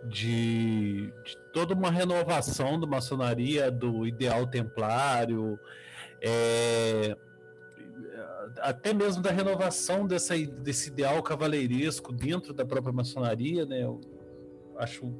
de, 0.07 1.07
de, 1.23 1.37
toda 1.51 1.73
uma 1.73 1.89
renovação 1.89 2.79
da 2.79 2.87
maçonaria, 2.87 3.71
do 3.71 4.05
ideal 4.05 4.47
templário, 4.47 5.59
é, 6.21 7.15
até 8.59 8.93
mesmo 8.93 9.21
da 9.21 9.31
renovação 9.31 10.05
dessa, 10.05 10.37
desse 10.37 10.89
ideal 10.89 11.21
cavaleiresco 11.21 12.11
dentro 12.11 12.53
da 12.53 12.65
própria 12.65 12.93
maçonaria, 12.93 13.65
né? 13.65 13.83
Eu 13.83 14.01
acho 14.77 15.13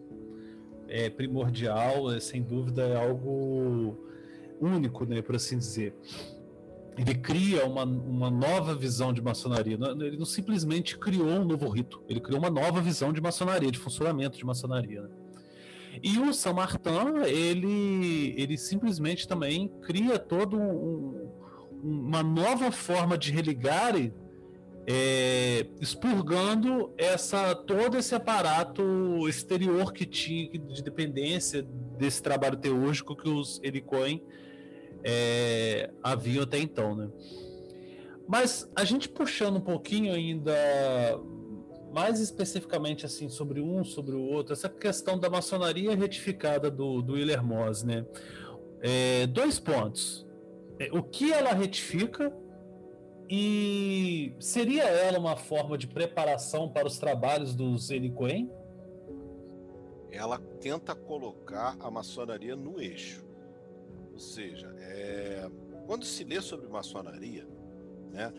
é, 0.88 1.10
primordial, 1.10 2.12
é, 2.12 2.20
sem 2.20 2.42
dúvida 2.42 2.84
é 2.84 2.96
algo 2.96 3.98
único, 4.60 5.06
né, 5.06 5.22
por 5.22 5.36
assim 5.36 5.58
dizer 5.58 5.94
ele 6.98 7.15
cria 7.15 7.65
uma, 7.65 7.84
uma 7.84 8.30
nova 8.30 8.76
visão 8.76 9.11
de 9.11 9.22
maçonaria. 9.22 9.78
Ele 9.99 10.18
não 10.18 10.26
simplesmente 10.26 10.98
criou 10.98 11.28
um 11.28 11.45
novo 11.45 11.68
rito, 11.70 12.03
ele 12.07 12.20
criou 12.20 12.40
uma 12.40 12.49
nova 12.49 12.82
visão 12.82 13.11
de 13.11 13.22
maçonaria, 13.22 13.72
de 13.72 13.80
funcionamento 13.80 14.38
de 14.38 14.45
maçonaria. 14.45 15.02
Né? 15.02 15.10
E 16.02 16.18
o 16.20 16.34
Saint 16.34 16.56
Martin, 16.56 17.24
ele, 17.28 18.34
ele 18.38 18.57
simplesmente 18.57 19.28
também 19.28 19.72
cria 19.82 20.18
todo 20.18 20.57
um, 20.57 21.30
uma 21.84 22.24
nova 22.24 22.72
forma 22.72 23.18
de 23.18 23.32
religar, 23.32 23.94
é, 24.86 25.65
expurgando 25.80 26.94
essa 26.98 27.56
todo 27.56 27.98
esse 27.98 28.14
aparato 28.14 28.84
exterior 29.30 29.94
que 29.94 30.06
tinha 30.06 30.49
de 30.49 30.84
dependência 30.84 31.61
desse 31.98 32.22
trabalho 32.22 32.57
teúrgico 32.57 33.15
que 33.15 33.30
os 33.30 33.61
Elicoin 33.64 34.22
é, 35.04 35.90
haviam 36.02 36.44
até 36.44 36.60
então, 36.60 36.96
né? 36.96 37.10
Mas 38.28 38.72
a 38.76 38.84
gente 38.84 39.10
puxando 39.10 39.58
um 39.58 39.62
pouquinho 39.62 40.14
ainda 40.14 40.54
mais 41.92 42.20
especificamente 42.20 43.06
assim 43.06 43.30
sobre 43.30 43.62
um 43.62 43.84
sobre 43.84 44.16
o 44.16 44.22
outro, 44.22 44.54
essa 44.54 44.68
questão 44.68 45.20
da 45.20 45.30
maçonaria 45.30 45.96
retificada 45.96 46.72
do, 46.72 47.02
do 47.02 47.14
Willer 47.14 47.44
Moss, 47.44 47.84
né? 47.84 48.06
É, 48.82 49.28
dois 49.28 49.60
pontos. 49.60 50.26
É, 50.80 50.90
o 50.92 51.04
que 51.04 51.32
ela 51.32 51.54
retifica 51.54 52.36
e 53.30 54.36
seria 54.40 54.84
ela 54.84 55.20
uma 55.20 55.36
forma 55.38 55.78
de 55.78 55.88
preparação 55.88 56.68
para 56.68 56.88
os 56.88 56.98
trabalhos 56.98 57.56
dos 57.56 57.90
Elicoen? 57.90 58.52
Ela 60.12 60.40
tenta 60.60 60.94
colocar 60.96 61.78
a 61.80 61.90
maçonaria 61.90 62.56
no 62.56 62.82
eixo. 62.82 63.24
Ou 64.14 64.19
seja, 64.19 64.68
é... 64.77 65.49
quando 65.88 66.06
se 66.06 66.23
lê 66.23 66.40
sobre 66.41 66.68
maçonaria, 66.68 67.48
né, 68.11 68.31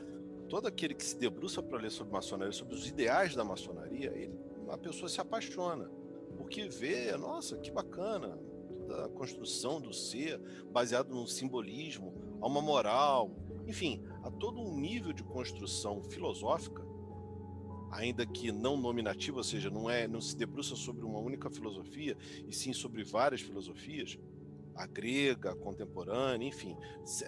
todo 0.49 0.67
aquele 0.67 0.95
que 0.95 1.05
se 1.05 1.17
debruça 1.19 1.63
para 1.63 1.79
ler 1.79 1.91
sobre 1.91 2.13
maçonaria, 2.13 2.53
sobre 2.53 2.75
os 2.75 2.87
ideais 2.89 3.35
da 3.35 3.45
maçonaria, 3.45 4.13
ele, 4.15 4.39
a 4.69 4.79
pessoa 4.79 5.09
se 5.09 5.21
apaixona, 5.21 5.91
porque 6.37 6.69
vê, 6.69 7.17
nossa, 7.17 7.59
que 7.59 7.71
bacana, 7.71 8.39
toda 8.87 9.07
a 9.07 9.09
construção 9.09 9.81
do 9.81 9.93
ser 9.93 10.39
baseado 10.71 11.15
no 11.15 11.27
simbolismo, 11.27 12.15
há 12.41 12.47
uma 12.47 12.63
moral, 12.63 13.37
enfim, 13.67 14.03
há 14.23 14.31
todo 14.31 14.61
um 14.61 14.79
nível 14.79 15.13
de 15.13 15.25
construção 15.25 16.03
filosófica, 16.03 16.85
ainda 17.91 18.27
que 18.27 18.51
não 18.51 18.77
nominativa, 18.77 19.39
ou 19.39 19.45
seja, 19.45 19.71
não 19.71 19.89
é, 19.89 20.07
não 20.07 20.21
se 20.21 20.37
debruça 20.37 20.75
sobre 20.75 21.05
uma 21.05 21.19
única 21.19 21.49
filosofia, 21.49 22.17
e 22.47 22.53
sim 22.53 22.73
sobre 22.73 23.05
várias 23.05 23.41
filosofias, 23.41 24.19
a 24.77 24.87
grega, 24.87 25.53
a 25.53 25.57
contemporânea, 25.57 26.47
enfim, 26.47 26.77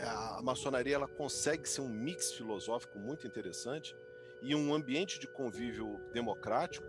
a 0.00 0.40
maçonaria 0.42 0.96
ela 0.96 1.08
consegue 1.08 1.68
ser 1.68 1.80
um 1.80 1.88
mix 1.88 2.32
filosófico 2.32 2.98
muito 2.98 3.26
interessante 3.26 3.96
e 4.42 4.54
um 4.54 4.74
ambiente 4.74 5.18
de 5.18 5.26
convívio 5.26 6.00
democrático, 6.12 6.86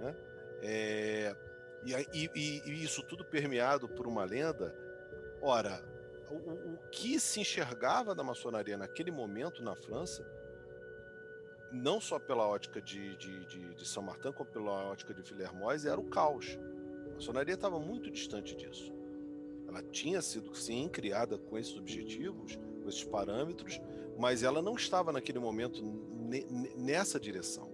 né? 0.00 0.16
É, 0.62 1.36
e, 1.84 2.28
e, 2.34 2.62
e, 2.64 2.84
isso 2.84 3.02
tudo 3.02 3.24
permeado 3.24 3.88
por 3.88 4.06
uma 4.06 4.24
lenda. 4.24 4.74
Ora, 5.40 5.82
o, 6.30 6.74
o, 6.74 6.78
que 6.90 7.18
se 7.18 7.40
enxergava 7.40 8.14
da 8.14 8.22
maçonaria 8.22 8.78
naquele 8.78 9.10
momento 9.10 9.62
na 9.62 9.74
França, 9.74 10.24
não 11.72 12.00
só 12.00 12.18
pela 12.18 12.46
ótica 12.46 12.80
de, 12.80 13.16
de, 13.16 13.44
de, 13.46 13.74
de 13.74 13.88
São 13.88 14.02
Martin, 14.02 14.32
como 14.32 14.48
pela 14.50 14.84
ótica 14.84 15.12
de 15.12 15.22
Villermoz, 15.22 15.84
era 15.84 15.98
o 15.98 16.08
caos. 16.08 16.58
A 17.10 17.14
maçonaria 17.14 17.54
estava 17.54 17.80
muito 17.80 18.10
distante 18.10 18.54
disso. 18.54 18.92
Ela 19.72 19.82
tinha 19.82 20.20
sido, 20.20 20.54
sim, 20.54 20.86
criada 20.86 21.38
com 21.38 21.56
esses 21.56 21.74
objetivos, 21.78 22.56
com 22.82 22.88
esses 22.90 23.02
parâmetros, 23.04 23.80
mas 24.18 24.42
ela 24.42 24.60
não 24.60 24.74
estava 24.74 25.10
naquele 25.10 25.38
momento 25.38 25.82
nessa 26.76 27.18
direção. 27.18 27.72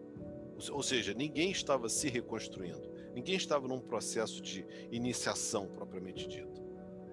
Ou 0.71 0.83
seja, 0.83 1.13
ninguém 1.13 1.51
estava 1.51 1.89
se 1.89 2.09
reconstruindo, 2.09 2.89
ninguém 3.13 3.35
estava 3.35 3.67
num 3.67 3.81
processo 3.81 4.41
de 4.41 4.65
iniciação 4.93 5.67
propriamente 5.67 6.29
dito. 6.29 6.63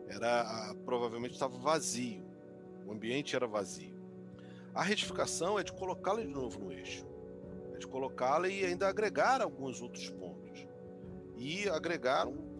Era 0.08 0.76
provavelmente 0.86 1.34
estava 1.34 1.58
vazio, 1.58 2.24
o 2.86 2.92
ambiente 2.92 3.36
era 3.36 3.48
vazio. 3.48 3.96
A 4.72 4.84
retificação 4.84 5.58
é 5.58 5.64
de 5.64 5.74
colocá-la 5.74 6.22
de 6.22 6.28
novo 6.28 6.60
no 6.60 6.72
eixo, 6.72 7.08
é 7.74 7.78
de 7.80 7.88
colocá-la 7.88 8.48
e 8.50 8.64
ainda 8.64 8.88
agregar 8.88 9.42
alguns 9.42 9.82
outros 9.82 10.12
pontos 10.12 10.68
e 11.36 11.68
agregar 11.70 12.28
um 12.28 12.55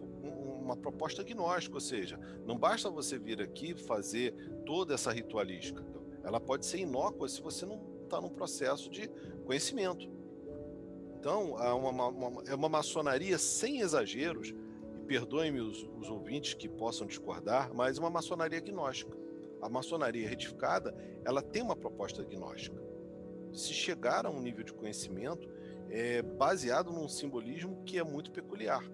uma 0.66 0.76
proposta 0.76 1.22
agnóstica, 1.22 1.76
ou 1.76 1.80
seja, 1.80 2.18
não 2.44 2.58
basta 2.58 2.90
você 2.90 3.16
vir 3.16 3.40
aqui 3.40 3.74
fazer 3.74 4.34
toda 4.66 4.94
essa 4.94 5.12
ritualística. 5.12 5.84
Ela 6.24 6.40
pode 6.40 6.66
ser 6.66 6.78
inócua 6.78 7.28
se 7.28 7.40
você 7.40 7.64
não 7.64 7.80
está 8.02 8.20
num 8.20 8.28
processo 8.28 8.90
de 8.90 9.08
conhecimento. 9.44 10.08
Então, 11.18 11.56
é 11.62 11.72
uma, 11.72 12.08
uma, 12.08 12.42
é 12.46 12.54
uma 12.54 12.68
maçonaria 12.68 13.38
sem 13.38 13.80
exageros, 13.80 14.52
e 14.96 15.04
perdoem-me 15.06 15.60
os, 15.60 15.88
os 16.00 16.10
ouvintes 16.10 16.54
que 16.54 16.68
possam 16.68 17.06
discordar, 17.06 17.72
mas 17.72 17.96
uma 17.96 18.10
maçonaria 18.10 18.58
agnóstica. 18.58 19.16
A 19.62 19.68
maçonaria 19.68 20.28
retificada, 20.28 20.94
ela 21.24 21.40
tem 21.40 21.62
uma 21.62 21.76
proposta 21.76 22.22
agnóstica. 22.22 22.76
Se 23.52 23.72
chegar 23.72 24.26
a 24.26 24.30
um 24.30 24.40
nível 24.40 24.64
de 24.64 24.72
conhecimento 24.72 25.48
é 25.88 26.20
baseado 26.22 26.90
num 26.90 27.08
simbolismo 27.08 27.82
que 27.84 27.98
é 27.98 28.02
muito 28.02 28.32
peculiar 28.32 28.84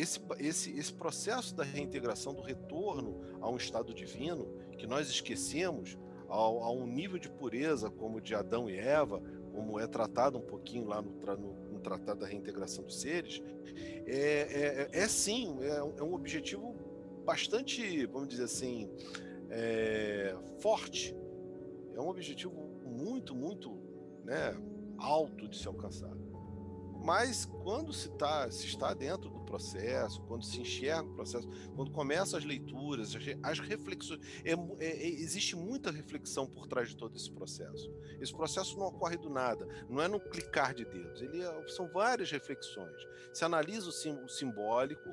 esse, 0.00 0.20
esse, 0.38 0.78
esse 0.78 0.92
processo 0.92 1.54
da 1.54 1.64
reintegração, 1.64 2.34
do 2.34 2.42
retorno 2.42 3.20
a 3.40 3.48
um 3.48 3.56
estado 3.56 3.92
divino, 3.92 4.46
que 4.76 4.86
nós 4.86 5.08
esquecemos, 5.08 5.98
ao, 6.28 6.62
a 6.62 6.70
um 6.70 6.86
nível 6.86 7.18
de 7.18 7.28
pureza 7.28 7.90
como 7.90 8.20
de 8.20 8.34
Adão 8.34 8.68
e 8.68 8.76
Eva, 8.76 9.22
como 9.52 9.80
é 9.80 9.86
tratado 9.86 10.38
um 10.38 10.42
pouquinho 10.42 10.86
lá 10.86 11.02
no, 11.02 11.10
no, 11.10 11.72
no 11.72 11.80
Tratado 11.80 12.20
da 12.20 12.26
Reintegração 12.26 12.84
dos 12.84 13.00
Seres, 13.00 13.42
é, 14.06 14.88
é, 14.92 15.02
é 15.02 15.08
sim, 15.08 15.56
é, 15.62 15.78
é 15.78 16.02
um 16.02 16.14
objetivo 16.14 16.74
bastante, 17.24 18.06
vamos 18.06 18.28
dizer 18.28 18.44
assim, 18.44 18.90
é, 19.50 20.36
forte. 20.60 21.14
É 21.94 22.00
um 22.00 22.08
objetivo 22.08 22.52
muito, 22.84 23.34
muito 23.34 23.76
né, 24.24 24.56
alto 24.96 25.48
de 25.48 25.58
se 25.58 25.66
alcançar. 25.66 26.14
Mas 27.04 27.44
quando 27.44 27.92
se, 27.92 28.08
tá, 28.10 28.50
se 28.50 28.66
está 28.66 28.94
dentro 28.94 29.37
processo, 29.48 30.20
quando 30.22 30.44
se 30.44 30.60
enxerga 30.60 31.08
o 31.08 31.14
processo, 31.14 31.48
quando 31.74 31.90
começam 31.90 32.38
as 32.38 32.44
leituras, 32.44 33.16
as 33.42 33.58
reflexões, 33.58 34.20
é, 34.44 34.52
é, 34.52 34.86
é, 34.86 35.06
existe 35.08 35.56
muita 35.56 35.90
reflexão 35.90 36.46
por 36.46 36.66
trás 36.66 36.90
de 36.90 36.96
todo 36.96 37.16
esse 37.16 37.30
processo. 37.30 37.90
Esse 38.20 38.32
processo 38.32 38.78
não 38.78 38.86
ocorre 38.86 39.16
do 39.16 39.30
nada, 39.30 39.66
não 39.88 40.02
é 40.02 40.08
no 40.08 40.20
clicar 40.20 40.74
de 40.74 40.84
dedos, 40.84 41.22
ele 41.22 41.40
é, 41.42 41.68
são 41.68 41.88
várias 41.88 42.30
reflexões. 42.30 43.06
Se 43.32 43.44
analisa 43.44 43.88
o, 43.88 43.92
sim, 43.92 44.12
o 44.22 44.28
simbólico, 44.28 45.08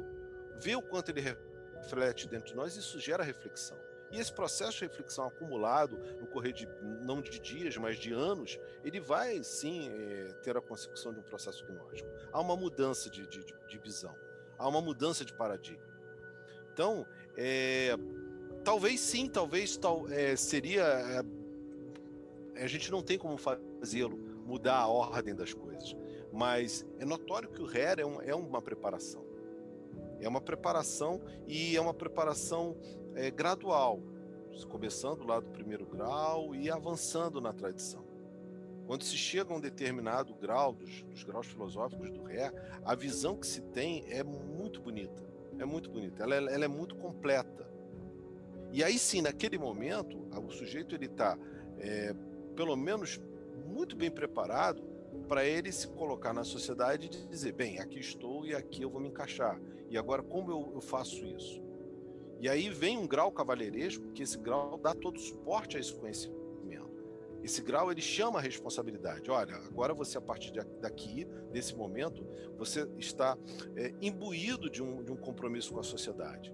vê 0.62 0.76
o 0.76 0.82
quanto 0.82 1.10
ele 1.10 1.22
reflete 1.22 2.28
dentro 2.28 2.48
de 2.48 2.56
nós, 2.56 2.76
isso 2.76 3.00
gera 3.00 3.24
reflexão. 3.24 3.78
E 4.16 4.20
esse 4.20 4.32
processo 4.32 4.78
de 4.78 4.86
reflexão 4.86 5.28
acumulado 5.28 6.00
no 6.22 6.28
correr 6.28 6.54
de 6.54 6.66
não 7.02 7.22
de 7.22 7.38
dias, 7.38 7.76
mas 7.76 7.98
de 7.98 8.14
anos, 8.14 8.58
ele 8.82 8.98
vai 8.98 9.44
sim 9.44 9.90
é, 9.90 10.32
ter 10.42 10.56
a 10.56 10.62
consecução 10.62 11.14
de 11.14 11.20
um 11.20 11.24
processo 11.24 11.66
gnóstico. 11.66 12.10
Há 12.32 12.40
uma 12.40 12.56
mudança 12.56 13.10
de, 13.10 13.28
de, 13.28 13.44
de 13.44 13.78
visão, 13.78 14.16
há 14.58 14.70
uma 14.70 14.82
mudança 14.82 15.26
de 15.26 15.34
paradigma. 15.34 15.84
Então, 16.72 17.06
é, 17.36 17.98
talvez 18.64 19.02
sim, 19.02 19.28
talvez 19.28 19.76
tal, 19.76 20.08
é, 20.08 20.34
seria. 20.38 20.86
A 22.56 22.68
gente 22.68 22.90
não 22.90 23.02
tem 23.02 23.18
como 23.18 23.38
fazê-lo, 23.38 24.18
mudar 24.46 24.78
a 24.78 24.88
ordem 24.88 25.36
das 25.36 25.54
coisas. 25.54 25.94
Mas 26.32 26.86
é 27.00 27.06
notório 27.06 27.50
que 27.50 27.62
o 27.62 27.66
RER 27.66 28.00
é, 28.00 28.06
um, 28.06 28.22
é 28.22 28.34
uma 28.34 28.62
preparação. 28.62 29.26
É 30.22 30.30
uma 30.30 30.40
preparação 30.40 31.22
e 31.46 31.76
é 31.76 31.82
uma 31.82 31.94
preparação 31.94 32.78
é, 33.16 33.32
gradual, 33.32 34.00
começando 34.70 35.24
lá 35.24 35.40
do 35.40 35.50
primeiro 35.50 35.86
grau 35.86 36.56
e 36.56 36.70
avançando 36.70 37.42
na 37.42 37.52
tradição. 37.52 38.06
Quando 38.86 39.04
se 39.04 39.18
chega 39.18 39.52
a 39.52 39.58
um 39.58 39.60
determinado 39.60 40.34
grau, 40.36 40.74
dos, 40.74 41.04
dos 41.04 41.24
graus 41.24 41.48
filosóficos 41.48 42.12
do 42.12 42.24
Ré, 42.24 42.52
a 42.84 42.94
visão 42.94 43.36
que 43.36 43.48
se 43.48 43.62
tem 43.62 44.06
é 44.10 44.24
muito 44.24 44.80
bonita. 44.80 45.24
É 45.58 45.66
muito 45.66 45.90
bonita. 45.90 46.24
Ela, 46.24 46.36
é, 46.36 46.54
ela 46.54 46.66
é 46.66 46.68
muito 46.68 46.96
completa. 46.96 47.68
E 48.72 48.84
aí 48.84 49.00
sim, 49.00 49.22
naquele 49.22 49.58
momento, 49.58 50.28
o 50.38 50.52
sujeito 50.52 50.94
ele 50.94 51.06
está, 51.06 51.38
é, 51.80 52.14
pelo 52.56 52.76
menos, 52.76 53.20
muito 53.66 53.96
bem 53.96 54.12
preparado 54.12 54.84
para 55.28 55.46
ele 55.46 55.72
se 55.72 55.88
colocar 55.88 56.34
na 56.34 56.44
sociedade 56.44 57.08
e 57.08 57.28
dizer: 57.28 57.54
bem, 57.54 57.80
aqui 57.80 58.00
estou 58.00 58.46
e 58.46 58.54
aqui 58.54 58.84
eu 58.84 58.90
vou 58.90 59.02
me 59.02 59.08
encaixar. 59.08 59.60
E 59.90 59.98
agora, 59.98 60.22
como 60.22 60.52
eu, 60.52 60.72
eu 60.76 60.82
faço 60.82 61.26
isso? 61.26 61.65
E 62.40 62.50
aí 62.50 62.70
vem 62.70 62.98
um 62.98 63.08
grau 63.08 63.32
cavalheiresco, 63.32 64.12
que 64.12 64.24
esse 64.24 64.38
grau 64.38 64.78
dá 64.78 64.94
todo 64.94 65.20
suporte 65.20 65.78
a 65.78 65.80
esse 65.80 65.94
conhecimento. 65.94 66.46
Esse 67.46 67.62
grau 67.62 67.92
ele 67.92 68.02
chama 68.02 68.40
a 68.40 68.42
responsabilidade. 68.42 69.30
Olha, 69.30 69.56
agora 69.56 69.94
você 69.94 70.18
a 70.18 70.22
partir 70.22 70.52
daqui, 70.82 71.26
desse 71.52 71.76
momento, 71.76 72.26
você 72.58 72.90
está 72.98 73.38
é, 73.76 73.94
imbuído 74.02 74.68
de 74.68 74.82
um, 74.82 75.04
de 75.04 75.12
um 75.12 75.16
compromisso 75.16 75.72
com 75.72 75.80
a 75.80 75.84
sociedade. 75.84 76.52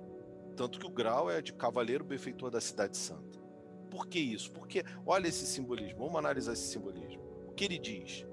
Tanto 0.53 0.77
que 0.77 0.85
o 0.85 0.89
grau 0.89 1.31
é 1.31 1.41
de 1.41 1.53
cavaleiro 1.53 2.03
benfeitor 2.03 2.51
da 2.51 2.59
cidade 2.59 2.97
santa. 2.97 3.39
Por 3.89 4.05
que 4.05 4.19
isso? 4.19 4.51
Porque 4.51 4.83
olha 5.05 5.29
esse 5.29 5.45
simbolismo. 5.45 5.99
Vamos 5.99 6.17
analisar 6.17 6.51
esse 6.51 6.69
simbolismo. 6.69 7.23
O 7.47 7.53
que 7.53 7.63
ele 7.63 7.79
diz? 7.79 8.25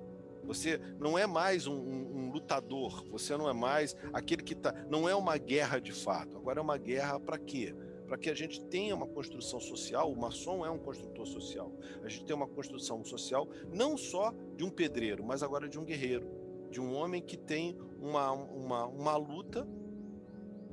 Você 0.49 0.81
não 0.99 1.19
é 1.19 1.27
mais 1.27 1.66
um, 1.66 1.75
um, 1.75 2.16
um 2.16 2.31
lutador, 2.31 3.05
você 3.11 3.37
não 3.37 3.51
é 3.51 3.53
mais 3.53 3.95
aquele 4.15 4.43
que 4.43 4.55
está. 4.55 4.73
Não 4.89 5.07
é 5.07 5.15
uma 5.15 5.37
guerra 5.37 5.79
de 5.79 5.93
fato. 5.93 6.39
Agora 6.39 6.59
é 6.59 6.62
uma 6.62 6.79
guerra 6.79 7.20
para 7.20 7.39
quê? 7.39 7.75
Para 8.07 8.16
que 8.16 8.31
a 8.31 8.35
gente 8.35 8.65
tenha 8.65 8.95
uma 8.95 9.07
construção 9.07 9.61
social. 9.61 10.11
O 10.11 10.19
maçom 10.19 10.65
é 10.65 10.70
um 10.70 10.79
construtor 10.79 11.27
social. 11.27 11.70
A 12.03 12.09
gente 12.09 12.25
tem 12.25 12.35
uma 12.35 12.49
construção 12.49 13.05
social 13.05 13.47
não 13.75 13.99
só 13.99 14.33
de 14.57 14.65
um 14.65 14.70
pedreiro, 14.70 15.23
mas 15.23 15.43
agora 15.43 15.69
de 15.69 15.79
um 15.79 15.85
guerreiro, 15.85 16.27
de 16.70 16.81
um 16.81 16.95
homem 16.95 17.20
que 17.20 17.37
tem 17.37 17.79
uma, 18.01 18.33
uma, 18.33 18.87
uma 18.87 19.16
luta 19.16 19.69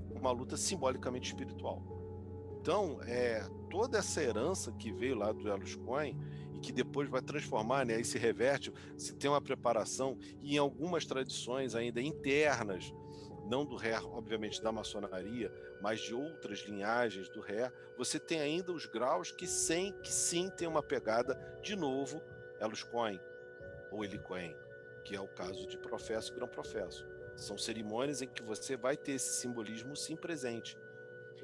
uma 0.09 0.31
luta 0.31 0.55
simbolicamente 0.55 1.27
espiritual. 1.27 1.83
Então, 2.61 2.99
é, 3.03 3.45
toda 3.69 3.97
essa 3.97 4.23
herança 4.23 4.71
que 4.71 4.91
veio 4.91 5.15
lá 5.15 5.33
do 5.33 5.49
Elos 5.49 5.75
Coin 5.75 6.17
que 6.65 6.71
depois 6.71 7.07
vai 7.07 7.21
transformar, 7.21 7.85
né, 7.85 7.95
aí 7.95 8.03
se 8.03 8.17
reverte, 8.17 8.73
se 8.97 9.13
tem 9.13 9.29
uma 9.29 9.39
preparação 9.41 10.17
e 10.41 10.55
em 10.55 10.57
algumas 10.57 11.05
tradições 11.05 11.75
ainda 11.75 12.01
internas, 12.01 12.91
não 13.47 13.63
do 13.63 13.75
ré, 13.75 13.99
obviamente 13.99 14.63
da 14.63 14.71
maçonaria, 14.71 15.53
mas 15.79 16.01
de 16.01 16.15
outras 16.15 16.61
linhagens 16.61 17.29
do 17.29 17.39
ré, 17.39 17.71
você 17.95 18.19
tem 18.19 18.39
ainda 18.39 18.71
os 18.71 18.87
graus 18.87 19.29
que, 19.29 19.45
sem, 19.45 19.93
que 20.01 20.11
sim 20.11 20.49
tem 20.49 20.67
uma 20.67 20.81
pegada, 20.81 21.35
de 21.61 21.75
novo, 21.75 22.19
Elos 22.59 22.81
Coin 22.81 23.19
ou 23.91 24.03
Elicoin, 24.03 24.55
que 25.03 25.15
é 25.15 25.21
o 25.21 25.27
caso 25.27 25.67
de 25.67 25.77
professo 25.77 26.31
e 26.31 26.35
grão 26.35 26.47
professo. 26.47 27.07
São 27.35 27.59
cerimônias 27.59 28.23
em 28.23 28.27
que 28.27 28.41
você 28.41 28.75
vai 28.75 28.97
ter 28.97 29.11
esse 29.11 29.39
simbolismo 29.41 29.95
sim 29.95 30.15
presente. 30.15 30.75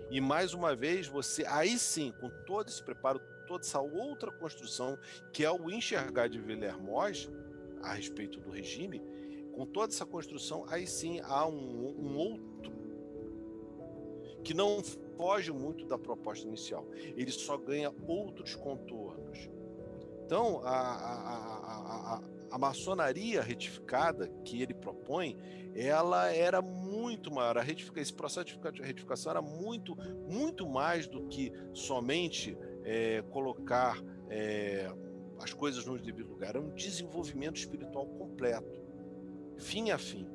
E 0.09 0.19
mais 0.19 0.55
uma 0.55 0.75
vez, 0.75 1.07
você, 1.07 1.45
aí 1.45 1.77
sim, 1.77 2.11
com 2.19 2.29
todo 2.29 2.69
esse 2.69 2.81
preparo, 2.81 3.21
toda 3.51 3.65
essa 3.65 3.81
outra 3.81 4.31
construção, 4.31 4.97
que 5.33 5.43
é 5.43 5.51
o 5.51 5.69
enxergar 5.69 6.29
de 6.29 6.39
Villermoz 6.39 7.29
a 7.81 7.93
respeito 7.93 8.39
do 8.39 8.49
regime, 8.49 9.01
com 9.51 9.65
toda 9.65 9.91
essa 9.91 10.05
construção, 10.05 10.63
aí 10.69 10.87
sim 10.87 11.19
há 11.23 11.45
um, 11.45 11.95
um 11.99 12.17
outro 12.17 12.71
que 14.43 14.53
não 14.53 14.81
foge 15.17 15.51
muito 15.51 15.85
da 15.85 15.99
proposta 15.99 16.47
inicial. 16.47 16.87
Ele 16.95 17.31
só 17.31 17.57
ganha 17.57 17.93
outros 18.07 18.55
contornos. 18.55 19.49
Então, 20.25 20.61
a, 20.63 20.71
a, 20.71 22.15
a, 22.15 22.21
a, 22.51 22.57
maçonaria 22.57 23.41
retificada 23.41 24.29
que 24.45 24.61
ele 24.61 24.73
propõe, 24.73 25.37
ela 25.75 26.33
era 26.33 26.61
muito 26.61 27.29
maior. 27.29 27.57
A 27.57 27.61
retificação, 27.61 28.01
esse 28.01 28.13
processo 28.13 28.45
de 28.71 28.81
retificação 28.81 29.31
era 29.31 29.41
muito, 29.41 29.95
muito 30.27 30.67
mais 30.67 31.05
do 31.05 31.27
que 31.27 31.51
somente 31.73 32.57
é, 32.83 33.23
colocar 33.29 34.01
é, 34.29 34.91
as 35.39 35.53
coisas 35.53 35.85
no 35.85 35.97
devido 35.97 36.29
lugar. 36.29 36.49
Era 36.49 36.61
um 36.61 36.69
desenvolvimento 36.69 37.57
espiritual 37.57 38.05
completo, 38.05 38.81
fim 39.57 39.91
a 39.91 39.97
fim. 39.97 40.27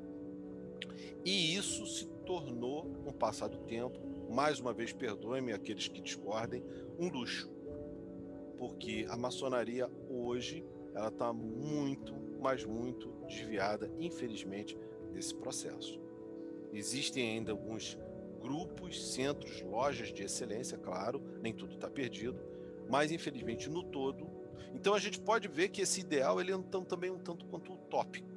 E 1.24 1.56
isso 1.56 1.86
se 1.86 2.06
tornou, 2.24 2.84
com 3.02 3.10
o 3.10 3.12
passar 3.12 3.48
do 3.48 3.58
tempo, 3.58 3.98
mais 4.30 4.60
uma 4.60 4.72
vez, 4.72 4.92
perdoem-me 4.92 5.52
aqueles 5.52 5.88
que 5.88 6.00
discordem, 6.00 6.62
um 6.98 7.08
luxo. 7.08 7.50
Porque 8.58 9.06
a 9.08 9.16
maçonaria 9.16 9.90
hoje 10.08 10.64
ela 10.94 11.08
está 11.08 11.32
muito, 11.32 12.14
mas 12.40 12.64
muito 12.64 13.08
desviada, 13.26 13.90
infelizmente, 13.98 14.76
desse 15.12 15.34
processo. 15.34 16.00
Existem 16.72 17.30
ainda 17.30 17.52
alguns 17.52 17.98
grupos, 18.46 19.12
centros, 19.12 19.60
lojas 19.62 20.12
de 20.12 20.22
excelência, 20.22 20.78
claro, 20.78 21.20
nem 21.42 21.52
tudo 21.52 21.74
está 21.74 21.90
perdido, 21.90 22.38
mas 22.88 23.10
infelizmente 23.10 23.68
no 23.68 23.82
todo. 23.82 24.30
Então 24.72 24.94
a 24.94 25.00
gente 25.00 25.18
pode 25.18 25.48
ver 25.48 25.68
que 25.70 25.82
esse 25.82 26.00
ideal 26.00 26.40
ele 26.40 26.52
é 26.52 26.54
então, 26.54 26.84
também 26.84 27.10
um 27.10 27.18
tanto 27.18 27.44
quanto 27.46 27.72
utópico, 27.72 28.28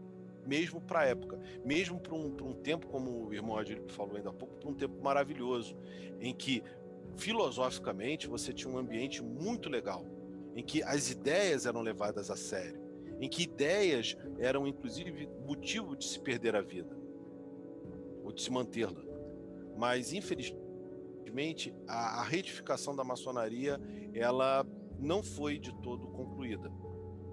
mesmo 0.48 0.82
para 0.82 1.02
a 1.02 1.06
época, 1.06 1.40
mesmo 1.64 2.00
para 2.00 2.16
um, 2.16 2.36
um 2.42 2.54
tempo, 2.54 2.88
como 2.88 3.28
o 3.28 3.34
irmão 3.34 3.56
Adilho 3.56 3.88
falou 3.90 4.18
ainda 4.18 4.30
há 4.30 4.34
pouco, 4.34 4.56
para 4.56 4.70
um 4.70 4.74
tempo 4.74 5.00
maravilhoso, 5.04 5.78
em 6.20 6.34
que 6.34 6.64
filosoficamente 7.16 8.28
você 8.28 8.52
tinha 8.52 8.74
um 8.74 8.78
ambiente 8.80 9.22
muito 9.22 9.70
legal 9.70 10.04
em 10.56 10.64
que 10.64 10.82
as 10.82 11.12
ideias 11.12 11.68
eram 11.68 11.82
levadas 11.82 12.32
a 12.32 12.36
sério, 12.36 12.82
em 13.20 13.30
que 13.30 13.44
ideias 13.44 14.18
eram 14.40 14.66
inclusive 14.66 15.30
motivo 15.46 15.96
de 15.96 16.06
se 16.06 16.20
perder 16.20 16.56
a 16.56 16.62
vida 16.62 16.98
ou 18.24 18.32
de 18.32 18.42
se 18.42 18.52
mantê-la. 18.52 19.09
Mas 19.80 20.12
infelizmente 20.12 21.74
a, 21.88 22.20
a 22.20 22.24
retificação 22.24 22.94
da 22.94 23.04
maçonaria 23.04 23.80
ela 24.14 24.68
não 25.00 25.24
foi 25.24 25.58
de 25.58 25.74
todo 25.82 26.06
concluída. 26.10 26.70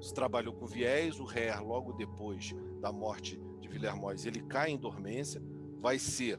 Se 0.01 0.15
trabalhou 0.15 0.55
com 0.55 0.65
viés, 0.65 1.19
o 1.19 1.25
Herr, 1.29 1.61
logo 1.61 1.93
depois 1.95 2.55
da 2.81 2.93
morte 2.93 3.37
de 3.61 3.67
Villermoz, 3.67 4.25
ele 4.25 4.43
cai 4.43 4.71
em 4.71 4.79
dormência, 4.79 5.43
vai 5.81 5.99
ser 5.99 6.39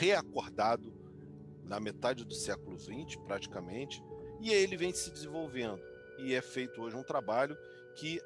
reacordado 0.00 0.92
na 1.62 1.78
metade 1.78 2.24
do 2.24 2.34
século 2.34 2.76
XX, 2.76 3.14
praticamente, 3.26 4.02
e 4.40 4.50
ele 4.50 4.76
vem 4.76 4.92
se 4.92 5.12
desenvolvendo. 5.12 5.80
E 6.18 6.34
é 6.34 6.42
feito 6.42 6.82
hoje 6.82 6.96
um 6.96 7.02
trabalho 7.04 7.56
que, 7.94 8.20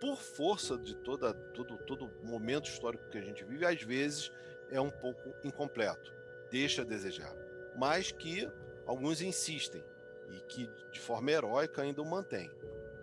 por 0.00 0.18
força 0.18 0.78
de 0.78 0.94
toda, 0.98 1.34
todo, 1.34 1.78
todo 1.78 2.10
momento 2.22 2.68
histórico 2.68 3.08
que 3.10 3.18
a 3.18 3.22
gente 3.22 3.44
vive, 3.44 3.64
às 3.64 3.82
vezes 3.82 4.30
é 4.70 4.80
um 4.80 4.90
pouco 4.90 5.34
incompleto, 5.44 6.12
deixa 6.50 6.82
a 6.82 6.84
desejar. 6.84 7.34
Mas 7.76 8.12
que 8.12 8.48
alguns 8.86 9.20
insistem 9.20 9.82
e 10.30 10.40
que, 10.42 10.68
de 10.90 11.00
forma 11.00 11.30
heróica, 11.30 11.82
ainda 11.82 12.02
o 12.02 12.06
mantém. 12.06 12.50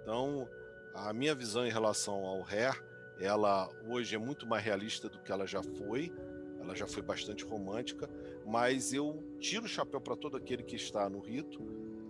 Então, 0.02 0.48
a 0.94 1.14
minha 1.14 1.34
visão 1.34 1.66
em 1.66 1.72
relação 1.72 2.26
ao 2.26 2.44
Hair, 2.44 2.84
ela 3.20 3.70
hoje 3.88 4.16
é 4.16 4.18
muito 4.18 4.46
mais 4.46 4.64
realista 4.64 5.08
do 5.08 5.20
que 5.20 5.32
ela 5.32 5.46
já 5.46 5.62
foi, 5.64 6.12
ela 6.60 6.76
já 6.76 6.88
foi 6.88 7.02
bastante 7.02 7.44
romântica, 7.44 8.10
mas 8.46 8.94
eu 8.94 9.22
tiro 9.40 9.66
o 9.66 9.68
chapéu 9.68 10.00
para 10.00 10.16
todo 10.16 10.38
aquele 10.38 10.64
que 10.64 10.76
está 10.76 11.10
no 11.10 11.20
rito, 11.20 11.60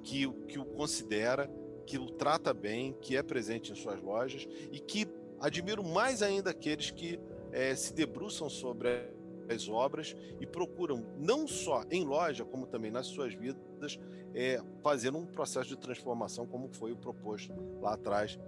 que, 0.03 0.29
que 0.47 0.59
o 0.59 0.65
considera, 0.65 1.49
que 1.85 1.97
o 1.97 2.09
trata 2.09 2.53
bem, 2.53 2.93
que 3.01 3.17
é 3.17 3.23
presente 3.23 3.71
em 3.71 3.75
suas 3.75 4.01
lojas 4.01 4.47
e 4.71 4.79
que 4.79 5.07
admiro 5.39 5.83
mais 5.83 6.21
ainda 6.21 6.51
aqueles 6.51 6.91
que 6.91 7.19
é, 7.51 7.75
se 7.75 7.93
debruçam 7.93 8.49
sobre 8.49 9.11
as 9.49 9.67
obras 9.67 10.15
e 10.39 10.45
procuram, 10.45 11.03
não 11.17 11.47
só 11.47 11.83
em 11.89 12.03
loja, 12.03 12.45
como 12.45 12.65
também 12.65 12.91
nas 12.91 13.07
suas 13.07 13.33
vidas, 13.33 13.99
é, 14.33 14.61
fazer 14.81 15.13
um 15.15 15.25
processo 15.25 15.69
de 15.69 15.77
transformação, 15.77 16.45
como 16.45 16.67
foi 16.69 16.91
o 16.91 16.97
proposto 16.97 17.53
lá 17.81 17.93
atrás 17.93 18.39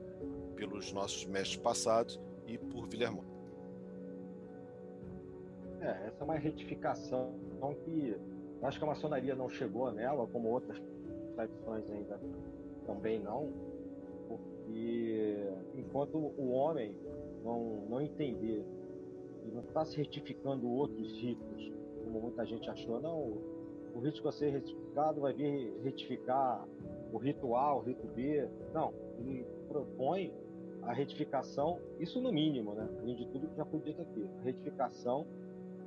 pelos 0.56 0.92
nossos 0.92 1.26
mestres 1.26 1.58
passados 1.58 2.20
e 2.48 2.58
por 2.58 2.88
Villermont. 2.88 3.28
É, 5.82 6.08
essa 6.08 6.22
é 6.22 6.24
uma 6.24 6.38
retificação 6.38 7.34
que 7.84 8.16
acho 8.64 8.80
que 8.80 8.84
a 8.84 8.88
maçonaria 8.88 9.36
não 9.36 9.50
chegou 9.50 9.92
nela, 9.92 10.26
como 10.28 10.50
outras 10.50 10.82
tradições 11.36 11.90
ainda 11.92 12.20
também 12.86 13.20
não, 13.20 13.52
porque 14.28 15.48
enquanto 15.76 16.18
o 16.18 16.52
homem 16.52 16.96
não, 17.44 17.86
não 17.90 18.02
entender 18.02 18.66
e 19.46 19.52
não 19.52 19.62
está 19.62 19.86
se 19.86 19.98
retificando 19.98 20.70
outros 20.70 21.12
ritos, 21.20 21.72
como 22.04 22.22
muita 22.22 22.46
gente 22.46 22.70
achou, 22.70 23.00
não, 23.00 23.38
o 23.94 24.00
rito 24.02 24.22
vai 24.22 24.32
ser 24.34 24.50
retificado 24.50 25.22
vai 25.22 25.34
vir 25.34 25.74
retificar 25.84 26.68
o 27.14 27.18
rito 27.18 27.56
A, 27.56 27.76
o 27.76 27.82
rito 27.82 28.06
B. 28.08 28.48
Não, 28.74 28.94
ele 29.20 29.46
propõe 29.68 30.34
a 30.84 30.94
retificação, 30.94 31.80
isso 32.00 32.22
no 32.22 32.32
mínimo, 32.32 32.74
né? 32.74 32.88
Além 33.00 33.16
de 33.16 33.26
tudo 33.28 33.48
que 33.48 33.56
já 33.56 33.66
foi 33.66 33.80
dito 33.80 34.02
aqui, 34.02 34.28
a 34.40 34.44
retificação, 34.44 35.26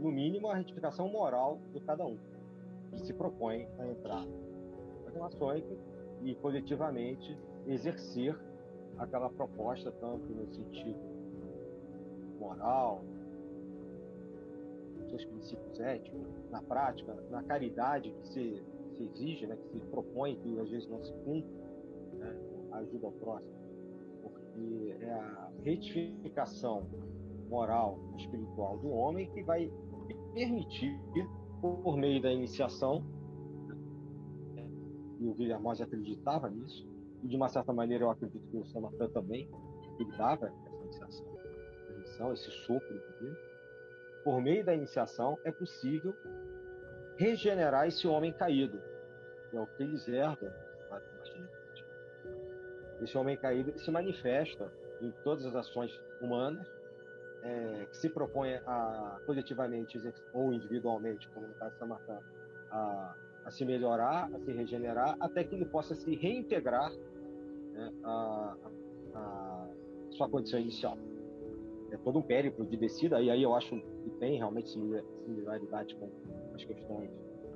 no 0.00 0.10
mínimo, 0.10 0.48
a 0.48 0.54
retificação 0.54 1.08
moral 1.08 1.58
de 1.72 1.80
cada 1.80 2.06
um, 2.06 2.16
que 2.92 3.00
se 3.00 3.12
propõe 3.12 3.68
a 3.78 3.86
entrar 3.86 4.26
maçônica 5.18 5.76
e 6.22 6.34
coletivamente 6.36 7.36
exercer 7.66 8.38
aquela 8.96 9.28
proposta 9.28 9.90
tanto 9.92 10.32
no 10.32 10.46
sentido 10.52 10.98
moral, 12.38 13.02
seus 15.08 15.24
princípios 15.24 15.80
éticos, 15.80 16.20
na 16.50 16.62
prática, 16.62 17.14
na 17.30 17.42
caridade 17.42 18.10
que 18.10 18.28
se, 18.28 18.62
se 18.96 19.02
exige, 19.04 19.46
né, 19.46 19.56
que 19.56 19.78
se 19.78 19.80
propõe, 19.86 20.36
que 20.36 20.58
às 20.60 20.68
vezes 20.68 20.88
não 20.88 21.02
se 21.02 21.12
cumpre, 21.24 21.50
né, 22.14 22.36
ajuda 22.72 23.06
ao 23.06 23.12
próximo, 23.12 23.54
porque 24.22 24.96
é 25.00 25.12
a 25.12 25.50
retificação 25.64 26.86
moral 27.48 27.98
e 28.12 28.20
espiritual 28.20 28.78
do 28.78 28.90
homem 28.90 29.30
que 29.30 29.42
vai 29.42 29.70
permitir, 30.34 30.98
por 31.60 31.96
meio 31.96 32.22
da 32.22 32.32
iniciação, 32.32 33.04
e 35.18 35.26
o 35.26 35.34
Guilherme 35.34 35.66
acreditava 35.82 36.48
nisso, 36.48 36.86
e 37.22 37.28
de 37.28 37.36
uma 37.36 37.48
certa 37.48 37.72
maneira 37.72 38.04
eu 38.04 38.10
acredito 38.10 38.46
que 38.48 38.56
o 38.56 38.64
Samatan 38.66 39.08
também, 39.08 39.48
ele 39.98 40.16
dava 40.16 40.46
essa 40.46 40.70
iniciação, 40.84 42.32
esse 42.32 42.50
sopro 42.66 42.88
de 42.88 43.20
Deus. 43.20 43.47
Por 44.28 44.42
meio 44.42 44.62
da 44.62 44.74
iniciação 44.74 45.38
é 45.42 45.50
possível 45.50 46.14
regenerar 47.16 47.88
esse 47.88 48.06
homem 48.06 48.30
caído, 48.30 48.78
é 49.54 49.58
o 49.58 49.66
que 49.66 49.82
eles 49.82 50.06
herdam. 50.06 50.52
Esse 53.00 53.16
homem 53.16 53.38
caído 53.38 53.72
se 53.78 53.90
manifesta 53.90 54.70
em 55.00 55.10
todas 55.24 55.46
as 55.46 55.56
ações 55.56 55.98
humanas, 56.20 56.70
é, 57.42 57.86
que 57.86 57.96
se 57.96 58.10
propõe 58.10 58.56
a 58.66 59.18
coletivamente 59.24 59.98
ou 60.34 60.52
individualmente, 60.52 61.26
como 61.30 61.46
no 61.46 61.54
caso 61.54 61.72
de 61.72 61.78
Samatan, 61.78 62.20
a 62.70 63.14
a 63.46 63.50
se 63.50 63.64
melhorar, 63.64 64.28
a 64.34 64.38
se 64.40 64.52
regenerar, 64.52 65.16
até 65.20 65.42
que 65.42 65.54
ele 65.54 65.64
possa 65.64 65.94
se 65.94 66.14
reintegrar 66.14 66.92
né, 67.72 67.90
a, 68.04 68.56
a, 69.14 69.68
sua 70.10 70.28
condição 70.28 70.60
inicial. 70.60 70.98
É 71.90 71.96
todo 71.96 72.18
um 72.18 72.22
périplo 72.22 72.66
de 72.66 72.76
descida, 72.76 73.20
e 73.20 73.30
aí 73.30 73.42
eu 73.42 73.54
acho 73.54 73.70
que 73.70 74.10
tem 74.18 74.36
realmente 74.36 74.70
similaridade 74.70 75.94
com 75.96 76.10
as 76.54 76.64
questões 76.64 77.10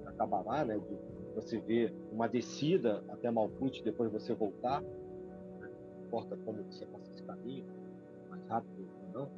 da 0.05 0.13
Kabbalah, 0.13 0.65
né, 0.65 0.79
de 0.79 1.35
você 1.35 1.59
ver 1.59 1.95
uma 2.11 2.29
descida 2.29 3.03
até 3.09 3.31
Malkuth, 3.31 3.83
depois 3.85 4.11
você 4.11 4.33
voltar, 4.35 4.81
né, 4.81 5.71
não 5.99 6.07
importa 6.07 6.37
como 6.45 6.63
você 6.65 6.87
passa 6.87 7.11
esse 7.13 7.23
caminho, 7.25 7.67
mais 8.31 8.47
rápido 8.47 8.89
ou 9.07 9.21
não, 9.21 9.31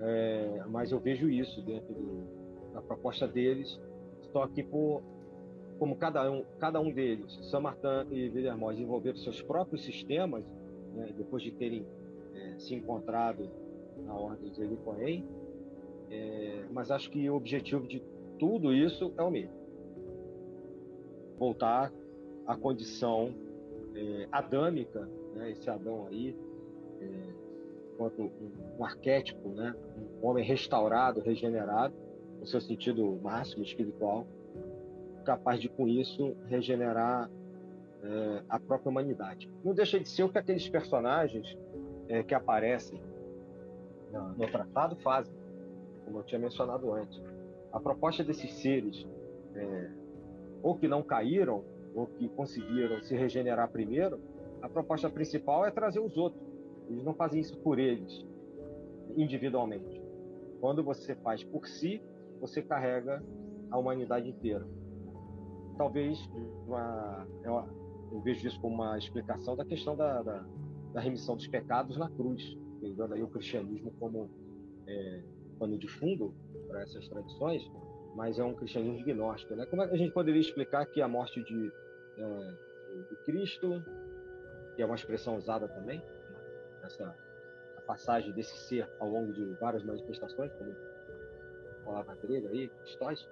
é, 0.00 0.64
mas 0.68 0.90
eu 0.90 0.98
vejo 0.98 1.28
isso 1.28 1.60
dentro 1.62 1.92
do, 1.92 2.72
da 2.72 2.80
proposta 2.80 3.28
deles, 3.28 3.78
só 4.32 4.46
que 4.46 4.62
por, 4.62 5.02
como 5.78 5.96
cada 5.96 6.30
um, 6.30 6.44
cada 6.58 6.80
um 6.80 6.90
deles, 6.90 7.38
São 7.50 7.60
Martin 7.60 8.06
e 8.10 8.28
Villermoz, 8.28 8.76
desenvolveram 8.76 9.18
seus 9.18 9.42
próprios 9.42 9.84
sistemas, 9.84 10.44
né, 10.94 11.12
depois 11.16 11.42
de 11.42 11.50
terem 11.52 11.86
é, 12.34 12.58
se 12.58 12.74
encontrado 12.74 13.50
na 14.04 14.14
ordem 14.14 14.50
de 14.50 14.62
Eli 14.62 14.78
é, 16.10 16.64
mas 16.72 16.90
acho 16.90 17.10
que 17.10 17.30
o 17.30 17.36
objetivo 17.36 17.86
de 17.86 18.02
tudo 18.38 18.72
isso 18.72 19.12
é 19.16 19.22
o 19.22 19.30
mesmo. 19.30 19.54
Voltar 21.38 21.92
à 22.46 22.56
condição 22.56 23.32
é, 23.94 24.28
adâmica, 24.32 25.08
né, 25.34 25.52
esse 25.52 25.70
Adão 25.70 26.06
aí, 26.08 26.36
é, 27.00 27.06
enquanto 27.94 28.22
um, 28.22 28.30
um, 28.78 28.84
arquétipo, 28.84 29.50
né, 29.50 29.74
um 30.20 30.26
homem 30.26 30.44
restaurado, 30.44 31.20
regenerado, 31.20 31.94
no 32.40 32.46
seu 32.46 32.60
sentido 32.60 33.18
máximo 33.22 33.62
espiritual, 33.62 34.26
capaz 35.24 35.60
de, 35.60 35.68
com 35.68 35.86
isso, 35.86 36.34
regenerar 36.46 37.30
é, 38.02 38.42
a 38.48 38.58
própria 38.58 38.90
humanidade. 38.90 39.48
Não 39.62 39.74
deixa 39.74 40.00
de 40.00 40.08
ser 40.08 40.24
o 40.24 40.28
que 40.28 40.38
aqueles 40.38 40.68
personagens 40.68 41.56
é, 42.08 42.22
que 42.22 42.34
aparecem 42.34 43.00
no, 44.12 44.50
tratado 44.50 44.96
fazem 44.96 45.34
como 46.04 46.18
eu 46.18 46.24
tinha 46.24 46.40
mencionado 46.40 46.92
antes. 46.92 47.22
A 47.72 47.78
proposta 47.78 48.24
desses 48.24 48.52
seres, 48.54 49.06
é, 49.54 49.90
ou 50.62 50.76
que 50.76 50.88
não 50.88 51.02
caíram, 51.02 51.64
ou 51.94 52.06
que 52.06 52.28
conseguiram 52.30 53.00
se 53.02 53.14
regenerar 53.14 53.70
primeiro, 53.70 54.20
a 54.60 54.68
proposta 54.68 55.08
principal 55.08 55.64
é 55.64 55.70
trazer 55.70 56.00
os 56.00 56.16
outros. 56.16 56.42
Eles 56.88 57.04
não 57.04 57.14
fazem 57.14 57.40
isso 57.40 57.56
por 57.58 57.78
eles, 57.78 58.26
individualmente. 59.16 60.02
Quando 60.60 60.82
você 60.82 61.14
faz 61.14 61.44
por 61.44 61.66
si, 61.66 62.02
você 62.40 62.60
carrega 62.60 63.22
a 63.70 63.78
humanidade 63.78 64.28
inteira. 64.28 64.66
Talvez 65.78 66.18
uma, 66.66 67.26
eu, 67.44 67.64
eu 68.12 68.20
vejo 68.20 68.46
isso 68.46 68.60
como 68.60 68.74
uma 68.74 68.98
explicação 68.98 69.56
da 69.56 69.64
questão 69.64 69.96
da, 69.96 70.22
da, 70.22 70.44
da 70.92 71.00
remissão 71.00 71.36
dos 71.36 71.46
pecados 71.46 71.96
na 71.96 72.10
cruz, 72.10 72.58
pegando 72.80 73.14
aí 73.14 73.22
o 73.22 73.28
cristianismo 73.28 73.92
como 73.98 74.30
é, 74.86 75.22
pano 75.58 75.78
de 75.78 75.88
fundo 75.88 76.34
para 76.66 76.82
essas 76.82 77.06
tradições, 77.08 77.62
mas 78.14 78.38
é 78.38 78.44
um 78.44 78.54
cristianismo 78.54 79.04
gnóstico. 79.04 79.54
Né? 79.54 79.66
Como 79.66 79.82
é 79.82 79.88
que 79.88 79.94
a 79.94 79.98
gente 79.98 80.12
poderia 80.12 80.40
explicar 80.40 80.86
que 80.86 81.00
a 81.00 81.08
morte 81.08 81.42
de, 81.42 81.72
é, 82.16 82.54
de 83.08 83.16
Cristo, 83.24 83.82
que 84.74 84.82
é 84.82 84.86
uma 84.86 84.94
expressão 84.94 85.36
usada 85.36 85.68
também, 85.68 86.02
essa 86.82 87.14
a 87.76 87.80
passagem 87.82 88.32
desse 88.32 88.56
ser 88.68 88.88
ao 88.98 89.08
longo 89.08 89.32
de 89.32 89.44
várias 89.54 89.82
manifestações, 89.82 90.52
como 90.52 90.70
a 90.70 91.84
palavra 91.84 92.16
grega 92.22 92.48
aí, 92.48 92.68
Christos, 92.68 93.28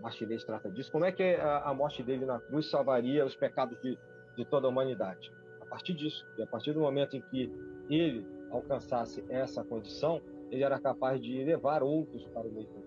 Martinez 0.00 0.44
trata 0.44 0.70
disso. 0.70 0.90
Como 0.90 1.04
é 1.04 1.12
que 1.12 1.22
a, 1.22 1.58
a, 1.58 1.74
morte 1.74 2.02
dele 2.02 2.24
na 2.24 2.40
cruz 2.40 2.70
salvaria 2.70 3.24
os 3.24 3.36
pecados 3.36 3.78
de, 3.80 3.98
de 4.36 4.44
toda 4.44 4.66
a 4.66 4.70
humanidade? 4.70 5.30
A 5.60 5.66
partir 5.66 5.94
disso, 5.94 6.26
e 6.38 6.42
a 6.42 6.46
partir 6.46 6.72
do 6.72 6.80
momento 6.80 7.16
em 7.16 7.20
que 7.20 7.52
ele 7.96 8.26
alcançasse 8.50 9.24
essa 9.28 9.64
condição, 9.64 10.20
ele 10.50 10.62
era 10.62 10.78
capaz 10.78 11.20
de 11.20 11.44
levar 11.44 11.82
outros 11.82 12.24
para 12.28 12.46
o 12.46 12.50
mesmo, 12.50 12.82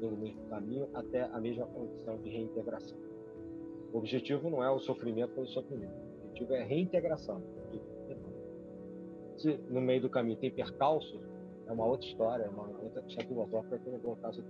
pelo 0.00 0.16
mesmo 0.16 0.42
caminho 0.48 0.88
até 0.94 1.22
a 1.22 1.40
mesma 1.40 1.66
condição 1.66 2.18
de 2.18 2.30
reintegração. 2.30 2.98
O 3.92 3.98
objetivo 3.98 4.48
não 4.50 4.62
é 4.62 4.70
o 4.70 4.78
sofrimento 4.78 5.32
pelo 5.34 5.46
sofrimento, 5.46 5.92
o 5.92 6.24
objetivo 6.24 6.54
é 6.54 6.62
a 6.62 6.64
reintegração. 6.64 7.42
Se 9.36 9.58
no 9.68 9.80
meio 9.80 10.02
do 10.02 10.10
caminho 10.10 10.36
tem 10.36 10.50
percalços, 10.50 11.20
é 11.66 11.72
uma 11.72 11.86
outra 11.86 12.06
história, 12.06 12.44
é 12.44 12.48
uma 12.48 12.68
outra 12.82 13.00
questão 13.02 13.26
filosófica 13.26 13.78
que 13.78 13.90
não 13.90 13.98
vou 13.98 14.16
caso 14.16 14.44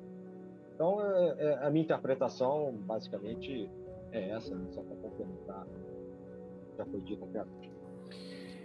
Então, 0.74 1.01
é, 1.01 1.36
é, 1.39 1.59
a 1.65 1.70
minha 1.70 1.85
interpretação, 1.85 2.73
basicamente, 2.73 3.70
é 4.11 4.31
essa, 4.31 4.57
só 4.70 4.82
para 4.82 4.97
complementar 4.97 5.66
já 6.81 6.85
foi 6.86 7.01
dito 7.02 7.24
anteriormente. 7.24 7.69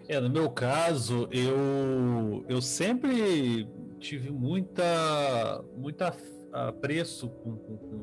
É, 0.07 0.19
no 0.19 0.29
meu 0.29 0.49
caso, 0.49 1.27
eu, 1.31 2.45
eu 2.47 2.61
sempre 2.61 3.67
tive 3.99 4.29
muita, 4.29 5.63
muita 5.75 6.15
apreço 6.51 7.27
com, 7.29 7.55
com, 7.57 7.77
com 7.77 7.95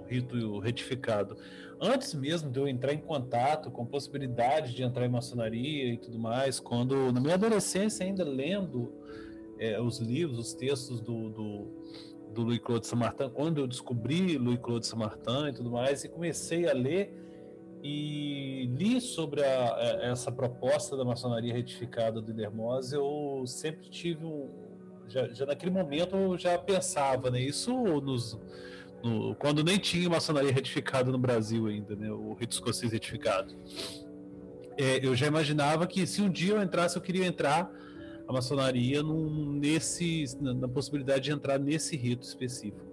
o 0.00 0.04
rito 0.06 0.58
retificado. 0.60 1.36
Antes 1.80 2.14
mesmo 2.14 2.50
de 2.50 2.58
eu 2.58 2.68
entrar 2.68 2.92
em 2.92 2.98
contato 2.98 3.70
com 3.70 3.84
possibilidade 3.84 4.74
de 4.74 4.82
entrar 4.82 5.04
em 5.04 5.08
maçonaria 5.08 5.92
e 5.92 5.98
tudo 5.98 6.18
mais, 6.18 6.60
quando 6.60 7.12
na 7.12 7.20
minha 7.20 7.34
adolescência 7.34 8.06
ainda 8.06 8.24
lendo 8.24 8.92
é, 9.58 9.80
os 9.80 9.98
livros, 9.98 10.38
os 10.38 10.54
textos 10.54 11.00
do, 11.00 11.28
do, 11.30 11.68
do 12.34 12.42
Louis 12.42 12.60
Claude 12.60 12.86
Saint-Martin, 12.86 13.30
quando 13.30 13.58
eu 13.58 13.66
descobri 13.66 14.38
Louis 14.38 14.58
Claude 14.60 14.86
Saint-Martin 14.86 15.48
e 15.48 15.52
tudo 15.52 15.70
mais, 15.70 16.04
e 16.04 16.08
comecei 16.08 16.68
a 16.68 16.72
ler 16.72 17.12
e 17.82 18.27
li 18.78 19.00
sobre 19.00 19.42
a, 19.42 19.98
essa 20.02 20.30
proposta 20.30 20.96
da 20.96 21.04
maçonaria 21.04 21.52
retificada 21.52 22.20
do 22.20 22.32
Dermose, 22.32 22.94
eu 22.94 23.42
sempre 23.46 23.88
tive 23.90 24.24
um. 24.24 24.48
Já, 25.08 25.26
já 25.28 25.46
naquele 25.46 25.72
momento 25.72 26.14
eu 26.14 26.38
já 26.38 26.56
pensava, 26.58 27.30
né? 27.30 27.40
Isso 27.40 27.72
nos, 28.00 28.38
no, 29.02 29.34
quando 29.34 29.64
nem 29.64 29.78
tinha 29.78 30.08
maçonaria 30.08 30.52
retificada 30.52 31.10
no 31.10 31.18
Brasil 31.18 31.66
ainda, 31.66 31.96
né? 31.96 32.10
O 32.10 32.34
rito 32.34 32.52
escocês 32.52 32.92
retificado. 32.92 33.54
É, 34.76 35.04
eu 35.04 35.14
já 35.16 35.26
imaginava 35.26 35.86
que 35.86 36.06
se 36.06 36.22
um 36.22 36.30
dia 36.30 36.54
eu 36.54 36.62
entrasse, 36.62 36.96
eu 36.96 37.02
queria 37.02 37.26
entrar 37.26 37.68
a 38.28 38.32
maçonaria 38.32 39.02
num, 39.02 39.52
nesse, 39.54 40.24
na, 40.40 40.54
na 40.54 40.68
possibilidade 40.68 41.24
de 41.24 41.32
entrar 41.32 41.58
nesse 41.58 41.96
rito 41.96 42.22
específico. 42.22 42.87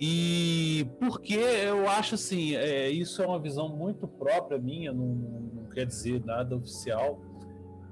E 0.00 0.88
porque 0.98 1.34
eu 1.34 1.86
acho 1.86 2.14
assim, 2.14 2.56
é, 2.56 2.88
isso 2.88 3.22
é 3.22 3.26
uma 3.26 3.38
visão 3.38 3.68
muito 3.68 4.08
própria 4.08 4.58
minha, 4.58 4.94
não, 4.94 5.04
não 5.04 5.64
quer 5.68 5.84
dizer 5.84 6.24
nada 6.24 6.56
oficial, 6.56 7.20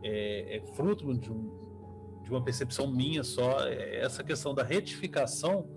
é, 0.02 0.56
é 0.56 0.66
fruto 0.74 1.12
de, 1.18 1.30
um, 1.30 2.22
de, 2.22 2.30
uma 2.30 2.42
percepção 2.42 2.90
minha 2.90 3.22
só. 3.22 3.60
É, 3.68 4.00
essa 4.00 4.24
questão 4.24 4.54
da 4.54 4.62
retificação 4.62 5.68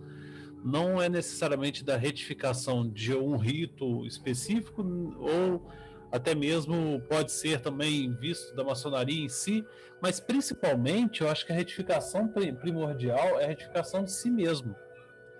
não 0.63 1.01
é 1.01 1.09
necessariamente 1.09 1.83
da 1.83 1.97
retificação 1.97 2.87
de 2.87 3.13
um 3.13 3.35
rito 3.35 4.05
específico, 4.05 4.83
ou 5.19 5.69
até 6.13 6.33
mesmo 6.33 7.01
pode 7.09 7.33
ser 7.33 7.59
também 7.59 8.09
visto 8.21 8.55
da 8.55 8.63
maçonaria 8.63 9.25
em 9.25 9.27
si, 9.27 9.65
mas 10.01 10.21
principalmente 10.21 11.23
eu 11.23 11.29
acho 11.29 11.45
que 11.45 11.51
a 11.51 11.55
retificação 11.55 12.29
primordial 12.29 13.37
é 13.37 13.45
a 13.45 13.47
retificação 13.47 14.05
de 14.05 14.13
si 14.13 14.31
mesmo 14.31 14.73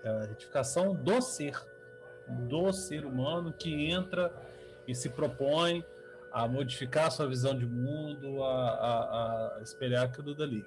é 0.04 0.08
a 0.08 0.20
retificação 0.20 0.94
do 0.94 1.20
ser, 1.20 1.60
do 2.28 2.72
ser 2.72 3.04
humano 3.04 3.52
que 3.52 3.90
entra 3.90 4.32
e 4.86 4.94
se 4.94 5.08
propõe 5.08 5.84
a 6.32 6.48
modificar 6.48 7.06
a 7.06 7.10
sua 7.10 7.28
visão 7.28 7.56
de 7.56 7.66
mundo, 7.66 8.42
a, 8.42 8.70
a, 8.70 9.56
a 9.58 9.62
espelhar 9.62 10.04
aquilo 10.04 10.34
dali. 10.34 10.64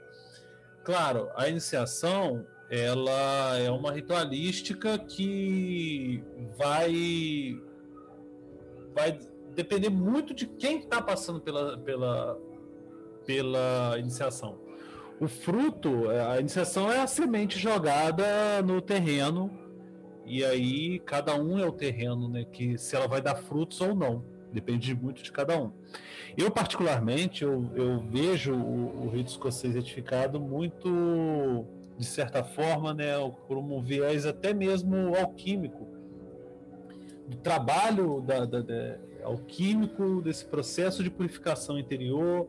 Claro, 0.83 1.31
a 1.35 1.49
iniciação 1.49 2.45
ela 2.69 3.57
é 3.57 3.69
uma 3.69 3.91
ritualística 3.91 4.97
que 4.97 6.23
vai 6.57 7.61
vai 8.93 9.19
depender 9.53 9.89
muito 9.89 10.33
de 10.33 10.45
quem 10.45 10.79
está 10.79 11.01
passando 11.01 11.41
pela, 11.41 11.77
pela, 11.77 12.37
pela 13.25 13.95
iniciação. 13.97 14.64
O 15.19 15.27
fruto, 15.27 16.11
é, 16.11 16.21
a 16.21 16.39
iniciação 16.39 16.91
é 16.91 16.99
a 16.99 17.07
semente 17.07 17.57
jogada 17.57 18.61
no 18.61 18.81
terreno 18.81 19.49
e 20.25 20.43
aí 20.43 20.99
cada 20.99 21.35
um 21.35 21.57
é 21.57 21.65
o 21.65 21.71
terreno, 21.71 22.27
né? 22.27 22.43
Que 22.43 22.77
se 22.77 22.95
ela 22.95 23.07
vai 23.07 23.21
dar 23.21 23.35
frutos 23.35 23.79
ou 23.79 23.95
não, 23.95 24.25
depende 24.51 24.93
muito 24.93 25.23
de 25.23 25.31
cada 25.31 25.57
um. 25.57 25.71
Eu 26.35 26.51
particularmente 26.51 27.43
eu, 27.43 27.71
eu 27.75 27.99
vejo 28.01 28.53
o, 28.53 29.05
o 29.05 29.09
rito 29.09 29.29
escocês 29.29 29.73
retificado 29.73 30.39
muito, 30.39 31.65
de 31.97 32.05
certa 32.05 32.43
forma, 32.43 32.93
né, 32.93 33.13
por 33.47 33.57
um 33.57 33.81
viés 33.81 34.25
até 34.25 34.53
mesmo 34.53 35.15
alquímico 35.15 35.87
do 37.27 37.37
trabalho 37.37 38.21
da, 38.21 38.45
da, 38.45 38.61
da 38.61 38.97
alquímico 39.23 40.21
desse 40.21 40.45
processo 40.45 41.03
de 41.03 41.09
purificação 41.09 41.79
interior 41.79 42.47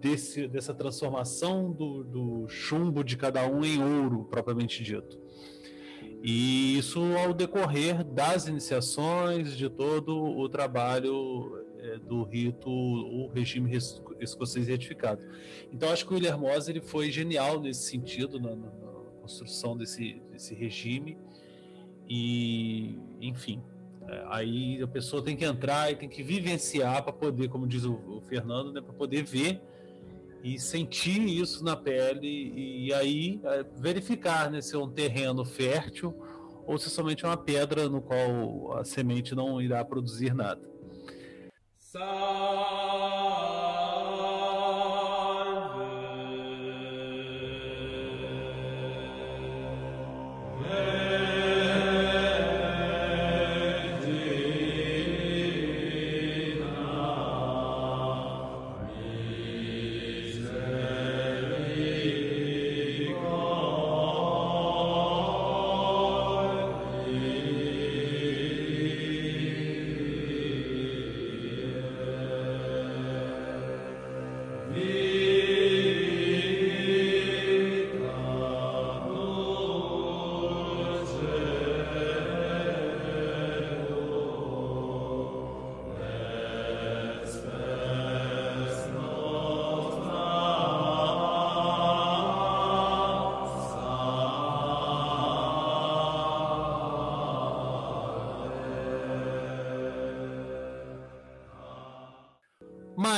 desse, 0.00 0.46
dessa 0.48 0.74
transformação 0.74 1.72
do, 1.72 2.04
do 2.04 2.48
chumbo 2.48 3.02
de 3.02 3.16
cada 3.16 3.46
um 3.46 3.64
em 3.64 3.82
ouro, 3.82 4.24
propriamente 4.24 4.82
dito. 4.82 5.18
E 6.22 6.76
isso 6.78 7.00
ao 7.16 7.32
decorrer 7.32 8.02
das 8.02 8.48
iniciações, 8.48 9.56
de 9.56 9.68
todo 9.68 10.16
o 10.16 10.48
trabalho 10.48 11.64
é, 11.78 11.98
do 11.98 12.24
rito, 12.24 12.68
o 12.68 13.28
regime 13.28 13.76
escocês 14.20 14.66
retificado. 14.66 15.22
Então 15.72 15.90
acho 15.90 16.04
que 16.04 16.12
o 16.12 16.16
William 16.16 16.36
Moser 16.36 16.76
ele 16.76 16.84
foi 16.84 17.10
genial 17.10 17.60
nesse 17.60 17.88
sentido, 17.88 18.40
na, 18.40 18.54
na 18.54 18.70
construção 19.20 19.76
desse, 19.76 20.20
desse 20.32 20.54
regime. 20.54 21.16
E, 22.08 22.98
enfim, 23.20 23.62
é, 24.08 24.24
aí 24.28 24.82
a 24.82 24.88
pessoa 24.88 25.22
tem 25.22 25.36
que 25.36 25.44
entrar 25.44 25.92
e 25.92 25.96
tem 25.96 26.08
que 26.08 26.22
vivenciar 26.22 27.02
para 27.04 27.12
poder, 27.12 27.48
como 27.48 27.66
diz 27.66 27.84
o, 27.84 27.92
o 27.92 28.20
Fernando, 28.22 28.72
né, 28.72 28.80
para 28.80 28.94
poder 28.94 29.22
ver 29.22 29.60
e 30.42 30.58
sentir 30.58 31.20
isso 31.20 31.64
na 31.64 31.76
pele 31.76 32.52
e, 32.86 32.92
aí 32.92 33.40
é, 33.44 33.64
verificar 33.76 34.50
né, 34.50 34.60
se 34.60 34.74
é 34.74 34.78
um 34.78 34.88
terreno 34.88 35.44
fértil 35.44 36.14
ou 36.66 36.78
se 36.78 36.90
somente 36.90 37.24
é 37.24 37.28
uma 37.28 37.36
pedra 37.36 37.88
no 37.88 38.00
qual 38.00 38.78
a 38.78 38.84
semente 38.84 39.34
não 39.34 39.60
irá 39.60 39.84
produzir 39.84 40.34
nada. 40.34 40.60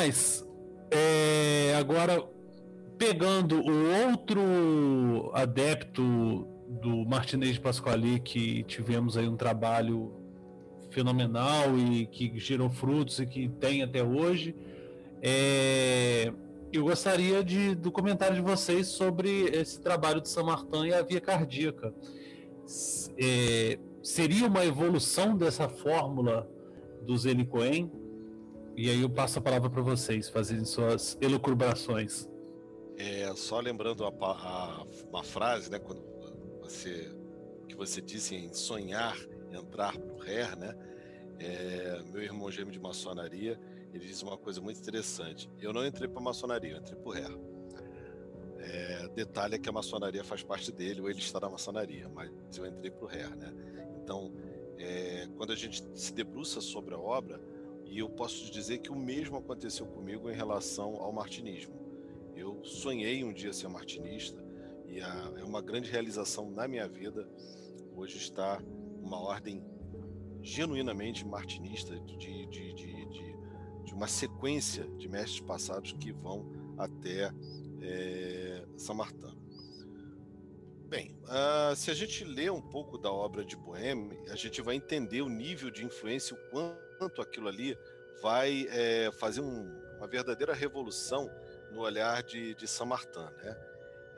Mas, 0.03 0.43
é, 0.91 1.75
agora, 1.79 2.27
pegando 2.97 3.61
o 3.61 4.09
outro 4.09 5.31
adepto 5.35 6.49
do 6.81 7.05
Martinez 7.05 7.57
de 7.57 7.61
Pasquali, 7.61 8.19
que 8.19 8.63
tivemos 8.63 9.19
aí 9.19 9.29
um 9.29 9.37
trabalho 9.37 10.11
fenomenal 10.91 11.79
e 11.79 12.07
que 12.07 12.33
gerou 12.39 12.71
frutos 12.71 13.19
e 13.19 13.27
que 13.27 13.47
tem 13.47 13.83
até 13.83 14.03
hoje, 14.03 14.57
é, 15.21 16.33
eu 16.73 16.85
gostaria 16.85 17.45
de, 17.45 17.75
do 17.75 17.93
comentário 17.93 18.37
de 18.37 18.41
vocês 18.41 18.87
sobre 18.87 19.51
esse 19.51 19.83
trabalho 19.83 20.23
de 20.23 20.31
São 20.31 20.47
Martin 20.47 20.87
e 20.87 20.95
a 20.95 21.03
via 21.03 21.21
cardíaca. 21.21 21.93
É, 23.19 23.79
seria 24.03 24.47
uma 24.47 24.65
evolução 24.65 25.37
dessa 25.37 25.69
fórmula 25.69 26.49
do 27.03 27.19
Zeni 27.19 27.45
Cohen? 27.45 28.00
E 28.77 28.89
aí 28.89 29.03
eu 29.03 29.11
passo 29.11 29.39
a 29.39 29.43
palavra 29.43 29.69
para 29.69 29.83
vocês 29.83 30.29
fazerem 30.29 30.65
suas 30.65 31.17
elucubrações. 31.21 32.29
É, 32.97 33.33
só 33.35 33.61
lembrando 33.61 34.05
a, 34.05 34.09
a, 34.09 34.85
uma 35.09 35.23
frase, 35.23 35.71
né, 35.71 35.79
quando 35.79 36.03
você 36.61 37.15
que 37.69 37.77
você 37.77 38.01
disse 38.01 38.35
em 38.35 38.53
sonhar 38.53 39.17
entrar 39.53 39.97
pro 39.97 40.17
RER, 40.19 40.57
né? 40.59 40.75
É, 41.39 42.03
meu 42.13 42.23
irmão 42.23 42.51
gêmeo 42.51 42.73
de 42.73 42.79
maçonaria, 42.79 43.59
ele 43.95 44.07
diz 44.07 44.23
uma 44.23 44.37
coisa 44.37 44.61
muito 44.61 44.79
interessante. 44.79 45.51
Eu 45.59 45.73
não 45.73 45.87
entrei 45.87 46.09
para 46.09 46.21
maçonaria, 46.21 46.73
eu 46.73 46.79
entrei 46.79 46.97
pro 46.97 47.11
RER. 47.11 47.31
É, 48.59 49.09
detalhe 49.09 49.55
é 49.55 49.59
que 49.59 49.69
a 49.69 49.73
maçonaria 49.73 50.23
faz 50.23 50.43
parte 50.43 50.71
dele, 50.71 51.01
ou 51.01 51.09
ele 51.09 51.19
está 51.19 51.41
na 51.41 51.49
maçonaria, 51.49 52.09
mas 52.11 52.31
eu 52.59 52.67
entrei 52.67 52.91
pro 52.91 53.07
RER, 53.07 53.35
né? 53.37 53.53
Então, 54.03 54.33
é, 54.79 55.29
quando 55.37 55.53
a 55.53 55.57
gente 55.57 55.83
se 55.95 56.13
debruça 56.13 56.61
sobre 56.61 56.95
a 56.95 56.99
obra, 56.99 57.41
e 57.91 57.99
eu 57.99 58.09
posso 58.09 58.51
dizer 58.53 58.79
que 58.79 58.93
o 58.93 58.97
mesmo 58.97 59.37
aconteceu 59.37 59.85
comigo 59.85 60.31
em 60.31 60.35
relação 60.35 60.95
ao 61.03 61.13
martinismo. 61.13 61.75
Eu 62.37 62.65
sonhei 62.65 63.25
um 63.25 63.33
dia 63.33 63.53
ser 63.53 63.69
martinista 63.69 64.41
e 64.87 65.01
a, 65.01 65.33
é 65.37 65.45
uma 65.45 65.61
grande 65.61 65.91
realização 65.91 66.49
na 66.49 66.69
minha 66.69 66.87
vida 66.87 67.29
hoje 67.97 68.17
está 68.17 68.63
uma 69.03 69.21
ordem 69.21 69.61
genuinamente 70.41 71.27
martinista 71.27 71.99
de, 71.99 72.17
de, 72.17 72.47
de, 72.47 72.75
de, 73.85 73.93
uma 73.93 74.07
sequência 74.07 74.85
de 74.97 75.09
mestres 75.09 75.41
passados 75.41 75.93
que 75.93 76.13
vão 76.13 76.47
até 76.79 77.31
é, 77.83 78.65
São 78.77 78.95
Martin. 78.95 79.37
Bem, 80.89 81.15
uh, 81.25 81.77
se 81.77 81.91
a 81.91 81.95
gente 81.95 82.25
lê 82.25 82.49
um 82.49 82.63
pouco 82.63 82.97
da 82.97 83.13
obra 83.13 83.45
de 83.45 83.57
Bohème, 83.57 84.17
a 84.31 84.37
gente 84.37 84.63
vai 84.63 84.77
entender 84.77 85.21
o 85.23 85.29
nível 85.29 85.71
de 85.71 85.85
influência, 85.85 86.35
o 86.35 86.51
quanto 86.51 86.90
quanto 87.01 87.23
aquilo 87.23 87.49
ali 87.49 87.79
vai 88.21 88.67
é, 88.69 89.11
fazer 89.13 89.41
um, 89.41 89.75
uma 89.97 90.07
verdadeira 90.07 90.53
revolução 90.53 91.31
no 91.73 91.81
olhar 91.81 92.23
de, 92.23 92.55
de 92.55 92.69
Saint 92.69 92.91
Martin, 92.91 93.27
né? 93.43 93.57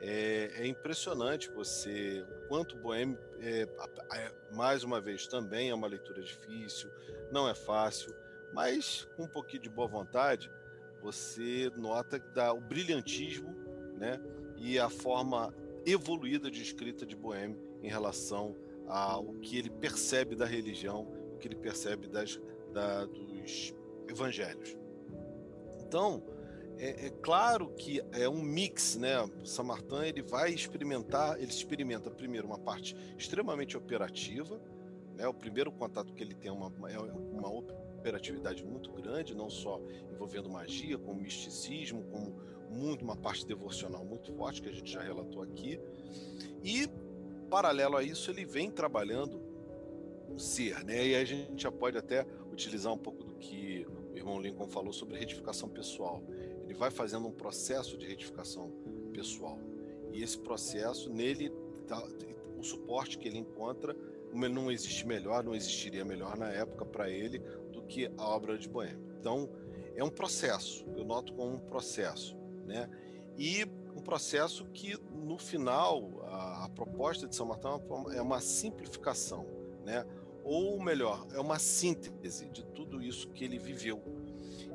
É, 0.01 0.51
é, 0.57 0.67
impressionante 0.67 1.49
você 1.49 2.25
o 2.29 2.47
quanto 2.49 2.75
Bohème 2.75 3.17
é, 3.39 3.65
mais 4.51 4.83
uma 4.83 4.99
vez 4.99 5.27
também 5.27 5.69
é 5.69 5.73
uma 5.73 5.87
leitura 5.87 6.21
difícil, 6.21 6.91
não 7.31 7.47
é 7.47 7.55
fácil, 7.55 8.13
mas 8.51 9.07
com 9.15 9.23
um 9.23 9.29
pouquinho 9.29 9.61
de 9.61 9.69
boa 9.69 9.87
vontade 9.87 10.51
você 11.01 11.71
nota 11.77 12.19
da, 12.19 12.51
o 12.51 12.59
brilhantismo, 12.59 13.55
né? 13.97 14.19
E 14.57 14.77
a 14.77 14.89
forma 14.89 15.53
evoluída 15.85 16.51
de 16.51 16.61
escrita 16.61 17.05
de 17.05 17.15
Bohème 17.15 17.57
em 17.81 17.87
relação 17.87 18.57
ao 18.87 19.33
que 19.35 19.57
ele 19.57 19.69
percebe 19.69 20.35
da 20.35 20.45
religião, 20.45 21.03
o 21.33 21.37
que 21.37 21.47
ele 21.47 21.55
percebe 21.55 22.07
das 22.07 22.39
da, 22.73 23.05
dos 23.05 23.73
evangelhos. 24.09 24.75
Então, 25.79 26.23
é, 26.77 27.05
é, 27.05 27.09
claro 27.21 27.69
que 27.69 28.01
é 28.11 28.27
um 28.27 28.41
mix, 28.41 28.95
né? 28.97 29.29
São 29.43 29.63
Martin 29.63 30.03
ele 30.05 30.21
vai 30.21 30.51
experimentar, 30.51 31.37
ele 31.37 31.51
experimenta 31.51 32.09
primeiro 32.09 32.47
uma 32.47 32.57
parte 32.57 32.95
extremamente 33.17 33.77
operativa, 33.77 34.59
né? 35.15 35.27
O 35.27 35.33
primeiro 35.33 35.71
contato 35.71 36.13
que 36.13 36.23
ele 36.23 36.33
tem 36.33 36.49
é 36.49 36.53
uma, 36.53 36.71
é 36.89 36.97
uma 36.97 37.49
operatividade 37.49 38.65
muito 38.65 38.91
grande, 38.91 39.35
não 39.35 39.49
só 39.49 39.79
envolvendo 40.11 40.49
magia, 40.49 40.97
como 40.97 41.21
misticismo, 41.21 42.03
como 42.11 42.35
muito 42.69 43.03
uma 43.03 43.15
parte 43.15 43.45
devocional 43.45 44.03
muito 44.03 44.33
forte 44.33 44.61
que 44.61 44.69
a 44.69 44.73
gente 44.73 44.91
já 44.91 45.01
relatou 45.01 45.41
aqui. 45.43 45.79
E 46.63 46.89
paralelo 47.49 47.97
a 47.97 48.03
isso, 48.03 48.31
ele 48.31 48.45
vem 48.45 48.71
trabalhando 48.71 49.39
o 50.27 50.39
ser, 50.39 50.83
né? 50.83 51.07
E 51.07 51.15
a 51.15 51.23
gente 51.23 51.61
já 51.61 51.71
pode 51.71 51.97
até 51.97 52.25
utilizar 52.53 52.93
um 52.93 52.97
pouco 52.97 53.23
do 53.23 53.35
que 53.35 53.85
o 54.11 54.15
irmão 54.15 54.39
Lincoln 54.39 54.67
falou 54.67 54.93
sobre 54.93 55.17
retificação 55.17 55.67
pessoal. 55.67 56.23
Ele 56.63 56.73
vai 56.73 56.89
fazendo 56.89 57.27
um 57.27 57.31
processo 57.31 57.97
de 57.97 58.07
retificação 58.07 58.71
pessoal. 59.11 59.59
E 60.11 60.23
esse 60.23 60.37
processo, 60.37 61.09
nele, 61.09 61.51
tá, 61.87 62.01
o 62.57 62.63
suporte 62.63 63.17
que 63.17 63.27
ele 63.27 63.39
encontra, 63.39 63.95
não 64.33 64.71
existe 64.71 65.05
melhor, 65.05 65.43
não 65.43 65.53
existiria 65.53 66.05
melhor 66.05 66.37
na 66.37 66.49
época 66.49 66.85
para 66.85 67.09
ele 67.09 67.39
do 67.71 67.83
que 67.83 68.09
a 68.17 68.27
obra 68.27 68.57
de 68.57 68.67
Boêmia. 68.69 68.99
Então, 69.19 69.49
é 69.95 70.03
um 70.03 70.09
processo, 70.09 70.85
eu 70.95 71.03
noto 71.03 71.33
como 71.33 71.53
um 71.53 71.59
processo, 71.59 72.35
né? 72.65 72.89
E 73.37 73.65
um 73.95 74.01
processo 74.01 74.65
que, 74.65 74.97
no 75.11 75.37
final, 75.37 76.23
a, 76.25 76.65
a 76.65 76.69
proposta 76.69 77.27
de 77.27 77.35
São 77.35 77.45
Martão 77.45 77.81
é 78.11 78.21
uma 78.21 78.39
simplificação, 78.39 79.45
né? 79.83 80.05
Ou 80.43 80.81
melhor, 80.81 81.25
é 81.33 81.39
uma 81.39 81.57
síntese 81.57 82.49
de 82.49 82.63
tudo 82.65 83.01
isso 83.01 83.29
que 83.29 83.43
ele 83.43 83.57
viveu. 83.57 84.01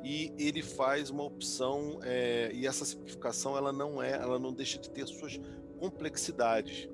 E 0.03 0.33
ele 0.37 0.61
faz 0.63 1.09
uma 1.09 1.23
opção, 1.23 1.99
é, 2.03 2.51
e 2.53 2.65
essa 2.65 2.85
simplificação 2.85 3.57
ela 3.57 3.71
não 3.71 4.01
é, 4.01 4.13
ela 4.13 4.39
não 4.39 4.53
deixa 4.53 4.79
de 4.79 4.89
ter 4.89 5.07
suas 5.07 5.39
complexidades. 5.77 6.89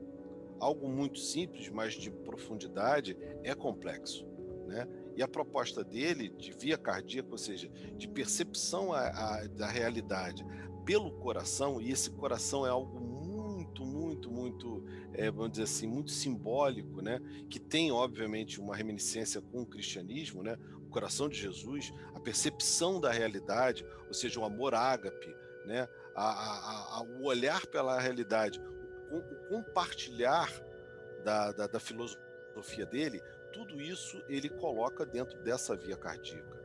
Algo 0.60 0.88
muito 0.88 1.20
simples, 1.20 1.70
mas 1.70 1.94
de 1.94 2.10
profundidade, 2.10 3.18
é 3.44 3.54
complexo. 3.54 4.26
Né? 4.68 4.88
E 5.16 5.22
a 5.22 5.28
proposta 5.28 5.84
dele, 5.84 6.30
de 6.30 6.52
via 6.52 6.78
cardíaca, 6.78 7.30
ou 7.32 7.38
seja, 7.38 7.70
de 7.96 8.08
percepção 8.08 8.92
a, 8.92 9.08
a, 9.08 9.48
da 9.48 9.68
realidade 9.68 10.46
pelo 10.84 11.12
coração, 11.12 11.82
e 11.82 11.92
esse 11.92 12.12
coração 12.12 12.66
é 12.66 12.70
algo 12.70 13.00
muito, 13.00 13.86
muito, 13.86 14.32
muito 14.32 14.84
é, 15.18 15.32
vamos 15.32 15.52
dizer 15.52 15.64
assim, 15.64 15.88
muito 15.88 16.12
simbólico, 16.12 17.02
né? 17.02 17.20
que 17.50 17.60
tem, 17.60 17.92
obviamente, 17.92 18.60
uma 18.60 18.76
reminiscência 18.76 19.42
com 19.42 19.62
o 19.62 19.66
cristianismo, 19.66 20.44
né? 20.44 20.58
o 20.86 20.90
coração 20.90 21.28
de 21.28 21.38
Jesus, 21.38 21.94
a 22.14 22.20
percepção 22.20 23.00
da 23.00 23.12
realidade, 23.12 23.86
ou 24.08 24.14
seja, 24.14 24.40
o 24.40 24.46
amor 24.46 24.74
ágape, 24.74 25.36
né? 25.66 25.88
a, 26.16 26.30
a, 26.30 26.98
a, 26.98 27.04
o 27.04 27.26
olhar 27.26 27.66
pela 27.68 28.00
realidade, 28.00 28.62
o, 29.12 29.18
o 29.18 29.50
compartilhar 29.50 30.50
da, 31.24 31.52
da, 31.52 31.68
da, 31.68 31.80
filosofia 31.80 32.86
dele, 32.86 33.22
tudo 33.52 33.82
isso 33.82 34.24
ele 34.28 34.50
coloca 34.50 35.06
dentro 35.06 35.38
dessa 35.44 35.76
via 35.76 35.98
cardíaca. 35.98 36.64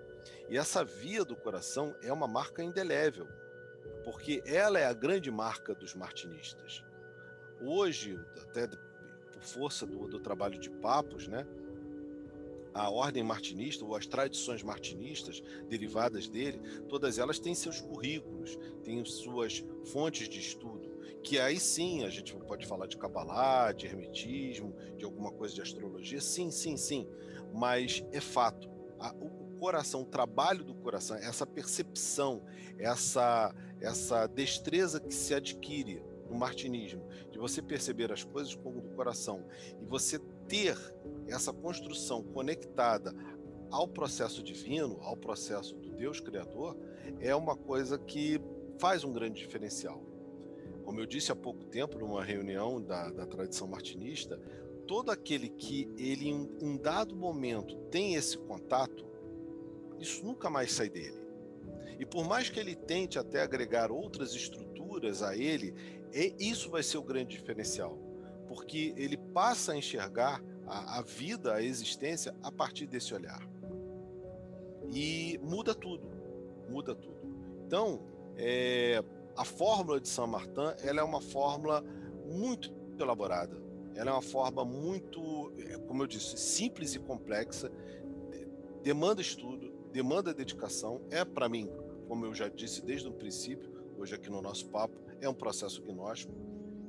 E 0.48 0.56
essa 0.56 0.85
via 0.85 1.24
do 1.24 1.36
coração 1.36 1.97
é 2.02 2.12
uma 2.12 2.28
marca 2.28 2.62
indelével, 2.62 3.27
porque 4.05 4.43
ela 4.44 4.78
é 4.78 4.86
a 4.86 4.93
grande 4.93 5.31
marca 5.31 5.74
dos 5.74 5.94
martinistas. 5.94 6.85
Hoje, 7.62 8.19
até 8.41 8.66
por 8.66 9.43
força 9.43 9.87
do, 9.87 10.09
do 10.09 10.19
trabalho 10.19 10.59
de 10.59 10.70
Papos, 10.70 11.28
né, 11.28 11.47
a 12.73 12.89
ordem 12.89 13.23
martinista 13.23 13.85
ou 13.85 13.97
as 13.97 14.07
tradições 14.07 14.62
martinistas 14.62 15.43
derivadas 15.69 16.28
dele, 16.28 16.61
todas 16.89 17.19
elas 17.19 17.39
têm 17.39 17.55
seus 17.55 17.81
currículos, 17.81 18.57
têm 18.85 19.05
suas 19.05 19.65
fontes 19.93 20.28
de 20.28 20.39
estudo, 20.39 20.89
que 21.23 21.39
aí 21.39 21.59
sim 21.59 22.05
a 22.05 22.11
gente 22.11 22.35
pode 22.35 22.66
falar 22.66 22.87
de 22.87 22.97
cabalá, 22.97 23.73
de 23.73 23.87
hermetismo, 23.87 24.74
de 24.97 25.05
alguma 25.05 25.32
coisa 25.32 25.55
de 25.55 25.62
astrologia, 25.62 26.20
sim, 26.20 26.51
sim, 26.51 26.77
sim, 26.77 27.07
mas 27.53 28.05
é 28.12 28.20
fato. 28.20 28.70
A, 28.99 29.15
o 29.15 29.59
coração, 29.59 30.03
o 30.03 30.07
trabalho 30.07 30.65
do 30.65 30.74
coração, 30.74 31.16
essa 31.16 31.47
percepção, 31.47 32.43
essa 32.78 33.55
essa 33.81 34.27
destreza 34.27 35.01
que 35.01 35.15
se 35.15 35.35
adquire 35.35 36.03
no 36.31 36.36
martinismo, 36.36 37.07
de 37.31 37.39
você 37.39 37.61
perceber 37.61 38.12
as 38.12 38.23
coisas 38.23 38.55
como 38.55 38.81
do 38.81 38.90
coração 38.90 39.44
e 39.81 39.85
você 39.85 40.19
ter 40.48 40.77
essa 41.27 41.52
construção 41.52 42.23
conectada 42.23 43.12
ao 43.70 43.86
processo 43.86 44.43
divino, 44.43 44.98
ao 45.02 45.16
processo 45.16 45.74
do 45.77 45.90
Deus 45.90 46.20
Criador, 46.20 46.77
é 47.20 47.35
uma 47.35 47.57
coisa 47.57 47.98
que 47.98 48.40
faz 48.78 49.05
um 49.05 49.12
grande 49.12 49.40
diferencial. 49.40 50.02
Como 50.85 50.98
eu 51.01 51.07
disse 51.07 51.31
há 51.31 51.36
pouco 51.36 51.65
tempo, 51.65 51.98
numa 51.98 52.24
reunião 52.24 52.82
da, 52.82 53.11
da 53.11 53.27
tradição 53.27 53.69
martinista, 53.69 54.40
todo 54.86 55.11
aquele 55.11 55.48
que 55.48 55.89
ele 55.97 56.28
em 56.28 56.51
um 56.61 56.77
dado 56.77 57.15
momento 57.15 57.77
tem 57.90 58.15
esse 58.15 58.36
contato, 58.39 59.07
isso 60.01 60.24
nunca 60.24 60.51
mais 60.51 60.73
sai 60.73 60.89
dele. 60.89 61.20
E 61.98 62.07
por 62.07 62.27
mais 62.27 62.48
que 62.48 62.59
ele 62.59 62.74
tente 62.74 63.19
até 63.19 63.43
agregar 63.43 63.93
outras 63.93 64.35
estruturas 64.35 65.23
a 65.23 65.36
ele, 65.36 65.74
é, 66.12 66.35
isso 66.39 66.70
vai 66.70 66.82
ser 66.82 66.99
o 66.99 67.03
grande 67.03 67.37
diferencial, 67.37 67.99
porque 68.49 68.95
ele 68.97 69.16
passa 69.16 69.73
a 69.73 69.77
enxergar 69.77 70.43
a, 70.66 70.99
a 70.99 71.03
vida, 71.03 71.55
a 71.55 71.62
existência 71.62 72.35
a 72.43 72.51
partir 72.51 72.87
desse 72.87 73.15
olhar. 73.15 73.41
E 74.93 75.39
muda 75.43 75.74
tudo, 75.74 76.09
muda 76.69 76.95
tudo. 76.95 77.20
Então, 77.66 78.03
é, 78.37 79.03
a 79.37 79.45
fórmula 79.45 80.01
de 80.01 80.09
Saint 80.09 80.28
Martin 80.28 80.74
ela 80.82 81.01
é 81.01 81.03
uma 81.05 81.20
fórmula 81.20 81.85
muito 82.27 82.73
elaborada. 82.99 83.57
Ela 83.95 84.11
é 84.11 84.12
uma 84.12 84.23
forma 84.23 84.65
muito, 84.65 85.53
é, 85.59 85.78
como 85.78 86.03
eu 86.03 86.07
disse, 86.07 86.37
simples 86.37 86.95
e 86.95 86.99
complexa, 86.99 87.70
demanda 88.82 89.20
estudo, 89.20 89.73
demanda 89.93 90.32
dedicação. 90.32 91.01
É 91.11 91.24
para 91.24 91.49
mim, 91.49 91.69
como 92.09 92.27
eu 92.27 92.35
já 92.35 92.49
disse 92.49 92.85
desde 92.85 93.09
o 93.09 93.12
princípio, 93.12 93.70
hoje 93.99 94.15
aqui 94.15 94.31
no 94.31 94.41
nosso 94.41 94.69
papo, 94.69 94.99
é 95.20 95.28
um 95.28 95.34
processo 95.34 95.82
gnóstico 95.82 96.32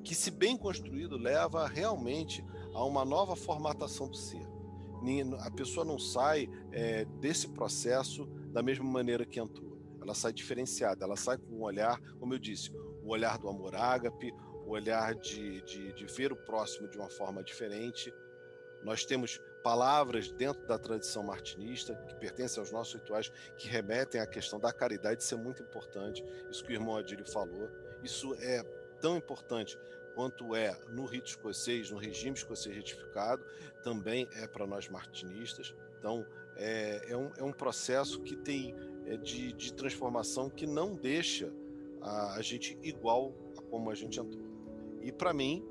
que, 0.03 0.15
se 0.15 0.31
bem 0.31 0.57
construído, 0.57 1.17
leva 1.17 1.67
realmente 1.67 2.43
a 2.73 2.83
uma 2.83 3.05
nova 3.05 3.35
formatação 3.35 4.07
do 4.07 4.17
ser. 4.17 4.47
A 5.39 5.51
pessoa 5.51 5.85
não 5.85 5.97
sai 5.97 6.47
é, 6.71 7.05
desse 7.19 7.47
processo 7.49 8.25
da 8.51 8.61
mesma 8.61 8.85
maneira 8.85 9.25
que 9.25 9.39
entrou. 9.39 9.79
Ela 10.01 10.13
sai 10.13 10.33
diferenciada, 10.33 11.05
ela 11.05 11.15
sai 11.15 11.37
com 11.37 11.55
um 11.55 11.61
olhar, 11.61 11.99
como 12.19 12.33
eu 12.33 12.39
disse, 12.39 12.71
o 13.03 13.09
olhar 13.09 13.37
do 13.37 13.49
amor 13.49 13.75
ágape, 13.75 14.33
o 14.65 14.71
olhar 14.71 15.15
de, 15.15 15.61
de, 15.61 15.93
de 15.93 16.05
ver 16.05 16.31
o 16.31 16.35
próximo 16.35 16.89
de 16.89 16.97
uma 16.97 17.09
forma 17.09 17.43
diferente. 17.43 18.13
Nós 18.83 19.05
temos 19.05 19.39
palavras 19.63 20.31
dentro 20.31 20.65
da 20.67 20.77
tradição 20.77 21.23
martinista, 21.23 21.95
que 22.07 22.15
pertencem 22.15 22.59
aos 22.59 22.71
nossos 22.71 22.95
rituais, 22.95 23.29
que 23.57 23.67
remetem 23.67 24.19
à 24.19 24.25
questão 24.25 24.59
da 24.59 24.73
caridade, 24.73 25.21
isso 25.21 25.35
é 25.35 25.37
muito 25.37 25.61
importante, 25.61 26.23
isso 26.49 26.63
que 26.63 26.71
o 26.71 26.73
irmão 26.73 26.97
Adílio 26.97 27.25
falou. 27.25 27.69
Isso 28.03 28.33
é 28.35 28.63
tão 28.99 29.17
importante 29.17 29.77
quanto 30.15 30.55
é 30.55 30.77
no 30.89 31.05
rito 31.05 31.29
escocês, 31.29 31.89
no 31.89 31.97
regime 31.97 32.35
escocês 32.35 32.75
retificado, 32.75 33.43
também 33.83 34.27
é 34.35 34.47
para 34.47 34.67
nós 34.67 34.89
martinistas. 34.89 35.73
Então, 35.97 36.25
é, 36.55 37.11
é, 37.11 37.17
um, 37.17 37.31
é 37.37 37.43
um 37.43 37.53
processo 37.53 38.21
que 38.21 38.35
tem 38.35 38.75
é, 39.05 39.17
de, 39.17 39.53
de 39.53 39.73
transformação 39.73 40.49
que 40.49 40.67
não 40.67 40.95
deixa 40.95 41.51
a, 42.01 42.35
a 42.35 42.41
gente 42.41 42.77
igual 42.83 43.33
a 43.57 43.61
como 43.61 43.89
a 43.89 43.95
gente 43.95 44.19
entrou. 44.19 44.43
E 45.01 45.11
para 45.11 45.33
mim, 45.33 45.65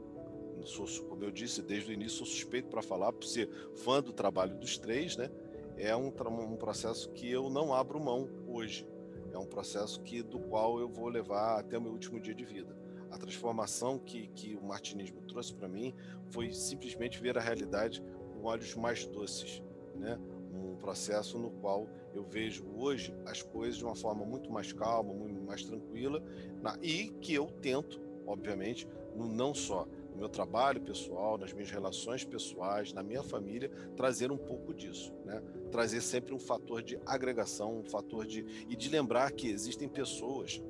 sou, 0.65 0.87
como 1.09 1.25
eu 1.25 1.31
disse 1.31 1.63
desde 1.63 1.91
o 1.91 1.95
início, 1.95 2.19
sou 2.19 2.27
suspeito 2.27 2.69
para 2.69 2.83
falar, 2.83 3.13
por 3.13 3.25
ser 3.25 3.49
fã 3.77 4.03
do 4.03 4.13
trabalho 4.13 4.57
dos 4.57 4.79
três, 4.79 5.17
né? 5.17 5.31
É 5.77 5.97
um, 5.97 6.09
um 6.09 6.57
processo 6.57 7.11
que 7.11 7.31
eu 7.31 7.49
não 7.49 7.73
abro 7.73 7.99
mão 8.01 8.29
hoje. 8.47 8.87
É 9.33 9.39
um 9.39 9.47
processo 9.47 10.01
que 10.03 10.23
do 10.23 10.39
qual 10.39 10.79
eu 10.79 10.89
vou 10.89 11.09
levar 11.09 11.59
até 11.59 11.79
o 11.79 11.81
meu 11.81 11.93
último 11.93 12.21
dia 12.21 12.35
de 12.35 12.45
vida 12.45 12.81
a 13.11 13.19
transformação 13.19 13.99
que, 13.99 14.29
que 14.29 14.55
o 14.55 14.63
martinismo 14.63 15.21
trouxe 15.23 15.53
para 15.53 15.69
mim 15.69 15.95
foi 16.31 16.53
simplesmente 16.53 17.21
ver 17.21 17.37
a 17.37 17.41
realidade 17.41 18.03
com 18.33 18.45
olhos 18.45 18.75
mais 18.77 19.05
doces, 19.05 19.63
né? 19.97 20.19
Um 20.53 20.77
processo 20.77 21.39
no 21.39 21.51
qual 21.51 21.89
eu 22.15 22.25
vejo 22.25 22.65
hoje 22.77 23.15
as 23.27 23.43
coisas 23.43 23.77
de 23.77 23.85
uma 23.85 23.95
forma 23.95 24.25
muito 24.25 24.51
mais 24.51 24.73
calma, 24.73 25.13
muito 25.13 25.41
mais 25.43 25.65
tranquila, 25.65 26.23
na, 26.61 26.77
e 26.83 27.09
que 27.21 27.35
eu 27.35 27.47
tento, 27.61 28.01
obviamente, 28.27 28.87
no, 29.17 29.27
não 29.27 29.55
só 29.55 29.87
no 30.11 30.17
meu 30.17 30.29
trabalho 30.29 30.81
pessoal, 30.81 31.39
nas 31.39 31.53
minhas 31.53 31.71
relações 31.71 32.25
pessoais, 32.25 32.93
na 32.93 33.03
minha 33.03 33.23
família, 33.23 33.71
trazer 33.97 34.31
um 34.31 34.37
pouco 34.37 34.75
disso, 34.75 35.13
né? 35.25 35.43
Trazer 35.71 36.01
sempre 36.01 36.35
um 36.35 36.39
fator 36.39 36.83
de 36.83 36.99
agregação, 37.07 37.79
um 37.79 37.85
fator 37.85 38.27
de 38.27 38.45
e 38.69 38.77
de 38.77 38.89
lembrar 38.89 39.31
que 39.33 39.49
existem 39.49 39.89
pessoas 39.89 40.63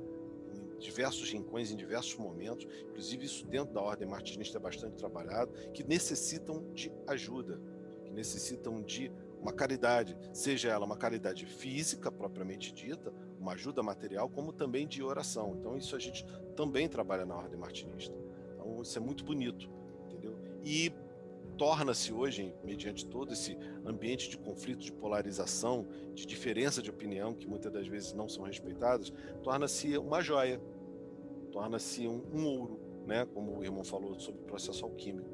diversos 0.81 1.31
rincões 1.31 1.71
em 1.71 1.75
diversos 1.75 2.15
momentos, 2.15 2.67
inclusive 2.83 3.25
isso 3.25 3.45
dentro 3.45 3.73
da 3.73 3.81
ordem 3.81 4.07
martinista 4.07 4.57
é 4.57 4.59
bastante 4.59 4.95
trabalhado, 4.95 5.53
que 5.71 5.83
necessitam 5.83 6.73
de 6.73 6.91
ajuda, 7.07 7.61
que 8.03 8.11
necessitam 8.11 8.81
de 8.81 9.11
uma 9.39 9.51
caridade, 9.53 10.15
seja 10.33 10.69
ela 10.69 10.85
uma 10.85 10.97
caridade 10.97 11.45
física 11.45 12.11
propriamente 12.11 12.71
dita, 12.71 13.13
uma 13.39 13.53
ajuda 13.53 13.81
material, 13.81 14.29
como 14.29 14.53
também 14.53 14.87
de 14.87 15.01
oração. 15.01 15.55
Então 15.59 15.77
isso 15.77 15.95
a 15.95 15.99
gente 15.99 16.25
também 16.55 16.87
trabalha 16.87 17.25
na 17.25 17.35
ordem 17.35 17.59
martinista. 17.59 18.15
Isso 18.81 18.97
é 18.97 19.01
muito 19.01 19.23
bonito, 19.23 19.69
entendeu? 20.05 20.37
E 20.63 20.91
torna-se 21.57 22.11
hoje, 22.11 22.53
mediante 22.63 23.05
todo 23.05 23.33
esse 23.33 23.57
ambiente 23.85 24.29
de 24.29 24.37
conflito, 24.37 24.79
de 24.79 24.91
polarização, 24.91 25.85
de 26.13 26.25
diferença 26.25 26.81
de 26.81 26.89
opinião, 26.89 27.33
que 27.33 27.47
muitas 27.47 27.71
das 27.71 27.87
vezes 27.87 28.13
não 28.13 28.27
são 28.27 28.43
respeitadas, 28.43 29.13
torna-se 29.43 29.97
uma 29.97 30.21
joia, 30.21 30.59
torna-se 31.51 32.07
um, 32.07 32.23
um, 32.33 32.45
ouro, 32.47 32.79
né? 33.05 33.25
como 33.25 33.57
o 33.57 33.63
irmão 33.63 33.83
falou 33.83 34.19
sobre 34.19 34.41
o 34.41 34.45
processo 34.45 34.85
alquímico. 34.85 35.29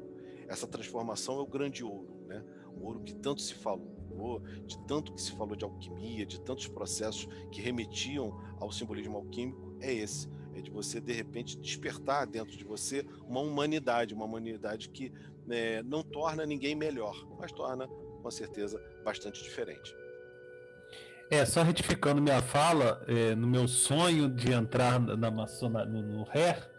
Essa 0.46 0.66
transformação 0.66 1.38
é 1.38 1.42
o 1.42 1.46
grande 1.46 1.82
ouro, 1.84 2.22
né? 2.26 2.44
o 2.78 2.84
ouro 2.84 3.00
que 3.00 3.14
tanto 3.14 3.40
se 3.40 3.54
falou, 3.54 4.42
de 4.66 4.78
tanto 4.86 5.12
que 5.12 5.22
se 5.22 5.32
falou 5.32 5.56
de 5.56 5.64
alquimia, 5.64 6.26
de 6.26 6.40
tantos 6.40 6.68
processos 6.68 7.26
que 7.50 7.62
remetiam 7.62 8.38
ao 8.58 8.70
simbolismo 8.72 9.16
alquímico, 9.16 9.76
é 9.80 9.94
esse 9.94 10.28
é 10.58 10.62
de 10.62 10.70
você 10.70 11.00
de 11.00 11.12
repente 11.12 11.58
despertar 11.58 12.26
dentro 12.26 12.56
de 12.56 12.64
você 12.64 13.04
uma 13.26 13.40
humanidade, 13.40 14.14
uma 14.14 14.24
humanidade 14.24 14.88
que 14.88 15.12
né, 15.46 15.82
não 15.82 16.02
torna 16.02 16.44
ninguém 16.44 16.74
melhor, 16.74 17.26
mas 17.38 17.50
torna 17.52 17.88
com 18.22 18.30
certeza 18.30 18.80
bastante 19.04 19.42
diferente. 19.42 19.94
É, 21.30 21.44
só 21.44 21.62
retificando 21.62 22.22
minha 22.22 22.40
fala, 22.40 23.02
é, 23.06 23.34
no 23.34 23.46
meu 23.46 23.68
sonho 23.68 24.30
de 24.30 24.52
entrar 24.52 24.98
na 24.98 25.30
maçona, 25.30 25.84
no, 25.84 26.02
no 26.02 26.24
RER, 26.24 26.70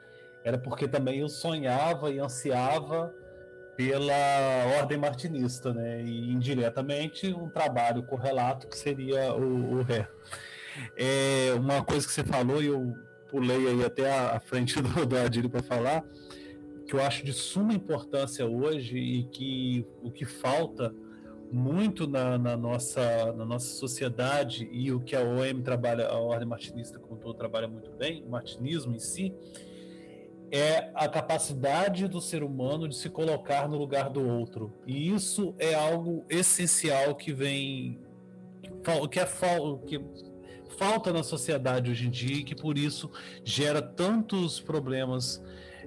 era 0.43 0.57
porque 0.57 0.87
também 0.87 1.19
eu 1.19 1.29
sonhava 1.29 2.09
e 2.09 2.19
ansiava 2.19 3.13
pela 3.77 4.13
ordem 4.79 4.97
martinista, 4.97 5.73
né? 5.73 6.01
E 6.03 6.31
indiretamente 6.31 7.31
um 7.33 7.49
trabalho 7.49 8.03
correlato 8.03 8.67
que 8.67 8.77
seria 8.77 9.33
o, 9.33 9.77
o 9.77 9.81
RER. 9.83 10.09
É, 10.97 11.53
uma 11.55 11.83
coisa 11.83 12.05
que 12.05 12.11
você 12.11 12.23
falou, 12.23 12.61
eu 12.61 12.95
pulei 13.29 13.67
aí 13.67 13.83
até 13.83 14.11
a, 14.11 14.39
frente 14.39 14.81
do, 14.81 15.05
do 15.05 15.17
Adílio 15.17 15.49
para 15.49 15.63
falar, 15.63 16.03
que 16.85 16.93
eu 16.93 17.01
acho 17.01 17.23
de 17.23 17.33
suma 17.33 17.73
importância 17.73 18.45
hoje 18.45 18.97
e 18.97 19.23
que 19.25 19.85
o 20.01 20.11
que 20.11 20.25
falta 20.25 20.93
muito 21.51 22.07
na, 22.07 22.37
na, 22.37 22.55
nossa, 22.55 23.33
na 23.33 23.45
nossa 23.45 23.67
sociedade 23.75 24.69
e 24.71 24.91
o 24.91 24.99
que 24.99 25.15
a 25.15 25.21
OM 25.21 25.61
trabalha, 25.63 26.07
a 26.07 26.17
Ordem 26.19 26.47
Martinista 26.47 26.99
como 26.99 27.19
todo 27.19 27.33
trabalha 27.33 27.67
muito 27.67 27.91
bem, 27.91 28.23
o 28.23 28.29
martinismo 28.29 28.95
em 28.95 28.99
si, 28.99 29.33
é 30.51 30.89
a 30.95 31.07
capacidade 31.07 32.07
do 32.07 32.19
ser 32.19 32.43
humano 32.43 32.87
de 32.87 32.95
se 32.95 33.09
colocar 33.09 33.67
no 33.67 33.77
lugar 33.77 34.09
do 34.09 34.27
outro. 34.27 34.73
E 34.85 35.13
isso 35.13 35.53
é 35.59 35.75
algo 35.75 36.25
essencial 36.27 37.15
que 37.15 37.31
vem 37.31 37.99
que 39.09 39.19
é 39.19 39.25
que 39.85 40.01
falta 40.69 41.11
na 41.11 41.23
sociedade 41.23 41.91
hoje 41.91 42.07
em 42.07 42.09
dia 42.09 42.37
e 42.37 42.43
que 42.43 42.55
por 42.55 42.77
isso 42.77 43.11
gera 43.43 43.81
tantos 43.81 44.59
problemas 44.59 45.43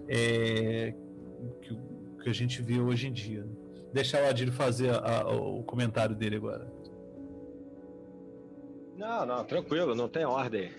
é, 0.08 0.94
que, 1.62 1.78
que, 2.22 2.28
a 2.28 2.32
gente 2.32 2.60
vê 2.60 2.80
hoje 2.80 3.08
em 3.08 3.12
dia. 3.12 3.46
deixar 3.92 4.22
o 4.22 4.28
Adílio 4.28 4.52
fazer 4.52 4.90
a, 4.90 5.22
a, 5.22 5.36
o 5.36 5.62
comentário 5.62 6.14
dele 6.14 6.36
agora. 6.36 6.70
Não, 8.96 9.26
não, 9.26 9.44
tranquilo, 9.44 9.94
não 9.94 10.08
tem 10.08 10.24
ordem. 10.24 10.70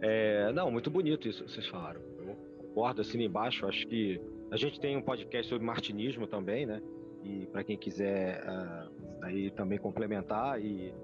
É, 0.00 0.52
não, 0.52 0.70
muito 0.70 0.90
bonito 0.90 1.28
isso 1.28 1.44
que 1.44 1.52
vocês 1.52 1.66
falaram. 1.68 2.00
Eu 2.18 2.36
concordo, 2.58 3.00
assim 3.00 3.22
embaixo. 3.22 3.66
Acho 3.66 3.86
que 3.86 4.20
a 4.50 4.56
gente 4.56 4.80
tem 4.80 4.96
um 4.96 5.02
podcast 5.02 5.48
sobre 5.48 5.64
martinismo 5.66 6.26
também, 6.26 6.66
né? 6.66 6.80
E 7.22 7.46
para 7.46 7.64
quem 7.64 7.76
quiser 7.76 8.42
uh, 8.44 9.24
aí 9.24 9.50
também 9.50 9.78
complementar 9.78 10.60
e 10.60 10.94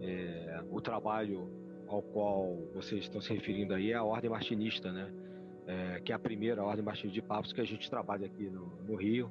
é, 0.00 0.60
o 0.70 0.80
trabalho 0.80 1.48
ao 1.94 2.02
qual 2.02 2.56
vocês 2.74 3.02
estão 3.02 3.20
se 3.20 3.32
referindo 3.32 3.74
aí 3.74 3.92
é 3.92 3.94
a 3.94 4.04
ordem 4.04 4.30
martinista, 4.30 4.92
né? 4.92 5.12
É, 5.66 6.00
que 6.00 6.12
é 6.12 6.14
a 6.14 6.18
primeira 6.18 6.62
ordem 6.62 6.84
martinista 6.84 7.20
de 7.20 7.26
papos 7.26 7.52
que 7.52 7.60
a 7.60 7.64
gente 7.64 7.88
trabalha 7.88 8.26
aqui 8.26 8.50
no, 8.50 8.66
no 8.86 8.96
Rio. 8.96 9.30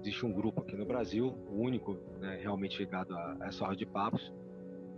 Existe 0.00 0.24
um 0.24 0.32
grupo 0.32 0.62
aqui 0.62 0.76
no 0.76 0.86
Brasil, 0.86 1.34
o 1.50 1.60
único 1.60 1.98
né, 2.20 2.38
realmente 2.40 2.78
ligado 2.78 3.14
a, 3.14 3.36
a 3.40 3.46
essa 3.48 3.64
ordem 3.64 3.78
de 3.78 3.86
papos 3.86 4.32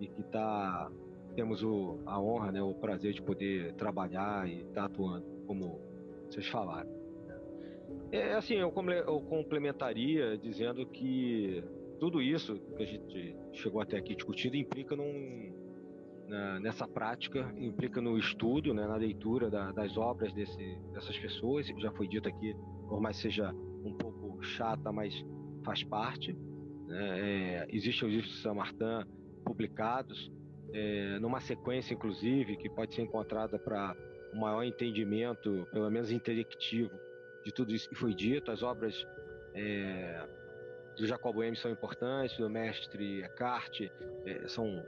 e 0.01 0.07
que 0.07 0.21
está 0.21 0.91
temos 1.35 1.63
o, 1.63 1.99
a 2.07 2.19
honra, 2.19 2.51
né, 2.51 2.63
o 2.63 2.73
prazer 2.73 3.13
de 3.13 3.21
poder 3.21 3.75
trabalhar 3.75 4.49
e 4.49 4.61
estar 4.61 4.73
tá 4.73 4.85
atuando, 4.85 5.27
como 5.47 5.79
vocês 6.25 6.47
falaram. 6.49 6.89
É 8.11 8.33
assim, 8.35 8.55
eu, 8.55 8.73
eu 9.07 9.21
complementaria 9.21 10.39
dizendo 10.39 10.87
que 10.87 11.63
tudo 11.99 12.23
isso 12.23 12.59
que 12.77 12.83
a 12.83 12.87
gente 12.87 13.37
chegou 13.53 13.81
até 13.81 13.99
aqui 13.99 14.15
discutindo 14.15 14.57
implica 14.57 14.97
num, 14.97 15.53
nessa 16.61 16.87
prática, 16.89 17.53
implica 17.57 18.01
no 18.01 18.19
estudo, 18.19 18.75
né, 18.75 18.87
na 18.87 18.97
leitura 18.97 19.49
da, 19.49 19.71
das 19.73 19.97
obras 19.97 20.33
desse, 20.33 20.79
dessas 20.93 21.17
pessoas. 21.19 21.67
Já 21.79 21.93
foi 21.93 22.09
dito 22.09 22.29
aqui, 22.29 22.55
por 22.89 23.01
mais 23.01 23.17
seja 23.17 23.53
um 23.85 23.95
pouco 23.95 24.43
chata, 24.43 24.93
mas 24.93 25.15
faz 25.65 25.83
parte. 25.85 26.37
Né? 26.87 27.21
É, 27.21 27.67
existem 27.71 28.09
os 28.09 28.15
livros 28.15 28.33
de 28.33 28.41
Saint 28.43 28.57
Martin 28.57 29.09
publicados, 29.45 30.31
é, 30.73 31.19
numa 31.21 31.41
sequência, 31.41 31.95
inclusive, 31.95 32.57
que 32.57 32.69
pode 32.69 32.95
ser 32.95 33.03
encontrada 33.03 33.59
para 33.59 33.97
um 34.35 34.41
maior 34.41 34.65
entendimento, 34.65 35.67
pelo 35.73 35.91
menos 35.91 36.11
intelectivo, 36.11 36.91
de 37.45 37.53
tudo 37.53 37.73
isso 37.73 37.89
que 37.89 37.95
foi 37.95 38.13
dito. 38.15 38.51
As 38.51 38.63
obras 38.63 39.07
é, 39.55 40.27
do 40.97 41.07
Jacobo 41.07 41.43
M 41.43 41.57
são 41.57 41.71
importantes, 41.71 42.37
do 42.37 42.51
mestre 42.51 43.23
Eckhart 43.23 43.83
é, 44.25 44.49
são 44.49 44.85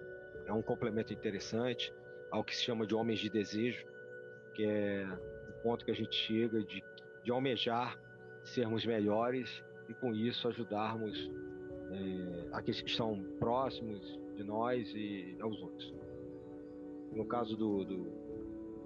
é 0.49 0.53
um 0.53 0.63
complemento 0.63 1.13
interessante 1.13 1.93
ao 2.31 2.43
que 2.43 2.57
se 2.57 2.63
chama 2.63 2.87
de 2.87 2.95
homens 2.95 3.21
de 3.21 3.29
desejo, 3.29 3.87
que 4.55 4.65
é 4.65 5.07
o 5.49 5.63
ponto 5.63 5.85
que 5.85 5.91
a 5.91 5.95
gente 5.95 6.15
chega 6.17 6.63
de, 6.65 6.83
de 7.23 7.31
almejar 7.31 8.01
sermos 8.45 8.85
melhores 8.87 9.63
e 9.89 9.95
com 9.95 10.15
isso 10.15 10.49
ajudarmos 10.49 11.31
é, 11.91 12.49
aqueles 12.53 12.81
que 12.81 12.89
estão 12.89 13.23
próximos 13.39 14.01
de 14.37 14.43
nós 14.43 14.89
e 14.95 15.37
aos 15.41 15.61
outros. 15.61 15.95
No 17.13 17.27
caso 17.27 17.57
do, 17.57 17.85
do, 17.85 18.05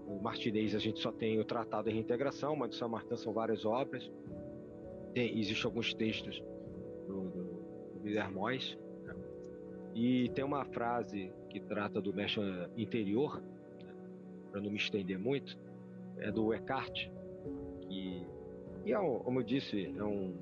do 0.06 0.20
Martinez, 0.20 0.74
a 0.74 0.78
gente 0.78 1.00
só 1.00 1.12
tem 1.12 1.38
o 1.40 1.44
Tratado 1.44 1.88
de 1.88 1.94
Reintegração, 1.94 2.56
mas 2.56 2.70
do 2.70 2.74
São 2.76 2.88
Martin 2.88 3.16
são 3.16 3.32
várias 3.32 3.64
obras. 3.64 4.10
Tem, 5.14 5.38
Existem 5.38 5.64
alguns 5.64 5.94
textos 5.94 6.42
do, 7.06 7.30
do, 7.30 7.44
do 7.94 8.00
Guilhermóis. 8.00 8.76
Né? 8.76 8.91
E 9.94 10.30
tem 10.30 10.44
uma 10.44 10.64
frase 10.64 11.30
que 11.50 11.60
trata 11.60 12.00
do 12.00 12.14
mestre 12.14 12.42
interior, 12.76 13.42
né? 13.82 13.94
para 14.50 14.60
não 14.60 14.70
me 14.70 14.76
estender 14.76 15.18
muito, 15.18 15.58
é 16.18 16.30
do 16.30 16.52
Eckhart, 16.54 17.08
que, 17.82 18.26
que 18.82 18.92
é 18.92 18.98
um, 18.98 19.18
como 19.18 19.40
eu 19.40 19.44
disse, 19.44 19.92
é 19.96 20.04
um, 20.04 20.34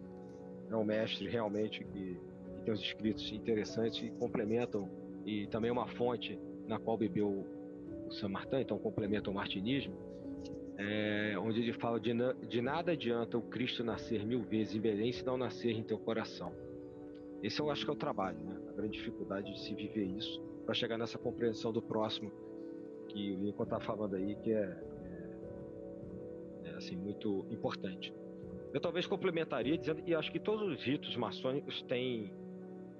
é 0.70 0.77
um 0.77 0.85
mestre 0.85 1.28
realmente 1.28 1.82
que, 1.85 2.16
que 2.55 2.62
tem 2.64 2.74
os 2.74 2.81
escritos 2.81 3.31
interessantes 3.32 4.02
e 4.02 4.10
complementam 4.10 4.89
e 5.27 5.47
também 5.48 5.70
uma 5.70 5.86
fonte 5.86 6.39
na 6.66 6.78
qual 6.78 6.97
bebeu 6.97 7.44
o 8.06 8.12
Saint 8.12 8.32
Martin, 8.32 8.56
então 8.56 8.78
complementa 8.78 9.31
o 9.31 9.35
martinismo, 9.35 9.94
é, 10.78 11.36
onde 11.39 11.60
ele 11.60 11.72
fala 11.72 12.01
de, 12.01 12.12
de 12.48 12.62
nada 12.62 12.93
adianta 12.93 13.36
o 13.36 13.43
Cristo 13.43 13.85
nascer 13.85 14.24
mil 14.24 14.43
vezes 14.43 14.74
em 14.74 14.81
Belém 14.81 15.12
se 15.12 15.24
não 15.24 15.36
nascer 15.36 15.72
em 15.72 15.82
teu 15.82 15.98
coração. 15.98 16.52
Esse 17.42 17.60
eu 17.60 17.70
acho 17.70 17.84
que 17.84 17.90
é 17.90 17.94
o 17.94 17.96
trabalho, 17.96 18.38
né? 18.38 18.56
a 18.68 18.72
grande 18.72 18.98
dificuldade 18.98 19.52
de 19.52 19.60
se 19.60 19.74
viver 19.74 20.04
isso, 20.04 20.40
para 20.64 20.74
chegar 20.74 20.98
nessa 20.98 21.18
compreensão 21.18 21.72
do 21.72 21.80
próximo 21.80 22.30
que 23.08 23.32
o 23.32 23.44
Lincoln 23.44 23.64
está 23.64 23.80
falando 23.80 24.14
aí, 24.16 24.34
que 24.36 24.52
é, 24.52 24.76
é, 26.64 26.68
é, 26.68 26.70
assim, 26.76 26.96
muito 26.96 27.46
importante. 27.50 28.14
Eu 28.72 28.80
talvez 28.80 29.06
complementaria 29.06 29.76
dizendo 29.76 30.02
que 30.02 30.14
acho 30.14 30.30
que 30.30 30.38
todos 30.38 30.68
os 30.68 30.84
ritos 30.84 31.16
maçônicos 31.16 31.82
têm, 31.82 32.32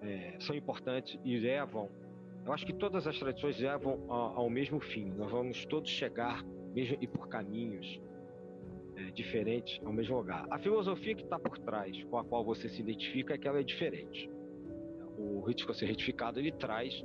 é, 0.03 0.37
são 0.41 0.57
importantes 0.57 1.19
e 1.25 1.39
levam 1.39 1.89
eu 2.45 2.53
acho 2.53 2.65
que 2.65 2.73
todas 2.73 3.07
as 3.07 3.19
tradições 3.19 3.59
levam 3.59 4.01
ao, 4.09 4.49
mesmo 4.49 4.81
fim. 4.81 5.13
Nós 5.13 5.31
vamos 5.31 5.65
todos 5.67 5.91
chegar, 5.91 6.43
mesmo 6.75 6.97
e 7.01 7.07
por 7.07 7.29
caminhos 7.29 8.01
diferentes, 9.13 9.81
ao 9.85 9.93
mesmo 9.93 10.17
lugar. 10.17 10.47
A 10.51 10.59
filosofia 10.59 11.15
que 11.15 11.23
está 11.23 11.39
por 11.39 11.59
trás, 11.59 12.03
com 12.05 12.19
a 12.19 12.25
qual 12.25 12.45
você 12.45 12.69
se 12.69 12.81
identifica, 12.81 13.35
é 13.35 13.39
que 13.39 13.47
ela 13.47 13.61
é 13.61 13.63
diferente. 13.63 14.31
O 15.19 15.41
rito 15.43 15.73
ser 15.75 15.87
retificado 15.87 16.39
ele 16.39 16.53
traz 16.53 17.05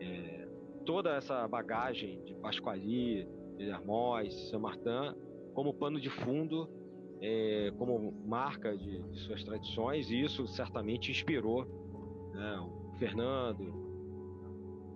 é, 0.00 0.48
toda 0.84 1.16
essa 1.16 1.46
bagagem 1.46 2.22
de 2.24 2.34
Pasquali, 2.34 3.26
de 3.56 3.64
Hermós, 3.64 4.34
Saint 4.50 4.62
Martin, 4.62 5.16
como 5.54 5.74
pano 5.74 6.00
de 6.00 6.10
fundo, 6.10 6.68
é, 7.20 7.72
como 7.78 8.12
marca 8.26 8.76
de, 8.76 9.02
de, 9.02 9.20
suas 9.20 9.44
tradições, 9.44 10.10
e 10.10 10.22
isso 10.22 10.46
certamente 10.48 11.10
inspirou 11.10 11.64
né, 12.32 12.58
o 12.58 12.98
Fernando, 12.98 13.82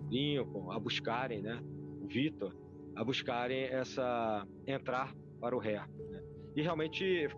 Lincoln 0.09 0.71
a 0.71 0.79
buscarem, 0.79 1.41
né, 1.41 1.61
o 2.01 2.07
Vitor, 2.07 2.53
a 2.95 3.03
buscarem 3.03 3.63
essa 3.63 4.45
entrar 4.65 5.15
para 5.39 5.55
o 5.55 5.59
ré. 5.59 5.81
E 6.57 6.61
realmente, 6.63 7.29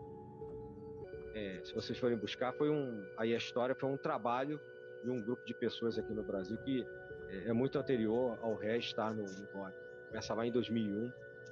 é, 1.35 1.59
se 1.61 1.75
vocês 1.75 1.99
forem 1.99 2.17
buscar, 2.17 2.53
foi 2.53 2.69
um 2.69 3.05
aí 3.17 3.33
a 3.33 3.37
história 3.37 3.75
foi 3.75 3.89
um 3.89 3.97
trabalho 3.97 4.57
de 5.03 5.09
um 5.09 5.21
grupo 5.21 5.45
de 5.45 5.53
pessoas 5.53 5.99
aqui 5.99 6.13
no 6.13 6.23
Brasil 6.23 6.57
que 6.59 6.87
é, 7.27 7.49
é 7.49 7.53
muito 7.53 7.77
anterior 7.77 8.39
ao 8.41 8.55
ré 8.55 8.77
estar 8.77 9.13
no, 9.13 9.23
no 9.23 9.73
Começa 10.07 10.33
lá 10.33 10.47
em 10.47 10.51
2001, 10.53 11.11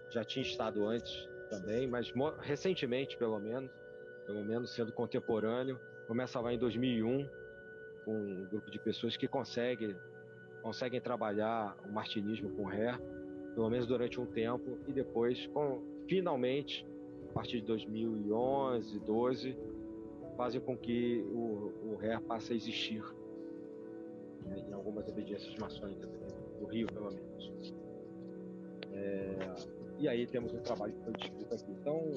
já 0.10 0.24
tinha 0.24 0.44
estado 0.44 0.88
antes 0.88 1.28
também, 1.50 1.86
mas 1.88 2.14
recentemente, 2.40 3.18
pelo 3.18 3.38
menos, 3.38 3.70
pelo 4.26 4.46
menos 4.46 4.74
sendo 4.74 4.94
contemporâneo, 4.94 5.78
começa 6.08 6.40
lá 6.40 6.54
em 6.54 6.58
2001 6.58 7.30
com 8.06 8.14
um 8.14 8.46
grupo 8.46 8.72
de 8.72 8.80
pessoas 8.80 9.18
que 9.18 9.28
consegue 9.28 9.94
conseguem 10.62 11.02
trabalhar 11.02 11.76
o 11.86 11.92
martinismo 11.92 12.50
com 12.56 12.64
ré, 12.64 12.98
pelo 13.54 13.70
menos 13.70 13.86
durante 13.86 14.22
um 14.22 14.26
tempo, 14.26 14.80
e 14.88 14.94
depois, 14.94 15.48
com, 15.48 15.82
finalmente, 16.08 16.86
partir 17.38 17.62
de 17.62 17.68
2011, 17.68 19.00
12, 19.00 19.56
fazem 20.36 20.60
com 20.60 20.76
que 20.76 21.24
o, 21.32 21.72
o 21.92 21.96
ré 21.96 22.20
passe 22.20 22.52
a 22.52 22.56
existir 22.56 23.04
né, 24.44 24.66
em 24.68 24.74
algumas 24.74 25.08
obediências 25.08 25.56
maçônicas 25.58 26.10
do 26.60 26.66
Rio, 26.66 26.88
pelo 26.88 27.12
menos. 27.12 27.74
É, 28.92 29.38
e 30.00 30.08
aí 30.08 30.26
temos 30.26 30.52
um 30.52 30.60
trabalho 30.62 30.94
que 30.94 31.04
foi 31.04 31.14
descrito 31.14 31.54
aqui. 31.54 31.72
Então, 31.80 32.12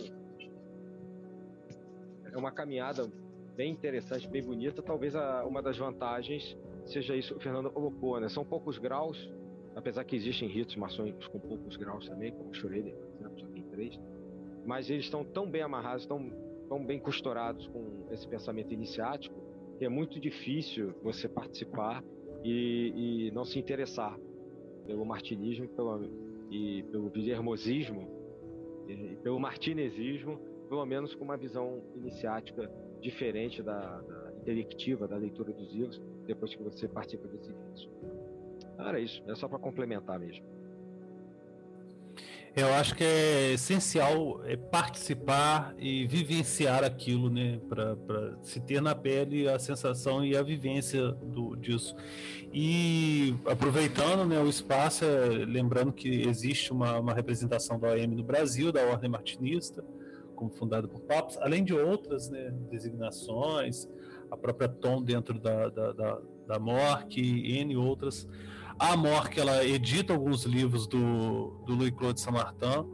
é 2.32 2.38
uma 2.38 2.50
caminhada 2.50 3.06
bem 3.54 3.72
interessante, 3.72 4.26
bem 4.26 4.42
bonita. 4.42 4.80
Talvez 4.80 5.14
a, 5.14 5.44
uma 5.44 5.60
das 5.60 5.76
vantagens 5.76 6.56
seja 6.86 7.14
isso 7.14 7.34
que 7.34 7.40
o 7.40 7.42
Fernando 7.42 7.70
colocou, 7.70 8.18
né? 8.18 8.30
São 8.30 8.42
poucos 8.42 8.78
graus, 8.78 9.30
apesar 9.76 10.02
que 10.04 10.16
existem 10.16 10.48
ritos 10.48 10.76
maçônicos 10.76 11.26
com 11.28 11.38
poucos 11.38 11.76
graus 11.76 12.08
também, 12.08 12.32
como 12.32 12.48
o 12.48 12.54
Schroeder, 12.54 12.94
por 12.94 13.20
exemplo, 13.20 13.38
só 13.38 13.46
tem 13.48 13.62
três, 13.64 14.00
mas 14.64 14.90
eles 14.90 15.04
estão 15.04 15.24
tão 15.24 15.50
bem 15.50 15.62
amarrados, 15.62 16.06
tão, 16.06 16.30
tão 16.68 16.84
bem 16.84 16.98
costurados 16.98 17.66
com 17.68 18.06
esse 18.10 18.26
pensamento 18.28 18.72
iniciático, 18.72 19.34
que 19.78 19.84
é 19.84 19.88
muito 19.88 20.20
difícil 20.20 20.94
você 21.02 21.28
participar 21.28 22.04
e, 22.44 23.28
e 23.28 23.30
não 23.32 23.44
se 23.44 23.58
interessar 23.58 24.18
pelo 24.86 25.04
martinismo 25.04 25.68
pelo, 25.68 26.04
e 26.50 26.82
pelo 26.90 27.08
villermosismo 27.08 28.08
e, 28.88 28.92
e 28.92 29.16
pelo 29.16 29.38
martinesismo, 29.38 30.38
pelo 30.68 30.84
menos 30.84 31.14
com 31.14 31.24
uma 31.24 31.36
visão 31.36 31.82
iniciática 31.96 32.70
diferente 33.00 33.62
da, 33.62 34.00
da 34.00 34.32
intelectiva 34.40 35.08
da 35.08 35.16
leitura 35.16 35.52
dos 35.52 35.72
livros, 35.72 36.00
depois 36.26 36.54
que 36.54 36.62
você 36.62 36.88
participa 36.88 37.26
desse 37.28 37.52
vídeo. 37.52 37.90
Era 38.78 38.98
isso, 38.98 39.22
é 39.28 39.34
só 39.34 39.48
para 39.48 39.58
complementar 39.58 40.18
mesmo. 40.18 40.44
Eu 42.54 42.74
acho 42.74 42.96
que 42.96 43.04
é 43.04 43.52
essencial 43.52 44.40
é 44.44 44.56
participar 44.56 45.72
e 45.78 46.04
vivenciar 46.06 46.82
aquilo, 46.82 47.30
né? 47.30 47.60
Para 47.68 48.36
se 48.42 48.60
ter 48.60 48.82
na 48.82 48.92
pele 48.92 49.48
a 49.48 49.58
sensação 49.58 50.24
e 50.24 50.36
a 50.36 50.42
vivência 50.42 51.12
do, 51.12 51.54
disso. 51.54 51.94
E 52.52 53.36
aproveitando 53.46 54.26
né, 54.26 54.40
o 54.40 54.48
espaço, 54.48 55.04
é, 55.04 55.28
lembrando 55.46 55.92
que 55.92 56.22
existe 56.28 56.72
uma, 56.72 56.98
uma 56.98 57.14
representação 57.14 57.78
da 57.78 57.92
OM 57.92 58.16
no 58.16 58.24
Brasil, 58.24 58.72
da 58.72 58.82
Ordem 58.82 59.08
Martinista, 59.08 59.84
como 60.34 60.50
fundada 60.50 60.88
por 60.88 61.00
papas, 61.02 61.38
além 61.40 61.62
de 61.62 61.72
outras 61.72 62.28
né, 62.28 62.52
designações, 62.68 63.88
a 64.28 64.36
própria 64.36 64.68
Tom 64.68 65.00
dentro 65.00 65.38
da, 65.38 65.68
da, 65.68 65.92
da, 65.92 66.18
da 66.48 66.58
MORC 66.58 67.20
e 67.20 67.58
N 67.58 67.76
outras. 67.76 68.26
A 68.80 68.96
MORC 68.96 69.38
ela 69.38 69.62
edita 69.62 70.14
alguns 70.14 70.44
livros 70.44 70.86
do, 70.86 71.50
do 71.66 71.74
Louis-Claude 71.74 72.18
Samartin. 72.18 72.88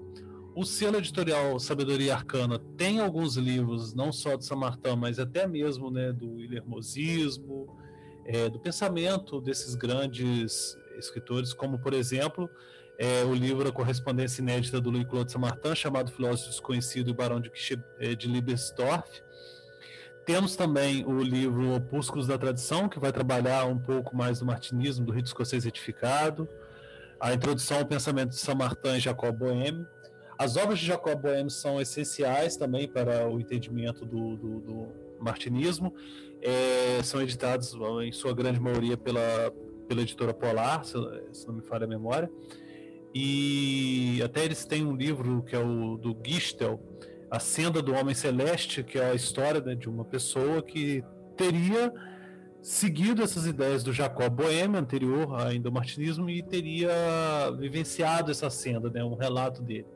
O 0.53 0.65
selo 0.65 0.97
editorial 0.97 1.61
Sabedoria 1.61 2.15
Arcana 2.15 2.59
tem 2.77 2.99
alguns 2.99 3.37
livros, 3.37 3.95
não 3.95 4.11
só 4.11 4.37
do 4.37 4.43
Samartin, 4.43 4.97
mas 4.99 5.21
até 5.21 5.47
mesmo 5.47 5.89
né, 5.89 6.13
do 6.13 6.41
Ilermosismo, 6.41 7.69
é, 8.25 8.49
do 8.49 8.59
pensamento 8.59 9.41
desses 9.41 9.77
grandes 9.77 10.77
escritores, 10.99 11.55
como, 11.55 11.79
por 11.79 11.95
exemplo, 11.95 12.51
é, 12.99 13.23
o 13.23 13.33
livro 13.33 13.69
A 13.69 13.73
Correspondência 13.73 14.43
Inédita 14.43 14.81
do 14.81 14.91
Louis-Claude 14.91 15.31
Samartin, 15.31 15.77
chamado 15.77 16.11
Filósofo 16.11 16.51
Desconhecido 16.51 17.11
e 17.11 17.15
Barão 17.15 17.41
de, 17.41 17.49
é, 18.01 18.13
de 18.17 18.27
Liebersdorf. 18.27 19.23
Temos 20.27 20.57
também 20.57 21.05
o 21.07 21.23
livro 21.23 21.77
Opúsculos 21.77 22.27
da 22.27 22.36
Tradição, 22.36 22.89
que 22.89 22.98
vai 22.98 23.12
trabalhar 23.12 23.65
um 23.66 23.78
pouco 23.78 24.16
mais 24.16 24.40
do 24.40 24.44
martinismo, 24.44 25.07
do 25.07 25.12
rito 25.12 25.27
escocês 25.27 25.65
retificado, 25.65 26.48
a 27.20 27.32
introdução 27.32 27.78
ao 27.78 27.86
pensamento 27.86 28.31
de 28.31 28.36
Samartin 28.36 28.97
e 28.97 28.98
Jacob 28.98 29.39
Boehme. 29.39 29.86
As 30.36 30.57
obras 30.57 30.81
de 30.81 30.86
Jacob 30.86 31.23
Boehme 31.23 31.48
são 31.48 31.81
essenciais 31.81 32.57
também 32.57 32.89
para 32.89 33.31
o 33.31 33.39
entendimento 33.39 34.05
do, 34.05 34.36
do, 34.36 34.61
do 34.61 34.89
martinismo. 35.20 35.94
É, 36.43 37.01
são 37.05 37.23
editados, 37.23 37.73
em 38.03 38.11
sua 38.11 38.35
grande 38.35 38.59
maioria, 38.59 38.97
pela, 38.97 39.55
pela 39.86 40.03
editora 40.03 40.35
Polar, 40.35 40.85
se, 40.85 40.94
se 41.32 41.47
não 41.47 41.55
me 41.55 41.62
falha 41.62 41.85
a 41.85 41.89
memória. 41.89 42.28
E 43.15 44.20
até 44.24 44.44
eles 44.44 44.65
têm 44.65 44.85
um 44.85 44.97
livro 44.97 45.44
que 45.44 45.55
é 45.55 45.61
o 45.61 45.97
do 45.97 46.16
Gistel, 46.27 46.81
A 47.31 47.39
Senda 47.40 47.82
do 47.82 47.93
Homem 47.94 48.15
Celeste, 48.15 48.82
que 48.82 48.98
é 48.98 49.11
a 49.11 49.15
história 49.15 49.61
né, 49.61 49.74
de 49.74 49.89
uma 49.89 50.05
pessoa 50.05 50.62
que 50.62 51.03
teria 51.36 51.93
seguido 52.62 53.23
essas 53.23 53.47
ideias 53.47 53.82
do 53.85 53.93
Jacob 53.93 54.32
Boehme, 54.32 54.77
anterior 54.77 55.40
ainda 55.40 55.69
ao 55.69 55.73
martinismo, 55.73 56.28
e 56.31 56.43
teria 56.43 56.90
vivenciado 57.59 58.31
essa 58.31 58.51
senda, 58.51 58.90
né, 58.90 59.05
um 59.05 59.15
relato 59.15 59.62
dele. 59.62 59.86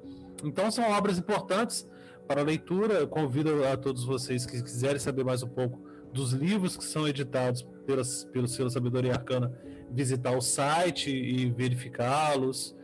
Então 0.45 0.71
são 0.71 0.91
obras 0.91 1.19
importantes 1.19 1.89
para 2.27 2.41
a 2.41 2.45
leitura. 2.45 2.95
Eu 2.95 3.09
convido 3.09 3.65
a 3.67 3.77
todos 3.77 4.05
vocês 4.05 4.47
que 4.47 4.63
quiserem 4.63 4.99
saber 4.99 5.25
mais 5.25 5.43
um 5.43 5.49
pouco 5.49 5.81
dos 6.13 6.33
livros 6.33 6.77
que 6.77 6.85
são 6.85 7.07
editados 7.07 7.63
pelas, 7.87 8.25
pelo 8.25 8.49
Selo 8.49 8.71
Sabedoria 8.71 9.13
Arcana, 9.13 9.53
visitar 9.91 10.37
o 10.37 10.41
site 10.41 11.11
e 11.11 11.51
verificá-los 11.51 12.75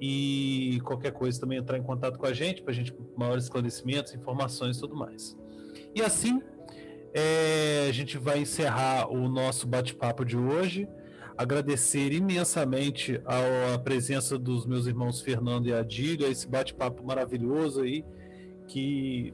e 0.00 0.80
qualquer 0.84 1.12
coisa 1.12 1.40
também 1.40 1.58
entrar 1.58 1.78
em 1.78 1.82
contato 1.82 2.18
com 2.18 2.26
a 2.26 2.32
gente 2.32 2.62
para 2.62 2.72
a 2.72 2.74
gente 2.74 2.94
maiores 3.16 3.44
esclarecimentos, 3.44 4.14
informações 4.14 4.76
e 4.76 4.80
tudo 4.80 4.94
mais. 4.94 5.36
E 5.94 6.02
assim 6.02 6.42
é, 7.14 7.86
a 7.88 7.92
gente 7.92 8.18
vai 8.18 8.40
encerrar 8.40 9.10
o 9.10 9.26
nosso 9.26 9.66
bate-papo 9.66 10.22
de 10.22 10.36
hoje. 10.36 10.86
Agradecer 11.34 12.12
imensamente 12.12 13.20
a, 13.24 13.78
presença 13.78 14.38
dos 14.38 14.66
meus 14.66 14.86
irmãos 14.86 15.22
Fernando 15.22 15.66
e 15.66 15.72
Adílio, 15.72 16.30
esse 16.30 16.46
bate-papo 16.46 17.02
maravilhoso 17.02 17.82
aí, 17.82 18.04
que 18.68 19.32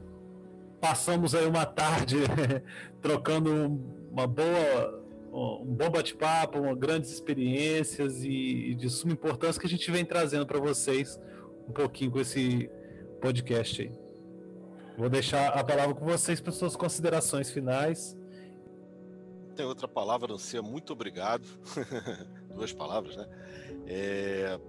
passamos 0.79 1.35
aí 1.35 1.45
uma 1.45 1.65
tarde 1.65 2.17
trocando 3.01 3.81
uma 4.09 4.27
boa 4.27 5.02
um 5.33 5.73
bom 5.73 5.89
bate-papo, 5.89 6.75
grandes 6.75 7.11
experiências 7.11 8.23
e, 8.23 8.29
e, 8.71 8.75
de 8.75 8.89
suma 8.89 9.13
importância 9.13 9.59
que 9.59 9.65
a 9.65 9.69
gente 9.69 9.89
vem 9.89 10.05
trazendo 10.05 10.45
para 10.45 10.59
vocês 10.59 11.19
um 11.67 11.71
pouquinho 11.71 12.11
com 12.11 12.19
esse 12.19 12.69
podcast 13.19 13.81
aí. 13.81 13.91
Vou 14.95 15.09
deixar 15.09 15.47
a 15.49 15.63
palavra 15.63 15.95
com 15.95 16.05
vocês 16.05 16.39
para 16.39 16.51
suas 16.51 16.75
considerações 16.75 17.49
finais. 17.49 18.15
Tem 19.55 19.65
outra 19.65 19.87
palavra 19.87 20.27
não 20.27 20.37
muito 20.61 20.93
obrigado. 20.93 21.45
Duas 22.53 22.71
palavras, 22.71 23.17
né? 23.17 23.27
É, 23.87 24.59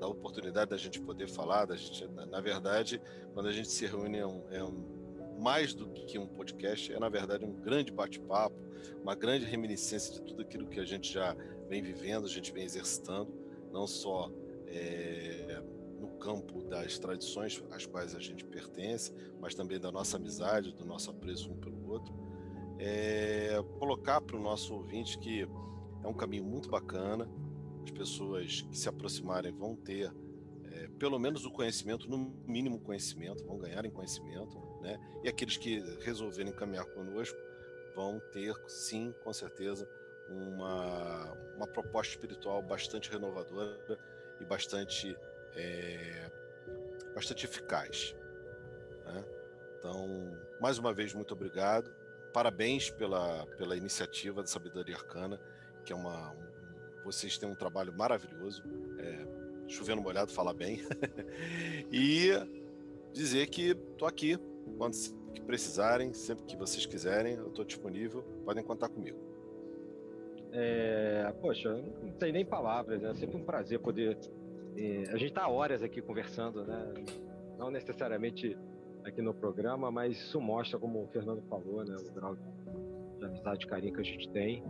da 0.00 0.08
oportunidade 0.08 0.70
da 0.70 0.76
gente 0.76 1.00
poder 1.00 1.28
falar, 1.28 1.66
da 1.66 1.76
gente, 1.76 2.08
na 2.28 2.40
verdade, 2.40 3.00
quando 3.34 3.48
a 3.48 3.52
gente 3.52 3.68
se 3.68 3.86
reúne 3.86 4.18
é 4.18 4.26
um, 4.26 4.42
é 4.50 4.64
um 4.64 4.97
mais 5.38 5.72
do 5.72 5.88
que 5.88 6.18
um 6.18 6.26
podcast, 6.26 6.92
é 6.92 6.98
na 6.98 7.08
verdade 7.08 7.44
um 7.44 7.52
grande 7.52 7.92
bate-papo, 7.92 8.56
uma 9.02 9.14
grande 9.14 9.44
reminiscência 9.44 10.14
de 10.14 10.22
tudo 10.22 10.42
aquilo 10.42 10.66
que 10.66 10.80
a 10.80 10.84
gente 10.84 11.12
já 11.12 11.36
vem 11.68 11.82
vivendo, 11.82 12.26
a 12.26 12.28
gente 12.28 12.52
vem 12.52 12.64
exercitando, 12.64 13.32
não 13.72 13.86
só 13.86 14.30
é, 14.66 15.62
no 16.00 16.08
campo 16.18 16.62
das 16.64 16.98
tradições 16.98 17.62
às 17.70 17.86
quais 17.86 18.14
a 18.14 18.20
gente 18.20 18.44
pertence, 18.44 19.12
mas 19.40 19.54
também 19.54 19.78
da 19.78 19.92
nossa 19.92 20.16
amizade, 20.16 20.72
do 20.72 20.84
nosso 20.84 21.10
apreço 21.10 21.50
um 21.50 21.56
pelo 21.56 21.88
outro. 21.90 22.14
É, 22.78 23.62
colocar 23.78 24.20
para 24.20 24.36
o 24.36 24.40
nosso 24.40 24.74
ouvinte 24.74 25.18
que 25.18 25.42
é 26.02 26.08
um 26.08 26.14
caminho 26.14 26.44
muito 26.44 26.68
bacana, 26.68 27.28
as 27.82 27.90
pessoas 27.90 28.62
que 28.62 28.78
se 28.78 28.88
aproximarem 28.88 29.52
vão 29.52 29.74
ter 29.74 30.12
é, 30.78 30.88
pelo 30.98 31.18
menos 31.18 31.44
o 31.44 31.50
conhecimento, 31.50 32.08
no 32.08 32.18
mínimo 32.46 32.78
conhecimento, 32.80 33.44
vão 33.44 33.58
ganhar 33.58 33.84
em 33.84 33.90
conhecimento, 33.90 34.56
né? 34.80 34.98
E 35.24 35.28
aqueles 35.28 35.56
que 35.56 35.80
resolverem 36.00 36.52
caminhar 36.52 36.84
conosco 36.86 37.38
vão 37.94 38.20
ter, 38.32 38.54
sim, 38.68 39.12
com 39.24 39.32
certeza, 39.32 39.88
uma, 40.28 41.32
uma 41.56 41.66
proposta 41.66 42.12
espiritual 42.12 42.62
bastante 42.62 43.10
renovadora 43.10 43.98
e 44.40 44.44
bastante, 44.44 45.16
é, 45.56 46.30
bastante 47.14 47.44
eficaz. 47.44 48.14
Né? 49.04 49.24
Então, 49.78 50.38
mais 50.60 50.78
uma 50.78 50.92
vez, 50.92 51.12
muito 51.12 51.32
obrigado. 51.34 51.90
Parabéns 52.32 52.90
pela, 52.90 53.46
pela 53.56 53.76
iniciativa 53.76 54.42
da 54.42 54.48
Sabedoria 54.48 54.96
Arcana, 54.96 55.40
que 55.84 55.92
é 55.92 55.96
uma. 55.96 56.32
Um, 56.32 56.48
vocês 57.04 57.38
têm 57.38 57.48
um 57.48 57.54
trabalho 57.54 57.92
maravilhoso. 57.92 58.62
É, 58.98 59.37
chovendo 59.68 60.02
molhado, 60.02 60.32
fala 60.32 60.52
bem. 60.52 60.80
e 61.92 62.30
dizer 63.12 63.46
que 63.48 63.70
estou 63.70 64.08
aqui 64.08 64.38
quando 64.76 64.94
precisarem, 65.46 66.12
sempre 66.12 66.44
que 66.44 66.56
vocês 66.56 66.84
quiserem, 66.84 67.34
eu 67.34 67.48
estou 67.48 67.64
disponível, 67.64 68.22
podem 68.44 68.62
contar 68.62 68.88
comigo. 68.88 69.18
É, 70.52 71.32
poxa, 71.40 71.72
não 72.02 72.12
tem 72.12 72.32
nem 72.32 72.44
palavras, 72.44 73.02
é 73.02 73.14
sempre 73.14 73.36
um 73.36 73.44
prazer 73.44 73.78
poder. 73.80 74.18
É, 74.76 75.04
a 75.08 75.16
gente 75.16 75.28
está 75.28 75.48
horas 75.48 75.82
aqui 75.82 76.00
conversando, 76.00 76.64
né? 76.64 76.94
Não 77.58 77.70
necessariamente 77.70 78.56
aqui 79.04 79.20
no 79.22 79.34
programa, 79.34 79.90
mas 79.90 80.16
isso 80.16 80.40
mostra, 80.40 80.78
como 80.78 81.02
o 81.02 81.08
Fernando 81.08 81.42
falou, 81.48 81.84
né, 81.84 81.96
o 81.98 82.12
grau 82.12 82.36
de 82.36 83.24
amizade 83.24 83.66
carinho 83.66 83.94
que 83.94 84.00
a 84.00 84.04
gente 84.04 84.28
tem. 84.30 84.62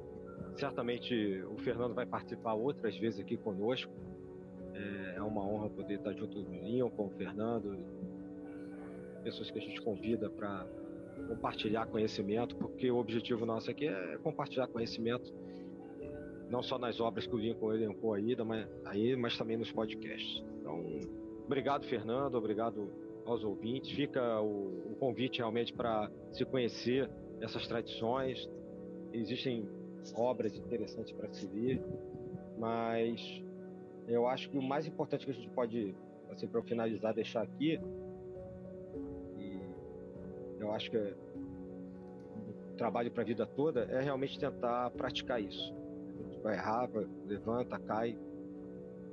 Certamente 0.56 1.42
o 1.50 1.58
Fernando 1.58 1.94
vai 1.94 2.06
participar 2.06 2.54
outras 2.54 2.96
vezes 2.96 3.20
aqui 3.20 3.36
conosco. 3.36 3.92
É, 4.78 5.16
é 5.16 5.22
uma 5.22 5.44
honra 5.44 5.68
poder 5.68 5.94
estar 5.94 6.12
junto 6.12 6.42
do 6.42 6.50
Linho, 6.50 6.88
com 6.90 7.06
o 7.06 7.10
Fernando, 7.10 7.78
pessoas 9.22 9.50
que 9.50 9.58
a 9.58 9.62
gente 9.62 9.80
convida 9.82 10.30
para 10.30 10.66
compartilhar 11.26 11.86
conhecimento, 11.86 12.56
porque 12.56 12.90
o 12.90 12.96
objetivo 12.96 13.44
nosso 13.44 13.70
aqui 13.70 13.88
é 13.88 14.18
compartilhar 14.18 14.68
conhecimento, 14.68 15.32
não 16.48 16.62
só 16.62 16.78
nas 16.78 17.00
obras 17.00 17.26
que 17.26 17.34
o 17.34 17.38
Lincoln 17.38 17.74
elencou 17.74 18.14
aí, 18.14 18.36
mas, 18.36 18.68
aí, 18.84 19.16
mas 19.16 19.36
também 19.36 19.56
nos 19.56 19.70
podcasts. 19.72 20.42
Então, 20.60 20.84
obrigado, 21.44 21.86
Fernando, 21.86 22.36
obrigado 22.36 22.88
aos 23.26 23.44
ouvintes. 23.44 23.90
Fica 23.90 24.40
o, 24.40 24.92
o 24.92 24.96
convite 24.98 25.38
realmente 25.38 25.72
para 25.72 26.10
se 26.32 26.44
conhecer 26.44 27.10
essas 27.40 27.66
tradições. 27.66 28.48
Existem 29.12 29.68
obras 30.14 30.56
interessantes 30.56 31.12
para 31.12 31.28
se 31.32 31.46
ler, 31.48 31.82
mas 32.56 33.42
eu 34.08 34.26
acho 34.26 34.50
que 34.50 34.58
o 34.58 34.62
mais 34.62 34.86
importante 34.86 35.24
que 35.24 35.30
a 35.30 35.34
gente 35.34 35.50
pode, 35.50 35.94
assim, 36.30 36.48
para 36.48 36.62
finalizar, 36.62 37.14
deixar 37.14 37.42
aqui 37.42 37.78
eu 40.68 40.72
acho 40.72 40.90
que 40.90 40.98
o 40.98 42.76
trabalho 42.76 43.10
para 43.10 43.22
a 43.22 43.26
vida 43.26 43.46
toda 43.46 43.82
é 43.84 44.00
realmente 44.00 44.38
tentar 44.38 44.90
praticar 44.90 45.40
isso. 45.40 45.74
Vai 46.42 46.54
errar, 46.54 46.88
levanta, 47.26 47.78
cai, 47.78 48.18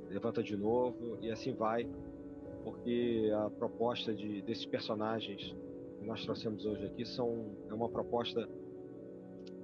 levanta 0.09 0.43
de 0.43 0.55
novo 0.55 1.17
e 1.21 1.31
assim 1.31 1.53
vai, 1.53 1.87
porque 2.63 3.31
a 3.33 3.49
proposta 3.49 4.13
de, 4.13 4.41
desses 4.41 4.65
personagens 4.65 5.55
que 5.99 6.05
nós 6.05 6.23
trouxemos 6.23 6.65
hoje 6.65 6.85
aqui 6.85 7.05
são 7.05 7.55
é 7.69 7.73
uma 7.73 7.89
proposta 7.89 8.47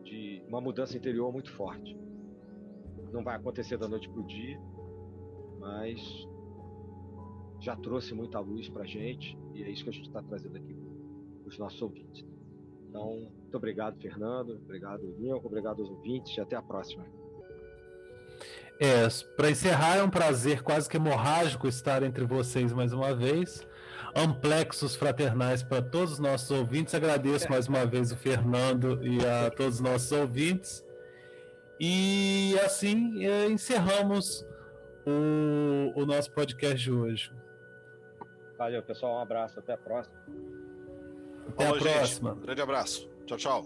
de 0.03 0.41
uma 0.47 0.61
mudança 0.61 0.97
interior 0.97 1.31
muito 1.31 1.51
forte. 1.51 1.97
Não 3.11 3.23
vai 3.23 3.35
acontecer 3.35 3.77
da 3.77 3.87
noite 3.87 4.09
para 4.09 4.21
o 4.21 4.23
dia, 4.23 4.57
mas 5.61 6.27
já 7.59 7.75
trouxe 7.75 8.13
muita 8.15 8.39
luz 8.39 8.67
para 8.67 8.83
gente 8.85 9.37
e 9.53 9.63
é 9.63 9.69
isso 9.69 9.83
que 9.83 9.91
a 9.91 9.93
gente 9.93 10.07
está 10.07 10.21
trazendo 10.23 10.57
aqui 10.57 10.75
os 11.45 11.57
nossos 11.59 11.79
ouvintes. 11.81 12.25
Então, 12.89 13.29
muito 13.41 13.55
obrigado, 13.55 13.97
Fernando. 14.01 14.59
Obrigado, 14.63 15.15
Lincoln. 15.19 15.45
Obrigado 15.45 15.81
aos 15.81 15.89
ouvintes. 15.89 16.35
E 16.35 16.41
até 16.41 16.55
a 16.55 16.61
próxima. 16.61 17.05
É, 18.79 19.07
para 19.37 19.51
encerrar, 19.51 19.97
é 19.97 20.03
um 20.03 20.09
prazer 20.09 20.63
quase 20.63 20.89
que 20.89 20.97
hemorrágico 20.97 21.67
estar 21.67 22.01
entre 22.03 22.25
vocês 22.25 22.73
mais 22.73 22.91
uma 22.91 23.13
vez. 23.13 23.65
amplexos 24.13 24.93
fraternais 24.95 25.63
para 25.63 25.81
todos 25.81 26.13
os 26.13 26.19
nossos 26.19 26.51
ouvintes. 26.51 26.93
Agradeço 26.95 27.49
mais 27.49 27.67
uma 27.67 27.85
vez 27.85 28.11
o 28.11 28.17
Fernando 28.17 28.99
e 29.05 29.25
a 29.25 29.49
todos 29.51 29.75
os 29.75 29.81
nossos 29.81 30.11
ouvintes. 30.11 30.83
E 31.79 32.55
assim 32.65 33.25
eh, 33.25 33.47
encerramos 33.49 34.45
o, 35.05 36.01
o 36.01 36.05
nosso 36.05 36.31
podcast 36.31 36.77
de 36.77 36.91
hoje. 36.91 37.31
Valeu, 38.57 38.83
pessoal. 38.83 39.15
Um 39.15 39.21
abraço. 39.21 39.59
Até 39.59 39.73
a 39.73 39.77
próxima. 39.77 40.15
Até 41.49 41.65
a 41.65 41.71
gente. 41.71 41.81
próxima. 41.81 42.35
Grande 42.35 42.61
abraço. 42.61 43.09
Tchau, 43.25 43.37
tchau. 43.37 43.65